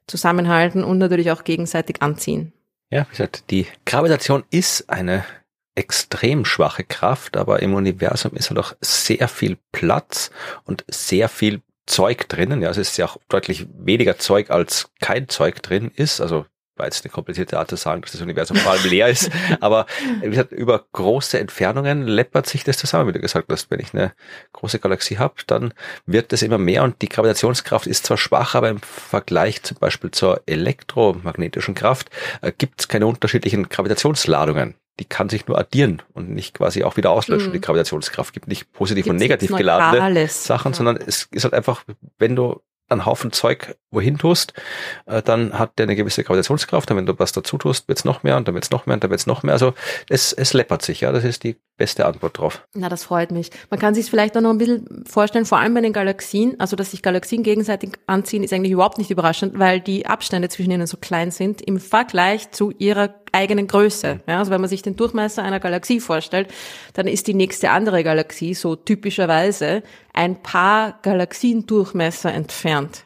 zusammenhalten 0.07 0.85
und 0.85 0.99
natürlich 0.99 1.31
auch 1.31 1.45
gegenseitig 1.45 2.03
anziehen. 2.03 2.53
Ja, 2.91 3.07
wie 3.07 3.11
gesagt, 3.11 3.45
die 3.51 3.67
Gravitation 3.85 4.45
ist 4.51 4.89
eine 4.91 5.25
extrem 5.75 6.45
schwache 6.45 6.85
Kraft, 6.85 7.37
aber 7.37 7.63
im 7.63 7.75
Universum 7.75 8.33
ist 8.35 8.51
halt 8.51 8.59
auch 8.59 8.75
sehr 8.81 9.29
viel 9.29 9.59
Platz 9.73 10.31
und 10.65 10.85
sehr 10.89 11.29
viel 11.29 11.63
Zeug 11.89 12.29
drinnen. 12.29 12.63
Ja, 12.63 12.71
es 12.71 12.77
ist 12.77 12.97
ja 12.97 13.07
auch 13.07 13.17
deutlich 13.29 13.67
weniger 13.77 14.19
Zeug 14.19 14.51
als 14.51 14.91
kein 15.01 15.29
Zeug 15.29 15.63
drin 15.63 15.91
ist. 15.95 16.21
Also 16.21 16.47
war 16.79 16.87
jetzt 16.87 17.05
eine 17.05 17.11
komplizierte 17.11 17.59
Art 17.59 17.71
zu 17.71 17.77
sagen, 17.77 18.03
dass 18.03 18.13
das 18.13 18.21
Universum 18.21 18.57
vor 18.57 18.73
allem 18.73 18.85
leer 18.85 19.09
ist. 19.09 19.31
Aber 19.61 19.87
wie 20.23 20.31
gesagt, 20.31 20.53
über 20.53 20.85
große 20.93 21.39
Entfernungen 21.39 22.07
läppert 22.07 22.47
sich 22.47 22.65
das 22.65 22.79
zusammen, 22.79 23.09
wie 23.09 23.13
du 23.13 23.21
gesagt 23.21 23.51
hast. 23.51 23.71
Wenn 23.71 23.81
ich 23.81 23.93
eine 23.93 24.13
große 24.53 24.79
Galaxie 24.79 25.19
habe, 25.19 25.35
dann 25.47 25.75
wird 26.07 26.33
das 26.33 26.43
immer 26.43 26.59
mehr 26.59 26.85
und 26.85 27.03
die 27.03 27.09
Gravitationskraft 27.09 27.87
ist 27.87 28.07
zwar 28.07 28.17
schwach, 28.17 28.55
aber 28.55 28.69
im 28.69 28.81
Vergleich 28.81 29.63
zum 29.63 29.79
Beispiel 29.79 30.11
zur 30.11 30.43
elektromagnetischen 30.47 31.75
Kraft 31.75 32.11
äh, 32.43 32.53
gibt 32.57 32.81
es 32.81 32.89
keine 32.89 33.07
unterschiedlichen 33.07 33.69
Gravitationsladungen 33.69 34.75
die 34.99 35.05
kann 35.05 35.29
sich 35.29 35.47
nur 35.47 35.59
addieren 35.59 36.03
und 36.13 36.31
nicht 36.31 36.55
quasi 36.55 36.85
auch 36.85 36.97
wieder 36.97 37.11
auslöschen. 37.11 37.51
Mhm. 37.51 37.53
Die 37.55 37.61
Gravitationskraft 37.61 38.33
gibt 38.33 38.49
nicht 38.49 38.73
positiv 38.73 39.05
Gibt's 39.05 39.11
und 39.11 39.17
negativ 39.17 39.55
geladene 39.55 40.29
Sachen, 40.29 40.73
ja. 40.73 40.77
sondern 40.77 40.97
es 40.97 41.29
ist 41.31 41.45
halt 41.45 41.55
einfach, 41.55 41.85
wenn 42.19 42.37
du 42.37 42.61
einen 42.89 43.07
Haufen 43.07 43.33
Zeug 43.33 43.77
wohin 43.91 44.19
tust, 44.19 44.55
äh, 45.07 45.23
dann 45.23 45.59
hat 45.59 45.79
der 45.79 45.85
eine 45.85 45.97
gewisse 45.97 46.25
Gravitationskraft. 46.25 46.91
Und 46.91 46.97
wenn 46.97 47.07
du 47.07 47.19
was 47.19 47.33
dazu 47.33 47.59
tust, 47.59 47.89
wird's 47.89 48.05
noch 48.05 48.23
mehr 48.23 48.37
und 48.37 48.49
dann 48.49 48.55
wird's 48.55 48.71
noch 48.71 48.87
mehr 48.87 48.95
und 48.95 49.05
dann 49.05 49.11
wird's 49.11 49.27
noch 49.27 49.43
mehr. 49.43 49.53
Also 49.53 49.75
es, 50.09 50.33
es 50.33 50.53
läppert 50.53 50.83
sich, 50.83 51.03
ja. 51.03 51.13
Das 51.13 51.25
ist 51.25 51.45
die 51.45 51.57
beste 51.77 52.07
Antwort 52.07 52.39
drauf. 52.39 52.67
Na, 52.75 52.89
das 52.89 53.05
freut 53.05 53.31
mich. 53.31 53.51
Man 53.71 53.79
kann 53.79 53.95
sich 53.95 54.11
vielleicht 54.11 54.37
auch 54.37 54.41
noch 54.41 54.51
ein 54.51 54.59
bisschen 54.59 55.05
vorstellen, 55.07 55.45
vor 55.45 55.59
allem 55.59 55.75
bei 55.75 55.81
den 55.81 55.93
Galaxien, 55.93 56.59
also 56.59 56.77
dass 56.77 56.91
sich 56.91 57.03
Galaxien 57.03 57.43
gegenseitig 57.43 57.93
anziehen, 58.07 58.43
ist 58.43 58.53
eigentlich 58.53 58.73
überhaupt 58.73 58.99
nicht 58.99 59.11
überraschend, 59.11 59.59
weil 59.59 59.81
die 59.81 60.07
Abstände 60.07 60.49
zwischen 60.49 60.71
ihnen 60.71 60.87
so 60.87 60.97
klein 60.97 61.31
sind 61.31 61.61
im 61.63 61.79
Vergleich 61.79 62.51
zu 62.51 62.73
ihrer 62.79 63.15
eigenen 63.33 63.67
Größe. 63.67 64.21
Ja, 64.27 64.39
also 64.39 64.51
wenn 64.51 64.61
man 64.61 64.71
sich 64.71 64.83
den 64.83 64.97
Durchmesser 64.97 65.43
einer 65.43 65.61
Galaxie 65.61 66.01
vorstellt, 66.01 66.49
dann 66.95 67.07
ist 67.07 67.27
die 67.27 67.35
nächste 67.35 67.71
andere 67.71 68.05
Galaxie 68.05 68.55
so 68.55 68.77
typischerweise 68.77 69.83
ein 70.13 70.43
paar 70.43 70.99
Galaxiendurchmesser 71.03 72.33
entfernt. 72.33 73.05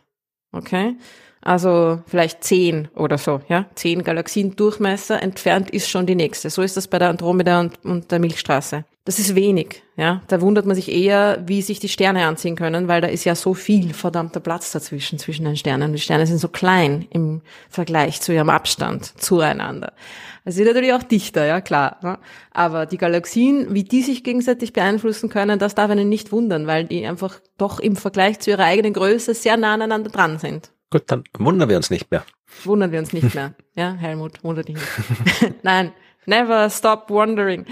Okay? 0.53 0.97
Also 1.41 2.01
vielleicht 2.07 2.45
zehn 2.45 2.89
oder 2.95 3.19
so, 3.19 3.41
ja. 3.49 3.67
Zehn 3.75 4.05
Galaxien 4.05 4.55
Durchmesser 4.55 5.21
entfernt 5.21 5.71
ist 5.71 5.91
schon 5.91 6.07
die 6.07 6.15
nächste. 6.15 6.51
So 6.51 6.63
ist 6.63 6.77
das 6.77 6.87
bei 6.87 7.01
der 7.01 7.09
Andromeda 7.11 7.61
und, 7.61 7.85
und 7.85 8.13
der 8.13 8.21
Milchstraße. 8.21 8.85
Das 9.05 9.19
ist 9.19 9.35
wenig, 9.35 9.83
ja. 9.97 10.23
Da 10.29 10.41
wundert 10.41 10.65
man 10.65 10.77
sich 10.77 10.89
eher, 10.93 11.43
wie 11.45 11.61
sich 11.61 11.81
die 11.81 11.89
Sterne 11.89 12.25
anziehen 12.25 12.55
können, 12.55 12.87
weil 12.87 13.01
da 13.01 13.09
ist 13.09 13.25
ja 13.25 13.35
so 13.35 13.53
viel 13.53 13.95
verdammter 13.95 14.39
Platz 14.39 14.71
dazwischen, 14.71 15.19
zwischen 15.19 15.45
den 15.45 15.57
Sternen. 15.57 15.93
Die 15.93 15.99
Sterne 15.99 16.25
sind 16.25 16.39
so 16.39 16.47
klein 16.47 17.09
im 17.11 17.43
Vergleich 17.69 18.21
zu 18.21 18.33
ihrem 18.33 18.49
Abstand 18.49 19.21
zueinander. 19.21 19.93
Also 20.45 20.57
sind 20.57 20.67
natürlich 20.67 20.93
auch 20.93 21.03
dichter, 21.03 21.45
ja 21.45 21.61
klar. 21.61 21.99
Ne? 22.03 22.19
Aber 22.53 22.87
die 22.87 22.97
Galaxien, 22.97 23.75
wie 23.75 23.83
die 23.83 24.03
sich 24.03 24.23
gegenseitig 24.23 24.73
beeinflussen 24.73 25.29
können, 25.29 25.59
das 25.59 25.75
darf 25.75 25.91
einen 25.91 26.09
nicht 26.09 26.31
wundern, 26.31 26.69
weil 26.69 26.85
die 26.85 27.05
einfach 27.05 27.41
doch 27.59 27.81
im 27.81 27.97
Vergleich 27.97 28.39
zu 28.39 28.51
ihrer 28.51 28.65
eigenen 28.65 28.93
Größe 28.93 29.35
sehr 29.35 29.57
nah 29.57 29.75
aneinander 29.75 30.11
dran 30.11 30.39
sind. 30.39 30.71
Gut, 30.91 31.05
dann 31.07 31.25
wundern 31.39 31.69
wir 31.69 31.77
uns 31.77 31.91
nicht 31.91 32.11
mehr. 32.11 32.25
Wundern 32.65 32.93
wir 32.93 33.01
uns 33.01 33.13
nicht 33.13 33.35
mehr. 33.35 33.55
Ja, 33.75 33.95
Helmut, 33.95 34.45
wundert 34.45 34.69
dich 34.69 34.77
nicht. 34.77 35.55
Nein, 35.65 35.93
never 36.27 36.71
stop 36.71 37.09
wondering. 37.09 37.67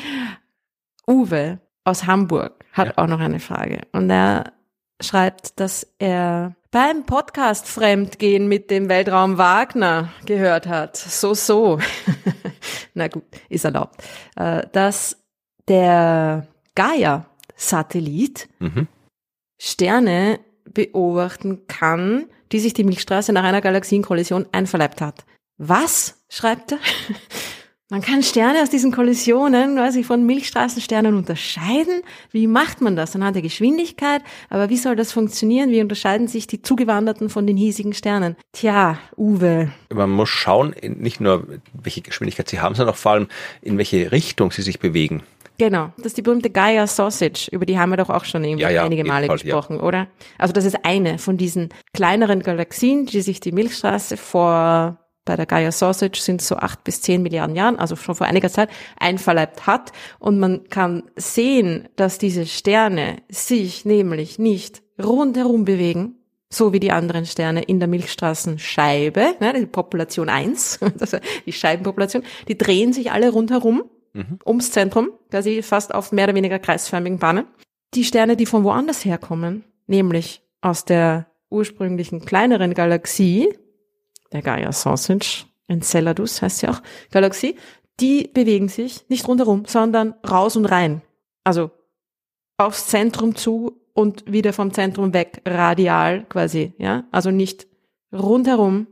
Uwe 1.06 1.60
aus 1.84 2.06
Hamburg 2.06 2.64
hat 2.72 2.88
ja. 2.88 2.98
auch 2.98 3.06
noch 3.06 3.20
eine 3.20 3.40
Frage. 3.40 3.80
Und 3.92 4.10
er 4.10 4.52
schreibt, 5.00 5.58
dass 5.58 5.86
er 5.98 6.54
beim 6.70 7.04
Podcast 7.04 7.66
Fremdgehen 7.66 8.46
mit 8.46 8.70
dem 8.70 8.88
Weltraum 8.88 9.38
Wagner 9.38 10.12
gehört 10.26 10.66
hat. 10.66 10.96
So, 10.96 11.34
so. 11.34 11.80
Na 12.94 13.08
gut, 13.08 13.24
ist 13.48 13.64
erlaubt. 13.64 14.02
Äh, 14.36 14.66
dass 14.72 15.16
der 15.68 16.46
Gaia-Satellit 16.74 18.48
mhm. 18.60 18.86
Sterne 19.58 20.40
beobachten 20.64 21.66
kann, 21.66 22.26
die 22.52 22.60
sich 22.60 22.74
die 22.74 22.84
Milchstraße 22.84 23.32
nach 23.32 23.44
einer 23.44 23.60
Galaxienkollision 23.60 24.46
einverleibt 24.52 25.00
hat. 25.00 25.24
Was? 25.58 26.24
schreibt 26.28 26.72
er. 26.72 26.78
Man 27.92 28.02
kann 28.02 28.22
Sterne 28.22 28.62
aus 28.62 28.70
diesen 28.70 28.92
Kollisionen 28.92 29.74
quasi 29.74 30.04
von 30.04 30.24
Milchstraßensternen 30.24 31.16
unterscheiden. 31.16 32.02
Wie 32.30 32.46
macht 32.46 32.80
man 32.80 32.94
das? 32.94 33.16
Anhand 33.16 33.34
der 33.34 33.42
Geschwindigkeit. 33.42 34.22
Aber 34.48 34.70
wie 34.70 34.76
soll 34.76 34.94
das 34.94 35.10
funktionieren? 35.10 35.70
Wie 35.70 35.80
unterscheiden 35.80 36.28
sich 36.28 36.46
die 36.46 36.62
Zugewanderten 36.62 37.30
von 37.30 37.48
den 37.48 37.56
hiesigen 37.56 37.92
Sternen? 37.92 38.36
Tja, 38.52 38.96
Uwe. 39.16 39.72
Man 39.92 40.10
muss 40.10 40.28
schauen, 40.28 40.72
nicht 40.82 41.20
nur 41.20 41.48
welche 41.72 42.00
Geschwindigkeit 42.00 42.48
sie 42.48 42.60
haben, 42.60 42.76
sondern 42.76 42.94
auch 42.94 42.98
vor 42.98 43.10
allem 43.10 43.26
in 43.60 43.76
welche 43.76 44.12
Richtung 44.12 44.52
sie 44.52 44.62
sich 44.62 44.78
bewegen. 44.78 45.24
Genau, 45.58 45.92
das 45.96 46.06
ist 46.06 46.16
die 46.16 46.22
berühmte 46.22 46.48
Gaia 46.48 46.86
Sausage, 46.86 47.48
über 47.50 47.66
die 47.66 47.76
haben 47.76 47.90
wir 47.90 47.96
doch 47.96 48.08
auch 48.08 48.24
schon 48.24 48.44
ja, 48.44 48.70
ja, 48.70 48.84
einige 48.84 49.04
Male 49.04 49.26
Fall, 49.26 49.36
gesprochen, 49.36 49.76
ja. 49.78 49.82
oder? 49.82 50.06
Also 50.38 50.52
das 50.52 50.64
ist 50.64 50.84
eine 50.84 51.18
von 51.18 51.36
diesen 51.36 51.70
kleineren 51.92 52.40
Galaxien, 52.40 53.04
die 53.06 53.20
sich 53.20 53.40
die 53.40 53.52
Milchstraße 53.52 54.16
vor 54.16 54.96
bei 55.30 55.36
der 55.36 55.46
Gaia 55.46 55.70
Sausage 55.70 56.18
sind 56.20 56.42
so 56.42 56.56
acht 56.56 56.82
bis 56.82 57.02
zehn 57.02 57.22
Milliarden 57.22 57.54
Jahren, 57.54 57.78
also 57.78 57.94
schon 57.94 58.16
vor 58.16 58.26
einiger 58.26 58.50
Zeit, 58.50 58.68
einverleibt 58.98 59.64
hat. 59.64 59.92
Und 60.18 60.40
man 60.40 60.68
kann 60.70 61.04
sehen, 61.14 61.88
dass 61.94 62.18
diese 62.18 62.46
Sterne 62.46 63.18
sich 63.28 63.84
nämlich 63.84 64.40
nicht 64.40 64.82
rundherum 65.00 65.64
bewegen, 65.64 66.16
so 66.52 66.72
wie 66.72 66.80
die 66.80 66.90
anderen 66.90 67.26
Sterne 67.26 67.62
in 67.62 67.78
der 67.78 67.86
Milchstraßenscheibe, 67.86 69.36
ne, 69.38 69.52
die 69.56 69.66
Population 69.66 70.28
1, 70.28 70.80
also 71.00 71.18
die 71.46 71.52
Scheibenpopulation, 71.52 72.24
die 72.48 72.58
drehen 72.58 72.92
sich 72.92 73.12
alle 73.12 73.30
rundherum 73.30 73.84
mhm. 74.12 74.40
ums 74.44 74.72
Zentrum, 74.72 75.10
quasi 75.30 75.62
fast 75.62 75.94
auf 75.94 76.10
mehr 76.10 76.24
oder 76.24 76.34
weniger 76.34 76.58
kreisförmigen 76.58 77.20
Bahnen. 77.20 77.44
Die 77.94 78.02
Sterne, 78.02 78.36
die 78.36 78.46
von 78.46 78.64
woanders 78.64 79.04
herkommen, 79.04 79.62
nämlich 79.86 80.42
aus 80.60 80.84
der 80.84 81.26
ursprünglichen 81.50 82.24
kleineren 82.24 82.74
Galaxie, 82.74 83.48
der 84.32 84.42
Gaia 84.42 84.72
Sausage, 84.72 85.44
Enceladus 85.66 86.42
heißt 86.42 86.58
sie 86.58 86.68
auch, 86.68 86.82
Galaxie, 87.10 87.56
die 88.00 88.28
bewegen 88.32 88.68
sich 88.68 89.08
nicht 89.08 89.28
rundherum, 89.28 89.64
sondern 89.66 90.14
raus 90.28 90.56
und 90.56 90.66
rein. 90.66 91.02
Also 91.44 91.70
aufs 92.58 92.86
Zentrum 92.86 93.36
zu 93.36 93.80
und 93.92 94.30
wieder 94.30 94.52
vom 94.52 94.72
Zentrum 94.72 95.12
weg, 95.12 95.42
radial 95.46 96.24
quasi, 96.28 96.72
ja. 96.78 97.04
Also 97.10 97.30
nicht 97.30 97.66
rundherum, 98.12 98.86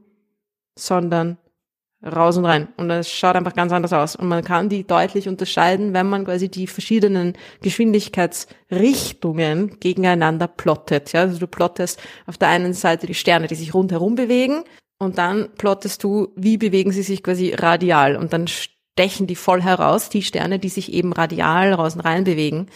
sondern 0.78 1.38
raus 2.04 2.36
und 2.36 2.44
rein. 2.44 2.68
Und 2.76 2.88
das 2.88 3.10
schaut 3.10 3.34
einfach 3.34 3.54
ganz 3.54 3.72
anders 3.72 3.92
aus. 3.92 4.14
Und 4.16 4.28
man 4.28 4.44
kann 4.44 4.68
die 4.68 4.86
deutlich 4.86 5.28
unterscheiden, 5.28 5.94
wenn 5.94 6.08
man 6.08 6.24
quasi 6.24 6.48
die 6.48 6.68
verschiedenen 6.68 7.32
Geschwindigkeitsrichtungen 7.60 9.80
gegeneinander 9.80 10.46
plottet. 10.46 11.12
Ja, 11.12 11.22
also 11.22 11.38
du 11.38 11.46
plottest 11.46 11.98
auf 12.26 12.36
der 12.38 12.48
einen 12.48 12.74
Seite 12.74 13.06
die 13.06 13.14
Sterne, 13.14 13.46
die 13.48 13.56
sich 13.56 13.74
rundherum 13.74 14.14
bewegen, 14.14 14.62
und 14.98 15.18
dann 15.18 15.48
plottest 15.56 16.02
du, 16.02 16.32
wie 16.36 16.56
bewegen 16.56 16.90
sie 16.90 17.02
sich 17.02 17.22
quasi 17.22 17.54
radial. 17.54 18.16
Und 18.16 18.32
dann 18.32 18.48
stechen 18.48 19.28
die 19.28 19.36
voll 19.36 19.62
heraus, 19.62 20.08
die 20.08 20.22
Sterne, 20.22 20.58
die 20.58 20.68
sich 20.68 20.92
eben 20.92 21.12
radial 21.12 21.72
raus 21.72 21.94
und 21.94 22.00
rein 22.00 22.24
bewegen. 22.24 22.66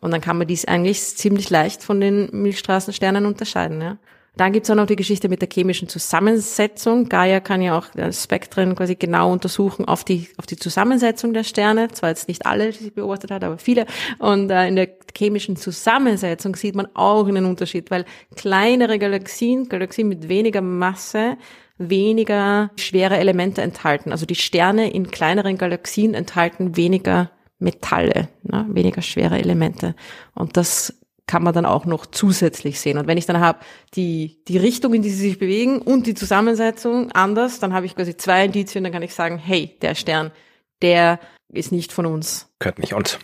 Und 0.00 0.12
dann 0.12 0.20
kann 0.20 0.38
man 0.38 0.46
dies 0.46 0.64
eigentlich 0.64 1.02
ziemlich 1.02 1.50
leicht 1.50 1.82
von 1.82 2.00
den 2.00 2.28
Milchstraßensternen 2.32 3.26
unterscheiden. 3.26 3.80
Ja. 3.80 3.98
Dann 4.36 4.52
gibt's 4.52 4.70
auch 4.70 4.76
noch 4.76 4.86
die 4.86 4.96
Geschichte 4.96 5.28
mit 5.28 5.42
der 5.42 5.48
chemischen 5.52 5.88
Zusammensetzung. 5.88 7.08
Gaia 7.08 7.40
kann 7.40 7.60
ja 7.60 7.76
auch 7.76 7.86
Spektren 8.12 8.74
quasi 8.74 8.94
genau 8.94 9.30
untersuchen 9.30 9.84
auf 9.84 10.04
die, 10.04 10.28
auf 10.38 10.46
die 10.46 10.56
Zusammensetzung 10.56 11.34
der 11.34 11.44
Sterne. 11.44 11.88
Zwar 11.88 12.10
jetzt 12.10 12.28
nicht 12.28 12.46
alle, 12.46 12.70
die 12.70 12.84
sie 12.84 12.90
beobachtet 12.90 13.30
hat, 13.30 13.44
aber 13.44 13.58
viele. 13.58 13.84
Und 14.18 14.50
äh, 14.50 14.68
in 14.68 14.76
der 14.76 14.88
chemischen 15.14 15.56
Zusammensetzung 15.56 16.56
sieht 16.56 16.74
man 16.74 16.88
auch 16.94 17.26
einen 17.26 17.44
Unterschied, 17.44 17.90
weil 17.90 18.06
kleinere 18.34 18.98
Galaxien, 18.98 19.68
Galaxien 19.68 20.08
mit 20.08 20.28
weniger 20.28 20.62
Masse, 20.62 21.36
weniger 21.90 22.70
schwere 22.76 23.18
Elemente 23.18 23.62
enthalten. 23.62 24.12
Also 24.12 24.26
die 24.26 24.34
Sterne 24.34 24.92
in 24.92 25.10
kleineren 25.10 25.58
Galaxien 25.58 26.14
enthalten 26.14 26.76
weniger 26.76 27.30
Metalle, 27.58 28.28
ne, 28.42 28.66
weniger 28.68 29.02
schwere 29.02 29.38
Elemente. 29.38 29.94
Und 30.34 30.56
das 30.56 30.98
kann 31.26 31.42
man 31.42 31.54
dann 31.54 31.66
auch 31.66 31.86
noch 31.86 32.06
zusätzlich 32.06 32.80
sehen. 32.80 32.98
Und 32.98 33.06
wenn 33.06 33.16
ich 33.16 33.26
dann 33.26 33.40
habe 33.40 33.60
die, 33.94 34.42
die 34.48 34.58
Richtung, 34.58 34.92
in 34.92 35.02
die 35.02 35.10
sie 35.10 35.28
sich 35.28 35.38
bewegen 35.38 35.80
und 35.80 36.06
die 36.06 36.14
Zusammensetzung 36.14 37.12
anders, 37.12 37.60
dann 37.60 37.72
habe 37.72 37.86
ich 37.86 37.94
quasi 37.94 38.16
zwei 38.16 38.44
Indizien, 38.44 38.84
dann 38.84 38.92
kann 38.92 39.02
ich 39.02 39.14
sagen, 39.14 39.38
hey, 39.38 39.76
der 39.80 39.94
Stern, 39.94 40.32
der 40.82 41.20
ist 41.52 41.72
nicht 41.72 41.92
von 41.92 42.06
uns. 42.06 42.52
Gehört 42.58 42.80
nicht 42.80 42.94
uns. 42.94 43.18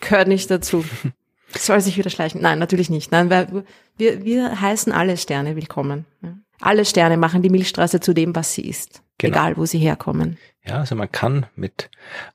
Gehört 0.00 0.28
nicht 0.28 0.50
dazu. 0.50 0.84
Soll 1.56 1.80
sich 1.80 1.96
wieder 1.96 2.10
schleichen? 2.10 2.42
Nein, 2.42 2.58
natürlich 2.58 2.90
nicht. 2.90 3.12
Nein, 3.12 3.30
wir, 3.30 3.64
wir, 3.96 4.24
wir 4.24 4.60
heißen 4.60 4.92
alle 4.92 5.16
Sterne 5.16 5.56
willkommen. 5.56 6.04
Alle 6.60 6.84
Sterne 6.84 7.16
machen 7.16 7.42
die 7.42 7.50
Milchstraße 7.50 8.00
zu 8.00 8.12
dem, 8.12 8.34
was 8.34 8.54
sie 8.54 8.68
ist. 8.68 9.02
Genau. 9.18 9.36
Egal, 9.36 9.56
wo 9.56 9.66
sie 9.66 9.78
herkommen. 9.78 10.38
Ja, 10.64 10.78
also 10.78 10.94
man 10.94 11.10
kann 11.10 11.46
mit 11.56 11.90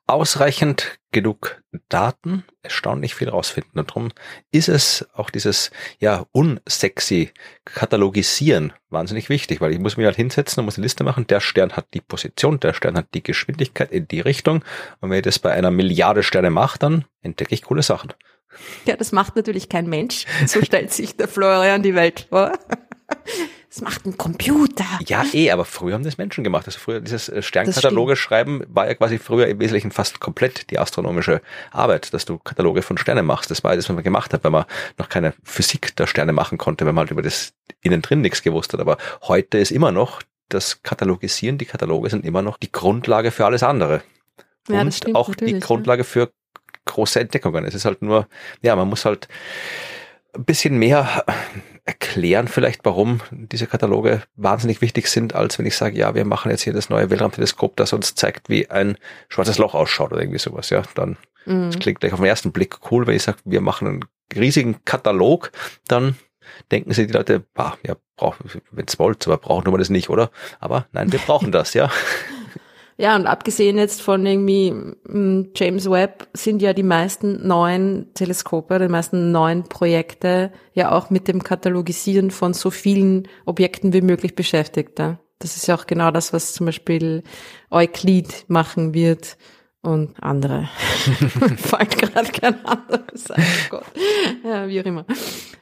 ausreichend 0.06 1.00
genug 1.12 1.62
Daten 1.88 2.44
erstaunlich 2.62 3.16
viel 3.16 3.30
rausfinden. 3.30 3.80
Und 3.80 3.90
darum 3.90 4.10
ist 4.52 4.68
es 4.68 5.08
auch 5.14 5.30
dieses, 5.30 5.72
ja, 6.00 6.26
unsexy 6.32 7.32
Katalogisieren 7.64 8.74
wahnsinnig 8.90 9.30
wichtig, 9.30 9.62
weil 9.62 9.72
ich 9.72 9.80
muss 9.80 9.96
mich 9.96 10.06
halt 10.06 10.16
hinsetzen 10.16 10.60
und 10.60 10.66
muss 10.66 10.78
eine 10.78 10.84
Liste 10.84 11.04
machen. 11.04 11.28
Der 11.28 11.40
Stern 11.40 11.74
hat 11.74 11.88
die 11.94 12.02
Position, 12.02 12.60
der 12.60 12.74
Stern 12.74 12.98
hat 12.98 13.08
die 13.14 13.24
Geschwindigkeit 13.24 13.92
in 13.92 14.08
die 14.08 14.20
Richtung. 14.20 14.66
Und 15.00 15.10
wenn 15.10 15.18
ich 15.18 15.24
das 15.24 15.40
bei 15.40 15.54
einer 15.54 15.72
Milliarde 15.72 16.24
Sterne 16.24 16.50
mache, 16.50 16.80
dann 16.80 17.06
entdecke 17.22 17.54
ich 17.54 17.62
coole 17.62 17.84
Sachen. 17.84 18.14
Ja, 18.86 18.98
das 18.98 19.12
macht 19.12 19.36
natürlich 19.36 19.70
kein 19.70 19.88
Mensch. 19.88 20.26
So 20.48 20.62
stellt 20.62 20.92
sich 20.92 21.16
der 21.16 21.28
Florian 21.28 21.82
die 21.82 21.96
Welt 21.96 22.28
vor. 22.30 22.52
Das 23.74 23.82
macht 23.82 24.06
ein 24.06 24.16
Computer. 24.18 24.86
Ja, 25.08 25.26
eh, 25.34 25.50
aber 25.50 25.66
früher 25.66 25.96
haben 25.96 26.04
das 26.04 26.20
Menschen 26.20 26.44
gemacht. 26.44 26.68
Also 26.68 26.78
früher 26.78 27.02
dieses 27.02 27.28
äh, 27.28 27.42
Sternkataloge 27.42 28.16
schreiben 28.16 28.62
war 28.68 28.86
ja 28.86 28.94
quasi 28.94 29.18
früher 29.18 29.48
im 29.48 29.60
Wesentlichen 29.60 29.90
fast 29.90 30.20
komplett 30.20 30.70
die 30.70 30.78
astronomische 30.78 31.42
Arbeit, 31.72 32.14
dass 32.14 32.26
du 32.26 32.38
Kataloge 32.38 32.84
von 32.84 33.00
Sternen 33.00 33.26
machst. 33.26 33.50
Das 33.50 33.64
war 33.64 33.76
das, 33.76 33.90
was 33.90 33.96
man 33.96 34.04
gemacht 34.04 34.32
hat, 34.32 34.44
weil 34.44 34.52
man 34.52 34.66
noch 35.00 35.10
keine 35.10 35.34
Physik 35.44 35.96
der 35.96 36.06
Sterne 36.06 36.34
machen 36.34 36.60
konnte, 36.60 36.86
weil 36.86 36.94
man 36.94 37.06
halt 37.06 37.12
über 37.12 37.24
das 37.24 37.54
innen 37.82 38.04
drin 38.04 38.22
nichts 38.22 38.44
gewusst 38.44 38.74
hat. 38.74 38.80
Aber 38.80 39.00
heute 39.24 39.58
ist 39.58 39.72
immer 39.72 39.92
noch 39.92 40.22
das 40.50 40.84
Katalogisieren, 40.84 41.58
die 41.58 41.66
Kataloge 41.66 42.12
sind 42.12 42.26
immer 42.28 42.44
noch 42.44 42.58
die 42.58 42.72
Grundlage 42.72 43.32
für 43.32 43.46
alles 43.46 43.64
andere. 43.64 44.04
Ja, 44.70 44.82
Und 44.82 45.16
auch 45.16 45.34
die 45.34 45.60
Grundlage 45.60 46.04
ja. 46.04 46.08
für 46.08 46.32
große 46.86 47.20
Entdeckungen. 47.20 47.66
Es 47.66 47.74
ist 47.74 47.86
halt 47.86 48.04
nur, 48.04 48.28
ja, 48.62 48.76
man 48.76 48.88
muss 48.88 49.06
halt 49.06 49.28
ein 50.36 50.46
bisschen 50.46 50.78
mehr 50.78 51.26
erklären 51.86 52.48
vielleicht, 52.48 52.86
warum 52.86 53.22
diese 53.32 53.68
Kataloge 53.68 54.24
wahnsinnig 54.36 54.82
wichtig 54.82 55.08
sind, 55.08 55.36
als 55.36 55.60
wenn 55.60 55.66
ich 55.66 55.76
sage, 55.76 55.98
ja, 55.98 56.16
wir 56.16 56.24
machen 56.24 56.50
jetzt 56.50 56.64
hier 56.64 56.74
das 56.74 56.90
neue 56.90 57.10
Weltraumteleskop, 57.10 57.76
das 57.76 57.92
uns 57.92 58.16
zeigt, 58.16 58.50
wie 58.50 58.70
ein 58.70 58.98
schwarzes 59.28 59.58
Loch 59.58 59.74
ausschaut 59.74 60.12
oder 60.12 60.22
irgendwie 60.22 60.40
sowas. 60.40 60.70
Ja, 60.70 60.84
dann 60.96 61.18
mhm. 61.46 61.72
das 61.72 61.80
klingt 61.80 62.00
gleich 62.00 62.14
auf 62.14 62.20
den 62.20 62.28
ersten 62.28 62.52
Blick 62.52 62.80
cool, 62.92 63.06
wenn 63.06 63.16
ich 63.16 63.24
sage, 63.24 63.40
wir 63.44 63.62
machen 63.62 63.88
einen 63.88 64.06
riesigen 64.34 64.86
Katalog, 64.86 65.52
dann 65.88 66.16
denken 66.72 66.94
sich 66.94 67.08
die 67.08 67.14
Leute, 67.14 67.44
bah, 67.54 67.78
ja, 67.86 67.96
wenn 68.72 68.86
es 68.86 69.00
wollt, 69.00 69.26
aber 69.28 69.38
brauchen 69.38 69.72
wir 69.72 69.78
das 69.78 69.90
nicht, 69.90 70.10
oder? 70.10 70.32
Aber 70.60 70.88
nein, 70.94 71.12
wir 71.12 71.20
brauchen 71.20 71.52
das, 71.52 71.74
ja. 71.74 71.92
Ja, 72.98 73.16
und 73.16 73.26
abgesehen 73.26 73.78
jetzt 73.78 74.02
von 74.02 74.26
irgendwie 74.26 74.72
mm, 74.72 75.52
James 75.56 75.90
Webb 75.90 76.28
sind 76.34 76.62
ja 76.62 76.74
die 76.74 76.84
meisten 76.84 77.48
neuen 77.48 78.14
Teleskope, 78.14 78.80
die 78.80 78.88
meisten 78.88 79.32
neuen 79.32 79.64
Projekte 79.64 80.52
ja 80.74 80.92
auch 80.92 81.10
mit 81.10 81.28
dem 81.28 81.44
Katalogisieren 81.44 82.32
von 82.32 82.54
so 82.54 82.70
vielen 82.70 83.28
Objekten 83.46 83.94
wie 83.94 84.02
möglich 84.02 84.36
beschäftigt. 84.36 85.00
Ja? 85.00 85.20
Das 85.40 85.58
ist 85.58 85.68
ja 85.68 85.76
auch 85.76 85.88
genau 85.88 86.12
das, 86.12 86.34
was 86.34 86.54
zum 86.54 86.68
Beispiel 86.68 87.24
Euklid 87.72 88.46
machen 88.48 88.94
wird 88.94 89.38
und 89.82 90.16
andere. 90.22 90.70
Fällt 91.58 91.98
gerade 91.98 92.32
kein 92.32 92.66
anderes. 92.66 93.30
Oh 93.30 93.70
Gott. 93.70 93.86
Ja, 94.44 94.68
wie 94.68 94.80
auch 94.80 94.86
immer. 94.86 95.06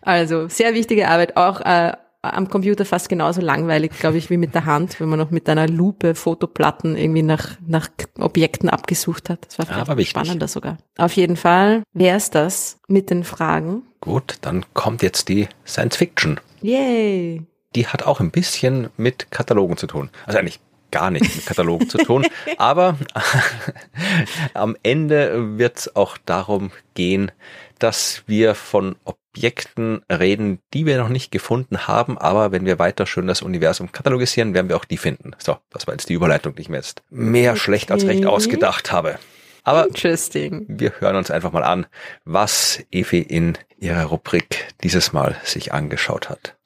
Also, 0.01 0.47
sehr 0.47 0.73
wichtige 0.73 1.07
Arbeit, 1.07 1.37
auch 1.37 1.61
äh, 1.61 1.93
am 2.21 2.49
Computer 2.49 2.85
fast 2.85 3.09
genauso 3.09 3.41
langweilig, 3.41 3.91
glaube 3.99 4.17
ich, 4.17 4.29
wie 4.29 4.37
mit 4.37 4.53
der 4.53 4.65
Hand, 4.65 4.99
wenn 4.99 5.09
man 5.09 5.19
noch 5.19 5.31
mit 5.31 5.49
einer 5.49 5.67
Lupe 5.67 6.15
Fotoplatten 6.15 6.95
irgendwie 6.95 7.23
nach, 7.23 7.57
nach 7.65 7.89
Objekten 8.19 8.69
abgesucht 8.69 9.29
hat. 9.29 9.45
Das 9.47 9.59
war 9.59 9.65
vielleicht 9.65 9.89
Aber 9.89 10.03
spannender 10.03 10.47
sogar. 10.47 10.77
Auf 10.97 11.13
jeden 11.13 11.35
Fall 11.35 11.83
wäre 11.93 12.17
es 12.17 12.29
das 12.29 12.79
mit 12.87 13.09
den 13.09 13.23
Fragen. 13.23 13.83
Gut, 14.01 14.37
dann 14.41 14.65
kommt 14.73 15.01
jetzt 15.01 15.29
die 15.29 15.47
Science 15.65 15.97
Fiction. 15.97 16.39
Yay! 16.61 17.43
Die 17.75 17.87
hat 17.87 18.03
auch 18.03 18.19
ein 18.19 18.31
bisschen 18.31 18.89
mit 18.97 19.31
Katalogen 19.31 19.77
zu 19.77 19.87
tun. 19.87 20.09
Also 20.25 20.39
eigentlich 20.39 20.59
gar 20.91 21.09
nichts 21.09 21.35
mit 21.35 21.45
Katalogen 21.45 21.89
zu 21.89 21.97
tun. 21.99 22.27
Aber 22.57 22.97
am 24.53 24.75
Ende 24.83 25.57
wird 25.57 25.77
es 25.77 25.95
auch 25.95 26.17
darum 26.25 26.71
gehen, 26.93 27.31
dass 27.79 28.23
wir 28.27 28.53
von 28.53 28.95
Objekten 29.33 30.01
reden, 30.11 30.59
die 30.73 30.85
wir 30.85 30.97
noch 30.97 31.09
nicht 31.09 31.31
gefunden 31.31 31.87
haben, 31.87 32.17
aber 32.17 32.51
wenn 32.51 32.65
wir 32.65 32.79
weiter 32.79 33.05
schön 33.05 33.27
das 33.27 33.41
Universum 33.41 33.91
katalogisieren, 33.91 34.53
werden 34.53 34.67
wir 34.67 34.75
auch 34.75 34.85
die 34.85 34.97
finden. 34.97 35.31
So, 35.37 35.57
das 35.69 35.87
war 35.87 35.93
jetzt 35.93 36.09
die 36.09 36.13
Überleitung, 36.13 36.55
die 36.55 36.63
ich 36.63 36.69
mir 36.69 36.77
jetzt 36.77 37.01
mehr 37.09 37.51
okay. 37.51 37.59
schlecht 37.59 37.91
als 37.91 38.05
recht 38.05 38.25
ausgedacht 38.25 38.91
habe. 38.91 39.19
Aber 39.63 39.87
wir 39.89 40.93
hören 40.99 41.15
uns 41.15 41.31
einfach 41.31 41.51
mal 41.51 41.63
an, 41.63 41.85
was 42.25 42.83
Evi 42.91 43.19
in 43.19 43.57
ihrer 43.77 44.05
Rubrik 44.05 44.67
dieses 44.83 45.13
Mal 45.13 45.37
sich 45.43 45.71
angeschaut 45.71 46.29
hat. 46.29 46.57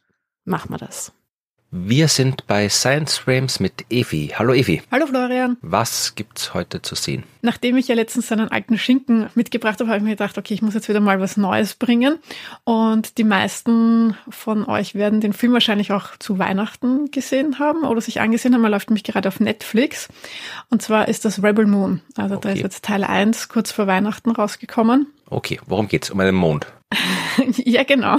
Machen 0.46 0.72
wir 0.72 0.78
das. 0.78 1.12
Wir 1.78 2.08
sind 2.08 2.48
bei 2.48 2.70
Science 2.70 3.18
Frames 3.18 3.60
mit 3.60 3.86
Evi. 3.90 4.32
Hallo 4.34 4.54
Evi. 4.54 4.82
Hallo 4.94 5.08
Florian. 5.08 5.58
Was 5.62 6.16
gibt's 6.16 6.54
heute 6.54 6.82
zu 6.82 6.96
sehen? 6.96 7.26
Nachdem 7.42 7.76
ich 7.76 7.90
ja 7.90 7.96
letztens 7.96 8.32
einen 8.32 8.48
alten 8.48 8.78
Schinken 8.78 9.30
mitgebracht 9.36 9.82
habe, 9.82 9.90
habe 9.90 9.98
ich 9.98 10.04
mir 10.06 10.12
gedacht, 10.12 10.38
okay, 10.38 10.54
ich 10.54 10.62
muss 10.62 10.74
jetzt 10.74 10.88
wieder 10.88 11.02
mal 11.02 11.20
was 11.20 11.36
Neues 11.36 11.74
bringen. 11.74 12.18
Und 12.64 13.18
die 13.18 13.26
meisten 13.26 14.16
von 14.30 14.66
euch 14.66 14.96
werden 14.96 15.20
den 15.20 15.34
Film 15.34 15.52
wahrscheinlich 15.52 15.92
auch 15.92 16.16
zu 16.18 16.40
Weihnachten 16.40 17.12
gesehen 17.12 17.60
haben 17.60 17.84
oder 17.84 18.00
sich 18.00 18.22
angesehen 18.22 18.54
haben. 18.54 18.64
Er 18.64 18.70
läuft 18.70 18.90
nämlich 18.90 19.04
gerade 19.04 19.28
auf 19.28 19.42
Netflix. 19.42 20.08
Und 20.70 20.82
zwar 20.82 21.10
ist 21.10 21.26
das 21.26 21.44
Rebel 21.44 21.66
Moon. 21.66 22.00
Also 22.16 22.36
okay. 22.36 22.48
da 22.48 22.54
ist 22.54 22.62
jetzt 22.62 22.86
Teil 22.86 23.04
1 23.04 23.50
kurz 23.50 23.74
vor 23.74 23.86
Weihnachten 23.86 24.32
rausgekommen. 24.32 25.08
Okay, 25.30 25.60
worum 25.66 25.90
geht's? 25.90 26.10
Um 26.10 26.22
einen 26.22 26.36
Mond? 26.36 26.68
ja, 27.58 27.84
genau. 27.84 28.18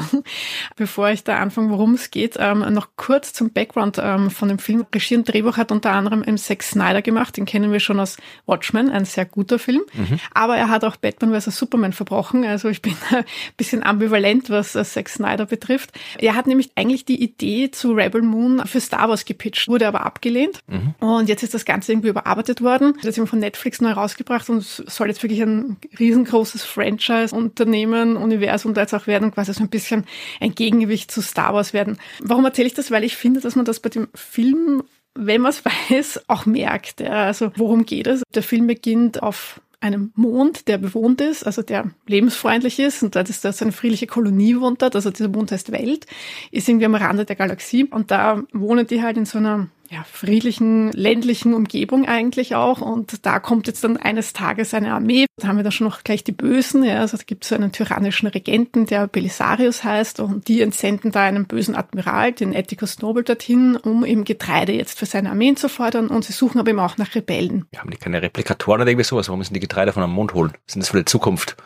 Bevor 0.77 1.11
ich 1.11 1.25
da 1.25 1.37
anfange, 1.39 1.71
worum 1.71 1.95
es 1.95 2.11
geht, 2.11 2.37
ähm, 2.39 2.61
noch 2.73 2.89
kurz 2.97 3.33
zum 3.33 3.51
Background 3.51 3.99
ähm, 4.03 4.31
von 4.31 4.49
dem 4.49 4.59
Film. 4.59 4.87
Regie 4.95 5.17
und 5.17 5.29
Drehbuch 5.29 5.57
hat 5.57 5.73
unter 5.73 5.93
anderem 5.93 6.23
M. 6.23 6.37
Zack 6.37 6.63
Snyder 6.63 7.03
gemacht. 7.03 7.37
Den 7.37 7.47
kennen 7.47 7.73
wir 7.73 7.81
schon 7.81 8.01
aus 8.01 8.17
Watchmen, 8.47 8.91
ein 8.91 9.05
sehr 9.05 9.25
guter 9.25 9.59
Film. 9.59 9.83
Mhm. 9.93 10.19
Aber 10.35 10.57
er 10.57 10.69
hat 10.69 10.85
auch 10.85 10.97
Batman 10.97 11.39
vs. 11.39 11.57
Superman 11.57 11.93
verbrochen. 11.93 12.45
Also 12.45 12.69
ich 12.69 12.83
bin 12.83 12.97
ein 13.11 13.25
bisschen 13.57 13.83
ambivalent, 13.83 14.51
was 14.51 14.75
äh, 14.75 14.85
Zack 14.85 15.09
Snyder 15.09 15.47
betrifft. 15.47 15.93
Er 16.19 16.35
hat 16.35 16.47
nämlich 16.47 16.71
eigentlich 16.75 17.05
die 17.05 17.23
Idee 17.23 17.71
zu 17.71 17.93
Rebel 17.93 18.23
Moon 18.23 18.67
für 18.67 18.81
Star 18.81 19.09
Wars 19.09 19.25
gepitcht, 19.25 19.69
wurde 19.69 19.89
aber 19.89 20.05
abgelehnt. 20.05 20.61
Mhm. 20.67 20.95
Und 20.99 21.29
jetzt 21.29 21.43
ist 21.43 21.55
das 21.55 21.65
Ganze 21.65 21.93
irgendwie 21.93 22.09
überarbeitet 22.09 22.63
worden. 22.63 22.95
Das 22.97 23.11
ist 23.11 23.19
eben 23.19 23.27
von 23.27 23.39
Netflix 23.39 23.81
neu 23.81 23.93
rausgebracht 23.93 24.49
und 24.51 24.63
soll 24.63 25.09
jetzt 25.09 25.23
wirklich 25.23 25.43
ein 25.43 25.77
riesengroßes 25.99 26.65
Franchise-Unternehmen, 26.65 28.17
Universum 28.17 28.66
da 28.75 28.83
jetzt 28.83 28.95
auch 28.95 29.07
werden 29.07 29.25
und 29.25 29.35
quasi 29.35 29.53
so 29.53 29.63
ein 29.63 29.69
bisschen 29.69 30.05
ein 30.41 30.55
Gegengewicht 30.55 31.11
zu 31.11 31.23
Star 31.23 31.55
Wars 31.55 31.73
werden. 31.73 31.99
Warum 32.21 32.45
erzähle 32.45 32.69
ich 32.69 32.75
das? 32.75 32.91
Weil 32.91 33.05
ich 33.05 33.17
finde, 33.17 33.41
dass 33.41 33.57
man 33.57 33.65
das 33.65 33.81
bei 33.81 33.89
dem 33.89 34.09
Film 34.15 34.83
wenn 35.19 35.41
man 35.41 35.51
es 35.51 35.65
weiß, 35.91 36.25
auch 36.29 36.45
merkt. 36.45 37.01
Also 37.01 37.51
worum 37.57 37.87
geht 37.87 38.07
es? 38.07 38.23
Der 38.35 38.43
Film 38.43 38.67
beginnt 38.67 39.23
auf 39.23 39.61
einem 39.81 40.13
Mond, 40.15 40.69
der 40.69 40.79
bewohnt 40.79 41.21
ist, 41.21 41.45
also 41.45 41.63
der 41.63 41.91
lebensfreundlich 42.07 42.79
ist 42.79 43.03
und 43.03 43.15
das 43.15 43.29
ist 43.31 43.45
das 43.45 43.61
eine 43.63 43.73
friedliche 43.73 44.07
Kolonie 44.07 44.59
wohnt 44.59 44.83
dort, 44.83 44.97
also 44.97 45.11
dieser 45.11 45.29
Mond 45.29 45.53
heißt 45.53 45.71
Welt, 45.71 46.07
ist 46.51 46.69
irgendwie 46.69 46.87
am 46.87 46.95
Rande 46.95 47.25
der 47.25 47.37
Galaxie 47.37 47.85
und 47.85 48.11
da 48.11 48.43
wohnen 48.53 48.87
die 48.87 49.03
halt 49.03 49.17
in 49.17 49.27
so 49.27 49.39
einer 49.39 49.69
ja, 49.91 50.05
friedlichen, 50.05 50.91
ländlichen 50.93 51.55
Umgebung 51.55 52.07
eigentlich 52.07 52.55
auch. 52.55 52.81
Und 52.81 53.25
da 53.25 53.39
kommt 53.39 53.67
jetzt 53.67 53.85
dann 53.85 53.97
eines 53.97 54.33
Tages 54.33 54.75
eine 54.75 54.93
Armee. 54.93 55.27
Da 55.37 55.49
haben 55.49 55.57
wir 55.57 55.63
dann 55.63 55.73
schon 55.73 55.87
noch 55.87 56.03
gleich 56.03 56.25
die 56.25 56.33
Bösen. 56.33 56.83
Ja. 56.83 57.01
Also 57.01 57.17
da 57.17 57.23
gibt 57.25 57.45
es 57.45 57.51
so 57.51 57.55
einen 57.55 57.73
tyrannischen 57.73 58.29
Regenten, 58.29 58.87
der 58.87 59.07
Belisarius 59.07 59.85
heißt. 59.85 60.21
Und 60.21 60.49
die 60.49 60.61
entsenden 60.61 61.13
da 61.13 61.23
einen 61.23 61.47
bösen 61.47 61.75
Admiral, 61.75 62.33
den 62.33 62.55
Atticus 62.55 63.01
Noble, 63.01 63.25
dorthin, 63.25 63.77
um 63.77 64.05
eben 64.05 64.25
Getreide 64.25 64.73
jetzt 64.73 64.99
für 64.99 65.07
seine 65.07 65.31
Armeen 65.31 65.57
zu 65.57 65.69
fordern. 65.69 66.09
Und 66.09 66.25
sie 66.25 66.33
suchen 66.33 66.59
aber 66.59 66.71
eben 66.71 66.81
auch 66.81 66.97
nach 66.97 67.15
Rebellen. 67.15 67.67
Ja, 67.73 67.81
haben 67.81 67.91
die 67.91 67.97
keine 67.97 68.23
Replikatoren 68.23 68.81
oder 68.81 68.91
irgendwie 68.91 69.05
sowas? 69.05 69.29
Warum 69.29 69.39
müssen 69.39 69.55
die 69.55 69.61
Getreide 69.61 69.93
von 69.93 70.03
am 70.03 70.13
Mond 70.13 70.35
holen? 70.35 70.53
Sind 70.67 70.83
das 70.83 70.91
für 70.91 70.99
die 70.99 71.05
Zukunft? 71.05 71.57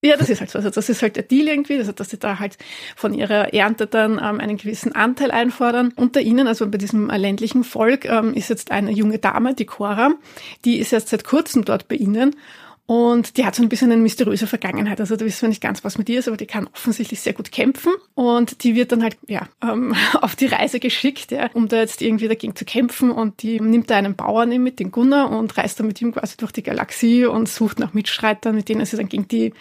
Ja, 0.00 0.16
das 0.16 0.30
ist 0.30 0.38
halt 0.40 0.50
so. 0.50 0.58
Also 0.58 0.70
das 0.70 0.88
ist 0.88 1.02
halt 1.02 1.16
der 1.16 1.24
Deal 1.24 1.48
irgendwie, 1.48 1.76
also 1.76 1.90
dass 1.90 2.10
sie 2.10 2.18
da 2.18 2.38
halt 2.38 2.56
von 2.94 3.14
ihrer 3.14 3.52
Ernte 3.52 3.88
dann 3.88 4.12
ähm, 4.12 4.38
einen 4.38 4.56
gewissen 4.56 4.94
Anteil 4.94 5.32
einfordern. 5.32 5.92
Unter 5.96 6.20
ihnen, 6.20 6.46
also 6.46 6.68
bei 6.70 6.78
diesem 6.78 7.08
ländlichen 7.10 7.64
Volk, 7.64 8.04
ähm, 8.04 8.32
ist 8.34 8.48
jetzt 8.48 8.70
eine 8.70 8.92
junge 8.92 9.18
Dame, 9.18 9.54
die 9.54 9.66
Cora, 9.66 10.12
die 10.64 10.78
ist 10.78 10.92
erst 10.92 11.08
seit 11.08 11.24
kurzem 11.24 11.64
dort 11.64 11.88
bei 11.88 11.96
ihnen 11.96 12.36
und 12.88 13.36
die 13.36 13.44
hat 13.44 13.54
so 13.54 13.62
ein 13.62 13.68
bisschen 13.68 13.92
eine 13.92 14.00
mysteriöse 14.00 14.46
Vergangenheit. 14.46 14.98
Also 14.98 15.14
da 15.14 15.22
wissen 15.26 15.42
wir 15.42 15.50
nicht 15.50 15.60
ganz, 15.60 15.84
was 15.84 15.98
mit 15.98 16.08
ihr 16.08 16.20
ist, 16.20 16.26
aber 16.26 16.38
die 16.38 16.46
kann 16.46 16.70
offensichtlich 16.72 17.20
sehr 17.20 17.34
gut 17.34 17.52
kämpfen. 17.52 17.92
Und 18.14 18.64
die 18.64 18.74
wird 18.74 18.92
dann 18.92 19.02
halt, 19.02 19.18
ja, 19.26 19.46
ähm, 19.62 19.94
auf 20.22 20.36
die 20.36 20.46
Reise 20.46 20.80
geschickt, 20.80 21.30
ja, 21.30 21.50
um 21.52 21.68
da 21.68 21.80
jetzt 21.80 22.00
irgendwie 22.00 22.28
dagegen 22.28 22.56
zu 22.56 22.64
kämpfen. 22.64 23.10
Und 23.10 23.42
die 23.42 23.60
nimmt 23.60 23.90
da 23.90 23.96
einen 23.96 24.14
Bauern 24.14 24.48
mit, 24.62 24.78
den 24.78 24.90
Gunnar, 24.90 25.30
und 25.30 25.58
reist 25.58 25.78
dann 25.78 25.86
mit 25.86 26.00
ihm 26.00 26.14
quasi 26.14 26.38
durch 26.38 26.50
die 26.50 26.62
Galaxie 26.62 27.26
und 27.26 27.46
sucht 27.46 27.78
nach 27.78 27.92
Mitstreitern, 27.92 28.54
mit 28.54 28.70
denen 28.70 28.86
sie 28.86 28.96
dann 28.96 29.10
gegen 29.10 29.28
die 29.28 29.52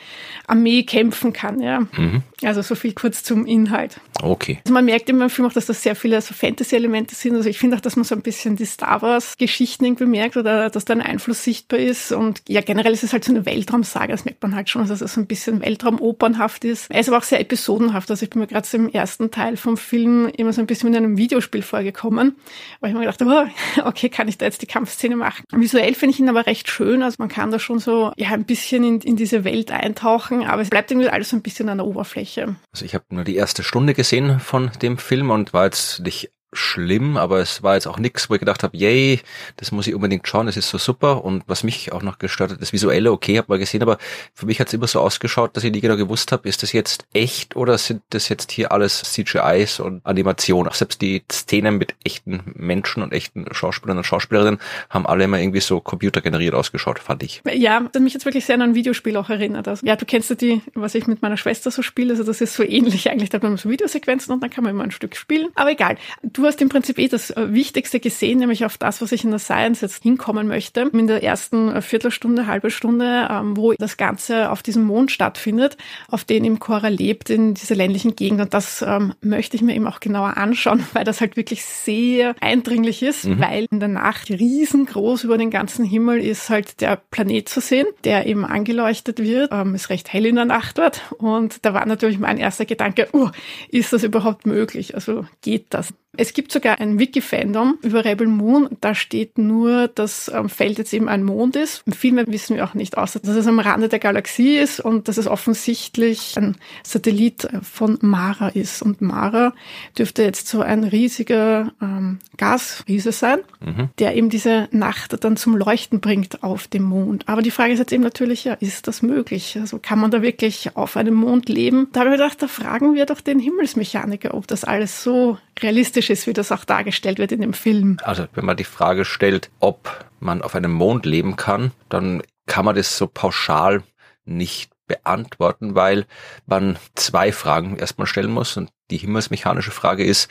Armee 0.48 0.84
kämpfen 0.84 1.34
kann, 1.34 1.60
ja. 1.60 1.82
Mhm. 1.98 2.24
Also 2.44 2.62
so 2.62 2.76
viel 2.76 2.94
kurz 2.94 3.24
zum 3.24 3.46
Inhalt. 3.46 4.00
Okay. 4.22 4.60
Also 4.64 4.74
man 4.74 4.86
merkt 4.86 5.10
immer 5.10 5.26
im 5.26 5.30
Film 5.30 5.50
auch, 5.50 5.54
dass 5.54 5.66
das 5.66 5.84
sehr 5.84 5.96
viele 5.96 6.22
so 6.22 6.34
Fantasy-Elemente 6.34 7.14
sind. 7.14 7.36
Also 7.36 7.50
ich 7.50 7.58
finde 7.58 7.76
auch, 7.76 7.82
dass 7.82 7.98
man 7.98 8.06
so 8.06 8.16
ein 8.16 8.22
bisschen 8.22 8.56
die 8.56 8.66
Star 8.66 9.02
Wars-Geschichten 9.02 9.84
irgendwie 9.84 10.06
merkt 10.06 10.38
oder 10.38 10.70
dass 10.70 10.86
da 10.86 10.94
ein 10.94 11.02
Einfluss 11.02 11.44
sichtbar 11.44 11.80
ist. 11.80 12.12
Und 12.12 12.42
ja, 12.48 12.62
generell 12.62 12.94
ist 12.94 13.04
es 13.04 13.12
halt 13.12 13.17
halt 13.18 13.24
so 13.26 13.32
eine 13.32 13.46
Weltraumsage, 13.46 14.12
das 14.12 14.26
merkt 14.26 14.42
man 14.44 14.56
halt 14.56 14.70
schon, 14.70 14.88
dass 14.88 15.02
es 15.02 15.14
so 15.14 15.22
ein 15.22 15.28
bisschen 15.28 15.62
Weltraumopernhaft 15.62 16.64
ist. 16.66 16.90
Er 16.92 17.00
ist 17.00 17.10
aber 17.10 17.18
auch 17.18 17.24
sehr 17.24 17.40
episodenhaft. 17.40 18.10
Also 18.12 18.24
ich 18.24 18.30
bin 18.30 18.42
mir 18.42 18.48
gerade 18.48 18.66
so 18.66 18.78
im 18.78 18.90
ersten 18.90 19.32
Teil 19.32 19.58
vom 19.58 19.78
Film 19.78 20.28
immer 20.38 20.54
so 20.54 20.62
ein 20.62 20.68
bisschen 20.68 20.90
in 20.90 20.96
einem 20.96 21.18
Videospiel 21.18 21.62
vorgekommen, 21.62 22.36
weil 22.80 22.92
ich 22.92 22.94
mir 22.96 23.02
gedacht 23.02 23.22
habe, 23.22 23.50
oh, 23.78 23.82
okay, 23.86 24.10
kann 24.10 24.28
ich 24.28 24.38
da 24.38 24.46
jetzt 24.46 24.62
die 24.62 24.68
Kampfszene 24.68 25.16
machen? 25.16 25.44
Visuell 25.52 25.94
finde 25.94 26.14
ich 26.14 26.20
ihn 26.20 26.30
aber 26.30 26.46
recht 26.46 26.70
schön. 26.70 27.02
Also 27.02 27.16
man 27.20 27.30
kann 27.30 27.52
da 27.52 27.60
schon 27.60 27.80
so 27.80 28.12
ja 28.18 28.30
ein 28.30 28.46
bisschen 28.46 28.84
in, 28.84 29.02
in 29.02 29.16
diese 29.16 29.44
Welt 29.44 29.72
eintauchen, 29.72 30.46
aber 30.46 30.62
es 30.62 30.70
bleibt 30.70 30.92
irgendwie 30.92 31.10
alles 31.10 31.30
so 31.30 31.36
ein 31.36 31.42
bisschen 31.42 31.70
an 31.70 31.80
der 31.80 31.88
Oberfläche. 31.88 32.56
Also 32.74 32.86
ich 32.86 32.94
habe 32.94 33.06
nur 33.10 33.24
die 33.24 33.36
erste 33.36 33.64
Stunde 33.64 33.94
gesehen 33.94 34.40
von 34.40 34.72
dem 34.82 34.98
Film 34.98 35.32
und 35.32 35.54
war 35.54 35.66
jetzt 35.66 36.02
nicht 36.02 36.32
schlimm, 36.54 37.18
aber 37.18 37.40
es 37.40 37.62
war 37.62 37.76
jetzt 37.76 37.88
auch 37.88 38.00
nichts, 38.00 38.30
wo 38.30 38.34
ich 38.36 38.40
gedacht 38.40 38.64
habe, 38.64 38.78
yay, 38.78 39.20
das 39.58 39.72
muss 39.72 39.88
ich 39.88 39.94
unbedingt 39.94 40.28
schauen, 40.28 40.46
das 40.46 40.58
ist 40.58 40.70
so 40.70 40.78
super. 40.78 41.24
Und 41.26 41.44
was 41.48 41.64
mich 41.64 41.92
auch 41.92 42.02
noch 42.02 42.20
gestört 42.20 42.52
hat, 42.52 42.62
das 42.62 42.74
Visuelle, 42.74 43.12
okay, 43.12 43.38
habe 43.38 43.50
mal 43.50 43.60
gesehen, 43.60 43.82
aber 43.82 43.98
für 44.34 44.46
mich 44.46 44.60
hat 44.60 44.68
es 44.68 44.74
immer 44.74 44.88
so 44.88 45.02
ausgeschaut, 45.02 45.56
dass 45.58 45.64
ich 45.64 45.72
nie 45.72 45.82
genau 45.82 45.98
gewusst 45.98 46.32
habe, 46.32 46.48
ist 46.48 46.64
das 46.64 46.72
jetzt 46.72 47.06
echt 47.14 47.56
oder 47.56 47.78
sind 47.78 48.02
das 48.10 48.30
jetzt 48.30 48.52
hier 48.52 48.72
alles 48.72 49.02
CGIs 49.02 49.80
und 49.80 50.06
Animation? 50.06 50.68
Auch 50.68 50.74
selbst 50.74 51.02
die 51.02 51.24
Szenen 51.32 51.78
mit 51.78 51.96
echten 52.04 52.42
Menschen 52.56 53.04
und 53.04 53.12
echten 53.12 53.46
Schauspielern 53.52 53.98
und 53.98 54.06
Schauspielerinnen 54.06 54.60
haben 54.90 55.06
alle 55.06 55.26
immer 55.26 55.40
irgendwie 55.40 55.62
so 55.62 55.82
computergeneriert 55.82 56.56
ausgeschaut, 56.56 57.00
fand 57.00 57.24
ich. 57.24 57.42
Ja, 57.52 57.80
das 57.80 57.96
hat 57.96 58.02
mich 58.02 58.14
jetzt 58.14 58.26
wirklich 58.26 58.46
sehr 58.46 58.56
an 58.56 58.62
ein 58.62 58.76
Videospiel 58.76 59.18
auch 59.18 59.30
erinnert. 59.30 59.68
Also, 59.68 59.86
ja, 59.86 59.96
du 59.96 60.06
kennst 60.06 60.30
ja 60.30 60.36
die, 60.36 60.62
was 60.74 60.96
ich 60.96 61.08
mit 61.08 61.22
meiner 61.22 61.38
Schwester 61.38 61.72
so 61.72 61.82
spiele, 61.82 62.12
also 62.12 62.24
das 62.24 62.40
ist 62.40 62.54
so 62.54 62.64
ähnlich 62.64 63.10
eigentlich, 63.10 63.30
da 63.30 63.36
hat 63.36 63.44
man 63.44 63.58
so 63.58 63.70
Videosequenzen 63.70 64.34
und 64.34 64.42
dann 64.42 64.50
kann 64.50 64.64
man 64.64 64.72
immer 64.72 64.84
ein 64.84 64.92
Stück 64.92 65.16
spielen. 65.16 65.50
Aber 65.56 65.72
egal. 65.72 65.98
Du 66.38 66.46
hast 66.46 66.62
im 66.62 66.70
Prinzip 66.70 67.00
eh 67.00 67.08
das 67.08 67.32
äh, 67.32 67.52
Wichtigste 67.52 68.00
gesehen, 68.00 68.38
nämlich 68.38 68.64
auf 68.64 68.78
das, 68.78 69.02
was 69.02 69.12
ich 69.12 69.24
in 69.24 69.32
der 69.32 69.40
Science 69.40 69.82
jetzt 69.82 70.04
hinkommen 70.04 70.48
möchte. 70.48 70.82
In 70.94 71.08
der 71.08 71.24
ersten 71.24 71.70
äh, 71.70 71.82
Viertelstunde, 71.82 72.46
halbe 72.46 72.70
Stunde, 72.70 73.28
ähm, 73.32 73.58
wo 73.58 73.74
das 73.74 73.98
Ganze 73.98 74.52
auf 74.52 74.62
diesem 74.62 74.84
Mond 74.84 75.12
stattfindet, 75.12 75.78
auf 76.08 76.26
den 76.26 76.46
im 76.46 76.60
Cora 76.60 76.90
lebt, 76.90 77.32
in 77.32 77.56
dieser 77.56 77.74
ländlichen 77.74 78.16
Gegend. 78.16 78.40
Und 78.40 78.54
das 78.54 78.84
ähm, 78.84 79.16
möchte 79.20 79.56
ich 79.56 79.64
mir 79.64 79.76
eben 79.76 79.88
auch 79.88 80.00
genauer 80.00 80.38
anschauen, 80.38 80.86
weil 80.94 81.06
das 81.06 81.22
halt 81.22 81.38
wirklich 81.38 81.66
sehr 81.66 82.36
eindringlich 82.40 83.02
ist, 83.02 83.26
mhm. 83.26 83.40
weil 83.40 83.66
in 83.72 83.80
der 83.80 83.90
Nacht 83.90 84.30
riesengroß 84.30 85.24
über 85.24 85.40
den 85.40 85.50
ganzen 85.50 85.86
Himmel 85.86 86.20
ist 86.20 86.52
halt 86.52 86.82
der 86.82 87.02
Planet 87.10 87.50
zu 87.50 87.62
sehen, 87.62 87.88
der 88.04 88.28
eben 88.28 88.46
angeleuchtet 88.46 89.18
wird. 89.18 89.52
Ähm, 89.52 89.74
ist 89.74 89.90
recht 89.90 90.14
hell 90.14 90.28
in 90.28 90.36
der 90.36 90.46
Nacht 90.46 90.78
dort. 90.78 91.02
Und 91.18 91.66
da 91.66 91.74
war 91.74 91.88
natürlich 91.88 92.20
mein 92.20 92.38
erster 92.38 92.66
Gedanke, 92.66 93.08
uh, 93.12 93.32
ist 93.70 93.92
das 93.92 94.04
überhaupt 94.04 94.46
möglich? 94.46 94.94
Also 94.94 95.26
geht 95.42 95.66
das? 95.72 95.96
Es 96.18 96.34
gibt 96.34 96.52
sogar 96.52 96.80
ein 96.82 96.98
Wiki-Fandom 96.98 97.78
über 97.84 98.04
Rebel 98.04 98.28
Moon. 98.28 98.70
Da 98.82 98.96
steht 98.96 99.38
nur, 99.38 99.88
dass 99.88 100.30
am 100.30 100.50
Feld 100.50 100.80
jetzt 100.80 100.92
eben 100.94 101.08
ein 101.08 101.24
Mond 101.24 101.56
ist. 101.56 101.84
Viel 101.96 102.14
mehr 102.14 102.26
wissen 102.28 102.56
wir 102.56 102.66
auch 102.66 102.74
nicht, 102.74 102.98
außer 102.98 103.20
dass 103.20 103.36
es 103.36 103.46
am 103.46 103.60
Rande 103.60 103.88
der 103.88 104.00
Galaxie 104.00 104.58
ist 104.58 104.80
und 104.80 105.08
dass 105.08 105.18
es 105.18 105.28
offensichtlich 105.28 106.34
ein 106.36 106.58
Satellit 106.84 107.48
von 107.62 108.00
Mara 108.02 108.50
ist. 108.50 108.82
Und 108.82 109.02
Mara 109.02 109.54
dürfte 109.98 110.24
jetzt 110.24 110.48
so 110.48 110.62
ein 110.62 110.84
riesiger 110.84 111.72
ähm, 111.82 112.18
Gasriese 112.38 113.12
sein, 113.12 113.40
mhm. 113.60 113.90
der 114.00 114.16
eben 114.16 114.30
diese 114.30 114.70
Nacht 114.72 115.24
dann 115.24 115.38
zum 115.38 115.56
Leuchten 115.56 116.00
bringt 116.00 116.42
auf 116.42 116.68
dem 116.68 116.84
Mond. 116.84 117.30
Aber 117.30 117.44
die 117.44 117.52
Frage 117.52 117.74
ist 117.74 117.80
jetzt 117.80 117.94
eben 117.94 118.04
natürlich, 118.04 118.44
ja, 118.44 118.54
ist 118.54 118.88
das 118.88 119.04
möglich? 119.04 119.56
Also 119.60 119.78
kann 119.80 120.00
man 120.00 120.10
da 120.10 120.24
wirklich 120.24 120.76
auf 120.76 120.98
einem 120.98 121.14
Mond 121.14 121.48
leben? 121.48 121.90
Da 121.94 122.00
habe 122.00 122.10
ich 122.10 122.18
gedacht, 122.18 122.42
da 122.42 122.48
fragen 122.48 122.96
wir 122.96 123.06
doch 123.06 123.22
den 123.22 123.38
Himmelsmechaniker, 123.38 124.34
ob 124.34 124.48
das 124.48 124.64
alles 124.64 125.04
so 125.04 125.38
realistisch 125.64 126.10
ist, 126.10 126.28
wie 126.28 126.34
das 126.34 126.52
auch 126.52 126.66
dargestellt 126.66 127.20
wird 127.20 127.32
in 127.32 127.42
dem 127.42 127.54
Film. 127.54 127.98
Also 128.04 128.28
wenn 128.34 128.46
man 128.46 128.58
die 128.58 128.64
Frage 128.64 129.06
stellt, 129.06 129.50
ob 129.60 130.06
man 130.20 130.42
auf 130.42 130.56
einem 130.56 130.72
Mond 130.72 131.06
leben 131.06 131.36
kann, 131.36 131.72
dann 131.90 132.22
kann 132.46 132.66
man 132.66 132.76
das 132.76 132.98
so 132.98 133.08
pauschal 133.08 133.84
nicht 134.26 134.72
beantworten, 134.88 135.76
weil 135.76 136.06
man 136.46 136.78
zwei 136.96 137.32
Fragen 137.32 137.78
erstmal 137.78 138.08
stellen 138.08 138.32
muss. 138.32 138.58
Und 138.58 138.70
die 138.90 138.98
himmelsmechanische 138.98 139.72
Frage 139.72 140.04
ist, 140.04 140.30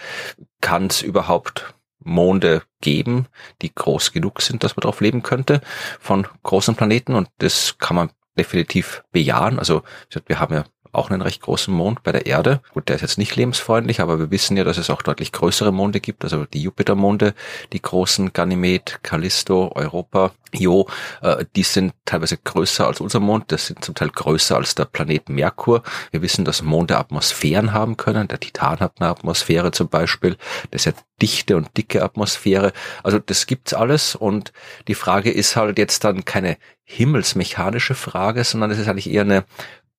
kann 0.61 0.87
es 0.87 1.03
überhaupt 1.03 1.75
Monde 1.99 2.63
geben, 2.81 3.27
die 3.63 3.75
groß 3.75 4.13
genug 4.13 4.41
sind, 4.41 4.65
dass 4.65 4.77
man 4.77 4.83
darauf 4.83 5.01
leben 5.01 5.23
könnte, 5.23 5.61
von 6.01 6.27
großen 6.43 6.75
Planeten? 6.75 7.15
Und 7.15 7.29
das 7.39 7.77
kann 7.79 7.97
man 7.97 8.11
definitiv 8.39 9.03
bejahen. 9.13 9.59
Also 9.59 9.83
wir 10.27 10.41
haben 10.41 10.55
ja 10.55 10.65
auch 10.97 11.11
einen 11.11 11.23
recht 11.23 11.43
großen 11.43 11.73
Mond 11.73 12.03
bei 12.03 12.13
der 12.13 12.27
Erde. 12.27 12.61
Gut, 12.73 12.89
der 12.89 12.97
ist 12.97 13.03
jetzt 13.03 13.19
nicht 13.19 13.37
lebensfreundlich, 13.37 14.01
aber 14.01 14.19
wir 14.19 14.31
wissen 14.31 14.57
ja, 14.57 14.65
dass 14.65 14.79
es 14.79 14.91
auch 14.91 15.03
deutlich 15.03 15.33
größere 15.33 15.73
Monde 15.73 16.01
gibt, 16.01 16.25
also 16.25 16.45
die 16.45 16.63
Jupitermonde, 16.63 17.35
die 17.73 17.83
großen 17.83 18.33
Ganymed, 18.33 19.01
Callisto, 19.03 19.73
Europa, 19.75 20.33
Io, 20.53 20.89
äh, 21.23 21.45
die 21.55 21.63
sind 21.63 21.93
teilweise 22.05 22.37
größer 22.37 22.87
als 22.87 23.01
unser 23.01 23.21
Mond, 23.21 23.53
das 23.53 23.67
sind 23.67 23.85
zum 23.85 23.95
Teil 23.95 24.11
größer 24.11 24.57
als 24.57 24.75
der 24.75 24.85
Planet 24.85 25.29
Merkur. 25.29 25.83
Wir 26.11 26.23
wissen, 26.23 26.45
dass 26.45 26.63
Monde 26.63 26.99
Atmosphären 26.99 27.73
haben 27.73 27.97
können, 27.97 28.29
der 28.29 28.41
Titan 28.41 28.81
hat 28.81 28.95
eine 28.99 29.11
Atmosphäre 29.11 29.73
zum 29.73 29.89
Beispiel, 29.89 30.37
das 30.71 30.83
ist 30.83 30.85
ja 30.87 30.93
dichte 31.21 31.57
und 31.57 31.77
dicke 31.77 32.03
Atmosphäre. 32.03 32.73
Also 33.03 33.19
das 33.19 33.47
gibt's 33.47 33.75
alles 33.75 34.15
und 34.15 34.53
die 34.89 34.95
Frage 34.95 35.31
ist 35.31 35.57
halt 35.57 35.79
jetzt 35.79 36.05
dann 36.05 36.25
keine 36.25 36.57
himmelsmechanische 36.85 37.95
Frage, 37.95 38.45
sondern 38.45 38.71
es 38.71 38.79
ist 38.79 38.89
eigentlich 38.89 39.11
eher 39.11 39.23
eine 39.23 39.45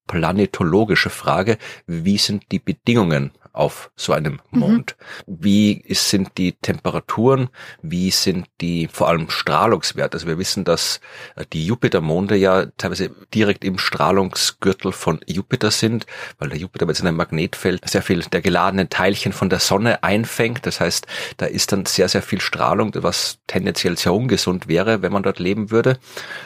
planetologische 0.08 1.10
Frage, 1.10 1.58
wie 1.86 2.18
sind 2.18 2.52
die 2.52 2.60
Bedingungen 2.60 3.32
auf 3.58 3.92
so 3.96 4.14
einem 4.14 4.40
mhm. 4.52 4.60
Mond? 4.60 4.96
Mhm. 5.26 5.38
Wie 5.40 5.84
sind 5.90 6.38
die 6.38 6.54
Temperaturen? 6.54 7.50
Wie 7.82 8.12
sind 8.12 8.48
die 8.62 8.88
vor 8.88 9.10
allem 9.10 9.30
Strahlungswerte? 9.30 10.16
Also 10.16 10.28
wir 10.28 10.38
wissen, 10.38 10.64
dass 10.64 11.02
äh, 11.36 11.46
die 11.52 11.66
Jupitermonde 11.66 12.36
ja 12.36 12.68
teilweise 12.78 13.12
direkt 13.34 13.64
im 13.64 13.78
Strahlungsgürtel 13.78 14.92
von 14.92 15.20
Jupiter 15.26 15.72
sind, 15.72 16.06
weil 16.40 16.50
der 16.50 16.58
Jupiter 16.58 16.86
mit 16.86 16.96
seinem 16.96 17.16
Magnetfeld 17.16 17.88
sehr 17.90 18.02
viel 18.02 18.22
der 18.22 18.42
geladenen 18.42 18.90
Teilchen 18.90 19.34
von 19.34 19.50
der 19.50 19.60
Sonne 19.60 20.04
einfängt. 20.04 20.66
Das 20.66 20.80
heißt, 20.80 21.08
da 21.38 21.46
ist 21.46 21.72
dann 21.72 21.86
sehr, 21.86 22.10
sehr 22.10 22.22
viel 22.22 22.42
Strahlung, 22.42 22.92
was 22.96 23.40
tendenziell 23.48 23.98
sehr 23.98 24.14
ungesund 24.14 24.68
wäre, 24.68 25.02
wenn 25.02 25.12
man 25.12 25.24
dort 25.24 25.40
leben 25.40 25.72
würde. 25.72 25.98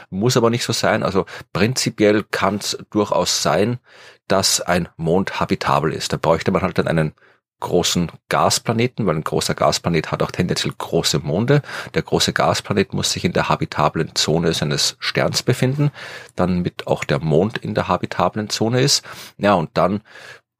Muss 0.09 0.37
aber 0.37 0.49
nicht 0.49 0.63
so 0.63 0.73
sein. 0.73 1.03
Also 1.03 1.25
prinzipiell 1.53 2.23
kann 2.29 2.57
es 2.57 2.77
durchaus 2.89 3.41
sein, 3.41 3.79
dass 4.31 4.61
ein 4.61 4.87
Mond 4.97 5.39
habitabel 5.39 5.91
ist. 5.91 6.13
Da 6.13 6.17
bräuchte 6.17 6.51
man 6.51 6.61
halt 6.61 6.77
dann 6.77 6.87
einen 6.87 7.13
großen 7.59 8.11
Gasplaneten, 8.27 9.05
weil 9.05 9.15
ein 9.15 9.23
großer 9.23 9.53
Gasplanet 9.55 10.11
hat 10.11 10.23
auch 10.23 10.31
tendenziell 10.31 10.73
große 10.77 11.19
Monde. 11.19 11.61
Der 11.93 12.01
große 12.01 12.33
Gasplanet 12.33 12.93
muss 12.93 13.11
sich 13.11 13.23
in 13.23 13.33
der 13.33 13.49
habitablen 13.49 14.15
Zone 14.15 14.53
seines 14.53 14.97
Sterns 14.99 15.43
befinden, 15.43 15.91
dann 16.35 16.61
mit 16.61 16.87
auch 16.87 17.03
der 17.03 17.19
Mond 17.19 17.59
in 17.59 17.75
der 17.75 17.87
habitablen 17.87 18.49
Zone 18.49 18.81
ist. 18.81 19.05
Ja, 19.37 19.53
und 19.53 19.69
dann 19.75 20.01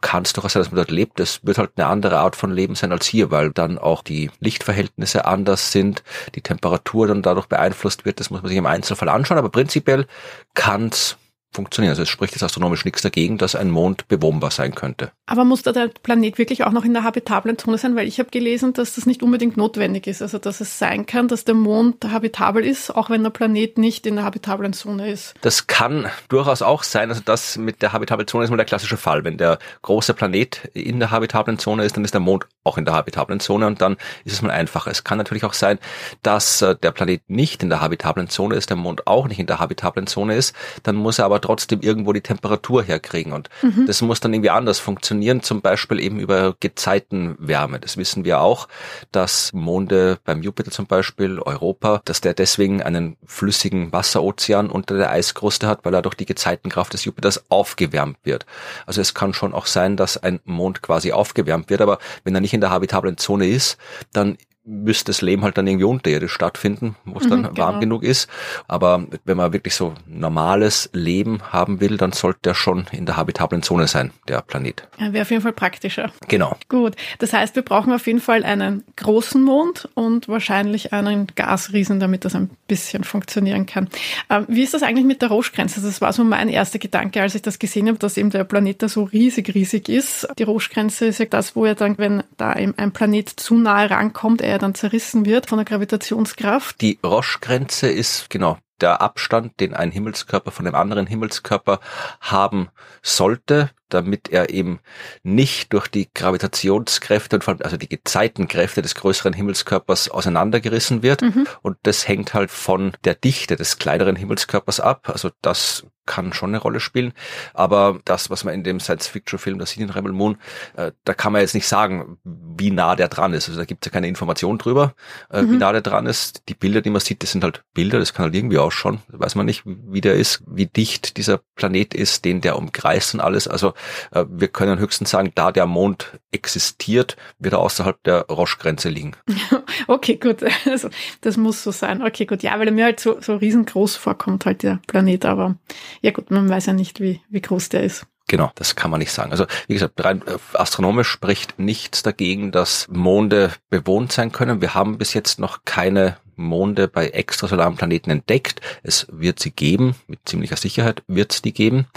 kann 0.02 0.24
es 0.24 0.34
durchaus 0.34 0.54
sein, 0.54 0.62
dass 0.62 0.72
man 0.72 0.78
dort 0.78 0.92
lebt. 0.92 1.20
Das 1.20 1.46
wird 1.46 1.58
halt 1.58 1.72
eine 1.76 1.88
andere 1.88 2.20
Art 2.20 2.36
von 2.36 2.52
Leben 2.52 2.76
sein 2.76 2.92
als 2.92 3.06
hier, 3.06 3.32
weil 3.32 3.52
dann 3.52 3.78
auch 3.78 4.02
die 4.02 4.32
Lichtverhältnisse 4.40 5.26
anders 5.26 5.72
sind, 5.72 6.04
die 6.36 6.42
Temperatur 6.42 7.08
dann 7.08 7.22
dadurch 7.22 7.48
beeinflusst 7.48 8.04
wird. 8.06 8.20
Das 8.20 8.30
muss 8.30 8.42
man 8.42 8.50
sich 8.50 8.58
im 8.58 8.66
Einzelfall 8.66 9.10
anschauen, 9.10 9.38
aber 9.38 9.50
prinzipiell 9.50 10.08
kann 10.56 10.88
es 10.88 11.18
funktionieren. 11.52 11.92
Also 11.92 12.04
es 12.04 12.10
spricht 12.10 12.34
jetzt 12.34 12.44
astronomisch 12.44 12.86
nichts 12.86 13.02
dagegen, 13.02 13.38
dass 13.38 13.56
ein 13.56 13.70
Mond 13.70 14.08
bewohnbar 14.08 14.52
sein 14.52 14.74
könnte. 14.74 15.12
Aber 15.26 15.44
muss 15.44 15.64
da 15.64 15.72
der 15.72 15.88
Planet 15.88 16.38
wirklich 16.38 16.64
auch 16.64 16.72
noch 16.72 16.86
in 16.86 16.94
der 16.94 17.04
habitablen 17.04 17.58
Zone 17.58 17.78
sein? 17.78 17.96
Weil 17.96 18.08
ich 18.08 18.20
habe 18.20 18.30
gelesen, 18.30 18.74
dass 18.74 18.96
das 18.96 19.06
nicht 19.06 19.22
unbedingt 19.22 19.58
notwendig 19.58 20.08
ist. 20.08 20.22
Also 20.22 20.38
dass 20.38 20.62
es 20.62 20.80
sein 20.80 21.06
kann, 21.06 21.28
dass 21.28 21.44
der 21.44 21.56
Mond 21.56 22.06
habitabel 22.10 22.66
ist, 22.66 22.92
auch 22.92 23.10
wenn 23.10 23.24
der 23.24 23.32
Planet 23.32 23.78
nicht 23.78 24.06
in 24.08 24.16
der 24.16 24.24
habitablen 24.24 24.74
Zone 24.74 25.12
ist. 25.12 25.34
Das 25.42 25.68
kann 25.68 26.10
durchaus 26.30 26.62
auch 26.62 26.84
sein. 26.84 27.10
Also 27.10 27.22
das 27.24 27.58
mit 27.58 27.82
der 27.82 27.92
habitablen 27.92 28.28
Zone 28.28 28.46
ist 28.46 28.50
mal 28.50 28.58
der 28.58 28.66
klassische 28.66 28.98
Fall. 28.98 29.26
Wenn 29.26 29.38
der 29.38 29.60
große 29.82 30.14
Planet 30.14 30.70
in 30.74 31.00
der 31.00 31.12
habitablen 31.12 31.60
Zone 31.60 31.84
ist, 31.84 31.98
dann 31.98 32.06
ist 32.06 32.14
der 32.14 32.22
Mond 32.22 32.46
auch 32.64 32.78
in 32.78 32.86
der 32.86 32.94
habitablen 32.94 33.40
Zone 33.40 33.68
und 33.68 33.82
dann 33.82 33.98
ist 34.24 34.34
es 34.34 34.42
mal 34.42 34.52
einfacher. 34.52 34.90
Es 34.90 35.04
kann 35.04 35.18
natürlich 35.18 35.44
auch 35.44 35.54
sein, 35.54 35.80
dass 36.24 36.62
äh, 36.62 36.76
der 36.76 36.92
Planet 36.92 37.22
nicht 37.28 37.62
in 37.64 37.70
der 37.70 37.82
habitablen 37.82 38.30
Zone 38.30 38.56
ist, 38.56 38.70
der 38.70 38.78
Mond 38.78 39.08
auch 39.08 39.28
nicht 39.28 39.40
in 39.40 39.48
der 39.48 39.60
habitablen 39.60 40.08
Zone 40.08 40.36
ist. 40.36 40.56
Dann 40.84 40.96
muss 40.96 41.20
er 41.20 41.26
aber 41.26 41.41
trotzdem 41.42 41.82
irgendwo 41.82 42.14
die 42.14 42.22
Temperatur 42.22 42.84
herkriegen. 42.84 43.34
Und 43.34 43.50
mhm. 43.62 43.86
das 43.88 44.02
muss 44.02 44.20
dann 44.20 44.34
irgendwie 44.34 44.50
anders 44.50 44.80
funktionieren, 44.80 45.42
zum 45.42 45.62
Beispiel 45.62 46.00
eben 46.00 46.20
über 46.20 46.56
Gezeitenwärme. 46.60 47.80
Das 47.80 47.98
wissen 47.98 48.24
wir 48.26 48.42
auch, 48.42 48.68
dass 49.12 49.52
Monde 49.54 50.20
beim 50.24 50.42
Jupiter 50.42 50.72
zum 50.72 50.88
Beispiel, 50.88 51.40
Europa, 51.40 52.02
dass 52.06 52.22
der 52.22 52.34
deswegen 52.34 52.82
einen 52.82 53.18
flüssigen 53.26 53.92
Wasserozean 53.92 54.70
unter 54.70 54.98
der 54.98 55.12
Eiskruste 55.12 55.68
hat, 55.68 55.84
weil 55.84 55.94
er 55.94 56.02
durch 56.02 56.16
die 56.16 56.26
Gezeitenkraft 56.26 56.94
des 56.94 57.06
Jupiters 57.06 57.44
aufgewärmt 57.50 58.18
wird. 58.24 58.46
Also 58.86 59.02
es 59.02 59.14
kann 59.14 59.34
schon 59.34 59.54
auch 59.54 59.66
sein, 59.66 59.98
dass 59.98 60.18
ein 60.18 60.40
Mond 60.46 60.82
quasi 60.82 61.12
aufgewärmt 61.12 61.70
wird, 61.70 61.82
aber 61.82 62.00
wenn 62.24 62.36
er 62.36 62.42
nicht 62.42 62.54
in 62.54 62.62
der 62.62 62.70
habitablen 62.70 63.18
Zone 63.18 63.48
ist, 63.48 63.78
dann 64.14 64.38
müsste 64.64 65.06
das 65.06 65.22
Leben 65.22 65.42
halt 65.42 65.58
dann 65.58 65.66
irgendwie 65.66 65.86
unterirdisch 65.86 66.34
stattfinden, 66.34 66.96
wo 67.06 67.20
es 67.20 67.28
dann 67.28 67.42
mhm, 67.42 67.58
warm 67.58 67.80
genau. 67.80 67.80
genug 67.80 68.04
ist. 68.04 68.30
Aber 68.68 69.06
wenn 69.26 69.38
man 69.38 69.54
wirklich 69.54 69.74
so 69.74 69.96
normales 70.06 70.90
Leben 70.94 71.42
haben 71.52 71.82
will, 71.82 71.98
dann 71.98 72.12
sollte 72.12 72.40
der 72.44 72.54
schon 72.54 72.86
in 72.92 73.06
der 73.06 73.18
habitablen 73.18 73.64
Zone 73.64 73.88
sein, 73.88 74.12
der 74.28 74.42
Planet. 74.42 74.88
Ja, 75.00 75.14
wäre 75.14 75.24
auf 75.24 75.32
jeden 75.32 75.42
Fall 75.42 75.54
praktischer. 75.54 76.12
Genau. 76.28 76.56
Gut. 76.70 76.96
Das 77.18 77.34
heißt, 77.34 77.56
wir 77.56 77.64
brauchen 77.64 77.92
auf 77.92 78.06
jeden 78.06 78.22
Fall 78.22 78.44
einen 78.44 78.84
großen 78.98 79.42
Mond 79.42 79.90
und 79.96 80.28
wahrscheinlich 80.28 80.94
einen 80.94 81.28
Gasriesen, 81.36 82.00
damit 82.00 82.24
das 82.26 82.36
ein 82.36 82.52
bisschen 82.68 83.04
funktionieren 83.04 83.66
kann. 83.66 83.90
Ähm, 84.30 84.46
wie 84.48 84.62
ist 84.62 84.76
das 84.76 84.84
eigentlich 84.84 85.06
mit 85.06 85.24
der 85.24 85.30
Roche-Grenze? 85.30 85.82
Das 85.82 86.02
war 86.02 86.14
so 86.14 86.24
mein 86.24 86.50
erster 86.50 86.78
Gedanke, 86.78 87.22
als 87.22 87.34
ich 87.34 87.42
das 87.42 87.58
gesehen 87.58 87.88
habe, 87.88 87.98
dass 87.98 88.16
eben 88.16 88.30
der 88.30 88.44
Planet 88.44 88.84
da 88.84 88.90
so 88.90 89.04
riesig, 89.04 89.56
riesig 89.56 89.90
ist. 89.90 90.28
Die 90.38 90.44
Roche-Grenze 90.44 91.08
ist 91.08 91.20
ja 91.20 91.26
das, 91.26 91.56
wo 91.56 91.66
er 91.66 91.74
dann, 91.74 91.98
wenn 91.98 92.24
da 92.38 92.56
eben 92.56 92.76
ein 92.78 92.92
Planet 92.92 93.28
zu 93.28 93.56
nahe 93.56 93.90
rankommt, 93.90 94.42
er 94.52 94.60
dann 94.60 94.76
zerrissen 94.76 95.26
wird 95.26 95.48
von 95.48 95.58
der 95.58 95.66
Gravitationskraft. 95.66 96.82
Die 96.82 97.00
Roche-Grenze 97.04 97.90
ist 97.90 98.30
genau 98.30 98.58
der 98.82 99.02
Abstand, 99.02 99.60
den 99.60 99.74
ein 99.74 99.92
Himmelskörper 99.92 100.52
von 100.52 100.66
dem 100.66 100.76
anderen 100.76 101.08
Himmelskörper 101.08 101.80
haben 102.20 102.70
sollte, 103.02 103.70
damit 103.90 104.30
er 104.30 104.50
eben 104.50 104.80
nicht 105.24 105.72
durch 105.74 105.88
die 105.88 106.10
Gravitationskräfte 106.14 107.36
und 107.36 107.64
also 107.64 107.78
die 107.78 107.90
Gezeitenkräfte 107.90 108.82
des 108.82 108.96
größeren 108.96 109.34
Himmelskörpers 109.34 110.10
auseinandergerissen 110.10 111.04
wird. 111.04 111.22
Mhm. 111.22 111.48
Und 111.62 111.78
das 111.84 112.08
hängt 112.08 112.34
halt 112.34 112.52
von 112.52 112.94
der 113.04 113.16
Dichte 113.16 113.56
des 113.56 113.78
kleineren 113.78 114.16
Himmelskörpers 114.16 114.80
ab. 114.80 115.10
Also 115.10 115.30
das 115.42 115.86
kann 116.06 116.34
schon 116.34 116.52
eine 116.52 116.60
Rolle 116.60 116.80
spielen. 116.80 117.14
Aber 117.54 118.00
das, 118.06 118.30
was 118.30 118.44
man 118.44 118.54
in 118.54 118.64
dem 118.64 118.80
Science-Fiction-Film 118.80 119.60
Das 119.60 119.72
Seen 119.72 119.84
in 119.84 119.90
Rebel 119.90 120.12
Moon, 120.12 120.38
äh, 120.76 120.92
da 121.04 121.14
kann 121.14 121.34
man 121.34 121.42
jetzt 121.42 121.56
nicht 121.56 121.68
sagen, 121.68 122.18
wie 122.24 122.72
nah 122.72 122.96
der 122.96 123.08
dran 123.08 123.34
ist. 123.34 123.48
Also 123.48 123.60
da 123.60 123.66
gibt 123.66 123.86
es 123.86 123.92
ja 123.92 123.94
keine 123.94 124.08
Information 124.08 124.58
drüber, 124.58 124.94
äh, 125.30 125.42
mhm. 125.42 125.52
wie 125.52 125.58
nah 125.58 125.72
der 125.72 125.82
dran 125.82 126.06
ist. 126.06 126.44
Die 126.50 126.54
Bilder, 126.54 126.82
die 126.82 126.90
man 126.90 127.02
sieht, 127.02 127.24
das 127.24 127.32
sind 127.32 127.44
halt 127.44 127.64
Bilder, 127.74 128.00
das 128.00 128.14
kann 128.14 128.26
halt 128.26 128.36
irgendwie 128.36 128.58
ausschauen. 128.58 129.00
Da 129.12 129.20
weiß 129.20 129.36
man 129.36 129.46
nicht, 129.46 129.64
wie 129.66 130.02
der 130.02 130.16
ist, 130.16 130.44
wie 130.48 130.66
dicht 130.66 131.18
dieser 131.18 131.40
Planet 131.56 131.94
ist, 131.94 132.26
den 132.26 132.42
der 132.42 132.58
umkreist 132.58 133.14
und 133.14 133.20
alles. 133.20 133.48
Also 133.48 133.74
äh, 134.12 134.26
wir 134.30 134.48
können 134.48 134.80
höchstens 134.80 135.12
sagen, 135.12 135.32
da 135.36 135.52
der 135.52 135.66
Mond 135.66 136.20
existiert, 136.32 137.18
wird 137.40 137.54
er 137.54 137.60
außerhalb 137.60 138.02
der 138.04 138.22
Roche-Grenze 138.28 138.90
liegen. 138.90 139.16
okay, 139.88 140.16
gut. 140.16 140.44
Also 140.66 140.90
das 141.22 141.38
muss 141.38 141.64
so 141.64 141.72
sein. 141.72 142.02
Okay, 142.02 142.26
gut. 142.26 142.44
Ja, 142.44 142.58
weil 142.60 142.68
er 142.68 142.74
mir 142.74 142.86
halt 142.86 143.00
so, 143.00 143.20
so 143.22 143.36
riesengroß 143.36 143.96
vorkommt, 143.96 144.46
halt 144.46 144.64
der 144.64 144.80
Planet. 144.88 145.26
Aber 145.26 145.56
ja 146.02 146.12
gut, 146.12 146.32
man 146.32 146.50
weiß 146.50 146.68
ja 146.68 146.74
nicht, 146.74 147.00
wie, 147.00 147.22
wie 147.30 147.42
groß 147.42 147.70
der 147.70 147.84
ist. 147.84 148.06
Genau, 148.28 148.52
das 148.56 148.76
kann 148.76 148.92
man 148.92 149.00
nicht 149.00 149.12
sagen. 149.12 149.32
Also 149.32 149.46
wie 149.68 149.74
gesagt, 149.74 150.04
rein 150.04 150.22
äh, 150.26 150.38
astronomisch 150.54 151.10
spricht 151.10 151.60
nichts 151.60 152.04
dagegen, 152.04 152.52
dass 152.52 152.88
Monde 152.90 153.52
bewohnt 153.70 154.12
sein 154.12 154.32
können. 154.32 154.62
Wir 154.62 154.74
haben 154.74 154.98
bis 154.98 155.14
jetzt 155.14 155.40
noch 155.40 155.66
keine 155.66 156.18
Monde 156.42 156.88
bei 156.88 157.10
extrasolaren 157.10 157.76
Planeten 157.76 158.10
entdeckt. 158.10 158.62
Es 158.84 159.08
wird 159.12 159.40
sie 159.40 159.52
geben, 159.52 159.96
mit 160.08 160.20
ziemlicher 160.26 160.58
Sicherheit 160.58 161.04
wird 161.08 161.34
es 161.34 161.42
die 161.42 161.54
geben. 161.54 161.88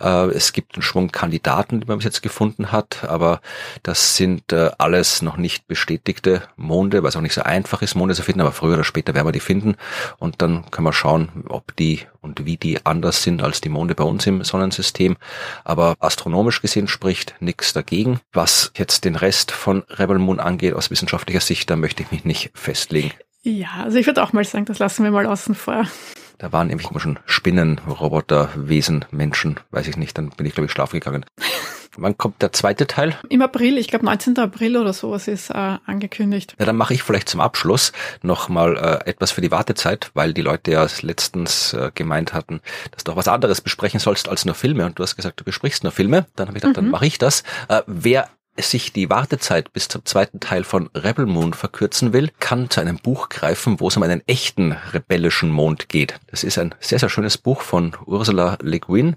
Äh, 0.00 0.28
es 0.28 0.52
gibt 0.52 0.74
einen 0.74 0.82
Schwung 0.82 1.10
Kandidaten, 1.10 1.80
die 1.80 1.86
man 1.86 1.98
bis 1.98 2.04
jetzt 2.04 2.22
gefunden 2.22 2.72
hat, 2.72 3.04
aber 3.04 3.40
das 3.82 4.16
sind 4.16 4.52
äh, 4.52 4.70
alles 4.78 5.22
noch 5.22 5.36
nicht 5.36 5.66
bestätigte 5.66 6.42
Monde, 6.56 7.02
weil 7.02 7.08
es 7.08 7.16
auch 7.16 7.20
nicht 7.20 7.34
so 7.34 7.42
einfach 7.42 7.82
ist, 7.82 7.94
Monde 7.94 8.14
zu 8.14 8.22
finden, 8.22 8.40
aber 8.40 8.52
früher 8.52 8.74
oder 8.74 8.84
später 8.84 9.14
werden 9.14 9.26
wir 9.26 9.32
die 9.32 9.40
finden 9.40 9.76
und 10.18 10.42
dann 10.42 10.70
können 10.70 10.86
wir 10.86 10.92
schauen, 10.92 11.44
ob 11.48 11.74
die 11.76 12.00
und 12.24 12.44
wie 12.46 12.56
die 12.56 12.84
anders 12.84 13.22
sind 13.22 13.42
als 13.42 13.60
die 13.60 13.68
Monde 13.68 13.94
bei 13.94 14.04
uns 14.04 14.26
im 14.26 14.42
Sonnensystem. 14.42 15.16
Aber 15.62 15.94
astronomisch 16.00 16.62
gesehen 16.62 16.88
spricht 16.88 17.34
nichts 17.40 17.72
dagegen. 17.72 18.20
Was 18.32 18.72
jetzt 18.76 19.04
den 19.04 19.14
Rest 19.14 19.52
von 19.52 19.84
Rebel 19.90 20.18
Moon 20.18 20.40
angeht, 20.40 20.74
aus 20.74 20.90
wissenschaftlicher 20.90 21.40
Sicht, 21.40 21.70
da 21.70 21.76
möchte 21.76 22.02
ich 22.02 22.10
mich 22.10 22.24
nicht 22.24 22.50
festlegen. 22.54 23.12
Ja, 23.44 23.68
also 23.84 23.98
ich 23.98 24.06
würde 24.06 24.22
auch 24.22 24.32
mal 24.32 24.44
sagen, 24.44 24.64
das 24.64 24.78
lassen 24.78 25.04
wir 25.04 25.10
mal 25.10 25.26
außen 25.26 25.54
vor. 25.54 25.86
Da 26.38 26.50
waren 26.52 26.66
nämlich 26.66 26.88
schon 26.96 27.18
Spinnen, 27.26 27.78
Roboter, 27.86 28.48
Wesen, 28.56 29.04
Menschen, 29.10 29.60
weiß 29.70 29.86
ich 29.86 29.96
nicht. 29.96 30.16
Dann 30.18 30.30
bin 30.30 30.46
ich, 30.46 30.54
glaube 30.54 30.66
ich, 30.66 30.72
schlafen 30.72 30.98
gegangen. 30.98 31.26
Wann 31.96 32.18
kommt 32.18 32.42
der 32.42 32.52
zweite 32.52 32.88
Teil? 32.88 33.16
Im 33.28 33.40
April, 33.42 33.78
ich 33.78 33.86
glaube 33.86 34.04
19. 34.06 34.36
April 34.38 34.76
oder 34.78 34.92
sowas 34.92 35.28
ist 35.28 35.50
äh, 35.50 35.78
angekündigt. 35.86 36.56
Ja, 36.58 36.64
dann 36.64 36.76
mache 36.76 36.94
ich 36.94 37.04
vielleicht 37.04 37.28
zum 37.28 37.40
Abschluss 37.40 37.92
nochmal 38.22 38.76
äh, 38.76 39.08
etwas 39.08 39.30
für 39.30 39.42
die 39.42 39.52
Wartezeit, 39.52 40.10
weil 40.14 40.32
die 40.32 40.42
Leute 40.42 40.72
ja 40.72 40.86
letztens 41.02 41.72
äh, 41.74 41.92
gemeint 41.94 42.32
hatten, 42.32 42.60
dass 42.90 43.04
du 43.04 43.12
auch 43.12 43.16
was 43.16 43.28
anderes 43.28 43.60
besprechen 43.60 44.00
sollst 44.00 44.28
als 44.28 44.44
nur 44.44 44.56
Filme. 44.56 44.86
Und 44.86 44.98
du 44.98 45.04
hast 45.04 45.14
gesagt, 45.14 45.38
du 45.38 45.44
besprichst 45.44 45.84
nur 45.84 45.92
Filme. 45.92 46.26
Dann 46.34 46.48
habe 46.48 46.58
ich 46.58 46.62
gedacht, 46.62 46.78
mhm. 46.78 46.86
dann 46.86 46.90
mache 46.90 47.06
ich 47.06 47.18
das. 47.18 47.44
Äh, 47.68 47.82
wer 47.86 48.28
sich 48.56 48.92
die 48.92 49.10
Wartezeit 49.10 49.72
bis 49.72 49.88
zum 49.88 50.04
zweiten 50.04 50.38
Teil 50.38 50.64
von 50.64 50.88
Rebel 50.94 51.26
Moon 51.26 51.54
verkürzen 51.54 52.12
will, 52.12 52.30
kann 52.38 52.70
zu 52.70 52.80
einem 52.80 52.98
Buch 52.98 53.28
greifen, 53.28 53.80
wo 53.80 53.88
es 53.88 53.96
um 53.96 54.02
einen 54.04 54.22
echten 54.26 54.72
rebellischen 54.72 55.50
Mond 55.50 55.88
geht. 55.88 56.20
Das 56.28 56.44
ist 56.44 56.58
ein 56.58 56.74
sehr, 56.78 56.98
sehr 57.00 57.08
schönes 57.08 57.36
Buch 57.36 57.62
von 57.62 57.96
Ursula 58.06 58.56
Le 58.62 58.78
Guin. 58.78 59.16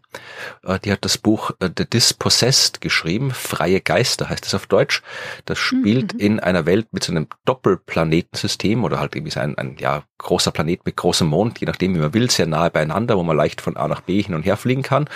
Äh, 0.64 0.80
die 0.80 0.92
hat 0.92 1.06
das 1.06 1.18
Buch 1.18 1.52
äh, 1.60 1.70
The 1.76 1.88
Dispossessed 1.88 2.82
geschrieben, 2.82 3.32
Freie 3.32 3.82
Geister 3.82 4.30
heißt 4.30 4.46
es 4.46 4.56
auf 4.56 4.66
Deutsch. 4.66 5.04
Das 5.46 5.60
spielt 5.60 6.16
mhm. 6.16 6.20
in 6.20 6.40
einer 6.40 6.66
Welt 6.66 6.88
mit 6.92 7.04
so 7.04 7.12
einem 7.12 7.28
Doppelplanetensystem 7.46 8.84
oder 8.84 9.00
halt 9.00 9.16
irgendwie 9.16 9.32
so 9.32 9.40
ein, 9.40 9.58
ein 9.58 9.78
ja, 9.80 10.04
großer 10.18 10.52
Planet 10.52 10.86
mit 10.86 10.98
großem 10.98 11.28
Mond, 11.28 11.60
je 11.60 11.68
nachdem 11.68 11.94
wie 11.94 12.00
man 12.00 12.14
will, 12.14 12.32
sehr 12.32 12.48
nahe 12.48 12.72
beieinander, 12.72 13.18
wo 13.18 13.24
man 13.24 13.38
leicht 13.38 13.62
von 13.62 13.78
A 13.78 13.88
nach 13.88 14.02
B 14.02 14.22
hin 14.22 14.34
und 14.34 14.44
her 14.44 14.58
fliegen 14.58 14.82
kann. 14.82 15.08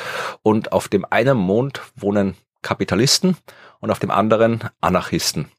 Und 0.44 0.74
auf 0.74 0.88
dem 0.88 1.06
einen 1.10 1.38
Mond 1.38 1.82
wohnen 1.96 2.36
Kapitalisten 2.62 3.38
und 3.82 3.92
auf 3.92 4.00
dem 4.00 4.12
anderen 4.12 4.62
Anarchisten. 4.80 5.52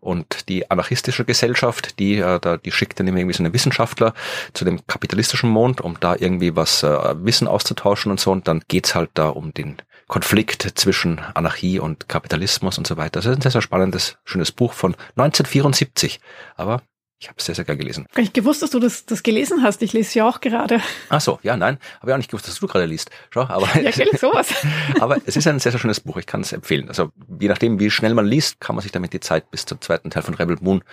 Und 0.00 0.48
die 0.48 0.70
anarchistische 0.70 1.24
Gesellschaft, 1.24 1.98
die, 1.98 2.18
äh, 2.18 2.38
da, 2.40 2.56
die 2.56 2.70
schickt 2.70 3.00
dann 3.00 3.08
irgendwie 3.08 3.34
so 3.34 3.42
einen 3.42 3.52
Wissenschaftler 3.52 4.14
zu 4.52 4.64
dem 4.64 4.86
kapitalistischen 4.86 5.50
Mond, 5.50 5.80
um 5.80 5.98
da 5.98 6.14
irgendwie 6.14 6.54
was 6.54 6.82
äh, 6.82 7.14
Wissen 7.24 7.48
auszutauschen 7.48 8.10
und 8.12 8.20
so. 8.20 8.30
Und 8.30 8.48
dann 8.48 8.62
geht's 8.68 8.94
halt 8.94 9.10
da 9.14 9.28
um 9.28 9.52
den 9.52 9.76
Konflikt 10.08 10.62
zwischen 10.76 11.18
Anarchie 11.34 11.80
und 11.80 12.08
Kapitalismus 12.08 12.78
und 12.78 12.86
so 12.86 12.96
weiter. 12.96 13.18
Das 13.20 13.26
ist 13.26 13.36
ein 13.36 13.40
sehr, 13.42 13.50
sehr 13.50 13.62
spannendes, 13.62 14.18
schönes 14.24 14.52
Buch 14.52 14.72
von 14.72 14.94
1974. 15.16 16.20
Aber 16.54 16.82
ich 17.18 17.28
habe 17.28 17.36
es 17.38 17.46
sehr, 17.46 17.54
sehr 17.54 17.64
gerne 17.64 17.78
gelesen. 17.78 18.06
Gar 18.12 18.22
nicht 18.22 18.34
gewusst, 18.34 18.62
dass 18.62 18.70
du 18.70 18.78
das, 18.78 19.06
das 19.06 19.22
gelesen 19.22 19.62
hast. 19.62 19.80
Ich 19.82 19.94
lese 19.94 20.18
ja 20.18 20.28
auch 20.28 20.40
gerade. 20.42 20.82
Ach 21.08 21.20
so, 21.20 21.38
ja, 21.42 21.56
nein, 21.56 21.78
habe 22.00 22.10
ich 22.10 22.12
auch 22.12 22.18
nicht 22.18 22.30
gewusst, 22.30 22.46
dass 22.46 22.60
du 22.60 22.66
gerade 22.66 22.84
liest. 22.84 23.10
Schau, 23.30 23.42
aber 23.42 23.66
ja, 23.80 23.90
gell, 23.90 24.10
sowas. 24.18 24.54
aber 25.00 25.16
es 25.24 25.34
ist 25.34 25.46
ein 25.46 25.58
sehr, 25.58 25.72
sehr 25.72 25.78
schönes 25.78 26.00
Buch. 26.00 26.18
Ich 26.18 26.26
kann 26.26 26.42
es 26.42 26.52
empfehlen. 26.52 26.88
Also 26.88 27.10
je 27.40 27.48
nachdem, 27.48 27.80
wie 27.80 27.90
schnell 27.90 28.12
man 28.12 28.26
liest, 28.26 28.60
kann 28.60 28.76
man 28.76 28.82
sich 28.82 28.92
damit 28.92 29.14
die 29.14 29.20
Zeit 29.20 29.50
bis 29.50 29.64
zum 29.64 29.80
zweiten 29.80 30.10
Teil 30.10 30.22
von 30.22 30.34
Rebel 30.34 30.58
Moon 30.60 30.84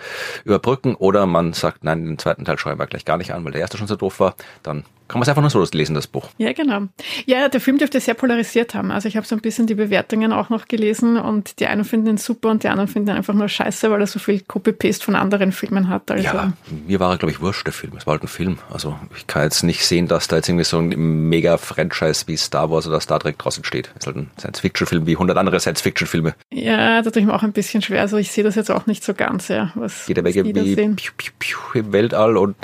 überbrücken. 0.46 0.96
Oder 0.96 1.26
man 1.26 1.52
sagt, 1.52 1.84
nein, 1.84 2.06
den 2.06 2.18
zweiten 2.18 2.46
Teil 2.46 2.58
schreiben 2.58 2.80
wir 2.80 2.88
gleich 2.88 3.04
gar 3.04 3.18
nicht 3.18 3.34
an, 3.34 3.44
weil 3.44 3.52
der 3.52 3.62
erste 3.62 3.78
schon 3.78 3.88
so 3.88 3.98
doof 3.98 4.22
war. 4.22 4.36
Dann 4.64 4.86
kann 5.14 5.20
man 5.20 5.24
es 5.24 5.30
einfach 5.30 5.44
nur 5.44 5.52
so 5.52 5.78
lesen, 5.78 5.94
das 5.94 6.08
Buch. 6.08 6.30
Ja, 6.40 6.54
genau. 6.54 6.88
Ja, 7.28 7.48
der 7.48 7.62
Film 7.62 7.78
dürfte 7.78 8.00
sehr 8.00 8.16
polarisiert 8.16 8.74
haben. 8.74 8.90
Also 8.90 9.08
ich 9.08 9.16
habe 9.16 9.28
so 9.28 9.36
ein 9.36 9.42
bisschen 9.42 9.68
die 9.68 9.76
Bewertungen 9.76 10.34
auch 10.34 10.50
noch 10.50 10.68
gelesen 10.68 11.18
und 11.18 11.60
die 11.60 11.68
einen 11.68 11.86
finden 11.86 12.08
ihn 12.08 12.18
super 12.18 12.50
und 12.50 12.64
die 12.64 12.68
anderen 12.68 12.88
finden 12.88 13.10
ihn 13.10 13.16
einfach 13.18 13.36
nur 13.36 13.48
scheiße, 13.48 13.92
weil 13.92 14.02
er 14.02 14.08
so 14.08 14.18
viel 14.18 14.40
Copy-Paste 14.40 15.06
von 15.06 15.16
anderen 15.16 15.52
Filmen 15.52 15.88
hat. 15.88 16.10
Also 16.10 16.24
ja, 16.24 16.54
mir 16.88 17.00
war 17.00 17.12
er, 17.12 17.18
glaube 17.20 17.32
ich, 17.32 17.42
wurscht, 17.42 17.68
der 17.68 17.74
Film. 17.74 17.94
Es 17.96 18.08
war 18.08 18.14
halt 18.14 18.24
ein 18.24 18.28
Film. 18.28 18.58
Also 18.72 18.98
ich 19.16 19.28
kann 19.28 19.44
jetzt 19.44 19.62
nicht 19.62 19.86
sehen, 19.86 20.08
dass 20.08 20.28
da 20.28 20.38
jetzt 20.38 20.50
irgendwie 20.50 20.66
so 20.66 20.80
ein 20.80 20.90
mega-Franchise 21.30 22.24
wie 22.26 22.36
Star 22.36 22.72
Wars 22.72 22.88
oder 22.88 23.00
Star 23.00 23.20
Trek 23.20 23.38
draußen 23.38 23.64
steht. 23.64 23.92
Es 23.96 24.00
ist 24.02 24.08
halt 24.08 24.16
ein 24.16 24.32
Science-Fiction-Film 24.40 25.06
wie 25.06 25.14
100 25.14 25.38
andere 25.38 25.60
Science-Fiction-Filme. 25.60 26.34
Ja, 26.52 27.04
da 27.04 27.12
tue 27.12 27.22
ich 27.22 27.28
mir 27.28 27.36
auch 27.36 27.44
ein 27.44 27.54
bisschen 27.54 27.84
schwer. 27.84 28.02
Also 28.02 28.18
ich 28.18 28.32
sehe 28.32 28.44
das 28.44 28.56
jetzt 28.56 28.72
auch 28.72 28.88
nicht 28.88 29.04
so 29.04 29.14
ganz, 29.14 29.48
ja. 29.48 29.72
Was, 29.76 30.08
Jede 30.08 30.24
Menge 30.24 30.44
wie 30.44 30.54
piu, 30.54 31.12
piu, 31.18 31.32
piu, 31.38 31.58
im 31.76 31.94
Weltall 31.94 32.36
und 32.36 32.56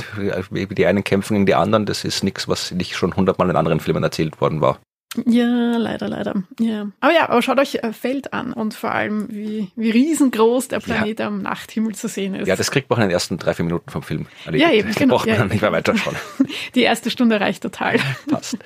wie 0.49 0.65
die 0.65 0.87
einen 0.87 1.03
kämpfen 1.03 1.35
gegen 1.35 1.45
die 1.45 1.53
anderen, 1.53 1.85
das 1.85 2.03
ist 2.05 2.23
nichts, 2.23 2.38
was 2.47 2.71
nicht 2.71 2.95
schon 2.95 3.15
hundertmal 3.15 3.49
in 3.49 3.55
anderen 3.55 3.79
Filmen 3.79 4.03
erzählt 4.03 4.39
worden 4.39 4.61
war. 4.61 4.79
Ja, 5.25 5.77
leider, 5.77 6.07
leider. 6.07 6.43
Ja. 6.59 6.87
Aber 6.99 7.13
ja, 7.13 7.29
aber 7.29 7.41
schaut 7.41 7.59
euch 7.59 7.75
äh, 7.75 7.93
Feld 7.93 8.31
an 8.31 8.53
und 8.53 8.75
vor 8.75 8.91
allem, 8.91 9.27
wie, 9.31 9.71
wie 9.75 9.89
riesengroß 9.89 10.67
der 10.67 10.79
Planet 10.81 11.19
ja. 11.19 11.27
am 11.27 11.41
Nachthimmel 11.41 11.95
zu 11.95 12.07
sehen 12.07 12.35
ist. 12.35 12.47
Ja, 12.47 12.55
das 12.55 12.69
kriegt 12.69 12.91
man 12.91 12.99
in 12.99 13.07
den 13.07 13.11
ersten 13.11 13.39
drei, 13.39 13.55
vier 13.55 13.65
Minuten 13.65 13.89
vom 13.89 14.03
Film 14.03 14.27
erledigt. 14.45 14.69
Ja, 14.69 14.75
eben, 14.75 14.93
genau. 14.93 15.15
braucht 15.15 15.27
man 15.27 15.35
ja. 15.35 15.45
nicht 15.45 15.61
mehr 15.61 15.71
weiterschauen. 15.71 16.15
Die 16.75 16.83
erste 16.83 17.09
Stunde 17.09 17.39
reicht 17.39 17.63
total. 17.63 17.97
Passt. 18.29 18.59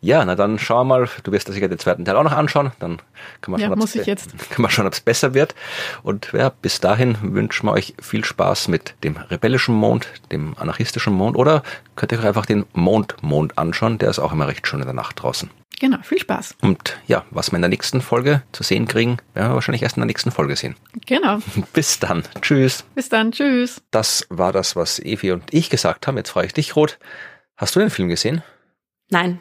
Ja, 0.00 0.24
na 0.24 0.34
dann 0.34 0.58
schauen 0.58 0.88
wir 0.88 0.98
mal. 0.98 1.08
Du 1.22 1.30
wirst 1.30 1.46
sicher 1.46 1.68
den 1.68 1.78
zweiten 1.78 2.04
Teil 2.04 2.16
auch 2.16 2.24
noch 2.24 2.32
anschauen. 2.32 2.72
Dann 2.80 3.00
wir 3.46 3.58
ja, 3.58 3.68
schauen, 3.68 3.78
muss 3.78 3.94
ich 3.94 4.06
jetzt. 4.06 4.36
Können 4.50 4.66
wir 4.66 4.70
schauen, 4.70 4.88
ob 4.88 4.94
es 4.94 5.00
besser 5.00 5.32
wird. 5.32 5.54
Und 6.02 6.32
ja, 6.32 6.48
bis 6.48 6.80
dahin 6.80 7.16
wünschen 7.22 7.66
wir 7.66 7.72
euch 7.72 7.94
viel 8.02 8.24
Spaß 8.24 8.66
mit 8.66 8.96
dem 9.04 9.16
rebellischen 9.16 9.76
Mond, 9.76 10.08
dem 10.32 10.56
anarchistischen 10.58 11.12
Mond 11.12 11.36
oder 11.36 11.62
könnt 11.94 12.10
ihr 12.10 12.18
euch 12.18 12.26
einfach 12.26 12.46
den 12.46 12.64
Mond-Mond 12.72 13.58
anschauen. 13.58 13.98
Der 13.98 14.10
ist 14.10 14.18
auch 14.18 14.32
immer 14.32 14.48
recht 14.48 14.66
schön 14.66 14.80
in 14.80 14.86
der 14.86 14.94
Nacht 14.94 15.22
draußen. 15.22 15.50
Genau, 15.80 15.98
viel 16.02 16.18
Spaß. 16.18 16.56
Und 16.62 16.98
ja, 17.06 17.24
was 17.30 17.50
wir 17.50 17.56
in 17.56 17.62
der 17.62 17.68
nächsten 17.68 18.00
Folge 18.00 18.42
zu 18.52 18.62
sehen 18.62 18.86
kriegen, 18.86 19.18
werden 19.34 19.50
wir 19.50 19.54
wahrscheinlich 19.54 19.82
erst 19.82 19.96
in 19.96 20.02
der 20.02 20.06
nächsten 20.06 20.30
Folge 20.30 20.56
sehen. 20.56 20.76
Genau. 21.06 21.38
Bis 21.72 21.98
dann. 21.98 22.22
Tschüss. 22.40 22.84
Bis 22.94 23.08
dann. 23.08 23.32
Tschüss. 23.32 23.82
Das 23.90 24.26
war 24.30 24.52
das, 24.52 24.76
was 24.76 24.98
Evi 24.98 25.32
und 25.32 25.52
ich 25.52 25.70
gesagt 25.70 26.06
haben. 26.06 26.16
Jetzt 26.16 26.30
frage 26.30 26.46
ich 26.46 26.54
dich, 26.54 26.76
Rot. 26.76 26.98
Hast 27.56 27.74
du 27.76 27.80
den 27.80 27.90
Film 27.90 28.08
gesehen? 28.08 28.42
Nein. 29.10 29.40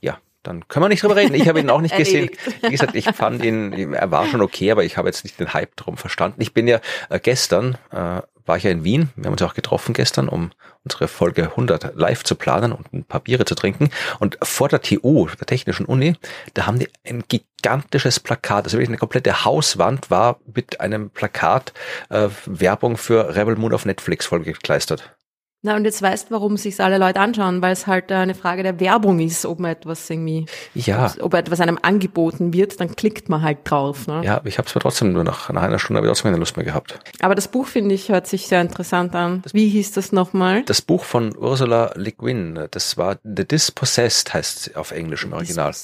Ja, 0.00 0.18
dann 0.42 0.66
können 0.68 0.84
wir 0.84 0.88
nicht 0.88 1.02
drüber 1.02 1.16
reden. 1.16 1.34
Ich 1.34 1.48
habe 1.48 1.60
ihn 1.60 1.70
auch 1.70 1.80
nicht 1.80 1.96
gesehen. 1.96 2.30
Wie 2.62 2.70
gesagt, 2.70 2.94
ich 2.94 3.06
fand 3.06 3.44
ihn, 3.44 3.94
er 3.94 4.10
war 4.10 4.26
schon 4.26 4.40
okay, 4.42 4.70
aber 4.70 4.84
ich 4.84 4.96
habe 4.96 5.08
jetzt 5.08 5.24
nicht 5.24 5.38
den 5.38 5.52
Hype 5.52 5.76
drum 5.76 5.96
verstanden. 5.96 6.40
Ich 6.40 6.52
bin 6.54 6.68
ja 6.68 6.80
äh, 7.08 7.20
gestern, 7.20 7.78
äh, 7.90 8.22
war 8.48 8.56
ich 8.56 8.64
ja 8.64 8.70
in 8.70 8.84
Wien. 8.84 9.10
Wir 9.16 9.26
haben 9.26 9.32
uns 9.32 9.42
auch 9.42 9.54
getroffen 9.54 9.92
gestern, 9.92 10.28
um 10.28 10.50
unsere 10.84 11.06
Folge 11.06 11.44
100 11.44 11.94
live 11.94 12.24
zu 12.24 12.34
planen 12.34 12.72
und 12.72 12.92
ein 12.92 13.04
paar 13.04 13.20
Biere 13.20 13.44
zu 13.44 13.54
trinken. 13.54 13.90
Und 14.18 14.38
vor 14.42 14.68
der 14.68 14.80
TU, 14.80 15.28
der 15.28 15.46
Technischen 15.46 15.86
Uni, 15.86 16.14
da 16.54 16.66
haben 16.66 16.78
die 16.78 16.88
ein 17.06 17.24
gigantisches 17.28 18.20
Plakat, 18.20 18.64
also 18.64 18.76
wirklich 18.76 18.88
eine 18.88 18.98
komplette 18.98 19.44
Hauswand 19.44 20.10
war 20.10 20.40
mit 20.52 20.80
einem 20.80 21.10
Plakat 21.10 21.72
äh, 22.08 22.28
Werbung 22.46 22.96
für 22.96 23.36
Rebel 23.36 23.56
Moon 23.56 23.74
auf 23.74 23.84
Netflix 23.84 24.26
vollgekleistert. 24.26 25.17
Na, 25.62 25.74
und 25.74 25.84
jetzt 25.84 26.00
weißt, 26.00 26.30
warum 26.30 26.56
sich 26.56 26.80
alle 26.80 26.98
Leute 26.98 27.18
anschauen, 27.18 27.60
weil 27.62 27.72
es 27.72 27.88
halt 27.88 28.12
eine 28.12 28.36
Frage 28.36 28.62
der 28.62 28.78
Werbung 28.78 29.18
ist, 29.18 29.44
ob 29.44 29.58
man 29.58 29.72
etwas 29.72 30.08
irgendwie, 30.08 30.46
ja. 30.72 31.12
ob, 31.20 31.34
etwas 31.34 31.60
einem 31.60 31.80
angeboten 31.82 32.52
wird, 32.52 32.78
dann 32.78 32.94
klickt 32.94 33.28
man 33.28 33.42
halt 33.42 33.58
drauf. 33.64 34.06
Ne? 34.06 34.22
Ja, 34.24 34.40
ich 34.44 34.58
habe 34.58 34.68
zwar 34.68 34.80
trotzdem 34.80 35.12
nur 35.12 35.24
nach, 35.24 35.50
nach 35.50 35.62
einer 35.62 35.80
Stunde 35.80 35.98
habe 35.98 36.06
ich 36.06 36.10
trotzdem 36.10 36.30
keine 36.30 36.38
Lust 36.38 36.56
mehr 36.56 36.64
gehabt. 36.64 37.00
Aber 37.20 37.34
das 37.34 37.48
Buch, 37.48 37.66
finde 37.66 37.92
ich, 37.96 38.08
hört 38.08 38.28
sich 38.28 38.46
sehr 38.46 38.60
interessant 38.60 39.16
an. 39.16 39.42
Wie 39.52 39.68
hieß 39.68 39.90
das 39.90 40.12
nochmal? 40.12 40.62
Das 40.62 40.80
Buch 40.80 41.02
von 41.02 41.36
Ursula 41.36 41.90
Le 41.96 42.12
Guin, 42.12 42.68
das 42.70 42.96
war 42.96 43.16
The 43.24 43.44
Dispossessed, 43.44 44.32
heißt 44.32 44.76
auf 44.76 44.92
Englisch 44.92 45.24
im 45.24 45.32
Original. 45.32 45.74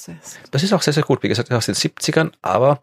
Das 0.51 0.63
ist 0.63 0.71
auch 0.71 0.83
sehr, 0.83 0.93
sehr 0.93 1.03
gut. 1.03 1.21
Wie 1.21 1.27
gesagt, 1.27 1.51
aus 1.51 1.65
den 1.65 1.75
70ern, 1.75 2.31
aber 2.41 2.79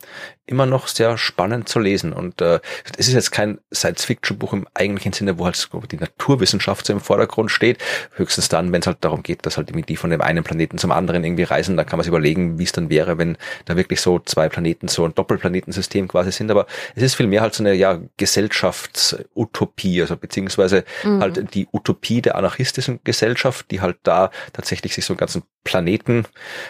immer 0.52 0.66
noch 0.66 0.86
sehr 0.86 1.18
spannend 1.18 1.68
zu 1.68 1.80
lesen. 1.80 2.12
Und 2.12 2.40
äh, 2.40 2.60
es 2.98 3.08
ist 3.08 3.14
jetzt 3.14 3.32
kein 3.32 3.58
Science-Fiction-Buch 3.74 4.52
im 4.52 4.66
eigentlichen 4.74 5.12
Sinne, 5.12 5.38
wo 5.38 5.46
halt 5.46 5.68
die 5.90 5.96
Naturwissenschaft 5.96 6.86
so 6.86 6.92
im 6.92 7.00
Vordergrund 7.00 7.50
steht. 7.50 7.78
Höchstens 8.14 8.48
dann, 8.48 8.70
wenn 8.70 8.82
es 8.82 8.86
halt 8.86 8.98
darum 9.00 9.22
geht, 9.22 9.46
dass 9.46 9.56
halt 9.56 9.72
die 9.88 9.96
von 9.96 10.10
dem 10.10 10.20
einen 10.20 10.44
Planeten 10.44 10.78
zum 10.78 10.92
anderen 10.92 11.24
irgendwie 11.24 11.42
reisen, 11.42 11.76
dann 11.76 11.86
kann 11.86 11.96
man 11.96 12.04
sich 12.04 12.10
überlegen, 12.10 12.58
wie 12.58 12.64
es 12.64 12.72
dann 12.72 12.90
wäre, 12.90 13.18
wenn 13.18 13.38
da 13.64 13.76
wirklich 13.76 14.00
so 14.00 14.18
zwei 14.18 14.48
Planeten, 14.48 14.88
so 14.88 15.04
ein 15.04 15.14
Doppelplanetensystem 15.14 16.06
quasi 16.06 16.30
sind. 16.30 16.50
Aber 16.50 16.66
es 16.94 17.02
ist 17.02 17.14
vielmehr 17.14 17.40
halt 17.40 17.54
so 17.54 17.62
eine 17.62 17.72
ja 17.72 17.98
Gesellschaftsutopie, 18.18 20.02
also 20.02 20.16
beziehungsweise 20.16 20.84
mhm. 21.02 21.20
halt 21.20 21.54
die 21.54 21.66
Utopie 21.72 22.20
der 22.20 22.36
anarchistischen 22.36 23.00
Gesellschaft, 23.04 23.70
die 23.70 23.80
halt 23.80 23.96
da 24.02 24.30
tatsächlich 24.52 24.94
sich 24.94 25.06
so 25.06 25.14
einen 25.14 25.18
ganzen 25.18 25.42
Planeten 25.64 26.26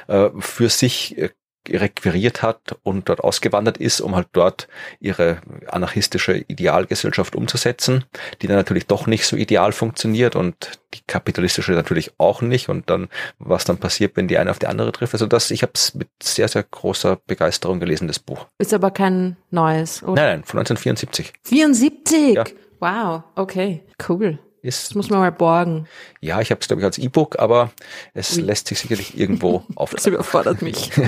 äh, 0.06 0.28
für 0.38 0.68
sich 0.68 1.18
äh, 1.18 1.30
requiriert 1.68 2.42
hat 2.42 2.76
und 2.82 3.08
dort 3.08 3.20
ausgewandert 3.20 3.78
ist, 3.78 4.00
um 4.00 4.14
halt 4.16 4.28
dort 4.32 4.68
ihre 5.00 5.40
anarchistische 5.68 6.44
Idealgesellschaft 6.48 7.36
umzusetzen, 7.36 8.04
die 8.40 8.46
dann 8.46 8.56
natürlich 8.56 8.86
doch 8.86 9.06
nicht 9.06 9.26
so 9.26 9.36
ideal 9.36 9.72
funktioniert 9.72 10.36
und 10.36 10.80
die 10.94 11.00
kapitalistische 11.06 11.72
natürlich 11.72 12.12
auch 12.18 12.42
nicht 12.42 12.68
und 12.68 12.90
dann 12.90 13.08
was 13.38 13.64
dann 13.64 13.78
passiert, 13.78 14.16
wenn 14.16 14.28
die 14.28 14.38
eine 14.38 14.50
auf 14.50 14.58
die 14.58 14.66
andere 14.66 14.92
trifft. 14.92 15.14
Also 15.14 15.26
das, 15.26 15.50
ich 15.50 15.62
habe 15.62 15.72
es 15.74 15.94
mit 15.94 16.08
sehr 16.22 16.48
sehr 16.48 16.62
großer 16.64 17.18
Begeisterung 17.26 17.80
gelesen, 17.80 18.08
das 18.08 18.18
Buch. 18.18 18.46
Ist 18.58 18.74
aber 18.74 18.90
kein 18.90 19.36
neues, 19.50 20.02
oder? 20.02 20.14
Nein, 20.14 20.38
nein, 20.38 20.44
von 20.44 20.58
1974. 20.60 21.32
74. 21.44 22.34
Ja. 22.34 22.44
Wow, 22.80 23.22
okay, 23.36 23.82
cool. 24.08 24.38
Ist, 24.62 24.86
das 24.86 24.94
muss 24.94 25.10
man 25.10 25.18
mal 25.18 25.32
borgen. 25.32 25.88
Ja, 26.20 26.40
ich 26.40 26.50
habe 26.50 26.60
es, 26.60 26.68
glaube 26.68 26.80
ich, 26.80 26.86
als 26.86 26.98
E-Book, 26.98 27.38
aber 27.38 27.72
es 28.14 28.36
Ui. 28.36 28.44
lässt 28.44 28.68
sich 28.68 28.78
sicherlich 28.78 29.18
irgendwo 29.18 29.64
auf. 29.74 29.90
Das 29.94 30.06
überfordert 30.06 30.62
mich. 30.62 30.90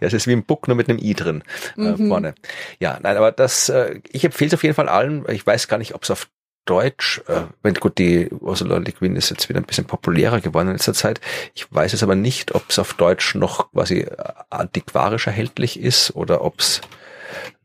Ja, 0.00 0.06
es 0.06 0.14
ist 0.14 0.26
wie 0.26 0.32
ein 0.32 0.44
Book 0.44 0.66
nur 0.66 0.76
mit 0.76 0.88
einem 0.88 0.98
i 0.98 1.14
drin 1.14 1.42
äh, 1.76 1.80
mhm. 1.80 2.08
vorne. 2.08 2.34
Ja, 2.80 2.98
nein, 3.02 3.16
aber 3.16 3.32
das, 3.32 3.68
äh, 3.68 4.00
ich 4.10 4.24
empfehle 4.24 4.48
es 4.48 4.54
auf 4.54 4.62
jeden 4.62 4.74
Fall 4.74 4.88
allen. 4.88 5.24
Ich 5.28 5.46
weiß 5.46 5.68
gar 5.68 5.76
nicht, 5.78 5.94
ob 5.94 6.04
es 6.04 6.10
auf 6.10 6.28
Deutsch, 6.64 7.20
äh, 7.26 7.42
wenn 7.62 7.74
gut, 7.74 7.98
die 7.98 8.28
Ursula 8.30 8.78
Le 8.78 8.92
Guin 8.92 9.16
ist 9.16 9.30
jetzt 9.30 9.48
wieder 9.48 9.60
ein 9.60 9.66
bisschen 9.66 9.84
populärer 9.84 10.40
geworden 10.40 10.68
in 10.68 10.74
letzter 10.74 10.94
Zeit. 10.94 11.20
Ich 11.54 11.66
weiß 11.72 11.92
es 11.92 12.02
aber 12.02 12.14
nicht, 12.14 12.54
ob 12.54 12.64
es 12.68 12.78
auf 12.78 12.94
Deutsch 12.94 13.34
noch 13.34 13.72
quasi 13.72 14.00
äh, 14.00 14.16
antiquarisch 14.48 15.26
erhältlich 15.26 15.80
ist 15.80 16.14
oder 16.14 16.42
ob 16.42 16.60
es 16.60 16.80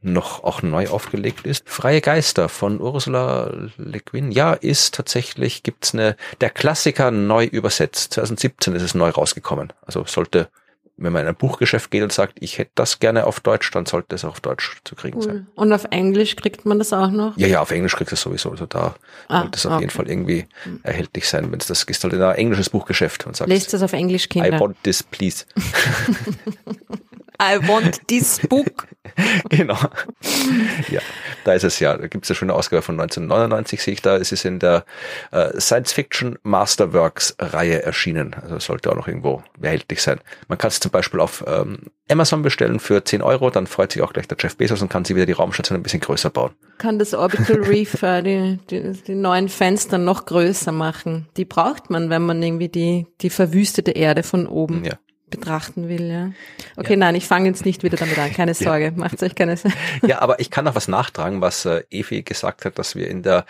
noch 0.01 0.43
auch 0.43 0.61
neu 0.61 0.87
aufgelegt 0.87 1.45
ist. 1.45 1.69
Freie 1.69 2.01
Geister 2.01 2.49
von 2.49 2.79
Ursula 2.81 3.51
Le 3.77 3.99
Guin. 3.99 4.31
Ja, 4.31 4.53
ist 4.53 4.95
tatsächlich, 4.95 5.63
gibt's 5.63 5.93
eine, 5.93 6.15
der 6.41 6.49
Klassiker 6.49 7.11
neu 7.11 7.45
übersetzt. 7.45 8.13
2017 8.13 8.75
ist 8.75 8.83
es 8.83 8.95
neu 8.95 9.09
rausgekommen. 9.09 9.73
Also 9.85 10.05
sollte 10.05 10.49
wenn 10.97 11.13
man 11.13 11.21
in 11.21 11.27
ein 11.27 11.35
Buchgeschäft 11.35 11.91
geht 11.91 12.01
und 12.01 12.11
sagt, 12.11 12.37
ich 12.41 12.57
hätte 12.57 12.71
das 12.75 12.99
gerne 12.99 13.27
auf 13.27 13.39
Deutsch, 13.39 13.69
dann 13.71 13.85
sollte 13.85 14.15
es 14.15 14.25
auch 14.25 14.31
auf 14.31 14.39
Deutsch 14.39 14.77
zu 14.83 14.95
kriegen 14.95 15.17
cool. 15.17 15.23
sein. 15.23 15.47
Und 15.55 15.71
auf 15.71 15.85
Englisch 15.91 16.35
kriegt 16.35 16.65
man 16.65 16.79
das 16.79 16.91
auch 16.91 17.11
noch? 17.11 17.37
Ja, 17.37 17.47
ja, 17.47 17.61
auf 17.61 17.69
Englisch 17.71 17.95
kriegt 17.95 18.11
es 18.11 18.21
sowieso. 18.21 18.49
Also 18.49 18.65
da 18.65 18.95
ah, 19.27 19.41
sollte 19.41 19.57
es 19.57 19.65
auf 19.67 19.73
okay. 19.73 19.81
jeden 19.81 19.91
Fall 19.91 20.09
irgendwie 20.09 20.47
hm. 20.63 20.79
erhältlich 20.81 21.29
sein, 21.29 21.51
wenn 21.51 21.59
es 21.59 21.67
das 21.67 21.83
ist 21.83 22.03
halt 22.03 22.13
in 22.13 22.21
ein 22.21 22.35
englisches 22.35 22.71
Buchgeschäft 22.71 23.27
und 23.27 23.35
sagt. 23.35 23.49
Lest 23.49 23.73
das 23.73 23.83
auf 23.83 23.93
Englisch, 23.93 24.27
Kinder. 24.27 24.57
I 24.57 24.59
want 24.59 24.75
this, 24.83 25.03
please. 25.03 25.45
I 27.41 27.57
want 27.67 28.07
this 28.07 28.39
book. 28.47 28.87
genau. 29.49 29.77
Ja, 30.89 31.01
da 31.43 31.53
ist 31.53 31.63
es 31.63 31.79
ja. 31.79 31.97
Da 31.97 32.07
gibt 32.07 32.25
es 32.25 32.29
ja 32.29 32.35
schon 32.35 32.49
eine 32.49 32.57
Ausgabe 32.57 32.81
von 32.81 32.99
1999, 32.99 33.81
sehe 33.81 33.93
ich 33.93 34.01
da. 34.01 34.17
Es 34.17 34.31
ist 34.31 34.45
in 34.45 34.59
der 34.59 34.85
äh, 35.31 35.59
Science 35.59 35.93
Fiction 35.93 36.37
Masterworks 36.43 37.35
Reihe 37.39 37.83
erschienen. 37.83 38.35
Also 38.41 38.59
sollte 38.59 38.91
auch 38.91 38.95
noch 38.95 39.07
irgendwo 39.07 39.43
erhältlich 39.61 40.01
sein. 40.01 40.19
Man 40.47 40.57
kann 40.57 40.69
es 40.69 40.79
zum 40.79 40.91
Beispiel 40.91 41.19
auf 41.19 41.43
ähm, 41.47 41.77
Amazon 42.09 42.41
bestellen 42.41 42.79
für 42.79 43.03
10 43.03 43.21
Euro. 43.21 43.49
Dann 43.49 43.67
freut 43.67 43.91
sich 43.91 44.01
auch 44.01 44.13
gleich 44.13 44.27
der 44.27 44.37
Jeff 44.39 44.57
Bezos 44.57 44.81
und 44.81 44.89
kann 44.89 45.05
sie 45.05 45.15
wieder 45.15 45.25
die 45.25 45.33
Raumstation 45.33 45.77
ein 45.77 45.83
bisschen 45.83 46.01
größer 46.01 46.29
bauen. 46.29 46.51
Kann 46.77 46.99
das 46.99 47.13
Orbital 47.13 47.63
Reef 47.63 48.01
äh, 48.01 48.21
die, 48.21 48.59
die, 48.69 48.93
die 48.93 49.15
neuen 49.15 49.49
Fenster 49.49 49.97
noch 49.97 50.25
größer 50.25 50.71
machen? 50.71 51.27
Die 51.37 51.45
braucht 51.45 51.89
man, 51.89 52.09
wenn 52.09 52.23
man 52.23 52.41
irgendwie 52.41 52.69
die, 52.69 53.07
die 53.21 53.29
verwüstete 53.29 53.91
Erde 53.91 54.23
von 54.23 54.47
oben 54.47 54.83
ja 54.83 54.93
betrachten 55.29 55.89
will, 55.89 56.09
ja. 56.09 56.31
Okay, 56.77 56.93
ja. 56.93 56.97
nein, 56.97 57.15
ich 57.15 57.27
fange 57.27 57.49
jetzt 57.49 57.65
nicht 57.65 57.83
wieder 57.83 57.97
damit 57.97 58.17
an, 58.17 58.31
keine 58.31 58.53
Sorge, 58.53 58.85
ja. 58.85 58.91
macht 58.95 59.21
euch 59.21 59.35
keine 59.35 59.57
Sorge. 59.57 59.75
Ja, 60.05 60.19
aber 60.21 60.39
ich 60.39 60.51
kann 60.51 60.65
noch 60.65 60.75
was 60.75 60.87
nachtragen, 60.87 61.41
was 61.41 61.65
äh, 61.65 61.83
Evi 61.89 62.21
gesagt 62.21 62.65
hat, 62.65 62.79
dass 62.79 62.95
wir 62.95 63.09
in 63.09 63.23
der 63.23 63.45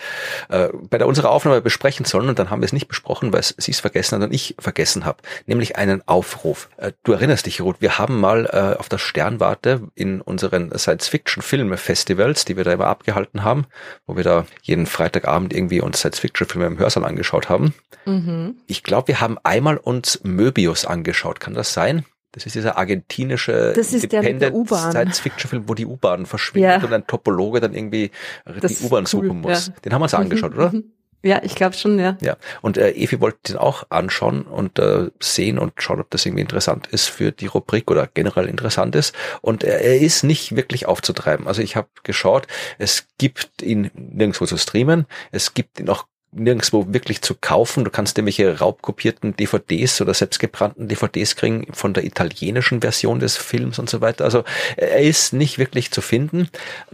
äh, 0.50 0.70
bei 0.90 0.98
der 0.98 1.08
unserer 1.08 1.30
Aufnahme 1.30 1.62
besprechen 1.62 2.06
sollen 2.06 2.30
und 2.30 2.40
dann 2.40 2.50
haben 2.50 2.62
wir 2.62 2.66
es 2.66 2.74
nicht 2.74 2.88
besprochen, 2.88 3.32
weil 3.32 3.44
sie 3.44 3.72
es 3.72 3.80
vergessen 3.80 4.16
hat 4.16 4.24
und 4.30 4.34
ich 4.34 4.56
vergessen 4.60 5.06
habe, 5.06 5.20
nämlich 5.46 5.76
einen 5.76 6.08
Aufruf. 6.08 6.70
Äh, 6.78 6.94
du 7.04 7.12
erinnerst 7.12 7.46
dich, 7.46 7.62
Ruth, 7.62 7.78
wir 7.80 8.00
haben 8.00 8.20
mal 8.20 8.46
äh, 8.46 8.80
auf 8.80 8.90
der 8.90 8.98
Sternwarte 8.98 9.82
in 9.94 10.22
unseren 10.22 10.76
Science-Fiction-Filme-Festivals, 10.76 12.46
die 12.46 12.58
wir 12.58 12.64
da 12.64 12.72
immer 12.72 12.88
abgehalten 12.88 13.44
haben, 13.44 13.66
wo 14.08 14.16
wir 14.16 14.24
da 14.24 14.46
jeden 14.64 14.88
Freitagabend 14.88 15.54
irgendwie 15.54 15.82
uns 15.82 16.00
Science-Fiction-Filme 16.00 16.66
im 16.66 16.80
Hörsaal 16.80 17.06
angeschaut 17.06 17.50
haben. 17.50 17.74
Mhm. 18.06 18.56
Ich 18.68 18.84
glaube, 18.84 19.10
wir 19.10 19.22
haben 19.22 19.38
einmal 19.44 19.78
uns 19.78 20.22
Möbius 20.24 20.86
angeschaut, 20.86 21.40
kann 21.40 21.54
das 21.54 21.67
das 21.68 21.74
sein? 21.74 22.06
Das 22.34 22.46
ist 22.46 22.56
dieser 22.56 22.78
argentinische 22.78 23.74
das 23.76 23.94
ist 23.94 24.04
Independent 24.04 24.68
Science-Fiction-Film, 24.68 25.68
wo 25.68 25.74
die 25.74 25.86
U-Bahn 25.86 26.26
verschwindet 26.26 26.82
ja. 26.82 26.88
und 26.88 26.94
ein 26.94 27.08
Topologe 27.08 27.60
dann 27.62 27.74
irgendwie 27.74 28.12
das 28.46 28.78
die 28.78 28.86
U-Bahn 28.86 29.04
cool, 29.04 29.08
suchen 29.08 29.42
muss. 29.42 29.68
Ja. 29.68 29.74
Den 29.86 29.94
haben 29.94 30.02
wir 30.02 30.06
uns 30.06 30.14
angeschaut, 30.14 30.54
oder? 30.54 30.72
Mhm. 30.72 30.92
Ja, 31.24 31.42
ich 31.44 31.56
glaube 31.56 31.76
schon, 31.76 31.98
ja. 31.98 32.16
Ja, 32.22 32.38
und 32.62 32.78
äh, 32.78 32.92
Evi 32.92 33.20
wollte 33.20 33.54
den 33.54 33.58
auch 33.58 33.86
anschauen 33.90 34.44
und 34.44 34.78
äh, 34.78 35.10
sehen 35.20 35.58
und 35.58 35.74
schauen, 35.78 36.00
ob 36.00 36.12
das 36.12 36.26
irgendwie 36.26 36.44
interessant 36.44 36.88
ist 36.88 37.08
für 37.08 37.32
die 37.32 37.48
Rubrik 37.48 37.90
oder 37.90 38.08
generell 38.14 38.48
interessant 38.48 38.96
ist. 38.96 39.16
Und 39.42 39.64
äh, 39.64 39.80
er 39.80 40.00
ist 40.00 40.24
nicht 40.24 40.56
wirklich 40.56 40.86
aufzutreiben. 40.86 41.48
Also 41.48 41.62
ich 41.64 41.76
habe 41.76 41.88
geschaut, 42.04 42.46
es 42.78 43.08
gibt 43.18 43.64
ihn 43.64 43.90
nirgendwo 43.96 44.46
zu 44.46 44.58
streamen, 44.58 45.08
es 45.32 45.56
gibt 45.56 45.80
ihn 45.80 45.90
auch 45.90 46.06
nirgendwo 46.40 46.86
wirklich 46.94 47.22
zu 47.22 47.36
kaufen. 47.36 47.84
Du 47.84 47.92
kannst 47.92 48.18
irgendwelche 48.18 48.60
raubkopierten 48.60 49.36
DVDs 49.36 50.02
oder 50.02 50.14
selbstgebrannten 50.14 50.88
DVDs 50.88 51.36
kriegen 51.36 51.68
von 51.74 51.94
der 51.94 52.06
italienischen 52.06 52.82
Version 52.82 53.20
des 53.20 53.38
Films 53.38 53.80
und 53.80 53.90
so 53.90 54.02
weiter. 54.02 54.26
Also 54.26 54.44
er 54.76 55.02
ist 55.02 55.34
nicht 55.34 55.58
wirklich 55.60 55.92
zu 55.92 56.02
finden. 56.02 56.50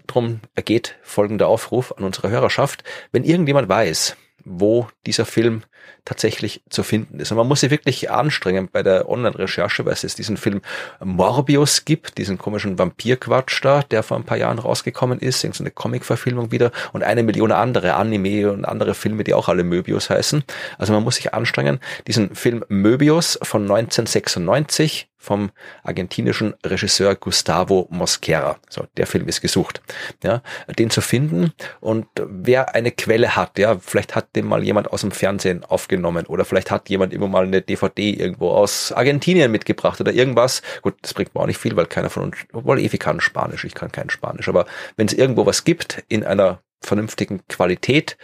Drum 0.08 0.40
ergeht 0.56 0.96
folgender 1.04 1.48
Aufruf 1.48 1.94
an 1.98 2.04
unsere 2.04 2.30
Hörerschaft. 2.30 2.84
Wenn 3.12 3.24
irgendjemand 3.24 3.70
weiß, 3.70 4.16
wo 4.46 4.88
dieser 5.06 5.26
Film 5.26 5.64
tatsächlich 6.06 6.62
zu 6.70 6.84
finden 6.84 7.20
ist. 7.20 7.32
Und 7.32 7.38
man 7.38 7.48
muss 7.48 7.62
sich 7.62 7.72
wirklich 7.72 8.12
anstrengen 8.12 8.70
bei 8.72 8.84
der 8.84 9.10
Online-Recherche, 9.10 9.86
weil 9.86 9.94
es 9.94 10.16
diesen 10.16 10.38
Film 10.38 10.62
Morbius 11.04 11.86
gibt, 11.86 12.18
diesen 12.18 12.38
komischen 12.38 12.78
Vampir-Quatsch 12.78 13.64
da, 13.64 13.84
der 13.84 14.04
vor 14.04 14.18
ein 14.18 14.26
paar 14.26 14.38
Jahren 14.38 14.60
rausgekommen 14.60 15.20
ist, 15.20 15.42
so 15.42 15.50
eine 15.64 15.72
Comic-Verfilmung 15.72 16.52
wieder 16.52 16.72
und 16.92 17.04
eine 17.04 17.24
Million 17.24 17.52
andere 17.52 17.94
Anime 17.94 18.52
und 18.52 18.66
andere 18.66 18.94
Filme, 18.94 19.24
die 19.24 19.34
auch 19.34 19.48
alle 19.48 19.64
Möbius 19.64 20.10
heißen. 20.10 20.44
Also 20.78 20.94
man 20.94 21.04
muss 21.04 21.16
sich 21.16 21.34
anstrengen, 21.34 21.80
diesen 22.08 22.36
Film 22.36 22.66
Möbius 22.68 23.40
von 23.42 23.64
1996 23.64 25.10
vom 25.24 25.52
argentinischen 25.84 26.54
Regisseur 26.66 27.16
Gustavo 27.16 27.88
Mosquera. 27.90 28.58
So, 28.70 28.86
der 28.98 29.08
Film 29.08 29.30
ist 29.30 29.40
gesucht. 29.40 29.82
Ja, 30.22 30.42
den 30.78 30.90
zu 30.90 31.00
finden 31.00 31.54
und 31.80 32.08
wer 32.18 32.76
eine 32.76 32.92
Quelle 32.92 33.38
hat, 33.38 33.58
ja, 33.58 33.78
vielleicht 33.80 34.16
hat 34.16 34.36
den 34.36 34.46
mal 34.46 34.64
jemand 34.64 34.92
aus 34.92 35.02
dem 35.02 35.12
Fernsehen 35.12 35.64
aufgenommen 35.74 36.26
oder 36.28 36.46
vielleicht 36.46 36.72
hat 36.72 36.90
jemand 36.90 37.14
immer 37.14 37.28
mal 37.28 37.46
eine 37.46 37.62
DVD 37.62 38.12
irgendwo 38.12 38.52
aus 38.52 38.92
Argentinien 38.92 39.52
mitgebracht 39.52 40.00
oder 40.00 40.14
irgendwas. 40.14 40.62
Gut, 40.82 40.96
das 41.02 41.14
bringt 41.14 41.34
mir 41.34 41.42
auch 41.42 41.48
nicht 41.48 41.58
viel, 41.58 41.76
weil 41.76 41.88
keiner 41.88 42.10
von 42.10 42.24
uns, 42.24 42.38
obwohl 42.54 42.80
Evi 42.80 42.98
kann 42.98 43.20
Spanisch, 43.20 43.66
ich 43.66 43.74
kann 43.74 43.92
kein 43.92 44.10
Spanisch, 44.10 44.48
aber 44.48 44.66
wenn 44.96 45.08
es 45.08 45.14
irgendwo 45.14 45.46
was 45.46 45.64
gibt 45.64 46.04
in 46.08 46.24
einer 46.24 46.62
vernünftigen 46.82 47.42
Qualität 47.48 48.18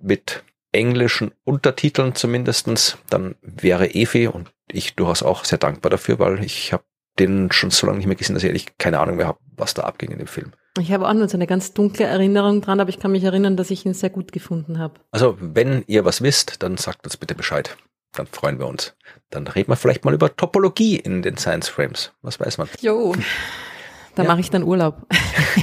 mit 0.00 0.42
englischen 0.72 1.32
Untertiteln 1.44 2.14
zumindestens, 2.14 2.98
dann 3.10 3.36
wäre 3.42 3.94
Evi 3.94 4.28
und 4.28 4.52
ich 4.70 4.94
durchaus 4.94 5.22
auch 5.22 5.44
sehr 5.44 5.58
dankbar 5.58 5.90
dafür, 5.90 6.18
weil 6.18 6.44
ich 6.44 6.72
habe 6.72 6.84
den 7.18 7.50
schon 7.52 7.70
so 7.70 7.86
lange 7.86 7.98
nicht 7.98 8.06
mehr 8.06 8.16
gesehen, 8.16 8.34
dass 8.34 8.42
ich 8.42 8.48
ehrlich 8.48 8.78
keine 8.78 9.00
Ahnung 9.00 9.16
mehr 9.16 9.26
habe, 9.26 9.38
was 9.56 9.74
da 9.74 9.82
abging 9.82 10.10
in 10.10 10.18
dem 10.18 10.26
Film. 10.26 10.52
Ich 10.78 10.92
habe 10.92 11.08
auch 11.08 11.14
nur 11.14 11.28
so 11.28 11.36
eine 11.36 11.46
ganz 11.46 11.72
dunkle 11.72 12.06
Erinnerung 12.06 12.60
dran, 12.60 12.80
aber 12.80 12.90
ich 12.90 12.98
kann 12.98 13.12
mich 13.12 13.24
erinnern, 13.24 13.56
dass 13.56 13.70
ich 13.70 13.86
ihn 13.86 13.94
sehr 13.94 14.10
gut 14.10 14.32
gefunden 14.32 14.78
habe. 14.78 14.94
Also, 15.10 15.38
wenn 15.40 15.84
ihr 15.86 16.04
was 16.04 16.22
wisst, 16.22 16.62
dann 16.62 16.76
sagt 16.76 17.04
uns 17.04 17.16
bitte 17.16 17.34
Bescheid. 17.34 17.76
Dann 18.12 18.26
freuen 18.26 18.58
wir 18.58 18.66
uns. 18.66 18.94
Dann 19.30 19.46
reden 19.46 19.70
wir 19.70 19.76
vielleicht 19.76 20.04
mal 20.04 20.14
über 20.14 20.34
Topologie 20.34 20.96
in 20.96 21.22
den 21.22 21.36
Science 21.36 21.68
Frames. 21.68 22.12
Was 22.22 22.40
weiß 22.40 22.58
man? 22.58 22.68
Jo. 22.80 23.14
Da 24.14 24.22
ja. 24.22 24.28
mache 24.28 24.40
ich 24.40 24.50
dann 24.50 24.62
Urlaub. 24.62 25.06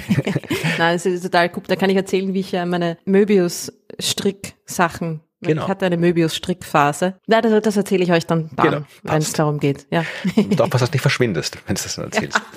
Nein, 0.77 0.95
es 0.95 1.05
ist 1.05 1.23
total 1.23 1.49
gut. 1.49 1.69
Da 1.69 1.75
kann 1.75 1.89
ich 1.89 1.95
erzählen, 1.95 2.33
wie 2.33 2.41
ich 2.41 2.53
meine 2.53 2.97
Möbius-Strick-Sachen 3.05 5.21
Genau. 5.43 5.63
Ich 5.63 5.67
hatte 5.67 5.85
eine 5.85 5.97
Möbius-Strickphase. 5.97 7.15
Ja, 7.27 7.41
das, 7.41 7.61
das 7.63 7.77
erzähle 7.77 8.03
ich 8.03 8.11
euch 8.11 8.25
dann, 8.25 8.49
dann 8.55 8.65
genau, 8.65 8.81
wenn 9.03 9.17
es 9.17 9.33
darum 9.33 9.59
geht. 9.59 9.87
Ja. 9.91 10.03
Und 10.35 10.61
auch, 10.61 10.67
was 10.71 10.81
dass 10.81 10.89
du 10.91 10.95
nicht 10.95 11.01
verschwindest, 11.01 11.57
wenn 11.67 11.75
du 11.75 11.83
das 11.83 11.95
dann 11.95 12.05
erzählst. 12.05 12.41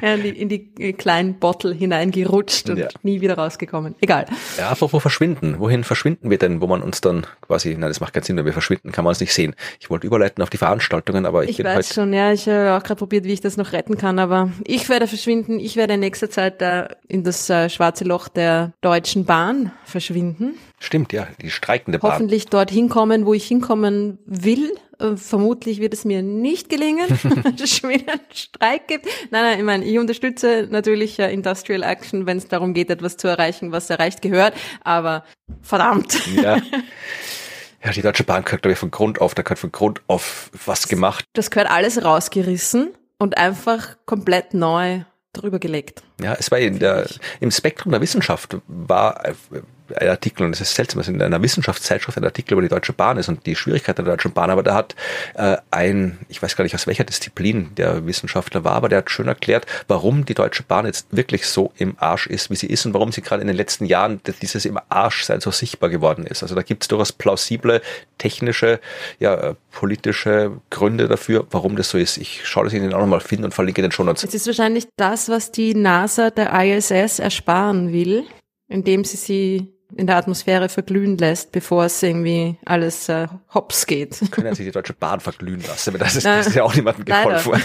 Ja, 0.00 0.14
in, 0.14 0.22
die, 0.22 0.28
in 0.28 0.48
die 0.48 0.92
kleinen 0.92 1.38
Bottle 1.38 1.72
hineingerutscht 1.72 2.70
und 2.70 2.78
ja. 2.78 2.88
nie 3.02 3.20
wieder 3.20 3.36
rausgekommen. 3.36 3.94
Egal. 4.00 4.26
Ja, 4.58 4.70
apropos 4.70 5.02
verschwinden. 5.02 5.58
Wohin 5.58 5.84
verschwinden 5.84 6.30
wir 6.30 6.38
denn, 6.38 6.60
wo 6.60 6.66
man 6.66 6.82
uns 6.82 7.00
dann 7.00 7.26
quasi, 7.40 7.70
nein, 7.70 7.88
das 7.90 8.00
macht 8.00 8.14
keinen 8.14 8.22
Sinn, 8.22 8.36
wenn 8.36 8.44
wir 8.44 8.52
verschwinden, 8.52 8.92
kann 8.92 9.04
man 9.04 9.10
uns 9.10 9.20
nicht 9.20 9.32
sehen. 9.32 9.54
Ich 9.80 9.90
wollte 9.90 10.06
überleiten 10.06 10.42
auf 10.42 10.50
die 10.50 10.56
Veranstaltungen, 10.56 11.26
aber 11.26 11.44
ich, 11.44 11.50
ich 11.50 11.56
bin 11.58 11.66
weiß 11.66 11.74
halt 11.74 11.86
schon, 11.86 12.12
ja, 12.12 12.32
ich 12.32 12.48
habe 12.48 12.76
auch 12.76 12.82
gerade 12.82 12.98
probiert, 12.98 13.24
wie 13.24 13.32
ich 13.32 13.40
das 13.40 13.56
noch 13.56 13.72
retten 13.72 13.96
kann, 13.98 14.18
aber 14.18 14.50
ich 14.64 14.88
werde 14.88 15.06
verschwinden. 15.06 15.58
Ich 15.58 15.76
werde 15.76 15.94
in 15.94 16.00
nächster 16.00 16.30
Zeit 16.30 16.60
da 16.60 16.88
in 17.08 17.24
das 17.24 17.48
äh, 17.50 17.68
schwarze 17.68 18.04
Loch 18.04 18.28
der 18.28 18.72
Deutschen 18.80 19.24
Bahn 19.24 19.72
verschwinden. 19.84 20.54
Stimmt, 20.86 21.12
ja, 21.12 21.26
die 21.42 21.50
streikende 21.50 21.98
Bahn. 21.98 22.12
Hoffentlich 22.12 22.46
dorthin 22.46 22.88
kommen, 22.88 23.26
wo 23.26 23.34
ich 23.34 23.44
hinkommen 23.44 24.20
will. 24.24 24.72
Äh, 25.00 25.16
vermutlich 25.16 25.80
wird 25.80 25.92
es 25.92 26.04
mir 26.04 26.22
nicht 26.22 26.68
gelingen, 26.68 27.08
dass 27.42 27.60
es 27.60 27.76
schon 27.76 27.90
wieder 27.90 28.12
einen 28.12 28.20
Streik 28.32 28.86
gibt. 28.86 29.06
Nein, 29.32 29.42
nein, 29.42 29.58
ich 29.58 29.64
meine, 29.64 29.84
ich 29.84 29.98
unterstütze 29.98 30.68
natürlich 30.70 31.18
äh, 31.18 31.32
Industrial 31.32 31.82
Action, 31.82 32.26
wenn 32.26 32.38
es 32.38 32.46
darum 32.46 32.72
geht, 32.72 32.88
etwas 32.88 33.16
zu 33.16 33.26
erreichen, 33.26 33.72
was 33.72 33.90
erreicht 33.90 34.22
gehört. 34.22 34.54
Aber 34.84 35.24
verdammt. 35.60 36.20
Ja. 36.36 36.60
Ja, 37.84 37.92
die 37.92 38.02
Deutsche 38.02 38.24
Bahn 38.24 38.42
gehört, 38.42 38.62
glaube 38.62 38.72
ich, 38.72 38.78
von 38.80 38.90
Grund 38.90 39.20
auf, 39.20 39.36
da 39.36 39.42
gehört 39.42 39.60
von 39.60 39.70
Grund 39.70 40.00
auf 40.08 40.50
was 40.64 40.88
gemacht. 40.88 41.24
Das 41.34 41.52
gehört 41.52 41.70
alles 41.70 42.02
rausgerissen 42.02 42.88
und 43.18 43.38
einfach 43.38 43.96
komplett 44.06 44.54
neu 44.54 45.02
drüber 45.32 45.60
gelegt. 45.60 46.02
Ja, 46.20 46.34
es 46.34 46.50
war 46.50 46.58
in 46.58 46.80
der, 46.80 47.06
im 47.38 47.52
Spektrum 47.52 47.92
der 47.92 48.00
Wissenschaft 48.00 48.56
war 48.66 49.24
ein 49.94 50.08
Artikel, 50.08 50.44
und 50.44 50.52
es 50.52 50.60
ist 50.60 50.74
seltsam, 50.74 50.98
dass 50.98 51.08
in 51.08 51.20
einer 51.20 51.42
Wissenschaftszeitschrift 51.42 52.18
ein 52.18 52.24
Artikel 52.24 52.54
über 52.54 52.62
die 52.62 52.68
Deutsche 52.68 52.92
Bahn 52.92 53.18
ist 53.18 53.28
und 53.28 53.46
die 53.46 53.56
Schwierigkeiten 53.56 54.04
der 54.04 54.14
Deutschen 54.14 54.32
Bahn, 54.32 54.50
aber 54.50 54.62
da 54.62 54.74
hat 54.74 54.94
äh, 55.34 55.56
ein, 55.70 56.18
ich 56.28 56.42
weiß 56.42 56.56
gar 56.56 56.64
nicht 56.64 56.74
aus 56.74 56.86
welcher 56.86 57.04
Disziplin 57.04 57.74
der 57.76 58.06
Wissenschaftler 58.06 58.64
war, 58.64 58.74
aber 58.74 58.88
der 58.88 58.98
hat 58.98 59.10
schön 59.10 59.28
erklärt, 59.28 59.66
warum 59.88 60.24
die 60.24 60.34
Deutsche 60.34 60.62
Bahn 60.62 60.86
jetzt 60.86 61.06
wirklich 61.10 61.46
so 61.46 61.72
im 61.76 61.96
Arsch 61.98 62.26
ist, 62.26 62.50
wie 62.50 62.56
sie 62.56 62.66
ist 62.66 62.86
und 62.86 62.94
warum 62.94 63.12
sie 63.12 63.22
gerade 63.22 63.42
in 63.42 63.48
den 63.48 63.56
letzten 63.56 63.86
Jahren 63.86 64.20
dieses 64.42 64.64
im 64.64 64.78
Arsch 64.88 65.24
sein 65.24 65.40
so 65.40 65.50
sichtbar 65.50 65.90
geworden 65.90 66.26
ist. 66.26 66.42
Also 66.42 66.54
da 66.54 66.62
gibt 66.62 66.84
es 66.84 66.88
durchaus 66.88 67.12
plausible 67.12 67.82
technische, 68.18 68.80
ja, 69.18 69.34
äh, 69.34 69.54
politische 69.70 70.60
Gründe 70.70 71.08
dafür, 71.08 71.46
warum 71.50 71.76
das 71.76 71.90
so 71.90 71.98
ist. 71.98 72.16
Ich 72.16 72.46
schaue 72.46 72.64
das 72.64 72.72
Ihnen 72.72 72.94
auch 72.94 73.00
nochmal 73.00 73.20
finden 73.20 73.44
und 73.44 73.54
verlinke 73.54 73.82
den 73.82 73.92
schon. 73.92 74.08
Es 74.08 74.24
ist 74.24 74.46
wahrscheinlich 74.46 74.88
das, 74.96 75.28
was 75.28 75.52
die 75.52 75.74
NASA 75.74 76.30
der 76.30 76.52
ISS 76.52 77.18
ersparen 77.18 77.92
will, 77.92 78.24
indem 78.68 79.04
sie 79.04 79.16
sie 79.16 79.75
in 79.94 80.06
der 80.06 80.16
Atmosphäre 80.16 80.68
verglühen 80.68 81.16
lässt, 81.16 81.52
bevor 81.52 81.84
es 81.84 82.02
irgendwie 82.02 82.58
alles 82.64 83.08
äh, 83.08 83.28
hops 83.54 83.86
geht. 83.86 84.20
Können 84.30 84.54
sich 84.54 84.66
die 84.66 84.72
Deutsche 84.72 84.94
Bahn 84.94 85.20
verglühen 85.20 85.62
lassen, 85.66 85.90
aber 85.90 85.98
das 85.98 86.16
ist, 86.16 86.26
das 86.26 86.48
ist 86.48 86.56
ja 86.56 86.64
auch 86.64 86.74
niemandem 86.74 87.04
geholfen. 87.04 87.52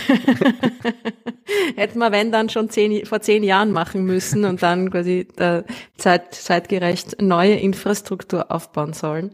Hätten 1.75 1.99
wir, 1.99 2.11
wenn, 2.11 2.31
dann 2.31 2.49
schon 2.49 2.69
zehn, 2.69 3.05
vor 3.05 3.21
zehn 3.21 3.43
Jahren 3.43 3.71
machen 3.71 4.05
müssen 4.05 4.45
und 4.45 4.61
dann 4.61 4.91
quasi 4.91 5.27
äh, 5.37 5.63
zeit, 5.97 6.33
zeitgerecht 6.35 7.21
neue 7.21 7.55
Infrastruktur 7.55 8.51
aufbauen 8.51 8.93
sollen. 8.93 9.31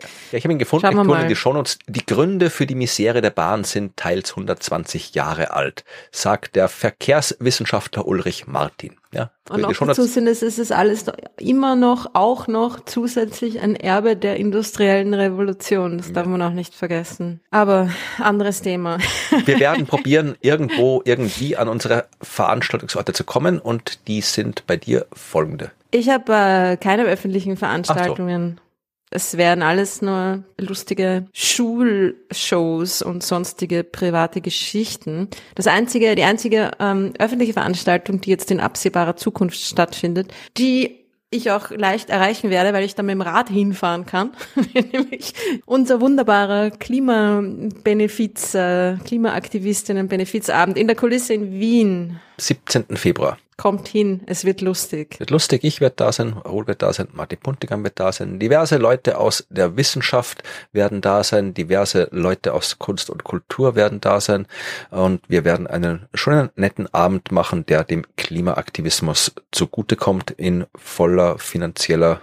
Ja. 0.00 0.08
Ja, 0.30 0.38
ich 0.38 0.44
habe 0.44 0.52
ihn 0.52 0.58
gefunden, 0.58 0.86
ich 0.86 1.06
tue 1.06 1.20
in 1.20 1.28
die 1.28 1.36
Shownotes. 1.36 1.78
Die 1.88 2.06
Gründe 2.06 2.50
für 2.50 2.66
die 2.66 2.76
Misere 2.76 3.20
der 3.20 3.30
Bahn 3.30 3.64
sind 3.64 3.96
teils 3.96 4.30
120 4.30 5.14
Jahre 5.14 5.52
alt, 5.52 5.84
sagt 6.12 6.54
der 6.54 6.68
Verkehrswissenschaftler 6.68 8.06
Ulrich 8.06 8.46
Martin. 8.46 8.99
Ja, 9.12 9.32
und 9.48 9.62
noch 9.62 9.72
dazu 9.72 10.04
sind 10.04 10.28
es, 10.28 10.42
es 10.42 10.60
ist 10.60 10.70
alles 10.70 11.06
immer 11.38 11.74
noch, 11.74 12.14
auch 12.14 12.46
noch 12.46 12.84
zusätzlich 12.84 13.60
ein 13.60 13.74
Erbe 13.74 14.16
der 14.16 14.36
industriellen 14.36 15.14
Revolution. 15.14 15.98
Das 15.98 16.12
darf 16.12 16.26
man 16.26 16.40
auch 16.42 16.52
nicht 16.52 16.74
vergessen. 16.74 17.40
Aber 17.50 17.90
anderes 18.18 18.62
Thema. 18.62 18.98
Wir 19.44 19.58
werden 19.58 19.86
probieren, 19.88 20.36
irgendwo, 20.40 21.02
irgendwie 21.04 21.56
an 21.56 21.68
unsere 21.68 22.06
Veranstaltungsorte 22.22 23.12
zu 23.12 23.24
kommen 23.24 23.58
und 23.58 24.06
die 24.06 24.20
sind 24.20 24.66
bei 24.68 24.76
dir 24.76 25.06
folgende. 25.12 25.72
Ich 25.90 26.08
habe 26.08 26.32
äh, 26.32 26.76
keine 26.76 27.04
öffentlichen 27.04 27.56
Veranstaltungen 27.56 28.60
es 29.10 29.36
wären 29.36 29.62
alles 29.62 30.02
nur 30.02 30.44
lustige 30.56 31.26
Schulshows 31.32 33.02
und 33.02 33.24
sonstige 33.24 33.82
private 33.82 34.40
Geschichten. 34.40 35.28
Das 35.56 35.66
einzige, 35.66 36.14
die 36.14 36.22
einzige 36.22 36.70
ähm, 36.78 37.12
öffentliche 37.18 37.52
Veranstaltung, 37.52 38.20
die 38.20 38.30
jetzt 38.30 38.52
in 38.52 38.60
absehbarer 38.60 39.16
Zukunft 39.16 39.60
stattfindet, 39.60 40.32
die 40.56 41.00
ich 41.30 41.50
auch 41.50 41.70
leicht 41.70 42.10
erreichen 42.10 42.50
werde, 42.50 42.72
weil 42.72 42.84
ich 42.84 42.94
da 42.94 43.02
mit 43.02 43.12
dem 43.12 43.22
Rad 43.22 43.48
hinfahren 43.48 44.06
kann. 44.06 44.32
Nämlich 44.74 45.32
unser 45.64 46.00
wunderbarer 46.00 46.70
Klimabenefiz, 46.70 48.54
äh, 48.54 48.96
Klimaaktivistinnen-Benefizabend 49.04 50.76
in 50.76 50.88
der 50.88 50.96
Kulisse 50.96 51.34
in 51.34 51.52
Wien. 51.52 52.20
17. 52.38 52.96
Februar. 52.96 53.38
Kommt 53.60 53.88
hin, 53.88 54.22
es 54.24 54.46
wird 54.46 54.62
lustig. 54.62 55.20
Wird 55.20 55.28
lustig, 55.28 55.64
ich 55.64 55.82
werde 55.82 55.96
da 55.96 56.12
sein, 56.12 56.32
Raoul 56.32 56.66
wird 56.66 56.80
da 56.80 56.94
sein, 56.94 57.08
Martin 57.12 57.40
Puntigam 57.40 57.84
wird 57.84 58.00
da 58.00 58.10
sein, 58.10 58.38
diverse 58.38 58.78
Leute 58.78 59.18
aus 59.18 59.46
der 59.50 59.76
Wissenschaft 59.76 60.42
werden 60.72 61.02
da 61.02 61.22
sein, 61.22 61.52
diverse 61.52 62.08
Leute 62.10 62.54
aus 62.54 62.78
Kunst 62.78 63.10
und 63.10 63.22
Kultur 63.22 63.74
werden 63.74 64.00
da 64.00 64.18
sein 64.22 64.46
und 64.88 65.20
wir 65.28 65.44
werden 65.44 65.66
einen 65.66 66.08
schönen, 66.14 66.48
netten 66.56 66.88
Abend 66.94 67.32
machen, 67.32 67.66
der 67.66 67.84
dem 67.84 68.06
Klimaaktivismus 68.16 69.32
zugutekommt 69.50 70.30
in 70.30 70.64
voller 70.74 71.38
finanzieller 71.38 72.22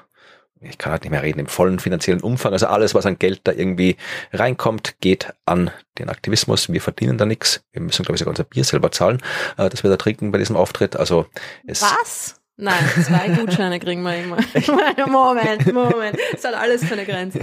ich 0.61 0.77
kann 0.77 0.91
halt 0.91 1.03
nicht 1.03 1.11
mehr 1.11 1.23
reden, 1.23 1.39
im 1.39 1.47
vollen 1.47 1.79
finanziellen 1.79 2.21
Umfang. 2.21 2.53
Also 2.53 2.67
alles, 2.67 2.95
was 2.95 3.05
an 3.05 3.19
Geld 3.19 3.41
da 3.43 3.51
irgendwie 3.51 3.97
reinkommt, 4.33 4.95
geht 4.99 5.33
an 5.45 5.71
den 5.99 6.09
Aktivismus. 6.09 6.71
Wir 6.71 6.81
verdienen 6.81 7.17
da 7.17 7.25
nichts. 7.25 7.61
Wir 7.71 7.81
müssen, 7.81 8.03
glaube 8.03 8.15
ich, 8.15 8.19
sogar 8.19 8.31
unser 8.31 8.43
Bier 8.43 8.63
selber 8.63 8.91
zahlen, 8.91 9.21
äh, 9.57 9.69
dass 9.69 9.83
wir 9.83 9.89
da 9.89 9.97
trinken 9.97 10.31
bei 10.31 10.37
diesem 10.37 10.55
Auftritt. 10.55 10.95
Also 10.95 11.27
es 11.65 11.81
Was? 11.81 12.36
Nein, 12.59 12.83
zwei 13.03 13.29
Gutscheine 13.29 13.79
kriegen 13.79 14.01
wir 14.01 14.17
immer. 14.17 14.37
Moment, 15.07 15.71
Moment. 15.71 16.17
Es 16.33 16.43
hat 16.43 16.55
alles 16.55 16.89
keine 16.89 17.05
Grenzen. 17.05 17.41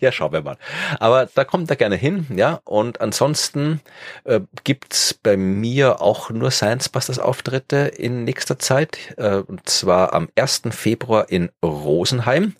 ja, 0.00 0.12
schauen 0.12 0.32
wir 0.32 0.42
mal. 0.42 0.58
Aber 0.98 1.26
da 1.34 1.44
kommt 1.44 1.70
er 1.70 1.76
gerne 1.76 1.96
hin, 1.96 2.26
ja. 2.36 2.60
Und 2.64 3.00
ansonsten 3.00 3.80
äh, 4.24 4.40
gibt's 4.64 5.14
bei 5.14 5.38
mir 5.38 6.02
auch 6.02 6.28
nur 6.28 6.50
Science 6.50 6.90
Busters 6.90 7.18
Auftritte 7.18 7.92
in 7.96 8.24
nächster 8.24 8.58
Zeit. 8.58 9.14
Äh, 9.16 9.36
und 9.36 9.66
zwar 9.66 10.12
am 10.12 10.28
1. 10.36 10.62
Februar 10.70 11.30
in 11.30 11.48
Rosenheim 11.64 12.54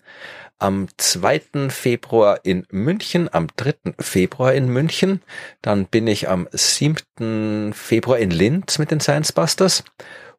am 0.57 0.87
2. 0.97 1.69
Februar 1.69 2.39
in 2.43 2.67
München, 2.69 3.33
am 3.33 3.47
3. 3.55 3.95
Februar 3.99 4.53
in 4.53 4.67
München, 4.67 5.21
dann 5.63 5.87
bin 5.87 6.05
ich 6.05 6.29
am 6.29 6.47
7. 6.51 7.73
Februar 7.73 8.19
in 8.19 8.29
Linz 8.29 8.77
mit 8.77 8.91
den 8.91 8.99
Science 8.99 9.31
Busters 9.31 9.83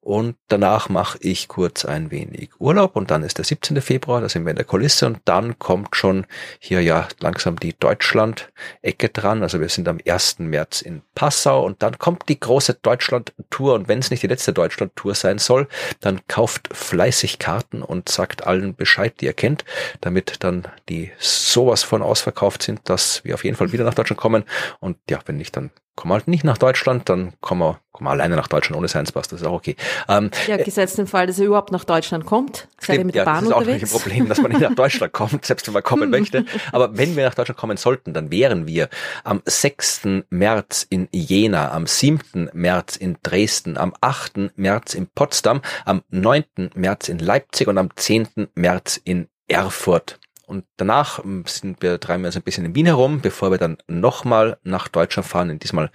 und 0.03 0.35
danach 0.49 0.89
mache 0.89 1.17
ich 1.21 1.47
kurz 1.47 1.85
ein 1.85 2.11
wenig 2.11 2.51
Urlaub 2.59 2.97
und 2.97 3.13
dann 3.13 3.23
ist 3.23 3.39
der 3.39 3.45
17. 3.45 3.81
Februar, 3.81 4.21
da 4.21 4.29
sind 4.29 4.45
wir 4.45 4.51
in 4.51 4.57
der 4.57 4.65
Kulisse 4.65 5.07
und 5.07 5.21
dann 5.27 5.61
kommt 5.61 5.95
schon 5.95 6.27
hier 6.59 6.83
ja 6.83 7.07
langsam 7.21 7.57
die 7.59 7.79
Deutschland-Ecke 7.79 9.11
dran. 9.11 9.45
Also 9.45 9.61
wir 9.61 9.69
sind 9.69 9.87
am 9.87 9.99
1. 10.05 10.41
März 10.41 10.83
in 10.83 11.03
Passau 11.15 11.65
und 11.65 11.85
dann 11.85 11.99
kommt 11.99 12.29
die 12.29 12.41
große 12.41 12.75
Deutschland-Tour 12.83 13.75
und 13.75 13.87
wenn 13.87 14.01
es 14.01 14.11
nicht 14.11 14.25
die 14.25 14.27
letzte 14.27 14.53
Deutschland-Tour 14.53 15.15
sein 15.15 15.39
soll, 15.39 15.69
dann 16.01 16.21
kauft 16.27 16.69
fleißig 16.73 17.39
Karten 17.39 17.81
und 17.81 18.09
sagt 18.09 18.45
allen 18.45 18.75
Bescheid, 18.75 19.15
die 19.21 19.27
ihr 19.27 19.35
kennt, 19.35 19.65
damit 20.01 20.43
dann 20.43 20.67
die 20.89 21.13
sowas 21.19 21.85
von 21.85 22.03
ausverkauft 22.03 22.65
sind, 22.65 22.81
dass 22.89 23.25
wir 23.25 23.35
auf 23.35 23.45
jeden 23.45 23.57
Fall 23.57 23.71
wieder 23.71 23.85
nach 23.85 23.95
Deutschland 23.95 24.19
kommen 24.19 24.43
und 24.81 24.97
ja, 25.09 25.21
wenn 25.27 25.37
nicht, 25.37 25.57
dann 25.57 25.71
kommen 25.95 26.13
halt 26.13 26.27
nicht 26.27 26.45
nach 26.45 26.59
Deutschland, 26.59 27.09
dann 27.09 27.35
kommen 27.41 27.61
wir, 27.61 27.79
kommen 27.93 28.07
wir 28.07 28.13
alleine 28.13 28.37
nach 28.37 28.49
Deutschland 28.49 28.79
ohne 28.79 28.89
Science 28.89 29.13
Bus, 29.13 29.29
das 29.29 29.43
ist 29.43 29.47
auch 29.47 29.53
okay. 29.53 29.77
Ähm, 30.09 30.31
ja, 30.47 30.57
gesetzt 30.57 30.99
im 30.99 31.07
Fall, 31.07 31.27
dass 31.27 31.39
er 31.39 31.47
überhaupt 31.47 31.71
nach 31.71 31.85
Deutschland 31.85 32.25
kommt. 32.25 32.69
Stimmt, 32.79 33.07
mit 33.07 33.15
der 33.15 33.21
ja, 33.21 33.25
Bahn 33.25 33.45
das 33.45 33.51
ist 33.51 33.55
unterwegs. 33.55 33.77
auch 33.77 33.83
nicht 33.83 33.93
ein 33.93 34.01
Problem, 34.01 34.29
dass 34.29 34.41
man 34.41 34.51
nicht 34.53 34.61
nach 34.61 34.75
Deutschland 34.75 35.13
kommt, 35.13 35.45
selbst 35.45 35.67
wenn 35.67 35.75
man 35.75 35.83
kommen 35.83 36.11
möchte. 36.11 36.45
Aber 36.73 36.97
wenn 36.97 37.15
wir 37.17 37.25
nach 37.25 37.35
Deutschland 37.35 37.59
kommen 37.59 37.77
sollten, 37.77 38.15
dann 38.15 38.31
wären 38.31 38.67
wir 38.67 38.89
am 39.25 39.43
6. 39.45 40.03
März 40.31 40.87
in 40.89 41.09
Jena, 41.13 41.73
am 41.73 41.87
7. 41.87 42.51
März 42.53 42.97
in 42.97 43.19
Dresden, 43.23 43.77
am 43.77 43.93
8. 44.01 44.57
März 44.57 44.95
in 44.95 45.09
Potsdam, 45.09 45.61
am 45.85 46.03
9. 46.09 46.45
März 46.75 47.09
in 47.09 47.19
Leipzig 47.19 47.69
und 47.69 47.77
am 47.77 47.91
10. 47.95 48.49
März 48.55 48.99
in 49.05 49.29
Erfurt. 49.47 50.19
Und 50.53 50.67
danach 50.77 51.25
ähm, 51.25 51.45
sind 51.47 51.81
wir, 51.81 51.99
treiben 51.99 52.25
wir 52.25 52.27
uns 52.27 52.37
ein 52.37 52.43
bisschen 52.43 52.67
in 52.67 52.75
Wien 52.75 52.85
herum, 52.85 53.23
bevor 53.23 53.51
wir 53.51 53.57
dann 53.57 53.79
nochmal 53.87 54.59
nach 54.65 54.89
Deutschland 54.89 55.27
fahren. 55.27 55.49
In 55.49 55.59
diesmal 55.59 55.91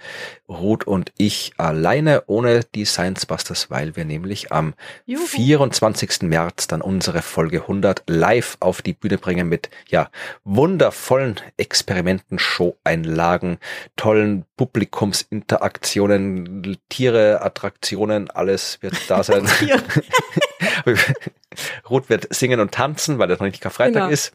Ruth 0.48 0.84
und 0.84 1.12
ich 1.16 1.52
alleine, 1.58 2.24
ohne 2.26 2.64
die 2.74 2.84
Science 2.84 3.24
Busters, 3.24 3.70
weil 3.70 3.94
wir 3.94 4.04
nämlich 4.04 4.50
am 4.50 4.74
Juhu. 5.06 5.24
24. 5.24 6.22
März 6.22 6.66
dann 6.66 6.82
unsere 6.82 7.22
Folge 7.22 7.60
100 7.60 8.02
live 8.08 8.56
auf 8.58 8.82
die 8.82 8.94
Bühne 8.94 9.16
bringen 9.16 9.48
mit, 9.48 9.70
ja, 9.86 10.10
wundervollen 10.42 11.36
Experimenten, 11.56 12.40
Show-Einlagen, 12.40 13.58
tollen 13.94 14.44
Publikumsinteraktionen, 14.56 16.78
Tiere, 16.88 17.42
Attraktionen, 17.42 18.28
alles 18.28 18.82
wird 18.82 19.08
da 19.08 19.22
sein. 19.22 19.46
Ruth 21.90 22.08
wird 22.08 22.32
singen 22.34 22.60
und 22.60 22.72
tanzen, 22.72 23.18
weil 23.18 23.28
das 23.28 23.40
noch 23.40 23.46
nicht 23.46 23.60
Karfreitag 23.60 23.94
genau. 23.94 24.08
ist. 24.08 24.32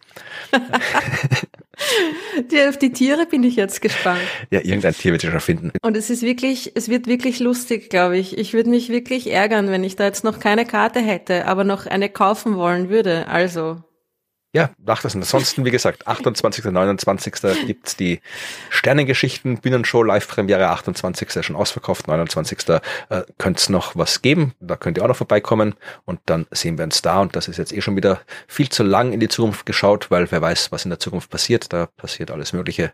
die, 2.52 2.62
auf 2.68 2.78
die 2.78 2.92
Tiere 2.92 3.26
bin 3.26 3.44
ich 3.44 3.56
jetzt 3.56 3.82
gespannt. 3.82 4.22
Ja, 4.50 4.60
irgendein 4.60 4.94
Tier 4.94 5.12
wird 5.12 5.22
sich 5.22 5.32
schon 5.32 5.40
finden. 5.40 5.72
Und 5.82 5.98
es 5.98 6.10
ist 6.10 6.22
wirklich, 6.22 6.72
es 6.76 6.90
wird 6.90 7.08
wirklich 7.08 7.40
lustig, 7.40 7.90
glaube 7.90 8.18
ich. 8.18 8.38
Ich 8.38 8.54
würde 8.54 8.70
mich 8.70 8.90
wirklich 8.90 9.32
ärgern, 9.32 9.70
wenn 9.70 9.84
ich 9.84 9.96
da 9.96 10.06
jetzt 10.06 10.24
noch 10.24 10.40
keine 10.40 10.66
Karte 10.66 11.00
hätte, 11.00 11.46
aber 11.46 11.64
noch 11.64 11.86
eine 11.86 12.10
kaufen 12.10 12.56
wollen 12.56 12.90
würde. 12.90 13.28
Also 13.28 13.84
ja, 14.54 14.70
macht 14.86 15.04
das. 15.04 15.16
Und 15.16 15.22
ansonsten, 15.22 15.66
wie 15.66 15.72
gesagt, 15.72 16.08
28. 16.08 16.66
29. 16.66 17.34
gibt's 17.66 17.98
die 17.98 18.22
Sternengeschichten, 18.70 19.58
Bühnenshow, 19.58 20.04
Live-Premiere, 20.04 20.70
28. 20.70 21.44
schon 21.44 21.56
ausverkauft, 21.56 22.08
29. 22.08 22.70
Äh, 22.70 22.80
könnte 23.40 23.72
noch 23.72 23.96
was 23.96 24.22
geben. 24.22 24.54
Da 24.60 24.76
könnt 24.76 24.98
ihr 24.98 25.04
auch 25.04 25.08
noch 25.08 25.16
vorbeikommen 25.16 25.74
und 26.06 26.20
dann 26.28 26.46
sehen 26.52 26.78
wir 26.78 26.86
uns 26.86 27.02
da. 27.02 27.20
Und 27.20 27.36
das 27.36 27.48
ist 27.48 27.58
jetzt 27.58 27.74
eh 27.74 27.82
schon 27.82 27.96
wieder 27.96 28.22
viel 28.48 28.70
zu 28.70 28.84
lang 28.84 29.12
in 29.12 29.20
die 29.20 29.28
Zukunft 29.28 29.66
geschaut, 29.66 30.12
weil 30.12 30.32
wer 30.32 30.42
weiß, 30.42 30.72
was 30.72 30.86
in 30.86 30.90
der 30.90 31.00
Zukunft 31.00 31.32
passiert. 31.32 31.74
Da 31.74 31.88
passiert 31.88 32.30
alles 32.30 32.54
Mögliche. 32.54 32.94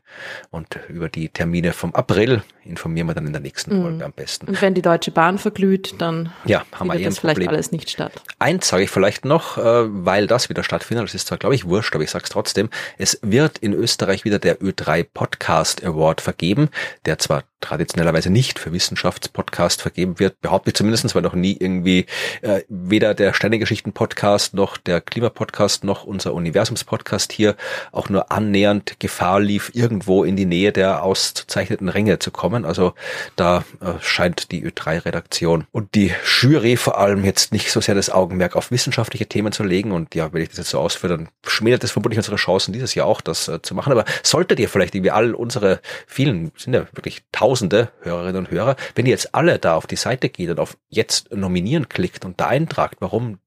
Und 0.51 0.79
über 0.87 1.09
die 1.09 1.27
Termine 1.27 1.73
vom 1.73 1.93
April 1.93 2.41
informieren 2.63 3.07
wir 3.07 3.15
dann 3.15 3.25
in 3.25 3.33
der 3.33 3.41
nächsten 3.41 3.77
mhm. 3.77 3.81
Folge 3.81 4.05
am 4.05 4.13
besten. 4.13 4.47
Und 4.47 4.61
wenn 4.61 4.73
die 4.73 4.81
Deutsche 4.81 5.11
Bahn 5.11 5.37
verglüht, 5.37 5.95
dann 5.97 6.31
ja, 6.45 6.63
haben 6.71 6.87
wir 6.87 6.99
eh 6.99 7.03
das 7.03 7.19
vielleicht 7.19 7.45
alles 7.47 7.71
nicht 7.71 7.89
statt. 7.89 8.13
Eins 8.37 8.69
sage 8.69 8.83
ich 8.83 8.89
vielleicht 8.89 9.25
noch, 9.25 9.57
äh, 9.57 9.61
weil 9.63 10.27
das 10.27 10.47
wieder 10.49 10.63
stattfindet. 10.63 11.05
Das 11.05 11.15
ist 11.15 11.27
zwar, 11.27 11.37
glaube 11.37 11.48
ich, 11.55 11.65
wurscht, 11.65 11.93
aber 11.95 12.03
ich 12.03 12.11
sag's 12.11 12.29
trotzdem. 12.29 12.69
Es 12.97 13.19
wird 13.21 13.57
in 13.57 13.73
Österreich 13.73 14.25
wieder 14.25 14.39
der 14.39 14.59
Ö3 14.59 15.05
Podcast 15.13 15.83
Award 15.83 16.21
vergeben, 16.21 16.69
der 17.05 17.19
zwar 17.19 17.43
traditionellerweise 17.61 18.29
nicht 18.29 18.59
für 18.59 18.71
Wissenschaftspodcast 18.71 19.81
vergeben 19.81 20.19
wird, 20.19 20.41
behaupte 20.41 20.69
ich 20.69 20.75
zumindest, 20.75 21.13
weil 21.15 21.21
noch 21.21 21.33
nie 21.33 21.57
irgendwie 21.59 22.05
äh, 22.41 22.61
weder 22.69 23.13
der 23.13 23.33
Sternengeschichten-Podcast 23.33 24.53
noch 24.53 24.77
der 24.77 25.01
Klimapodcast 25.01 25.83
noch 25.83 26.03
unser 26.03 26.33
Universums-Podcast 26.33 27.31
hier 27.31 27.55
auch 27.91 28.09
nur 28.09 28.31
annähernd 28.31 28.99
Gefahr 28.99 29.39
lief, 29.39 29.71
irgendwo 29.73 30.23
in 30.23 30.35
die 30.35 30.45
Nähe 30.45 30.71
der 30.71 31.03
auszuzeichneten 31.03 31.89
Ränge 31.89 32.19
zu 32.19 32.31
kommen. 32.31 32.65
Also 32.65 32.93
da 33.35 33.63
äh, 33.81 33.93
scheint 34.01 34.51
die 34.51 34.65
Ö3-Redaktion 34.65 35.65
und 35.71 35.95
die 35.95 36.13
Jury 36.25 36.77
vor 36.77 36.97
allem 36.97 37.23
jetzt 37.25 37.51
nicht 37.51 37.71
so 37.71 37.81
sehr 37.81 37.95
das 37.95 38.09
Augenmerk 38.09 38.55
auf 38.55 38.71
wissenschaftliche 38.71 39.27
Themen 39.27 39.51
zu 39.51 39.63
legen. 39.63 39.91
Und 39.91 40.15
ja, 40.15 40.31
wenn 40.33 40.41
ich 40.41 40.49
das 40.49 40.57
jetzt 40.57 40.69
so 40.69 40.79
ausführe, 40.79 41.17
dann 41.17 41.29
schmälert 41.45 41.83
das 41.83 41.91
vermutlich 41.91 42.17
unsere 42.17 42.37
Chancen, 42.37 42.73
dieses 42.73 42.95
Jahr 42.95 43.07
auch 43.07 43.21
das 43.21 43.47
äh, 43.47 43.61
zu 43.61 43.75
machen. 43.75 43.91
Aber 43.91 44.05
solltet 44.23 44.59
ihr 44.59 44.69
vielleicht 44.69 44.95
irgendwie 44.95 45.11
all 45.11 45.33
unsere 45.33 45.79
vielen, 46.07 46.51
sind 46.57 46.73
ja 46.73 46.85
wirklich 46.93 47.23
tausende 47.49 47.89
Hörerinnen 48.01 48.45
und 48.45 48.51
Hörer, 48.51 48.75
wenn 48.93 49.07
ihr 49.07 49.11
jetzt 49.11 49.33
alle 49.33 49.57
da 49.57 49.75
auf 49.75 49.87
die 49.87 49.95
Seite 49.95 50.29
geht 50.29 50.51
und 50.51 50.59
auf 50.59 50.77
jetzt 50.89 51.33
nominieren 51.33 51.89
klickt 51.89 52.23
und 52.23 52.39
da 52.39 52.45
eintragt, 52.45 52.97
warum 52.99 53.39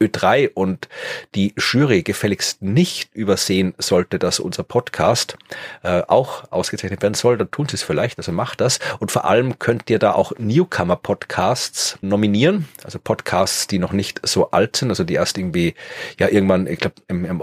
Ö3 0.00 0.50
und 0.54 0.88
die 1.34 1.52
Jury 1.58 2.02
gefälligst 2.02 2.62
nicht 2.62 3.14
übersehen 3.14 3.74
sollte, 3.76 4.18
dass 4.18 4.40
unser 4.40 4.62
Podcast 4.62 5.36
äh, 5.82 6.00
auch 6.08 6.50
ausgezeichnet 6.50 7.02
werden 7.02 7.12
soll, 7.12 7.36
dann 7.36 7.50
tun 7.50 7.68
sie 7.68 7.74
es 7.74 7.82
vielleicht, 7.82 8.16
also 8.16 8.32
macht 8.32 8.62
das. 8.62 8.78
Und 9.00 9.10
vor 9.10 9.26
allem 9.26 9.58
könnt 9.58 9.90
ihr 9.90 9.98
da 9.98 10.12
auch 10.12 10.32
Newcomer-Podcasts 10.38 11.98
nominieren, 12.00 12.68
also 12.84 12.98
Podcasts, 12.98 13.66
die 13.66 13.78
noch 13.78 13.92
nicht 13.92 14.26
so 14.26 14.50
alt 14.50 14.76
sind, 14.76 14.88
also 14.88 15.04
die 15.04 15.14
erst 15.14 15.36
irgendwie, 15.36 15.74
ja 16.18 16.28
irgendwann, 16.28 16.66
ich 16.66 16.78
glaube 16.78 16.96
im, 17.08 17.26
im 17.26 17.42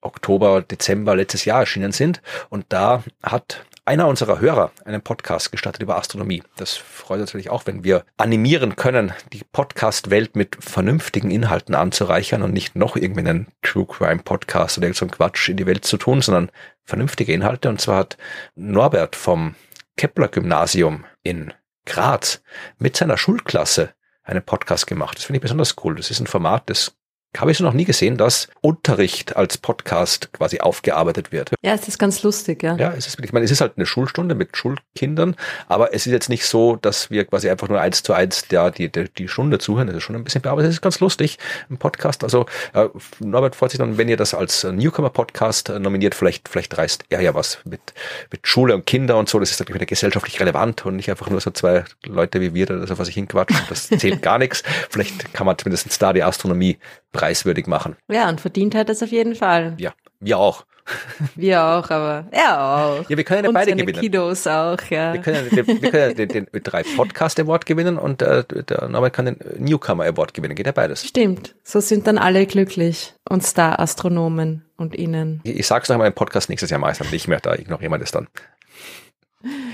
Oktober, 0.00 0.62
Dezember 0.62 1.16
letztes 1.16 1.44
Jahr 1.44 1.60
erschienen 1.60 1.90
sind. 1.90 2.22
Und 2.50 2.66
da 2.68 3.02
hat 3.20 3.64
einer 3.90 4.06
unserer 4.06 4.38
Hörer 4.38 4.70
einen 4.84 5.02
Podcast 5.02 5.50
gestartet 5.50 5.82
über 5.82 5.96
Astronomie. 5.96 6.44
Das 6.56 6.76
freut 6.76 7.20
uns 7.20 7.30
natürlich 7.30 7.50
auch, 7.50 7.66
wenn 7.66 7.82
wir 7.82 8.04
animieren 8.18 8.76
können, 8.76 9.12
die 9.32 9.42
Podcast-Welt 9.50 10.36
mit 10.36 10.56
vernünftigen 10.60 11.32
Inhalten 11.32 11.74
anzureichern 11.74 12.42
und 12.42 12.52
nicht 12.52 12.76
noch 12.76 12.94
irgendwie 12.94 13.28
einen 13.28 13.48
True 13.62 13.86
Crime 13.86 14.22
Podcast 14.22 14.78
oder 14.78 14.86
irgendeinen 14.86 15.10
Quatsch 15.10 15.48
in 15.48 15.56
die 15.56 15.66
Welt 15.66 15.84
zu 15.84 15.96
tun, 15.96 16.22
sondern 16.22 16.52
vernünftige 16.84 17.32
Inhalte. 17.32 17.68
Und 17.68 17.80
zwar 17.80 17.96
hat 17.96 18.16
Norbert 18.54 19.16
vom 19.16 19.56
Kepler 19.96 20.28
Gymnasium 20.28 21.04
in 21.24 21.52
Graz 21.84 22.42
mit 22.78 22.96
seiner 22.96 23.18
Schulklasse 23.18 23.92
einen 24.22 24.44
Podcast 24.44 24.86
gemacht. 24.86 25.18
Das 25.18 25.24
finde 25.24 25.38
ich 25.38 25.42
besonders 25.42 25.74
cool. 25.82 25.96
Das 25.96 26.12
ist 26.12 26.20
ein 26.20 26.28
Format, 26.28 26.70
das 26.70 26.94
habe 27.38 27.52
ich 27.52 27.58
so 27.58 27.64
noch 27.64 27.74
nie 27.74 27.84
gesehen, 27.84 28.16
dass 28.16 28.48
Unterricht 28.60 29.36
als 29.36 29.56
Podcast 29.56 30.32
quasi 30.32 30.60
aufgearbeitet 30.60 31.30
wird. 31.30 31.52
Ja, 31.62 31.74
es 31.74 31.86
ist 31.86 31.98
ganz 31.98 32.22
lustig, 32.22 32.62
ja. 32.62 32.76
Ja, 32.76 32.92
es 32.92 33.06
ist, 33.06 33.20
ich 33.20 33.32
meine, 33.32 33.44
es 33.44 33.52
ist 33.52 33.60
halt 33.60 33.74
eine 33.76 33.86
Schulstunde 33.86 34.34
mit 34.34 34.56
Schulkindern, 34.56 35.36
aber 35.68 35.94
es 35.94 36.06
ist 36.06 36.12
jetzt 36.12 36.28
nicht 36.28 36.44
so, 36.44 36.76
dass 36.76 37.10
wir 37.10 37.24
quasi 37.24 37.48
einfach 37.48 37.68
nur 37.68 37.80
eins 37.80 38.02
zu 38.02 38.12
eins 38.12 38.48
der, 38.48 38.70
die, 38.72 38.90
die, 38.90 39.08
die 39.08 39.28
Stunde 39.28 39.58
zuhören. 39.58 39.86
Das 39.86 39.96
ist 39.96 40.02
schon 40.02 40.16
ein 40.16 40.24
bisschen 40.24 40.42
bearbeitet. 40.42 40.70
Es 40.70 40.76
ist 40.76 40.82
ganz 40.82 40.98
lustig, 40.98 41.38
ein 41.70 41.78
Podcast. 41.78 42.24
Also, 42.24 42.46
äh, 42.74 42.88
Norbert 43.20 43.54
freut 43.54 43.70
sich 43.70 43.78
dann, 43.78 43.96
wenn 43.96 44.08
ihr 44.08 44.16
das 44.16 44.34
als 44.34 44.64
Newcomer-Podcast 44.64 45.68
nominiert, 45.78 46.16
vielleicht, 46.16 46.48
vielleicht 46.48 46.76
reißt 46.76 47.04
er 47.10 47.20
ja 47.20 47.34
was 47.34 47.58
mit, 47.64 47.80
mit 48.32 48.46
Schule 48.46 48.74
und 48.74 48.86
Kinder 48.86 49.16
und 49.16 49.28
so. 49.28 49.38
Das 49.38 49.52
ist 49.52 49.60
natürlich 49.60 49.76
wieder 49.76 49.86
gesellschaftlich 49.86 50.40
relevant 50.40 50.84
und 50.84 50.96
nicht 50.96 51.10
einfach 51.10 51.30
nur 51.30 51.40
so 51.40 51.52
zwei 51.52 51.84
Leute 52.04 52.40
wie 52.40 52.54
wir, 52.54 52.66
da 52.66 52.76
das 52.76 52.90
auf 52.90 53.04
sich 53.04 53.14
hinquatschen. 53.14 53.60
Das 53.68 53.88
zählt 53.88 54.20
gar 54.20 54.38
nichts. 54.40 54.64
Vielleicht 54.90 55.32
kann 55.32 55.46
man 55.46 55.56
zumindest 55.56 56.02
da 56.02 56.12
die 56.12 56.24
Astronomie 56.24 56.78
preiswürdig 57.20 57.66
machen. 57.66 57.96
Ja, 58.08 58.28
und 58.28 58.40
verdient 58.40 58.74
hat 58.74 58.88
es 58.88 59.02
auf 59.02 59.10
jeden 59.10 59.34
Fall. 59.34 59.74
Ja, 59.78 59.92
wir 60.20 60.38
auch. 60.38 60.64
Wir 61.36 61.62
auch, 61.62 61.88
aber 61.90 62.26
er 62.32 62.60
auch. 62.60 63.08
Ja, 63.08 63.16
wir 63.16 63.24
können 63.24 63.44
ja 63.44 63.50
beide 63.52 63.76
gewinnen. 63.76 64.00
Kiddos 64.00 64.46
auch, 64.46 64.78
ja. 64.88 65.12
Wir 65.12 65.20
können, 65.20 65.50
wir, 65.50 65.66
wir 65.66 65.90
können 65.90 66.16
den, 66.16 66.28
den, 66.28 66.46
drei 66.64 66.82
Podcast 66.82 67.38
Award 67.38 67.66
gewinnen 67.66 67.98
und 67.98 68.22
äh, 68.22 68.42
der 68.44 68.88
Norbert 68.88 69.12
kann 69.12 69.26
den 69.26 69.36
Newcomer 69.58 70.04
Award 70.04 70.34
gewinnen. 70.34 70.54
Geht 70.54 70.66
ja 70.66 70.72
beides. 70.72 71.06
Stimmt. 71.06 71.54
So 71.62 71.80
sind 71.80 72.06
dann 72.06 72.18
alle 72.18 72.46
glücklich 72.46 73.14
und 73.28 73.44
Star-Astronomen 73.44 74.64
und 74.76 74.96
Ihnen. 74.96 75.40
Ich, 75.44 75.60
ich 75.60 75.66
sag's 75.66 75.88
noch 75.88 75.94
einmal 75.94 76.08
im 76.08 76.14
Podcast 76.14 76.48
nächstes 76.48 76.70
Jahr 76.70 76.80
meistens 76.80 77.12
nicht 77.12 77.28
mehr, 77.28 77.40
da 77.40 77.54
ignorieren 77.54 77.92
wir 77.92 77.98
das 77.98 78.10
dann. 78.10 78.26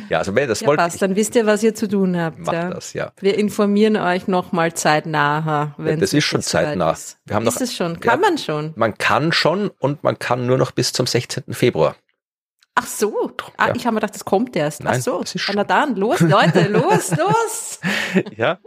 Ja, 0.08 0.18
also 0.18 0.34
wenn 0.34 0.48
das 0.48 0.60
ja, 0.60 0.66
wollt. 0.66 0.78
Passt, 0.78 1.00
dann 1.02 1.16
wisst 1.16 1.34
ihr, 1.34 1.46
was 1.46 1.62
ihr 1.62 1.74
zu 1.74 1.88
tun 1.88 2.16
habt. 2.16 2.38
Macht 2.38 2.54
ja. 2.54 2.70
das, 2.70 2.92
ja. 2.92 3.12
Wir 3.20 3.38
informieren 3.38 3.96
euch 3.96 4.28
nochmal 4.28 4.74
zeitnah, 4.74 5.74
wenn 5.78 6.00
Das 6.00 6.12
ist 6.14 6.24
schon 6.24 6.42
zeitnah. 6.42 6.92
Ist. 6.92 7.18
Wir 7.24 7.36
haben 7.36 7.46
ist 7.46 7.54
noch, 7.54 7.60
es 7.60 7.74
schon? 7.74 8.00
Kann 8.00 8.20
ja, 8.20 8.28
man 8.28 8.38
schon? 8.38 8.72
Man 8.76 8.96
kann 8.98 9.32
schon 9.32 9.70
und 9.78 10.04
man 10.04 10.18
kann 10.18 10.46
nur 10.46 10.58
noch 10.58 10.70
bis 10.72 10.92
zum 10.92 11.06
16. 11.06 11.54
Februar. 11.54 11.96
Ach 12.74 12.86
so. 12.86 13.32
Ah, 13.56 13.68
ja. 13.68 13.74
Ich 13.74 13.86
habe 13.86 13.94
mir 13.94 14.00
gedacht, 14.00 14.14
das 14.14 14.24
kommt 14.26 14.54
erst. 14.54 14.84
Nein, 14.84 14.96
Ach 14.98 15.02
so. 15.02 15.24
Na 15.54 15.64
dann, 15.64 15.96
los, 15.96 16.20
Leute, 16.20 16.68
los, 16.68 17.10
los. 17.16 17.80
Ja. 18.36 18.58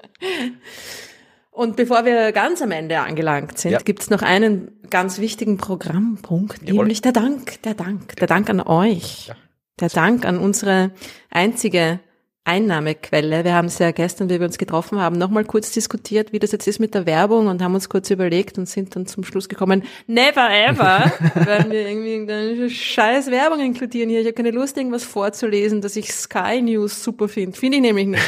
Und 1.52 1.76
bevor 1.76 2.06
wir 2.06 2.32
ganz 2.32 2.62
am 2.62 2.72
Ende 2.72 3.00
angelangt 3.00 3.60
sind, 3.60 3.72
Ja. 3.72 3.80
gibt's 3.80 4.10
noch 4.10 4.22
einen 4.22 4.72
ganz 4.90 5.20
wichtigen 5.20 5.58
Programmpunkt, 5.58 6.62
Jawohl. 6.62 6.86
nämlich 6.86 7.02
der 7.02 7.12
Dank, 7.12 7.62
der 7.64 7.74
Dank, 7.74 8.16
der 8.16 8.28
Dank 8.28 8.50
an 8.50 8.62
euch. 8.62 9.28
Ja. 9.28 9.36
Der 9.80 9.90
Dank 9.90 10.26
an 10.26 10.38
unsere 10.38 10.92
einzige 11.30 12.00
Einnahmequelle. 12.50 13.44
Wir 13.44 13.54
haben 13.54 13.68
es 13.68 13.78
ja 13.78 13.92
gestern, 13.92 14.30
wie 14.30 14.40
wir 14.40 14.48
uns 14.48 14.58
getroffen 14.58 15.00
haben, 15.00 15.18
nochmal 15.20 15.46
kurz 15.46 15.72
diskutiert, 15.72 16.34
wie 16.34 16.40
das 16.40 16.52
jetzt 16.52 16.68
ist 16.68 16.80
mit 16.80 16.96
der 16.96 17.06
Werbung 17.06 17.46
und 17.48 17.62
haben 17.62 17.76
uns 17.76 17.90
kurz 17.90 18.10
überlegt 18.10 18.58
und 18.58 18.68
sind 18.68 18.96
dann 18.96 19.06
zum 19.06 19.24
Schluss 19.24 19.48
gekommen, 19.50 19.84
never 20.08 20.50
ever 20.50 21.12
werden 21.36 21.72
wir 21.72 21.88
irgendwie 21.88 22.10
irgendeine 22.14 22.70
scheiß 22.70 23.30
Werbung 23.30 23.60
inkludieren 23.60 24.10
hier. 24.10 24.22
Ich 24.22 24.26
habe 24.26 24.34
keine 24.34 24.50
Lust, 24.52 24.78
irgendwas 24.78 25.04
vorzulesen, 25.04 25.82
dass 25.82 25.96
ich 25.96 26.12
Sky 26.12 26.62
News 26.62 27.04
super 27.04 27.28
finde. 27.28 27.56
Finde 27.56 27.78
ich 27.78 27.84
nämlich 27.84 28.08
nicht. 28.08 28.24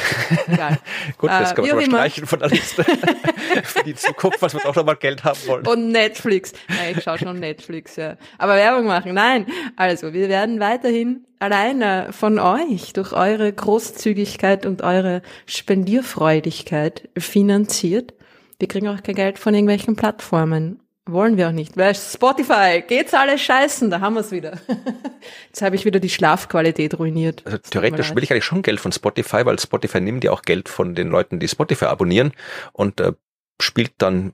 Egal. 0.48 0.78
Gut, 1.18 1.32
das 1.32 1.54
Äh, 1.54 1.56
kann 1.56 1.66
man 1.66 1.76
mal 1.78 1.86
streichen 1.86 2.28
von 2.28 2.40
der 2.40 2.50
Liste. 2.50 2.84
Für 3.64 3.84
die 3.84 3.96
Zukunft, 3.96 4.42
was 4.42 4.54
wir 4.54 4.64
auch 4.68 4.76
noch 4.76 4.86
mal 4.86 4.96
Geld 4.96 5.24
haben 5.24 5.40
wollen. 5.48 5.66
Und 5.66 5.92
Netflix. 5.92 6.54
Ja, 6.70 6.96
ich 6.96 7.04
schaue 7.04 7.18
schon 7.18 7.40
Netflix, 7.40 7.96
ja. 7.96 8.18
Aber 8.38 8.56
Werbung 8.56 8.86
machen, 8.86 9.16
nein. 9.16 9.48
Also, 9.76 10.14
wir 10.14 10.30
werden 10.30 10.60
weiterhin 10.60 11.26
alleine 11.42 12.10
von 12.12 12.40
euch 12.40 12.94
durch 12.94 13.14
eure 13.14 13.52
Großzügigkeit 13.52 14.66
und 14.66 14.82
eure 14.82 15.22
Spendierfreudigkeit 15.46 17.10
finanziert. 17.18 18.14
Wir 18.60 18.68
kriegen 18.68 18.88
auch 18.88 19.02
kein 19.02 19.16
Geld 19.16 19.40
von 19.40 19.54
irgendwelchen 19.54 19.96
Plattformen. 19.96 20.80
Wollen 21.08 21.36
wir 21.36 21.48
auch 21.48 21.52
nicht. 21.52 21.78
Weil 21.78 21.96
Spotify, 21.96 22.84
geht's 22.88 23.14
alles 23.14 23.42
scheißen, 23.42 23.90
da 23.90 24.02
haben 24.02 24.16
wir's 24.16 24.32
wieder. 24.32 24.60
Jetzt 25.48 25.64
habe 25.64 25.76
ich 25.76 25.84
wieder 25.84 26.00
die 26.00 26.10
Schlafqualität 26.10 26.98
ruiniert. 27.00 27.42
Also 27.46 27.58
theoretisch 27.58 28.14
will 28.14 28.24
ich 28.24 28.32
eigentlich 28.32 28.46
schon 28.46 28.62
Geld 28.62 28.80
von 28.80 28.92
Spotify, 28.92 29.46
weil 29.46 29.58
Spotify 29.60 30.00
nimmt 30.00 30.24
ja 30.24 30.32
auch 30.32 30.44
Geld 30.44 30.70
von 30.70 30.94
den 30.94 31.10
Leuten, 31.10 31.40
die 31.40 31.48
Spotify 31.48 31.86
abonnieren 31.86 32.34
und 32.72 33.00
äh, 33.00 33.14
spielt 33.60 33.94
dann 33.98 34.34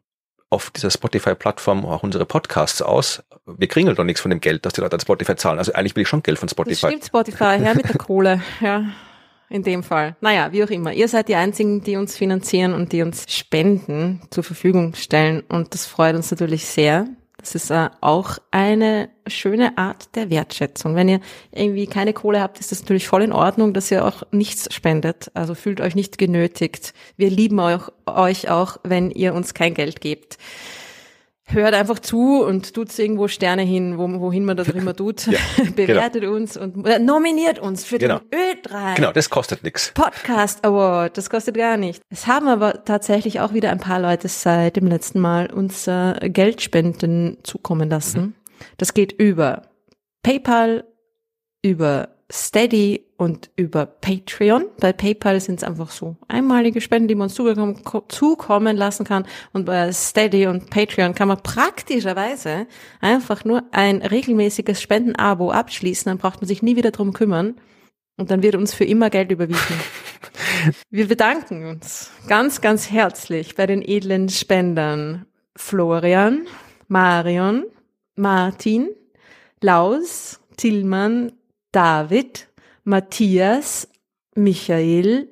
auf 0.49 0.69
dieser 0.71 0.89
Spotify-Plattform 0.91 1.85
auch 1.85 2.03
unsere 2.03 2.25
Podcasts 2.25 2.81
aus. 2.81 3.23
Wir 3.45 3.67
kriegen 3.67 3.93
doch 3.93 4.03
nichts 4.03 4.21
von 4.21 4.29
dem 4.31 4.39
Geld, 4.39 4.65
das 4.65 4.73
die 4.73 4.81
Leute 4.81 4.95
an 4.95 4.99
Spotify 5.01 5.35
zahlen. 5.35 5.59
Also 5.59 5.73
eigentlich 5.73 5.95
will 5.95 6.03
ich 6.03 6.07
schon 6.07 6.23
Geld 6.23 6.39
von 6.39 6.47
Das 6.47 6.53
Spotify. 6.53 6.87
stimmt, 6.87 7.05
Spotify, 7.05 7.57
her 7.59 7.75
mit 7.75 7.87
der 7.89 7.97
Kohle, 7.97 8.41
ja. 8.61 8.85
In 9.49 9.63
dem 9.63 9.81
Fall. 9.81 10.17
Naja, 10.19 10.51
wie 10.51 10.61
auch 10.63 10.69
immer. 10.69 10.91
Ihr 10.91 11.07
seid 11.07 11.29
die 11.29 11.35
einzigen, 11.35 11.81
die 11.81 11.95
uns 11.95 12.17
finanzieren 12.17 12.73
und 12.73 12.91
die 12.91 13.01
uns 13.01 13.23
Spenden 13.29 14.21
zur 14.29 14.43
Verfügung 14.43 14.93
stellen. 14.93 15.39
Und 15.47 15.73
das 15.73 15.85
freut 15.85 16.15
uns 16.17 16.29
natürlich 16.31 16.65
sehr. 16.65 17.07
Das 17.37 17.53
ist 17.53 17.69
äh, 17.69 17.89
auch 18.01 18.39
eine 18.49 19.09
schöne 19.27 19.77
Art 19.77 20.15
der 20.15 20.29
Wertschätzung. 20.31 20.95
Wenn 20.95 21.07
ihr 21.07 21.19
irgendwie 21.51 21.85
keine 21.85 22.13
Kohle 22.13 22.41
habt, 22.41 22.59
ist 22.59 22.71
das 22.71 22.81
natürlich 22.81 23.07
voll 23.07 23.21
in 23.21 23.31
Ordnung, 23.31 23.73
dass 23.73 23.91
ihr 23.91 24.05
auch 24.05 24.23
nichts 24.31 24.73
spendet. 24.73 25.29
Also 25.35 25.53
fühlt 25.53 25.79
euch 25.79 25.93
nicht 25.93 26.17
genötigt. 26.17 26.93
Wir 27.15 27.29
lieben 27.29 27.59
euch, 27.59 27.81
euch 28.07 28.49
auch, 28.49 28.77
wenn 28.83 29.11
ihr 29.11 29.35
uns 29.35 29.53
kein 29.53 29.75
Geld 29.75 30.01
gebt. 30.01 30.37
Hört 31.49 31.73
einfach 31.75 31.99
zu 31.99 32.43
und 32.43 32.73
tut 32.73 32.97
irgendwo 32.99 33.29
Sterne 33.29 33.61
hin, 33.61 33.97
wo, 33.97 34.19
wohin 34.19 34.43
man 34.43 34.57
das 34.57 34.69
auch 34.69 34.75
immer 34.75 34.93
tut. 34.93 35.27
Ja, 35.27 35.39
Bewertet 35.75 36.25
uns 36.25 36.57
und 36.57 36.85
äh, 36.85 36.99
nominiert 36.99 37.57
uns 37.57 37.85
für 37.85 37.97
Genau. 37.99 38.19
den 38.19 38.37
Ö3 38.37 38.95
Genau, 38.95 39.13
das 39.13 39.29
kostet 39.29 39.63
nichts. 39.63 39.91
Podcast 39.93 40.65
Award. 40.65 41.17
Das 41.17 41.29
kostet 41.29 41.55
gar 41.55 41.77
nicht. 41.77 42.01
Es 42.09 42.27
haben 42.27 42.49
aber 42.49 42.83
tatsächlich 42.83 43.39
auch 43.39 43.53
wieder 43.53 43.71
ein 43.71 43.79
paar 43.79 44.01
Leute 44.01 44.27
seit 44.27 44.75
dem 44.75 44.87
letzten 44.87 45.21
Mal 45.21 45.49
uns 45.51 45.87
äh, 45.87 46.29
Geldspenden 46.29 47.37
zukommen 47.43 47.89
lassen. 47.89 48.35
Das 48.77 48.93
geht 48.93 49.13
über 49.13 49.61
PayPal, 50.23 50.83
über 51.61 52.09
Steady 52.29 53.06
und 53.17 53.49
über 53.55 53.85
Patreon. 53.85 54.65
Bei 54.79 54.93
PayPal 54.93 55.39
sind 55.41 55.57
es 55.57 55.63
einfach 55.63 55.89
so 55.89 56.15
einmalige 56.27 56.81
Spenden, 56.81 57.07
die 57.07 57.15
man 57.15 57.29
uns 57.29 57.35
zukommen 58.07 58.77
lassen 58.77 59.05
kann. 59.05 59.25
Und 59.53 59.65
bei 59.65 59.91
Steady 59.91 60.45
und 60.45 60.69
Patreon 60.69 61.15
kann 61.15 61.27
man 61.27 61.41
praktischerweise 61.41 62.67
einfach 63.01 63.43
nur 63.43 63.63
ein 63.71 64.01
regelmäßiges 64.01 64.81
Spendenabo 64.81 65.51
abschließen. 65.51 66.09
Dann 66.09 66.19
braucht 66.19 66.41
man 66.41 66.47
sich 66.47 66.61
nie 66.61 66.75
wieder 66.75 66.91
drum 66.91 67.11
kümmern. 67.11 67.55
Und 68.17 68.31
dann 68.31 68.41
wird 68.41 68.55
uns 68.55 68.73
für 68.73 68.85
immer 68.85 69.09
Geld 69.09 69.31
überwiesen. 69.31 69.75
Wir 70.89 71.07
bedanken 71.07 71.67
uns 71.67 72.11
ganz, 72.27 72.61
ganz 72.61 72.89
herzlich 72.91 73.55
bei 73.55 73.67
den 73.67 73.81
edlen 73.81 74.29
Spendern 74.29 75.25
Florian, 75.55 76.47
Marion, 76.87 77.65
Martin, 78.15 78.89
Laus, 79.61 80.39
Tillmann, 80.57 81.31
David, 81.71 82.46
Matthias, 82.87 83.89
Michael, 84.35 85.27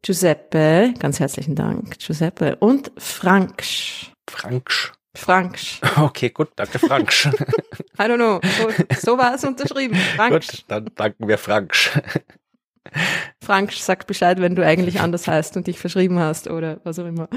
Giuseppe, 0.00 0.94
ganz 1.00 1.18
herzlichen 1.18 1.56
Dank, 1.56 1.98
Giuseppe 1.98 2.54
und 2.60 2.92
Franksch. 2.98 4.12
Franksch. 4.30 4.92
Franksch. 5.16 5.80
Okay, 5.96 6.30
gut, 6.30 6.50
danke 6.54 6.78
Franksch. 6.78 7.26
I 7.98 8.02
don't 8.02 8.14
know. 8.14 8.38
So, 8.58 8.84
so 8.96 9.18
war 9.18 9.34
es 9.34 9.42
unterschrieben. 9.42 9.96
Franksch. 9.96 10.50
gut, 10.50 10.64
dann 10.68 10.88
danken 10.94 11.26
wir 11.26 11.36
Franksch. 11.36 11.90
Franksch 13.42 13.78
sagt 13.78 14.06
Bescheid, 14.06 14.40
wenn 14.40 14.54
du 14.54 14.64
eigentlich 14.64 15.00
anders 15.00 15.26
heißt 15.26 15.56
und 15.56 15.66
dich 15.66 15.80
verschrieben 15.80 16.20
hast 16.20 16.48
oder 16.48 16.80
was 16.84 17.00
auch 17.00 17.06
immer. 17.06 17.28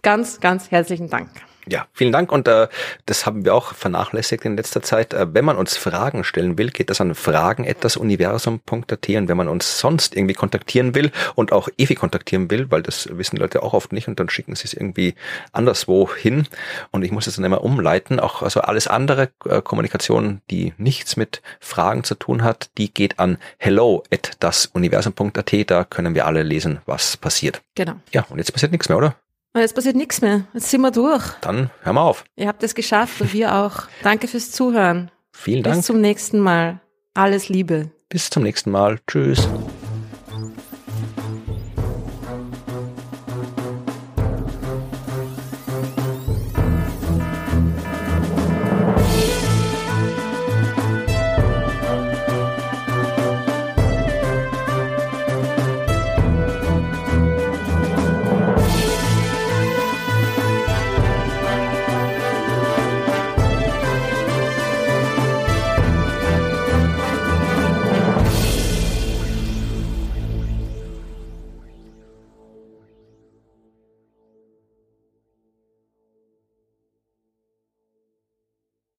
Ganz, 0.00 0.40
ganz 0.40 0.70
herzlichen 0.70 1.10
Dank. 1.10 1.28
Ja, 1.70 1.86
vielen 1.92 2.10
Dank 2.10 2.32
und 2.32 2.48
äh, 2.48 2.66
das 3.06 3.26
haben 3.26 3.44
wir 3.44 3.54
auch 3.54 3.74
vernachlässigt 3.74 4.44
in 4.44 4.56
letzter 4.56 4.82
Zeit. 4.82 5.14
Äh, 5.14 5.32
wenn 5.32 5.44
man 5.44 5.56
uns 5.56 5.76
Fragen 5.76 6.24
stellen 6.24 6.58
will, 6.58 6.70
geht 6.70 6.90
das 6.90 7.00
an 7.00 7.14
fragen@universum.at 7.14 9.08
und 9.08 9.28
wenn 9.28 9.36
man 9.36 9.46
uns 9.46 9.78
sonst 9.78 10.16
irgendwie 10.16 10.34
kontaktieren 10.34 10.96
will 10.96 11.12
und 11.36 11.52
auch 11.52 11.68
Evi 11.78 11.94
kontaktieren 11.94 12.50
will, 12.50 12.72
weil 12.72 12.82
das 12.82 13.16
wissen 13.16 13.36
Leute 13.36 13.62
auch 13.62 13.72
oft 13.72 13.92
nicht 13.92 14.08
und 14.08 14.18
dann 14.18 14.28
schicken 14.28 14.56
sie 14.56 14.64
es 14.64 14.74
irgendwie 14.74 15.14
anderswo 15.52 16.12
hin 16.12 16.48
und 16.90 17.04
ich 17.04 17.12
muss 17.12 17.28
es 17.28 17.36
dann 17.36 17.44
immer 17.44 17.62
umleiten. 17.62 18.18
Auch 18.18 18.42
also 18.42 18.62
alles 18.62 18.88
andere 18.88 19.28
äh, 19.44 19.62
Kommunikation, 19.62 20.40
die 20.50 20.74
nichts 20.76 21.16
mit 21.16 21.40
Fragen 21.60 22.02
zu 22.02 22.16
tun 22.16 22.42
hat, 22.42 22.70
die 22.78 22.92
geht 22.92 23.20
an 23.20 23.38
hello@dasuniversum.at. 23.58 25.70
Da 25.70 25.84
können 25.84 26.16
wir 26.16 26.26
alle 26.26 26.42
lesen, 26.42 26.80
was 26.86 27.16
passiert. 27.16 27.62
Genau. 27.76 27.94
Ja, 28.10 28.26
und 28.28 28.38
jetzt 28.38 28.50
passiert 28.50 28.72
nichts 28.72 28.88
mehr, 28.88 28.98
oder? 28.98 29.14
Und 29.52 29.60
jetzt 29.60 29.74
passiert 29.74 29.96
nichts 29.96 30.20
mehr. 30.20 30.44
Jetzt 30.54 30.70
sind 30.70 30.80
wir 30.80 30.92
durch. 30.92 31.24
Dann 31.40 31.70
hör 31.82 31.92
mal 31.92 32.02
auf. 32.02 32.24
Ihr 32.36 32.46
habt 32.46 32.62
es 32.62 32.74
geschafft 32.74 33.20
und 33.20 33.32
wir 33.32 33.54
auch. 33.54 33.82
Danke 34.02 34.28
fürs 34.28 34.52
Zuhören. 34.52 35.10
Vielen 35.32 35.62
Dank. 35.62 35.76
Bis 35.76 35.86
zum 35.86 36.00
nächsten 36.00 36.38
Mal. 36.38 36.80
Alles 37.14 37.48
Liebe. 37.48 37.90
Bis 38.08 38.30
zum 38.30 38.44
nächsten 38.44 38.70
Mal. 38.70 38.98
Tschüss. 39.08 39.48